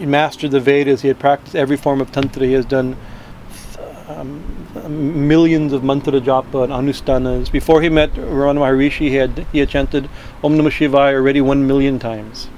mastered 0.01 0.51
the 0.51 0.61
Vedas. 0.61 1.03
He 1.03 1.09
had 1.09 1.19
practiced 1.19 1.55
every 1.55 1.77
form 1.77 2.01
of 2.01 2.11
tantra. 2.11 2.47
He 2.47 2.55
has 2.55 2.65
done 2.65 2.97
um, 4.09 5.29
millions 5.29 5.73
of 5.73 5.83
mantra 5.85 6.21
japa 6.21 6.65
and 6.65 6.73
anustanas. 6.73 7.51
Before 7.51 7.83
he 7.83 7.89
met 7.89 8.13
Ramana 8.15 8.59
Maharishi, 8.59 9.09
he 9.09 9.15
had 9.15 9.47
he 9.53 9.59
had 9.59 9.69
chanted 9.69 10.09
Om 10.43 10.57
Namah 10.57 10.71
Shivaya 10.71 11.15
already 11.15 11.41
one 11.41 11.67
million 11.67 11.99
times, 11.99 12.49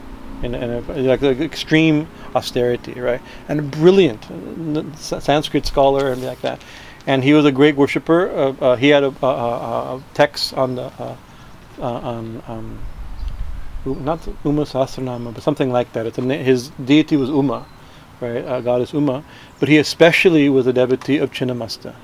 in, 0.43 0.55
in 0.55 0.71
a, 0.71 0.81
like, 0.81 1.23
like 1.23 1.41
extreme 1.41 2.07
austerity, 2.35 3.01
right? 3.01 3.23
And 3.49 3.61
a 3.61 3.63
brilliant 3.63 4.31
uh, 4.31 4.95
Sanskrit 4.97 5.67
scholar 5.67 6.13
and 6.13 6.23
like 6.23 6.41
that. 6.43 6.61
And 7.07 7.25
he 7.25 7.33
was 7.33 7.47
a 7.47 7.53
great 7.53 7.77
worshipper. 7.77 8.29
Uh, 8.29 8.55
uh, 8.61 8.77
he 8.77 8.89
had 8.89 9.03
a, 9.03 9.15
a, 9.23 9.27
a, 9.27 10.03
text 10.13 10.53
on 10.53 10.75
the 10.75 10.93
uh, 10.99 11.17
um, 11.83 12.43
um, 12.49 12.79
not 14.05 14.27
Uma 14.45 14.63
Sahasranama, 14.63 15.33
but 15.35 15.43
something 15.43 15.71
like 15.71 15.93
that. 15.93 16.07
It's 16.07 16.19
a, 16.19 16.23
his 16.23 16.69
deity 16.85 17.17
was 17.17 17.31
Uma, 17.31 17.67
right? 18.21 18.45
Uh, 18.45 18.61
goddess 18.61 18.93
Uma, 18.93 19.25
but 19.61 19.69
he 19.69 19.79
especially 19.79 20.49
was 20.49 20.67
a 20.67 20.73
devotee 20.73 21.19
of 21.19 21.31
Chinnamasta, 21.31 21.95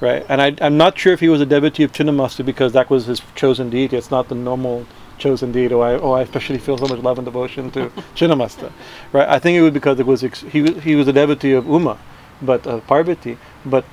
right? 0.00 0.24
And 0.28 0.42
I, 0.42 0.54
I'm 0.60 0.76
not 0.76 0.98
sure 0.98 1.12
if 1.12 1.20
he 1.20 1.28
was 1.28 1.40
a 1.40 1.46
devotee 1.46 1.84
of 1.84 1.92
Chinnamasta 1.92 2.44
because 2.44 2.72
that 2.72 2.90
was 2.90 3.06
his 3.06 3.22
chosen 3.34 3.70
deity. 3.70 3.96
It's 3.96 4.10
not 4.10 4.28
the 4.28 4.34
normal 4.34 4.86
chosen 5.18 5.52
deity. 5.52 5.74
Oh, 5.74 5.80
I, 5.80 5.94
oh, 5.94 6.12
I 6.12 6.22
especially 6.22 6.58
feel 6.58 6.76
so 6.76 6.86
much 6.86 6.98
love 7.02 7.18
and 7.18 7.24
devotion 7.24 7.70
to 7.72 7.88
Chinnamasta, 8.14 8.72
right? 9.12 9.28
I 9.28 9.38
think 9.38 9.56
it 9.56 9.62
was 9.62 9.72
because 9.72 9.98
it 10.00 10.06
was 10.06 10.24
ex- 10.24 10.40
he 10.42 10.62
was- 10.62 10.82
he 10.82 10.94
was 10.96 11.08
a 11.08 11.12
devotee 11.12 11.52
of 11.52 11.66
Uma, 11.66 11.98
but 12.42 12.66
uh, 12.66 12.80
Parvati, 12.80 13.38
but 13.64 13.84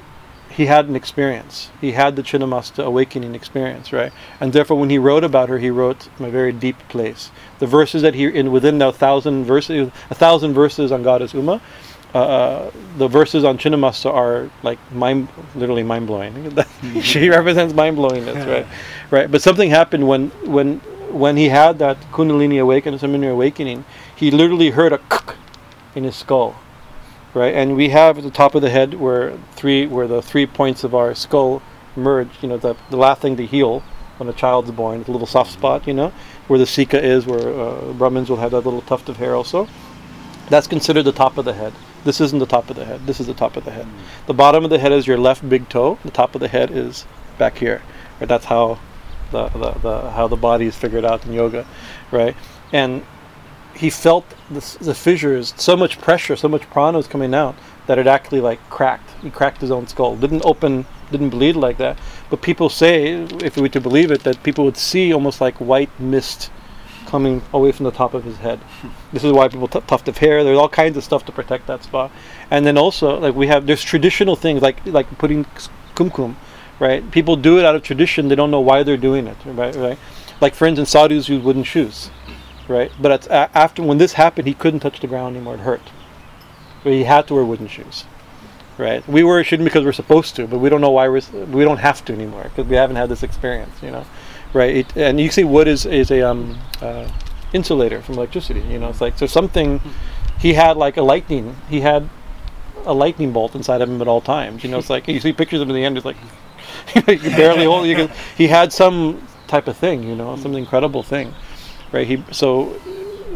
he 0.62 0.68
had 0.68 0.88
an 0.88 0.96
experience. 0.96 1.72
He 1.82 1.94
had 1.94 2.16
the 2.16 2.22
Chinnamasta 2.22 2.84
awakening 2.84 3.34
experience, 3.34 3.92
right? 3.92 4.14
And 4.40 4.54
therefore, 4.54 4.80
when 4.80 4.92
he 4.92 5.00
wrote 5.00 5.24
about 5.24 5.50
her, 5.50 5.58
he 5.58 5.72
wrote 5.72 6.04
from 6.16 6.28
a 6.28 6.30
very 6.30 6.52
deep 6.52 6.78
place. 6.88 7.32
The 7.58 7.66
verses 7.66 8.04
that 8.04 8.14
he 8.14 8.26
in 8.26 8.52
within 8.52 8.78
the 8.78 8.92
thousand 8.92 9.46
verses, 9.46 9.90
a 10.12 10.16
thousand 10.16 10.54
verses 10.54 10.92
on 10.92 11.02
Goddess 11.02 11.34
Uma, 11.34 11.60
uh, 12.14 12.70
the 12.98 13.08
verses 13.08 13.44
on 13.44 13.58
Chinnamasta 13.58 14.14
are 14.14 14.52
like 14.62 14.78
mind, 14.92 15.30
literally 15.56 15.82
mind 15.82 16.06
blowing. 16.06 16.56
she 17.02 17.28
represents 17.30 17.74
mind 17.74 17.98
blowingness, 17.98 18.46
right? 18.48 18.68
Right. 19.10 19.32
But 19.32 19.42
something 19.42 19.72
happened 19.72 20.08
when 20.08 20.30
when 20.46 20.78
when 21.10 21.38
he 21.38 21.50
had 21.50 21.80
that 21.80 21.98
Kundalini 22.12 22.62
awakening, 22.62 23.00
Samini 23.00 23.32
awakening. 23.32 23.84
He 24.16 24.30
literally 24.30 24.70
heard 24.70 24.94
a 24.94 25.00
in 25.96 26.04
his 26.04 26.16
skull 26.16 26.56
right? 27.34 27.54
And 27.54 27.76
we 27.76 27.90
have 27.90 28.22
the 28.22 28.32
top 28.32 28.56
of 28.56 28.62
the 28.62 28.70
head 28.70 28.94
where 28.94 29.38
three 29.54 29.88
where 29.88 30.08
the 30.08 30.22
three 30.22 30.46
points 30.46 30.84
of 30.84 30.96
our 30.96 31.14
skull 31.16 31.62
merge. 31.96 32.30
You 32.42 32.50
know, 32.50 32.58
the 32.58 32.76
the 32.90 32.98
last 32.98 33.22
thing 33.22 33.38
to 33.38 33.46
heal 33.46 33.82
when 34.18 34.30
a 34.30 34.34
child's 34.34 34.72
born, 34.72 35.04
the 35.04 35.12
little 35.12 35.28
soft 35.28 35.52
spot. 35.52 35.88
You 35.88 35.94
know, 35.94 36.14
where 36.48 36.60
the 36.60 36.66
shikha 36.66 37.02
is, 37.02 37.26
where 37.26 37.48
uh, 37.48 37.94
Brahmins 37.94 38.30
will 38.30 38.38
have 38.38 38.52
that 38.52 38.62
little 38.62 38.82
tuft 38.82 39.10
of 39.10 39.18
hair 39.18 39.36
also. 39.36 39.68
That's 40.50 40.68
considered 40.68 41.04
the 41.04 41.14
top 41.14 41.38
of 41.38 41.46
the 41.46 41.54
head. 41.54 41.74
This 42.04 42.20
isn't 42.20 42.40
the 42.40 42.46
top 42.46 42.70
of 42.70 42.76
the 42.76 42.84
head. 42.84 43.06
This 43.06 43.20
is 43.20 43.28
the 43.28 43.34
top 43.34 43.56
of 43.56 43.64
the 43.64 43.72
head. 43.72 43.88
The 44.26 44.34
bottom 44.34 44.64
of 44.64 44.70
the 44.70 44.80
head 44.80 44.92
is 44.92 45.08
your 45.08 45.18
left 45.18 45.48
big 45.48 45.70
toe. 45.70 45.98
The 46.04 46.12
top 46.12 46.36
of 46.36 46.42
the 46.42 46.48
head 46.48 46.72
is 46.72 47.06
back 47.38 47.58
here. 47.58 47.82
Right? 48.20 48.28
That's 48.28 48.46
how 48.46 48.80
the, 49.32 49.48
the, 49.50 49.72
the 49.80 50.12
how 50.12 50.28
the 50.28 50.36
body 50.36 50.66
is 50.66 50.76
figured 50.76 51.06
out 51.06 51.26
in 51.26 51.34
yoga, 51.34 51.66
right? 52.12 52.36
And 52.74 53.06
he 53.82 53.90
felt 53.90 54.26
the, 54.52 54.78
the 54.80 54.94
fissures, 54.94 55.56
so 55.58 55.76
much 55.76 56.00
pressure, 56.00 56.36
so 56.36 56.48
much 56.48 56.70
prana 56.70 56.98
was 56.98 57.08
coming 57.08 57.34
out 57.34 57.56
that 57.88 57.98
it 57.98 58.06
actually 58.06 58.40
like 58.40 58.60
cracked. 58.70 59.10
He 59.24 59.32
cracked 59.32 59.60
his 59.60 59.72
own 59.72 59.88
skull. 59.88 60.16
Didn't 60.16 60.46
open, 60.46 60.86
didn't 61.12 61.32
bleed 61.32 61.56
like 61.56 61.78
that. 61.80 61.98
But 62.30 62.44
people 62.44 62.70
say, 62.70 63.24
if 63.44 63.56
we 63.56 63.64
were 63.64 63.70
to 63.70 63.82
believe 63.82 64.12
it, 64.12 64.22
that 64.24 64.44
people 64.44 64.66
would 64.66 64.78
see 64.78 65.12
almost 65.12 65.42
like 65.42 65.56
white 65.56 65.90
mist 66.00 66.52
coming 67.08 67.42
away 67.56 67.72
from 67.72 67.86
the 67.86 67.92
top 67.92 68.14
of 68.14 68.24
his 68.24 68.38
head. 68.38 68.60
Hmm. 68.60 68.90
This 69.14 69.24
is 69.24 69.34
why 69.34 69.48
people 69.48 69.68
t- 69.68 69.82
tuft 69.88 70.08
of 70.08 70.20
hair. 70.20 70.44
There's 70.44 70.60
all 70.60 70.70
kinds 70.70 70.96
of 70.96 71.04
stuff 71.04 71.26
to 71.26 71.32
protect 71.32 71.66
that 71.66 71.84
spot. 71.84 72.12
And 72.52 72.64
then 72.68 72.78
also, 72.78 73.20
like 73.20 73.34
we 73.34 73.48
have, 73.48 73.66
there's 73.66 73.84
traditional 73.84 74.36
things 74.36 74.62
like 74.62 74.86
like 74.86 75.08
putting 75.18 75.46
kumkum, 75.96 76.36
right? 76.80 77.10
People 77.10 77.36
do 77.36 77.58
it 77.58 77.66
out 77.66 77.76
of 77.76 77.82
tradition. 77.82 78.28
They 78.28 78.36
don't 78.36 78.52
know 78.52 78.62
why 78.62 78.84
they're 78.84 78.96
doing 79.10 79.26
it, 79.26 79.38
right? 79.44 79.76
Right? 79.76 79.98
Like 80.40 80.54
for 80.54 80.68
instance, 80.68 80.92
Sadhus 80.92 81.28
use 81.30 81.44
wooden 81.44 81.64
shoes, 81.64 82.12
right? 82.72 82.92
But 83.00 83.30
after 83.32 83.84
when 83.84 83.98
this 83.98 84.14
happened, 84.14 84.48
he 84.48 84.54
couldn't 84.54 84.80
touch 84.80 85.00
the 85.00 85.08
ground 85.08 85.36
anymore. 85.36 85.56
It 85.56 85.62
hurt. 85.62 85.82
But 86.84 86.94
he 86.94 87.04
had 87.04 87.28
to 87.28 87.36
wear 87.36 87.46
wooden 87.46 87.68
shoes, 87.68 88.06
right? 88.78 89.08
We 89.08 89.24
wear 89.24 89.44
shouldn't 89.44 89.68
because 89.68 89.86
we're 89.86 89.92
supposed 89.92 90.36
to, 90.38 90.48
but 90.48 90.60
we 90.60 90.70
don't 90.70 90.82
know 90.82 90.92
why 90.92 91.08
we're 91.08 91.22
we 91.52 91.64
don't 91.64 91.78
have 91.78 92.04
to 92.06 92.14
anymore 92.14 92.44
because 92.44 92.66
we 92.66 92.76
haven't 92.76 92.96
had 92.96 93.10
this 93.10 93.24
experience, 93.24 93.82
you 93.84 93.92
know, 93.92 94.06
right? 94.54 94.78
It, 94.78 94.98
and 94.98 95.20
you 95.20 95.30
see, 95.30 95.44
wood 95.44 95.68
is 95.68 95.86
is 95.86 96.10
a 96.10 96.22
um, 96.22 96.58
uh, 96.82 97.08
insulator 97.54 98.02
from 98.02 98.16
electricity. 98.16 98.62
You 98.62 98.80
know, 98.80 98.90
it's 98.90 99.02
like 99.02 99.18
so 99.18 99.28
something. 99.28 99.82
He 100.40 100.54
had 100.54 100.76
like 100.78 100.98
a 100.98 101.04
lightning. 101.04 101.56
He 101.70 101.82
had 101.82 102.10
a 102.86 102.94
lightning 102.94 103.32
bolt 103.32 103.54
inside 103.54 103.82
of 103.82 103.90
him 103.90 104.02
at 104.02 104.08
all 104.08 104.22
times. 104.22 104.64
You 104.64 104.72
know, 104.72 104.80
it's 104.80 104.90
like 104.90 105.08
you 105.08 105.20
see 105.20 105.34
pictures 105.34 105.62
of 105.62 105.70
him 105.70 105.76
in 105.76 105.82
the 105.82 105.86
end. 105.86 105.98
It's 105.98 106.06
like 106.06 106.18
you 107.24 107.30
barely 107.32 107.66
hold. 107.66 107.88
You 107.88 107.96
can. 107.96 108.12
He 108.38 108.48
had 108.48 108.74
some 108.74 109.28
type 109.48 109.68
of 109.68 109.78
thing. 109.78 110.04
You 110.04 110.16
know, 110.16 110.36
some 110.36 110.56
incredible 110.56 111.04
thing, 111.04 111.34
right? 111.92 112.08
He 112.08 112.24
so 112.32 112.80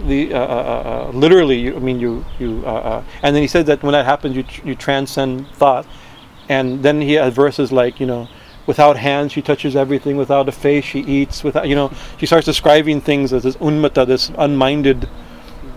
the 0.08 0.34
uh, 0.34 0.40
uh, 0.40 0.42
uh, 0.44 1.08
uh, 1.08 1.12
literally. 1.12 1.60
You, 1.60 1.76
I 1.76 1.80
mean, 1.80 2.00
you 2.00 2.26
you. 2.40 2.64
Uh, 2.66 2.70
uh, 2.70 3.04
and 3.24 3.36
then 3.36 3.42
he 3.42 3.48
said 3.48 3.66
that 3.68 3.84
when 3.84 3.94
that 3.94 4.06
happens, 4.06 4.36
you 4.36 4.44
tr- 4.44 4.68
you 4.68 4.76
transcend 4.76 5.48
thought. 5.52 5.86
And 6.48 6.84
then 6.84 7.02
he 7.02 7.14
has 7.14 7.34
verses 7.34 7.72
like 7.72 8.00
you 8.00 8.06
know. 8.06 8.28
Without 8.68 8.98
hands, 8.98 9.32
she 9.32 9.44
touches 9.44 9.76
everything. 9.76 10.18
Without 10.18 10.50
a 10.50 10.52
face, 10.52 10.84
she 10.84 11.02
eats. 11.02 11.44
Without, 11.44 11.68
you 11.68 11.76
know, 11.76 11.92
she 12.18 12.26
starts 12.26 12.46
describing 12.46 13.00
things 13.00 13.32
as 13.32 13.44
this 13.44 13.56
unmata, 13.58 14.08
this 14.08 14.32
unminded, 14.40 15.08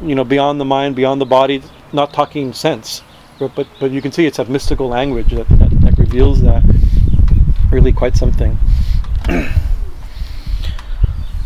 you 0.01 0.15
know, 0.15 0.25
beyond 0.25 0.59
the 0.59 0.65
mind, 0.65 0.97
beyond 0.97 1.21
the 1.21 1.27
body, 1.27 1.63
not 1.93 2.15
talking 2.15 2.55
sense. 2.55 3.03
But 3.39 3.55
but, 3.55 3.67
but 3.79 3.91
you 3.91 4.01
can 4.01 4.11
see 4.11 4.25
it's 4.25 4.39
a 4.39 4.47
mystical 4.47 4.89
language 4.89 5.33
that, 5.33 5.49
that, 5.51 5.71
that 5.83 5.99
reveals 5.99 6.41
that. 6.41 6.65
Really 7.71 7.93
quite 7.93 8.17
something. 8.17 8.59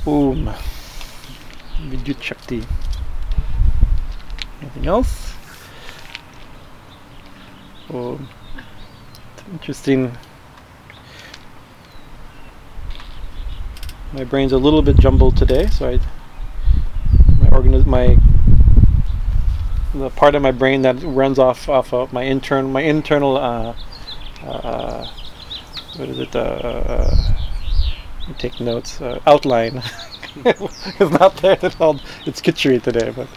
Om. 0.07 0.55
Vidyut 1.89 2.23
Shakti. 2.23 2.63
Anything 4.61 4.87
else? 4.87 5.35
Om. 7.91 8.29
Interesting. 9.53 10.17
My 14.13 14.25
brain's 14.25 14.53
a 14.53 14.59
little 14.59 14.83
bit 14.83 14.97
jumbled 14.99 15.37
today, 15.37 15.67
so 15.67 15.89
I 15.89 15.99
my 17.41 17.49
organiz- 17.51 17.87
my 17.87 18.17
the 19.95 20.11
part 20.11 20.35
of 20.35 20.43
my 20.43 20.53
brain 20.53 20.83
that 20.83 21.03
runs 21.03 21.39
off 21.39 21.69
off 21.69 21.93
of 21.93 22.13
my 22.13 22.23
internal 22.23 22.71
my 22.71 22.83
internal 22.83 23.37
uh, 23.37 23.75
uh, 24.43 25.07
what 25.97 26.09
is 26.09 26.19
it 26.19 26.35
uh, 26.35 26.39
uh, 26.39 27.17
take 28.39 28.59
notes 28.61 29.01
uh, 29.03 29.21
outline 29.27 29.83
it's 30.45 31.21
not 31.21 31.37
there 31.39 31.59
it's 31.63 31.75
called 31.75 32.03
it's 32.27 32.41
Kitchery 32.41 32.81
today 32.81 33.11
but 33.11 33.29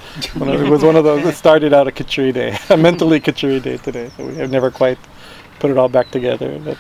it 0.48 0.70
was 0.70 0.84
one 0.84 0.96
of 0.96 1.04
those 1.04 1.26
it 1.26 1.36
started 1.36 1.74
out 1.74 1.88
a 1.88 1.92
Kitchery 1.92 2.32
day 2.32 2.58
a 2.70 2.78
mentally 2.78 3.20
Kitchery 3.20 3.60
day 3.60 3.78
today 3.78 4.12
so 4.16 4.26
we 4.26 4.36
have 4.36 4.52
never 4.52 4.72
quite 4.72 5.00
put 5.60 5.72
it 5.72 5.78
all 5.78 5.90
back 5.90 6.12
together 6.12 6.60
but 6.60 6.78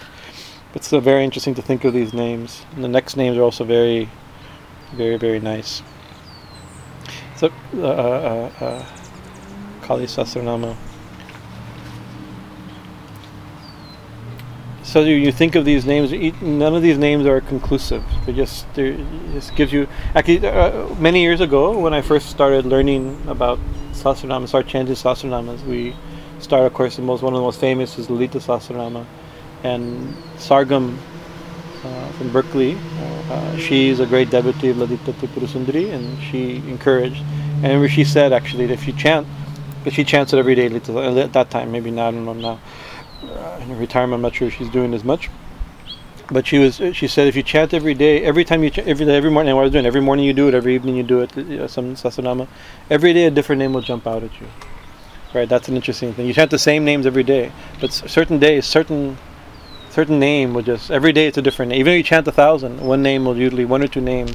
it's 0.76 0.92
uh, 0.92 1.00
very 1.00 1.24
interesting 1.24 1.56
to 1.56 1.62
think 1.62 1.86
of 1.86 1.94
these 1.94 2.14
names. 2.14 2.66
And 2.76 2.84
the 2.84 2.90
next 2.90 3.16
names 3.16 3.38
are 3.38 3.42
also 3.42 3.64
very 3.64 4.10
very 4.94 5.18
very 5.18 5.40
nice. 5.40 5.82
So 7.38 7.52
uh, 7.76 7.82
uh, 7.82 8.52
uh, 8.62 8.66
uh 8.66 8.86
Kali 9.82 10.06
Sahasranama 10.06 10.76
so 14.96 15.02
you, 15.02 15.16
you 15.16 15.30
think 15.34 15.56
of 15.56 15.66
these 15.66 15.86
names 15.86 16.14
none 16.42 16.74
of 16.74 16.82
these 16.82 16.98
names 16.98 17.26
are 17.26 17.42
conclusive. 17.42 18.02
They 18.26 18.32
just 18.32 18.66
they 18.76 18.96
just 19.34 19.54
gives 19.54 19.74
you 19.74 19.90
actually 20.16 20.48
uh, 20.48 20.88
many 20.96 21.22
years 21.22 21.42
ago 21.42 21.78
when 21.78 21.94
I 21.94 22.02
first 22.02 22.30
started 22.30 22.66
learning 22.66 23.22
about 23.28 23.60
Sahasranama 23.92 24.48
started 24.48 24.70
chanting 24.70 24.96
Sahasranamas 24.96 25.66
we 25.66 25.94
started 26.40 26.68
of 26.68 26.74
course 26.74 26.96
the 26.96 27.02
most 27.02 27.24
one 27.24 27.34
of 27.34 27.40
the 27.40 27.44
most 27.44 27.60
famous 27.60 28.00
is 28.00 28.10
Lalita 28.10 28.38
Sahasranama 28.38 29.06
and 29.66 30.16
Sargam 30.38 30.98
uh, 31.84 32.10
from 32.14 32.32
Berkeley 32.32 32.76
uh, 32.76 33.34
uh, 33.34 33.58
she 33.58 33.90
is 33.90 34.00
a 34.00 34.06
great 34.06 34.30
devotee 34.30 34.70
of 34.70 34.78
Lalita 34.78 35.12
Tripurasundari 35.12 35.92
and 35.92 36.24
she 36.24 36.60
encouraged 36.70 37.22
and 37.64 37.92
she 37.92 38.06
said 38.06 38.32
actually 38.32 38.66
that 38.68 38.76
if 38.76 38.88
you 38.88 38.94
chant 38.94 39.28
she 39.92 40.06
chants 40.06 40.32
it 40.32 40.40
every 40.40 40.56
day 40.56 40.68
at 40.68 41.34
that 41.34 41.50
time 41.50 41.74
maybe 41.74 41.92
not 41.92 42.08
I 42.08 42.12
don't 42.12 42.24
know 42.24 42.32
now 42.32 42.60
uh, 43.24 43.60
in 43.62 43.78
retirement. 43.78 44.16
I'm 44.16 44.22
not 44.22 44.36
sure 44.36 44.50
she's 44.50 44.70
doing 44.70 44.94
as 44.94 45.04
much. 45.04 45.30
But 46.32 46.48
she 46.48 46.58
was. 46.58 46.82
She 46.94 47.08
said 47.08 47.28
if 47.28 47.36
you 47.36 47.44
chant 47.44 47.74
every 47.74 47.94
day, 47.94 48.24
every 48.24 48.44
time 48.44 48.64
you 48.64 48.72
ch- 48.72 48.80
every 48.80 49.06
day, 49.06 49.16
every 49.16 49.30
morning. 49.30 49.54
What 49.56 49.62
I 49.62 49.64
was 49.66 49.72
doing 49.72 49.86
every 49.86 50.02
morning 50.02 50.26
you 50.26 50.34
do 50.34 50.48
it, 50.48 50.56
every 50.56 50.74
evening 50.74 50.96
you 50.96 51.04
do 51.04 51.22
it. 51.22 51.38
Uh, 51.38 51.68
some 51.68 51.96
sasanama. 51.96 52.48
Every 52.90 53.14
day 53.14 53.26
a 53.26 53.32
different 53.32 53.60
name 53.60 53.74
will 53.74 53.82
jump 53.82 54.08
out 54.08 54.24
at 54.24 54.42
you. 54.42 54.48
Right. 55.36 55.48
That's 55.48 55.68
an 55.68 55.76
interesting 55.76 56.14
thing. 56.14 56.26
You 56.26 56.34
chant 56.34 56.50
the 56.50 56.58
same 56.58 56.84
names 56.84 57.06
every 57.06 57.24
day, 57.24 57.52
but 57.80 57.92
certain 57.92 58.40
days, 58.40 58.66
certain 58.66 59.18
certain 59.92 60.20
name 60.20 60.54
will 60.54 60.64
just 60.64 60.90
every 60.90 61.14
day 61.14 61.28
it's 61.28 61.38
a 61.38 61.42
different 61.42 61.70
name. 61.70 61.80
Even 61.80 61.94
if 61.94 61.98
you 61.98 62.04
chant 62.04 62.28
a 62.28 62.32
thousand, 62.32 62.82
one 62.82 63.04
name 63.04 63.26
will 63.26 63.38
usually 63.38 63.66
one 63.66 63.84
or 63.84 63.88
two 63.88 64.02
names 64.02 64.34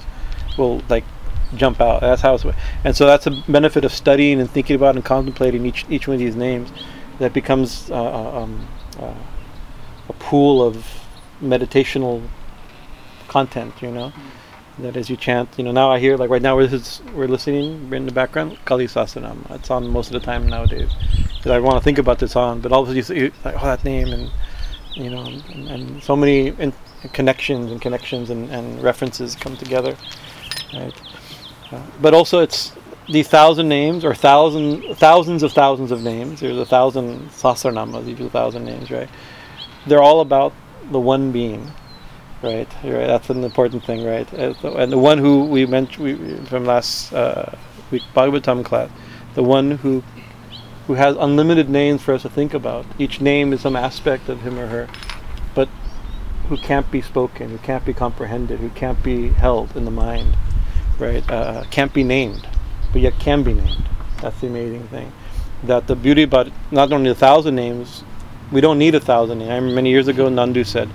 will 0.56 0.82
like 0.88 1.04
jump 1.56 1.80
out. 1.80 2.02
That's 2.02 2.22
how 2.22 2.34
it's. 2.34 2.44
And 2.84 2.96
so 2.96 3.06
that's 3.06 3.26
a 3.26 3.30
benefit 3.48 3.84
of 3.84 3.92
studying 3.92 4.40
and 4.40 4.48
thinking 4.48 4.76
about 4.76 4.94
and 4.94 5.04
contemplating 5.04 5.66
each 5.66 5.84
each 5.90 6.06
one 6.06 6.14
of 6.14 6.20
these 6.20 6.36
names. 6.36 6.70
That 7.20 7.32
becomes 7.32 7.90
uh, 7.90 7.94
uh, 7.94 8.40
um, 8.42 8.68
uh, 8.98 9.14
a 10.08 10.12
pool 10.14 10.62
of 10.62 10.84
meditational 11.40 12.22
content. 13.28 13.80
You 13.80 13.92
know, 13.92 14.12
that 14.82 14.96
as 14.96 15.08
you 15.10 15.16
chant. 15.16 15.48
You 15.56 15.64
know, 15.64 15.72
now 15.72 15.90
I 15.90 15.98
hear 15.98 16.16
like 16.16 16.30
right 16.30 16.42
now 16.42 16.56
we're 16.56 16.80
we're 17.14 17.28
listening 17.28 17.92
in 17.92 18.06
the 18.06 18.12
background 18.12 18.58
Kali 18.64 18.86
Sasanam. 18.86 19.50
It's 19.50 19.70
on 19.70 19.88
most 19.88 20.08
of 20.08 20.14
the 20.14 20.20
time 20.20 20.48
nowadays. 20.48 20.90
That 21.44 21.52
I 21.52 21.60
want 21.60 21.76
to 21.76 21.84
think 21.84 21.98
about 21.98 22.18
this 22.18 22.36
on, 22.36 22.60
but 22.60 22.72
all 22.72 22.82
of 22.82 22.88
a 22.88 23.02
sudden 23.02 23.16
you 23.16 23.30
see 23.30 23.36
like 23.44 23.54
oh 23.62 23.66
that 23.66 23.84
name 23.84 24.08
and 24.08 24.30
you 24.94 25.10
know 25.10 25.24
and, 25.24 25.68
and 25.68 26.02
so 26.02 26.16
many 26.16 26.48
in, 26.48 26.72
connections 27.12 27.70
and 27.70 27.80
connections 27.80 28.30
and, 28.30 28.50
and 28.50 28.82
references 28.82 29.36
come 29.36 29.56
together. 29.56 29.96
Right. 30.74 31.00
Uh, 31.72 31.82
but 32.00 32.14
also 32.14 32.40
it's 32.40 32.72
the 33.10 33.22
thousand 33.22 33.68
names 33.68 34.04
or 34.04 34.14
thousand 34.14 34.94
thousands 34.96 35.42
of 35.42 35.52
thousands 35.52 35.90
of 35.90 36.02
names. 36.02 36.40
There's 36.40 36.58
a 36.58 36.66
thousand 36.66 37.28
sasranamas, 37.30 38.06
each 38.06 38.20
a 38.20 38.30
thousand 38.30 38.64
names, 38.64 38.90
right? 38.90 39.08
They're 39.86 40.02
all 40.02 40.20
about 40.20 40.52
the 40.90 41.00
one 41.00 41.32
being, 41.32 41.70
right? 42.42 42.68
Right. 42.84 43.06
That's 43.06 43.30
an 43.30 43.42
important 43.42 43.84
thing, 43.84 44.04
right? 44.04 44.30
And 44.32 44.92
the 44.92 44.98
one 44.98 45.18
who 45.18 45.44
we 45.44 45.66
mentioned 45.66 46.48
from 46.48 46.64
last 46.64 47.12
uh, 47.12 47.56
week 47.90 48.02
Bhagavatam 48.14 48.64
class, 48.64 48.90
the 49.34 49.42
one 49.42 49.72
who 49.72 50.02
who 50.86 50.94
has 50.94 51.16
unlimited 51.16 51.68
names 51.68 52.02
for 52.02 52.14
us 52.14 52.22
to 52.22 52.28
think 52.28 52.54
about. 52.54 52.84
Each 52.98 53.20
name 53.20 53.52
is 53.52 53.60
some 53.60 53.76
aspect 53.76 54.28
of 54.28 54.40
him 54.42 54.58
or 54.58 54.66
her, 54.66 54.88
but 55.54 55.68
who 56.48 56.56
can't 56.56 56.90
be 56.90 57.00
spoken, 57.00 57.50
who 57.50 57.58
can't 57.58 57.84
be 57.84 57.92
comprehended, 57.92 58.58
who 58.58 58.70
can't 58.70 59.00
be 59.02 59.28
held 59.28 59.76
in 59.76 59.84
the 59.84 59.90
mind, 59.92 60.36
right? 60.98 61.28
Uh, 61.30 61.62
can't 61.70 61.94
be 61.94 62.02
named, 62.02 62.48
but 62.92 63.00
yet 63.00 63.18
can 63.18 63.42
be 63.42 63.54
named. 63.54 63.88
That's 64.20 64.40
the 64.40 64.46
amazing 64.48 64.86
thing. 64.88 65.12
That 65.64 65.86
the 65.86 65.96
beauty 65.96 66.22
about 66.22 66.50
not 66.70 66.92
only 66.92 67.10
a 67.10 67.14
thousand 67.14 67.54
names, 67.54 68.02
we 68.52 68.60
don't 68.60 68.78
need 68.78 68.94
a 68.94 69.00
thousand 69.00 69.38
names. 69.38 69.50
I 69.50 69.54
remember 69.56 69.76
many 69.76 69.90
years 69.90 70.08
ago, 70.08 70.28
Nandu 70.28 70.66
said, 70.66 70.88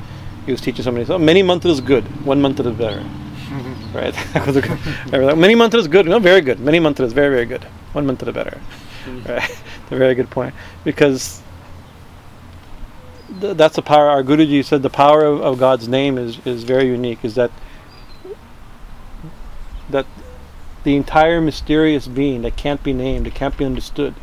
he 0.45 0.51
was 0.51 0.61
teaching 0.61 0.83
somebody, 0.83 1.05
so 1.05 1.17
many 1.17 1.41
mantra 1.41 1.71
is 1.71 1.81
good, 1.81 2.03
one 2.25 2.41
mantra 2.41 2.67
is 2.67 2.77
better. 2.77 3.03
right? 3.93 4.13
that 4.33 4.45
was 4.45 4.55
a 4.55 4.61
good, 4.61 5.37
many 5.37 5.55
mantra 5.55 5.79
is 5.79 5.87
good, 5.87 6.05
no, 6.05 6.19
very 6.19 6.41
good. 6.41 6.59
Many 6.59 6.79
mantra 6.79 7.05
is 7.05 7.13
very, 7.13 7.33
very 7.33 7.45
good. 7.45 7.63
One 7.93 8.05
mantra 8.05 8.29
is 8.29 8.33
better. 8.33 8.61
Mm-hmm. 9.05 9.31
Right? 9.31 9.49
a 9.91 9.95
very 9.95 10.15
good 10.15 10.29
point. 10.29 10.53
Because 10.83 11.41
th- 13.39 13.55
that's 13.55 13.75
the 13.75 13.81
power, 13.81 14.09
our 14.09 14.23
Guruji 14.23 14.63
said 14.63 14.83
the 14.83 14.89
power 14.89 15.23
of, 15.23 15.41
of 15.41 15.59
God's 15.59 15.87
name 15.87 16.17
is, 16.17 16.39
is 16.45 16.63
very 16.63 16.87
unique, 16.87 17.23
is 17.23 17.35
that 17.35 17.51
that 19.89 20.05
the 20.85 20.95
entire 20.95 21.41
mysterious 21.41 22.07
being 22.07 22.43
that 22.43 22.55
can't 22.55 22.81
be 22.83 22.93
named, 22.93 23.25
that 23.25 23.33
can't 23.33 23.57
be 23.57 23.65
understood, 23.65 24.13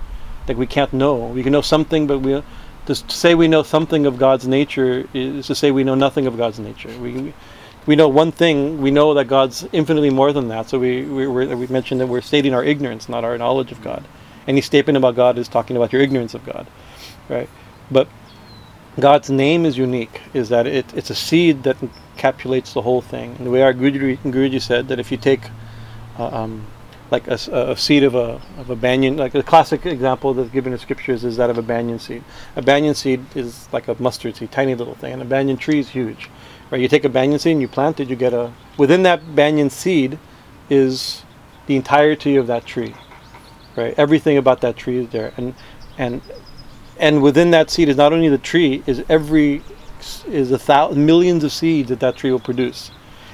that 0.47 0.57
we 0.57 0.67
can't 0.67 0.93
know. 0.93 1.17
We 1.17 1.43
can 1.43 1.53
know 1.53 1.61
something, 1.61 2.07
but 2.07 2.21
we 2.21 2.43
to 2.87 2.95
say 2.95 3.35
we 3.35 3.49
know 3.49 3.63
something 3.63 4.07
of 4.07 4.19
God's 4.19 4.47
nature 4.47 5.09
is 5.13 5.47
to 5.49 5.55
say 5.55 5.71
we 5.71 5.85
know 5.85 5.95
nothing 5.95 6.27
of 6.27 6.37
God's 6.37 6.59
nature. 6.59 6.97
We 6.99 7.35
we 7.85 7.97
know 7.97 8.09
one 8.09 8.31
thing. 8.31 8.81
We 8.81 8.93
know 8.93 9.13
that 9.15 9.25
God's 9.27 9.67
infinitely 9.73 10.11
more 10.11 10.33
than 10.33 10.49
that. 10.49 10.69
So 10.69 10.79
we 10.79 11.03
we 11.03 11.27
we 11.27 11.67
mentioned 11.67 12.01
that 12.01 12.07
we're 12.07 12.21
stating 12.21 12.55
our 12.55 12.65
ignorance, 12.65 13.09
not 13.09 13.25
our 13.25 13.37
knowledge 13.37 13.73
of 13.73 13.83
God. 13.83 14.05
Any 14.47 14.61
statement 14.61 14.97
about 14.97 15.17
God 15.17 15.39
is 15.39 15.49
talking 15.49 15.77
about 15.77 15.93
your 15.93 16.03
ignorance 16.03 16.33
of 16.33 16.47
God, 16.47 16.69
right? 17.29 17.49
But 17.91 18.09
God's 19.01 19.31
name 19.31 19.67
is 19.67 19.77
unique. 19.77 20.21
Is 20.33 20.49
that 20.51 20.69
it, 20.69 20.87
it's 20.95 21.11
a 21.11 21.15
seed 21.17 21.65
that 21.65 21.77
encapsulates 21.81 22.73
the 22.73 22.83
whole 22.83 23.01
thing. 23.01 23.35
And 23.37 23.47
the 23.47 23.51
way 23.51 23.63
our 23.63 23.75
Guruji, 23.75 24.19
Guruji 24.19 24.63
said 24.63 24.87
that 24.89 25.01
if 25.01 25.11
you 25.11 25.17
take 25.17 25.51
uh, 26.19 26.27
um, 26.27 26.67
like 27.13 27.29
a 27.29 27.77
seed 27.77 28.05
of 28.05 28.15
a 28.15 28.41
of 28.57 28.71
a 28.71 28.75
banyan, 28.75 29.19
like 29.19 29.35
a 29.35 29.43
classic 29.43 29.85
example 29.85 30.33
that's 30.33 30.49
given 30.49 30.73
in 30.73 30.79
scriptures 30.79 31.25
is 31.25 31.37
that 31.37 31.51
of 31.51 31.59
a 31.59 31.63
banyan 31.63 31.99
seed. 31.99 32.25
A 32.57 32.63
banyan 32.63 32.95
seed 32.95 33.23
is 33.37 33.69
like 33.71 33.87
a 33.89 33.97
mustard 34.03 34.35
seed, 34.35 34.51
tiny 34.51 34.75
little 34.75 34.95
thing, 34.95 35.13
and 35.13 35.21
a 35.21 35.27
banyan 35.27 35.59
tree 35.59 35.79
is 35.79 35.91
huge. 35.91 36.31
Right? 36.71 36.81
You 36.81 36.89
take 36.89 37.05
a 37.05 37.11
banyan 37.11 37.39
seed 37.39 37.53
and 37.53 37.61
you 37.61 37.69
plant 37.69 38.01
it, 38.01 38.09
you 38.09 38.17
get 38.17 38.33
a 38.33 38.51
within 38.79 39.03
that 39.03 39.35
banyan 39.35 39.69
seed 39.69 40.19
is 40.71 41.23
the 41.67 41.77
entirety 41.77 42.37
of 42.37 42.47
that 42.47 42.65
tree. 42.65 42.95
Right? 43.77 43.95
Everything 43.99 44.39
about 44.39 44.63
that 44.63 44.77
tree 44.77 44.97
is 44.97 45.11
there, 45.11 45.35
and 45.37 45.55
and 45.99 46.23
and 46.99 47.23
within 47.23 47.51
that 47.51 47.69
seed 47.69 47.91
is 47.91 47.97
not 47.97 48.15
only 48.15 48.31
the 48.31 48.39
tree, 48.39 48.83
is 48.87 49.05
every 49.11 49.63
is 50.27 50.51
a 50.51 50.59
thousand 50.59 51.05
millions 51.05 51.45
of 51.45 51.53
seeds 51.53 51.91
that 51.91 52.01
that 52.01 52.17
tree 52.17 52.31
will 52.31 52.41
produce 52.41 52.91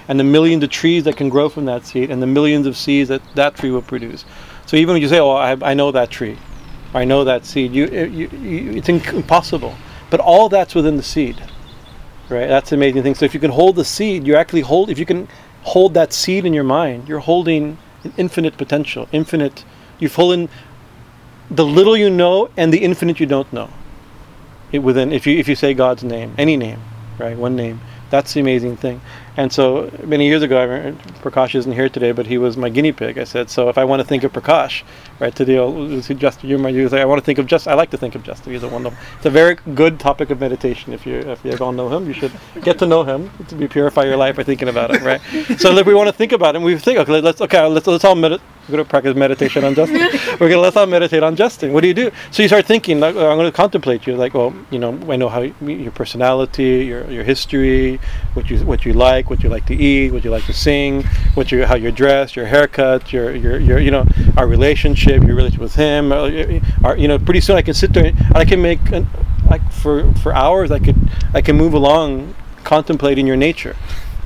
and 0.09 0.18
the 0.18 0.24
millions 0.24 0.64
of 0.64 0.70
trees 0.70 1.05
that 1.05 1.16
can 1.16 1.28
grow 1.28 1.48
from 1.48 1.66
that 1.66 1.86
seed, 1.86 2.10
and 2.10 2.20
the 2.20 2.26
millions 2.26 2.66
of 2.66 2.76
seeds 2.76 3.09
that 3.09 3.22
that 3.35 3.55
tree 3.55 3.70
will 3.70 3.82
produce. 3.82 4.24
So 4.66 4.76
even 4.76 4.94
when 4.94 5.02
you 5.02 5.09
say, 5.09 5.20
"Oh, 5.20 5.30
I, 5.30 5.56
I 5.62 5.74
know 5.74 5.93
that 5.93 6.10
tree," 6.10 6.36
I 6.94 7.05
know 7.05 7.24
that 7.24 7.44
seed, 7.44 7.72
you, 7.74 7.86
you, 7.86 8.28
you 8.28 8.70
it's 8.76 8.89
impossible. 8.89 9.74
But 10.10 10.20
all 10.20 10.48
that's 10.48 10.74
within 10.74 10.97
the 10.97 11.02
seed, 11.02 11.36
right? 12.30 12.47
That's 12.47 12.70
the 12.70 12.76
amazing 12.76 13.02
thing. 13.02 13.14
So 13.14 13.26
if 13.26 13.35
you 13.35 13.40
can 13.40 13.51
hold 13.51 13.76
the 13.76 13.85
seed, 13.85 14.26
you 14.26 14.36
actually 14.36 14.62
hold. 14.62 14.89
If 14.89 14.98
you 14.98 15.05
can 15.05 15.28
hold 15.62 15.94
that 15.94 16.12
seed 16.12 16.47
in 16.47 16.55
your 16.55 16.64
mind, 16.64 17.09
you're 17.09 17.18
holding 17.18 17.76
an 18.05 18.14
infinite 18.16 18.56
potential, 18.56 19.09
infinite. 19.12 19.64
You've 19.98 20.14
holding 20.14 20.48
the 21.51 21.64
little 21.64 21.97
you 21.97 22.09
know 22.09 22.51
and 22.56 22.72
the 22.72 22.78
infinite 22.78 23.20
you 23.20 23.26
don't 23.26 23.52
know. 23.52 23.70
It 24.72 24.78
within 24.78 25.12
if 25.12 25.26
you 25.26 25.39
if 25.39 25.48
you 25.48 25.55
say 25.55 25.74
God's 25.74 26.05
name, 26.05 26.35
any 26.39 26.56
name, 26.56 26.80
right? 27.18 27.36
One 27.36 27.55
name. 27.55 27.80
That's 28.10 28.32
the 28.32 28.40
amazing 28.40 28.78
thing. 28.78 29.02
And 29.39 29.52
so 29.52 29.89
many 30.05 30.27
years 30.27 30.43
ago, 30.43 30.59
I 30.59 30.65
remember, 30.65 31.01
Prakash 31.23 31.55
isn't 31.55 31.70
here 31.70 31.89
today, 31.89 32.10
but 32.10 32.27
he 32.27 32.39
was 32.39 32.56
my 32.56 32.69
guinea 32.69 32.90
pig. 32.90 33.19
I 33.19 33.23
said, 33.23 33.48
so 33.48 33.69
if 33.69 33.78
I 33.78 33.85
want 33.85 34.01
to 34.01 34.05
think 34.05 34.24
of 34.24 34.32
Prakash, 34.32 34.82
right, 35.20 35.32
to 35.36 35.56
old, 35.56 36.02
to 36.02 36.15
just 36.15 36.43
my, 36.43 36.69
you 36.70 36.89
say, 36.89 37.01
I 37.01 37.05
want 37.05 37.20
to 37.20 37.24
think 37.24 37.39
of 37.39 37.47
just, 37.47 37.69
I 37.69 37.74
like 37.74 37.90
to 37.90 37.97
think 37.97 38.16
of 38.16 38.24
just. 38.24 38.44
He's 38.47 38.65
a 38.65 38.69
wonderful. 38.69 38.98
It's 39.16 39.27
a 39.27 39.31
very 39.31 39.55
good 39.77 40.01
topic 40.01 40.31
of 40.31 40.40
meditation. 40.40 40.93
If 40.93 41.06
you 41.06 41.20
if 41.20 41.44
you 41.44 41.52
don't 41.52 41.77
know 41.77 41.89
him, 41.89 42.09
you 42.09 42.15
should 42.15 42.32
get 42.62 42.81
to 42.81 42.86
know 42.86 43.05
him 43.05 43.31
to 43.47 43.55
be 43.55 43.69
purify 43.69 44.06
your 44.06 44.16
life 44.16 44.35
by 44.35 44.43
thinking 44.43 44.66
about 44.70 44.93
him, 44.93 45.05
right? 45.05 45.20
so 45.56 45.70
if 45.70 45.86
we 45.86 45.94
want 45.94 46.09
to 46.09 46.12
think 46.12 46.32
about 46.32 46.56
him, 46.56 46.65
we 46.65 46.77
think, 46.77 46.98
okay, 46.98 47.20
let's 47.20 47.40
okay, 47.40 47.65
let's 47.65 47.86
let's 47.86 48.05
all 48.05 48.16
medit 48.16 48.40
We're 48.69 48.73
going 48.73 48.85
to 48.85 48.90
practice 48.90 49.16
meditation 49.16 49.65
on 49.65 49.74
Justin. 49.74 49.97
We're 50.32 50.51
going 50.51 50.52
to 50.52 50.60
let's 50.60 50.77
all 50.77 50.86
meditate 50.86 51.23
on 51.23 51.36
Justin. 51.36 51.73
What 51.73 51.81
do 51.81 51.89
you 51.89 51.94
do? 51.94 52.10
So 52.32 52.43
you 52.43 52.48
start 52.48 52.66
thinking. 52.66 53.01
Like, 53.01 53.15
I'm 53.15 53.39
going 53.39 53.51
to 53.51 53.56
contemplate 53.56 54.06
you. 54.06 54.15
Like, 54.15 54.35
well, 54.35 54.55
you 54.70 54.78
know, 54.78 54.93
I 55.10 55.16
know 55.16 55.31
how 55.31 55.40
you, 55.40 55.55
your 55.62 55.93
personality, 55.93 56.85
your 56.85 57.10
your 57.10 57.24
history, 57.24 57.98
what 58.35 58.51
you 58.51 58.59
what 58.66 58.85
you 58.85 58.93
like, 58.93 59.28
what 59.31 59.43
you 59.43 59.49
like 59.49 59.67
to 59.67 59.75
eat, 59.75 60.13
what 60.13 60.25
you 60.25 60.31
like 60.31 60.45
to 60.47 60.53
sing, 60.53 61.03
what 61.35 61.51
you 61.53 61.65
how 61.67 61.75
you're 61.77 61.93
dressed, 61.93 62.37
your 62.37 62.47
haircut, 62.47 63.13
your 63.13 63.35
your 63.35 63.59
your 63.59 63.79
you 63.79 63.91
know 63.91 64.05
our 64.37 64.47
relationship, 64.47 65.23
your 65.25 65.37
relationship 65.37 65.61
with 65.61 65.75
him. 65.75 66.13
uh, 66.13 66.31
Our, 66.85 66.97
you 66.97 67.09
know, 67.09 67.19
pretty 67.19 67.41
soon 67.41 67.57
I 67.57 67.63
can 67.63 67.75
sit 67.75 67.93
there 67.93 68.07
and 68.07 68.37
I 68.37 68.45
can 68.45 68.61
make 68.63 68.93
an, 68.93 69.07
like 69.49 69.71
for 69.73 70.13
for 70.15 70.35
hours 70.35 70.71
I 70.71 70.79
could 70.79 70.97
I 71.35 71.41
can 71.41 71.57
move 71.57 71.75
along 71.75 72.35
contemplating 72.65 73.27
your 73.27 73.37
nature, 73.37 73.77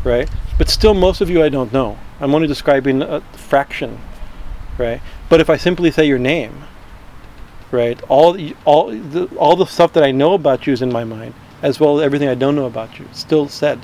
right? 0.04 0.28
But 0.58 0.68
still, 0.68 0.94
most 0.94 1.20
of 1.20 1.30
you 1.30 1.42
I 1.42 1.48
don't 1.48 1.72
know. 1.72 1.98
I'm 2.20 2.34
only 2.34 2.46
describing 2.46 3.02
a 3.02 3.20
fraction, 3.32 3.98
right? 4.78 5.00
But 5.28 5.40
if 5.40 5.50
I 5.50 5.56
simply 5.56 5.90
say 5.90 6.06
your 6.06 6.18
name, 6.18 6.64
right, 7.70 8.00
all 8.08 8.36
all 8.64 8.90
the, 8.90 9.28
all 9.36 9.56
the 9.56 9.66
stuff 9.66 9.92
that 9.94 10.04
I 10.04 10.12
know 10.12 10.34
about 10.34 10.66
you 10.66 10.72
is 10.72 10.82
in 10.82 10.92
my 10.92 11.04
mind, 11.04 11.34
as 11.62 11.80
well 11.80 11.98
as 11.98 12.04
everything 12.04 12.28
I 12.28 12.34
don't 12.34 12.54
know 12.54 12.66
about 12.66 12.98
you. 12.98 13.06
Still 13.12 13.48
said, 13.48 13.80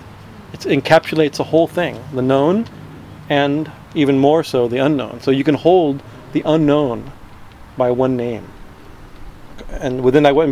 it 0.53 0.61
encapsulates 0.61 1.37
the 1.37 1.45
whole 1.45 1.67
thing, 1.67 2.03
the 2.13 2.23
known, 2.23 2.67
and 3.29 3.71
even 3.95 4.19
more 4.19 4.43
so 4.45 4.69
the 4.69 4.79
unknown. 4.79 5.21
So 5.21 5.31
you 5.31 5.45
can 5.45 5.55
hold 5.55 6.03
the 6.33 6.43
unknown 6.45 7.13
by 7.77 7.91
one 7.91 8.17
name. 8.17 8.47
And 9.71 10.03
within 10.03 10.23
that 10.23 10.35
one, 10.35 10.51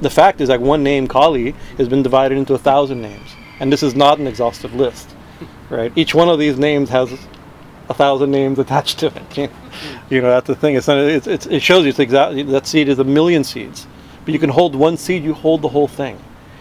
the 0.00 0.10
fact 0.10 0.40
is 0.40 0.48
that 0.48 0.60
one 0.60 0.82
name, 0.82 1.06
Kali, 1.08 1.52
has 1.78 1.88
been 1.88 2.02
divided 2.02 2.38
into 2.38 2.54
a 2.54 2.58
thousand 2.58 3.02
names, 3.02 3.30
and 3.60 3.72
this 3.72 3.82
is 3.82 3.94
not 3.94 4.18
an 4.18 4.26
exhaustive 4.26 4.74
list, 4.74 5.14
right? 5.70 5.92
Each 5.96 6.14
one 6.14 6.28
of 6.28 6.38
these 6.38 6.58
names 6.58 6.88
has 6.90 7.12
a 7.88 7.94
thousand 7.94 8.30
names 8.30 8.58
attached 8.64 8.98
to 9.00 9.06
it. 9.06 9.36
You 9.36 9.46
know, 9.48 9.52
you 10.10 10.22
know 10.22 10.30
that's 10.30 10.46
the 10.46 10.54
thing. 10.54 10.74
It's, 10.76 10.88
not, 10.88 10.98
it's, 10.98 11.26
it's 11.26 11.46
it 11.46 11.62
shows 11.62 11.84
you 11.84 11.90
it's 11.90 11.98
exactly 11.98 12.42
that 12.44 12.66
seed 12.66 12.88
is 12.88 12.98
a 12.98 13.04
million 13.04 13.44
seeds, 13.44 13.86
but 14.24 14.32
you 14.32 14.40
can 14.40 14.50
hold 14.50 14.74
one 14.74 14.96
seed, 14.96 15.22
you 15.22 15.34
hold 15.34 15.62
the 15.62 15.68
whole 15.68 15.88
thing, 15.88 16.18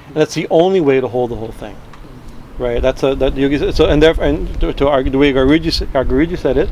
and 0.07 0.15
that's 0.15 0.33
the 0.33 0.47
only 0.49 0.81
way 0.81 0.99
to 0.99 1.07
hold 1.07 1.31
the 1.31 1.35
whole 1.35 1.51
thing, 1.51 1.75
right? 2.57 2.81
That's 2.81 3.03
a 3.03 3.15
that 3.15 3.35
yogi. 3.35 3.71
So 3.71 3.85
and 3.85 4.01
therefore, 4.01 4.25
and 4.25 4.59
to, 4.61 4.73
to 4.73 4.87
argue 4.87 5.11
the 5.11 5.17
way 5.17 5.33
Guruji, 5.33 6.33
uh, 6.33 6.37
said 6.37 6.57
it, 6.57 6.69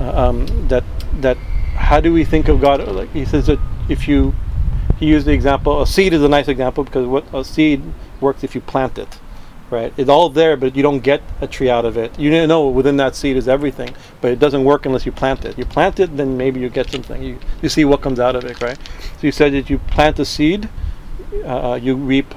uh, 0.00 0.28
um, 0.28 0.68
that 0.68 0.84
that 1.20 1.36
how 1.76 2.00
do 2.00 2.12
we 2.12 2.24
think 2.24 2.48
of 2.48 2.60
God? 2.60 2.86
Like 2.88 3.10
he 3.12 3.24
says 3.24 3.46
that 3.46 3.58
if 3.88 4.08
you 4.08 4.34
he 4.98 5.06
used 5.06 5.26
the 5.26 5.32
example 5.32 5.82
a 5.82 5.86
seed 5.86 6.12
is 6.12 6.22
a 6.22 6.28
nice 6.28 6.48
example 6.48 6.84
because 6.84 7.06
what 7.06 7.24
a 7.34 7.44
seed 7.44 7.82
works 8.20 8.44
if 8.44 8.54
you 8.54 8.60
plant 8.60 8.98
it 8.98 9.18
right 9.70 9.92
it's 9.96 10.08
all 10.08 10.28
there 10.28 10.56
but 10.56 10.76
you 10.76 10.82
don't 10.82 11.00
get 11.00 11.20
a 11.40 11.46
tree 11.46 11.68
out 11.68 11.84
of 11.84 11.96
it 11.96 12.16
you 12.18 12.30
didn't 12.30 12.48
know 12.48 12.68
within 12.68 12.96
that 12.96 13.16
seed 13.16 13.36
is 13.36 13.48
everything 13.48 13.94
but 14.20 14.30
it 14.30 14.38
doesn't 14.38 14.64
work 14.64 14.86
unless 14.86 15.04
you 15.04 15.12
plant 15.12 15.44
it 15.44 15.58
you 15.58 15.64
plant 15.64 15.98
it 15.98 16.16
then 16.16 16.36
maybe 16.36 16.60
you 16.60 16.68
get 16.68 16.90
something 16.90 17.22
you, 17.22 17.38
you 17.62 17.68
see 17.68 17.84
what 17.84 18.00
comes 18.00 18.20
out 18.20 18.36
of 18.36 18.44
it 18.44 18.60
right 18.62 18.78
so 19.18 19.26
you 19.26 19.32
said 19.32 19.52
that 19.52 19.68
you 19.68 19.78
plant 19.78 20.18
a 20.18 20.24
seed 20.24 20.68
uh, 21.44 21.78
you 21.80 21.96
reap 21.96 22.34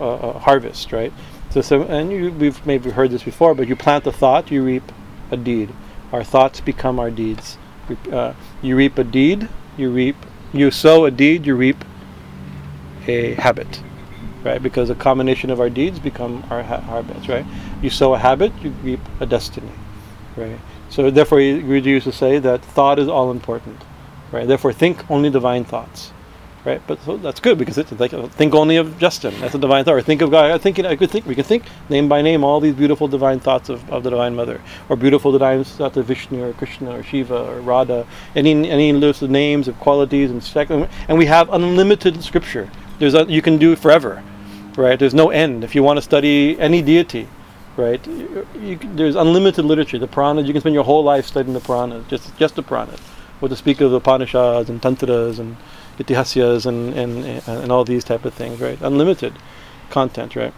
a 0.00 0.38
harvest 0.38 0.92
right 0.92 1.12
so, 1.50 1.60
so 1.60 1.82
and 1.82 2.10
you, 2.10 2.32
we've 2.32 2.64
maybe 2.66 2.90
heard 2.90 3.10
this 3.10 3.22
before 3.22 3.54
but 3.54 3.68
you 3.68 3.76
plant 3.76 4.06
a 4.06 4.12
thought 4.12 4.50
you 4.50 4.62
reap 4.62 4.92
a 5.30 5.36
deed 5.36 5.70
our 6.12 6.24
thoughts 6.24 6.60
become 6.60 6.98
our 6.98 7.10
deeds 7.10 7.58
uh, 8.12 8.32
you 8.62 8.76
reap 8.76 8.98
a 8.98 9.04
deed 9.04 9.48
you 9.76 9.90
reap 9.90 10.16
you 10.52 10.70
sow 10.70 11.04
a 11.04 11.10
deed, 11.10 11.46
you 11.46 11.54
reap 11.54 11.84
a 13.06 13.34
habit, 13.34 13.82
right? 14.42 14.62
Because 14.62 14.90
a 14.90 14.94
combination 14.94 15.50
of 15.50 15.60
our 15.60 15.70
deeds 15.70 15.98
become 15.98 16.44
our 16.50 16.62
ha- 16.62 16.80
habits, 16.80 17.28
right? 17.28 17.46
You 17.82 17.90
sow 17.90 18.14
a 18.14 18.18
habit, 18.18 18.52
you 18.60 18.70
reap 18.82 19.00
a 19.20 19.26
destiny, 19.26 19.70
right? 20.36 20.58
So 20.88 21.10
therefore, 21.10 21.38
Guruji 21.38 21.84
used 21.84 22.04
to 22.04 22.12
say 22.12 22.38
that 22.40 22.64
thought 22.64 22.98
is 22.98 23.08
all 23.08 23.30
important, 23.30 23.80
right? 24.32 24.46
Therefore, 24.46 24.72
think 24.72 25.08
only 25.08 25.30
divine 25.30 25.64
thoughts, 25.64 26.12
right? 26.64 26.80
But 26.86 27.02
so 27.02 27.16
that's 27.16 27.40
good 27.40 27.58
because 27.58 27.78
it's 27.78 27.92
like 27.92 28.12
think 28.32 28.54
only 28.54 28.76
of 28.76 28.98
Justin. 28.98 29.38
That's 29.40 29.54
a 29.54 29.58
divine 29.58 29.84
thought. 29.84 29.94
Or 29.94 30.02
think 30.02 30.22
of 30.22 30.30
God. 30.30 30.50
I 30.50 30.58
think 30.58 30.78
I 30.80 30.96
could 30.96 31.10
think. 31.10 31.26
We 31.26 31.34
can 31.34 31.44
think 31.44 31.64
name 31.88 32.08
by 32.08 32.22
name 32.22 32.44
all 32.44 32.60
these 32.60 32.74
beautiful 32.74 33.08
divine 33.08 33.40
thoughts 33.40 33.68
of, 33.68 33.88
of 33.90 34.02
the 34.02 34.10
Divine 34.10 34.34
Mother, 34.34 34.60
or 34.88 34.96
beautiful 34.96 35.32
divine 35.32 35.64
thoughts 35.64 35.96
of 35.96 36.06
Vishnu 36.06 36.42
or 36.42 36.52
Krishna 36.52 36.98
or 36.98 37.02
Shiva 37.02 37.50
or 37.50 37.60
Radha. 37.60 38.06
Any 38.34 38.70
any 38.70 38.92
list 38.92 39.22
of 39.22 39.30
names 39.30 39.68
of 39.68 39.78
qualities 39.80 40.30
and 40.30 40.40
and 41.08 41.18
we 41.18 41.26
have 41.26 41.52
unlimited 41.52 42.22
scripture. 42.22 42.70
There's 42.98 43.14
a, 43.14 43.24
you 43.24 43.40
can 43.42 43.56
do 43.56 43.76
forever, 43.76 44.22
right? 44.76 44.98
There's 44.98 45.14
no 45.14 45.30
end 45.30 45.64
if 45.64 45.74
you 45.74 45.82
want 45.82 45.96
to 45.96 46.02
study 46.02 46.58
any 46.58 46.82
deity. 46.82 47.28
Right, 47.76 48.04
you, 48.06 48.46
you, 48.60 48.78
there's 48.94 49.14
unlimited 49.14 49.64
literature. 49.64 49.98
The 49.98 50.08
Puranas, 50.08 50.46
you 50.46 50.52
can 50.52 50.60
spend 50.60 50.74
your 50.74 50.84
whole 50.84 51.04
life 51.04 51.24
studying 51.24 51.54
the 51.54 51.60
Puranas, 51.60 52.04
just 52.08 52.36
just 52.36 52.56
the 52.56 52.62
Puranas, 52.62 53.00
what 53.38 53.48
to 53.48 53.56
speak 53.56 53.80
of 53.80 53.92
the 53.92 53.98
Upanishads 53.98 54.68
and 54.68 54.82
Tantras 54.82 55.38
and 55.38 55.56
Itihasyas 56.00 56.66
and, 56.66 56.94
and, 56.94 57.24
and 57.46 57.70
all 57.70 57.84
these 57.84 58.04
type 58.04 58.24
of 58.24 58.34
things, 58.34 58.60
right? 58.60 58.80
Unlimited 58.80 59.34
content, 59.90 60.34
right? 60.34 60.54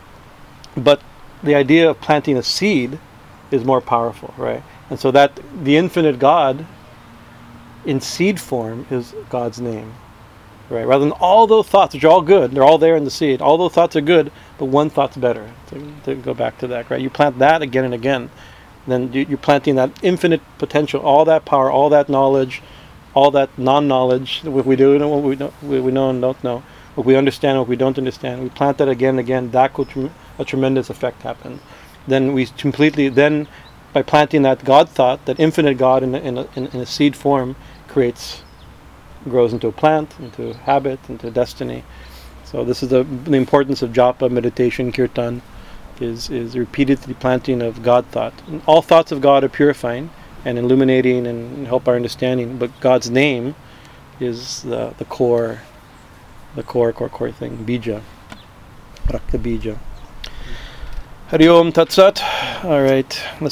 But 0.77 1.03
the 1.43 1.55
idea 1.55 1.91
of 1.91 2.01
planting 2.01 2.37
a 2.37 2.43
seed 2.43 2.99
is 3.51 3.65
more 3.65 3.81
powerful, 3.81 4.33
right? 4.37 4.63
And 4.89 4.99
so 4.99 5.11
that 5.11 5.41
the 5.65 5.77
infinite 5.77 6.19
God 6.19 6.67
in 7.85 8.01
seed 8.01 8.39
form 8.41 8.87
is 8.91 9.15
God's 9.29 9.61
name, 9.61 9.95
right? 10.71 10.87
Rather 10.87 11.05
than 11.05 11.13
all 11.13 11.47
those 11.47 11.67
thoughts, 11.69 11.95
which 11.95 12.05
are 12.05 12.11
all 12.11 12.23
good, 12.23 12.53
they're 12.53 12.63
all 12.63 12.79
there 12.79 12.97
in 12.97 13.05
the 13.05 13.11
seed. 13.11 13.43
All 13.43 13.59
those 13.59 13.73
thoughts 13.73 13.97
are 13.97 14.01
good, 14.01 14.31
but 14.59 14.67
one 14.67 14.91
thought's 14.91 15.17
better. 15.17 15.51
To, 15.69 15.93
to 16.05 16.15
go 16.15 16.35
back 16.35 16.59
to 16.59 16.67
that, 16.69 16.91
right? 16.91 17.01
You 17.01 17.11
plant 17.11 17.39
that 17.41 17.63
again 17.63 17.85
and 17.85 17.95
again, 17.95 18.31
then 18.87 19.13
you, 19.13 19.27
you're 19.29 19.39
planting 19.39 19.75
that 19.77 19.91
infinite 20.03 20.41
potential, 20.59 21.01
all 21.03 21.25
that 21.25 21.45
power, 21.45 21.71
all 21.71 21.89
that 21.91 22.09
knowledge, 22.09 22.63
all 23.15 23.31
that 23.31 23.57
non-knowledge, 23.59 24.43
what 24.45 24.65
we 24.65 24.77
do 24.77 24.95
and 24.95 25.11
what 25.11 25.23
we 25.23 25.37
don't, 25.37 25.63
we, 25.63 25.93
know 25.93 26.11
and 26.11 26.21
don't 26.21 26.43
know, 26.43 26.63
what 26.95 27.07
we 27.07 27.17
understand 27.17 27.53
and 27.53 27.61
what 27.61 27.69
we 27.69 27.77
don't 27.77 27.99
understand. 27.99 28.43
We 28.43 28.49
plant 28.49 28.79
that 28.79 28.89
again 28.89 29.11
and 29.11 29.21
again. 29.21 29.51
That 29.51 29.75
could 29.75 29.89
trem- 29.89 30.15
a 30.39 30.45
tremendous 30.45 30.91
effect 30.91 31.23
happen. 31.23 31.61
Then 32.07 32.33
we 32.33 32.47
completely 32.47 33.09
then 33.09 33.49
by 33.93 34.03
planting 34.03 34.43
that 34.43 34.65
God 34.65 34.89
thought, 34.89 35.27
that 35.27 35.39
infinite 35.39 35.77
God 35.77 36.03
in 36.03 36.15
a, 36.15 36.19
in 36.19 36.39
a, 36.39 36.49
in 36.57 36.81
a 36.81 36.87
seed 36.87 37.15
form, 37.15 37.57
creates 37.89 38.43
grows 39.29 39.53
into 39.53 39.69
a 39.69 39.73
plant, 39.73 40.15
into 40.19 40.55
habit, 40.55 40.99
into 41.09 41.31
destiny. 41.31 41.85
So 42.45 42.65
this 42.65 42.83
is 42.83 42.89
the, 42.89 43.05
the 43.05 43.37
importance 43.37 43.83
of 43.83 43.93
japa, 43.93 44.31
meditation, 44.31 44.93
kirtan, 44.93 45.43
is 46.01 46.31
is 46.31 46.57
repeatedly 46.57 47.15
planting 47.15 47.63
of 47.63 47.83
God 47.83 48.07
thought. 48.07 48.33
And 48.49 48.63
all 48.67 48.83
thoughts 48.83 49.13
of 49.13 49.21
God 49.21 49.45
are 49.45 49.49
purifying 49.49 50.11
and 50.45 50.59
illuminating 50.59 51.27
and 51.27 51.67
help 51.67 51.89
our 51.89 51.97
understanding. 51.97 52.59
But 52.59 52.71
God's 52.81 53.11
name 53.11 53.55
is 54.21 54.63
the 54.63 54.95
the 54.99 55.05
core, 55.05 55.61
the 56.55 56.63
core 56.63 56.93
core 56.93 57.09
core 57.09 57.33
thing. 57.33 57.65
Bija, 57.65 58.03
Rakta 59.07 59.39
Bija. 59.39 59.79
Hari 61.29 61.49
Om 61.49 61.73
Tat 61.73 61.91
Sat. 61.91 62.23
All 62.65 62.83
right, 62.83 63.21
let's 63.41 63.51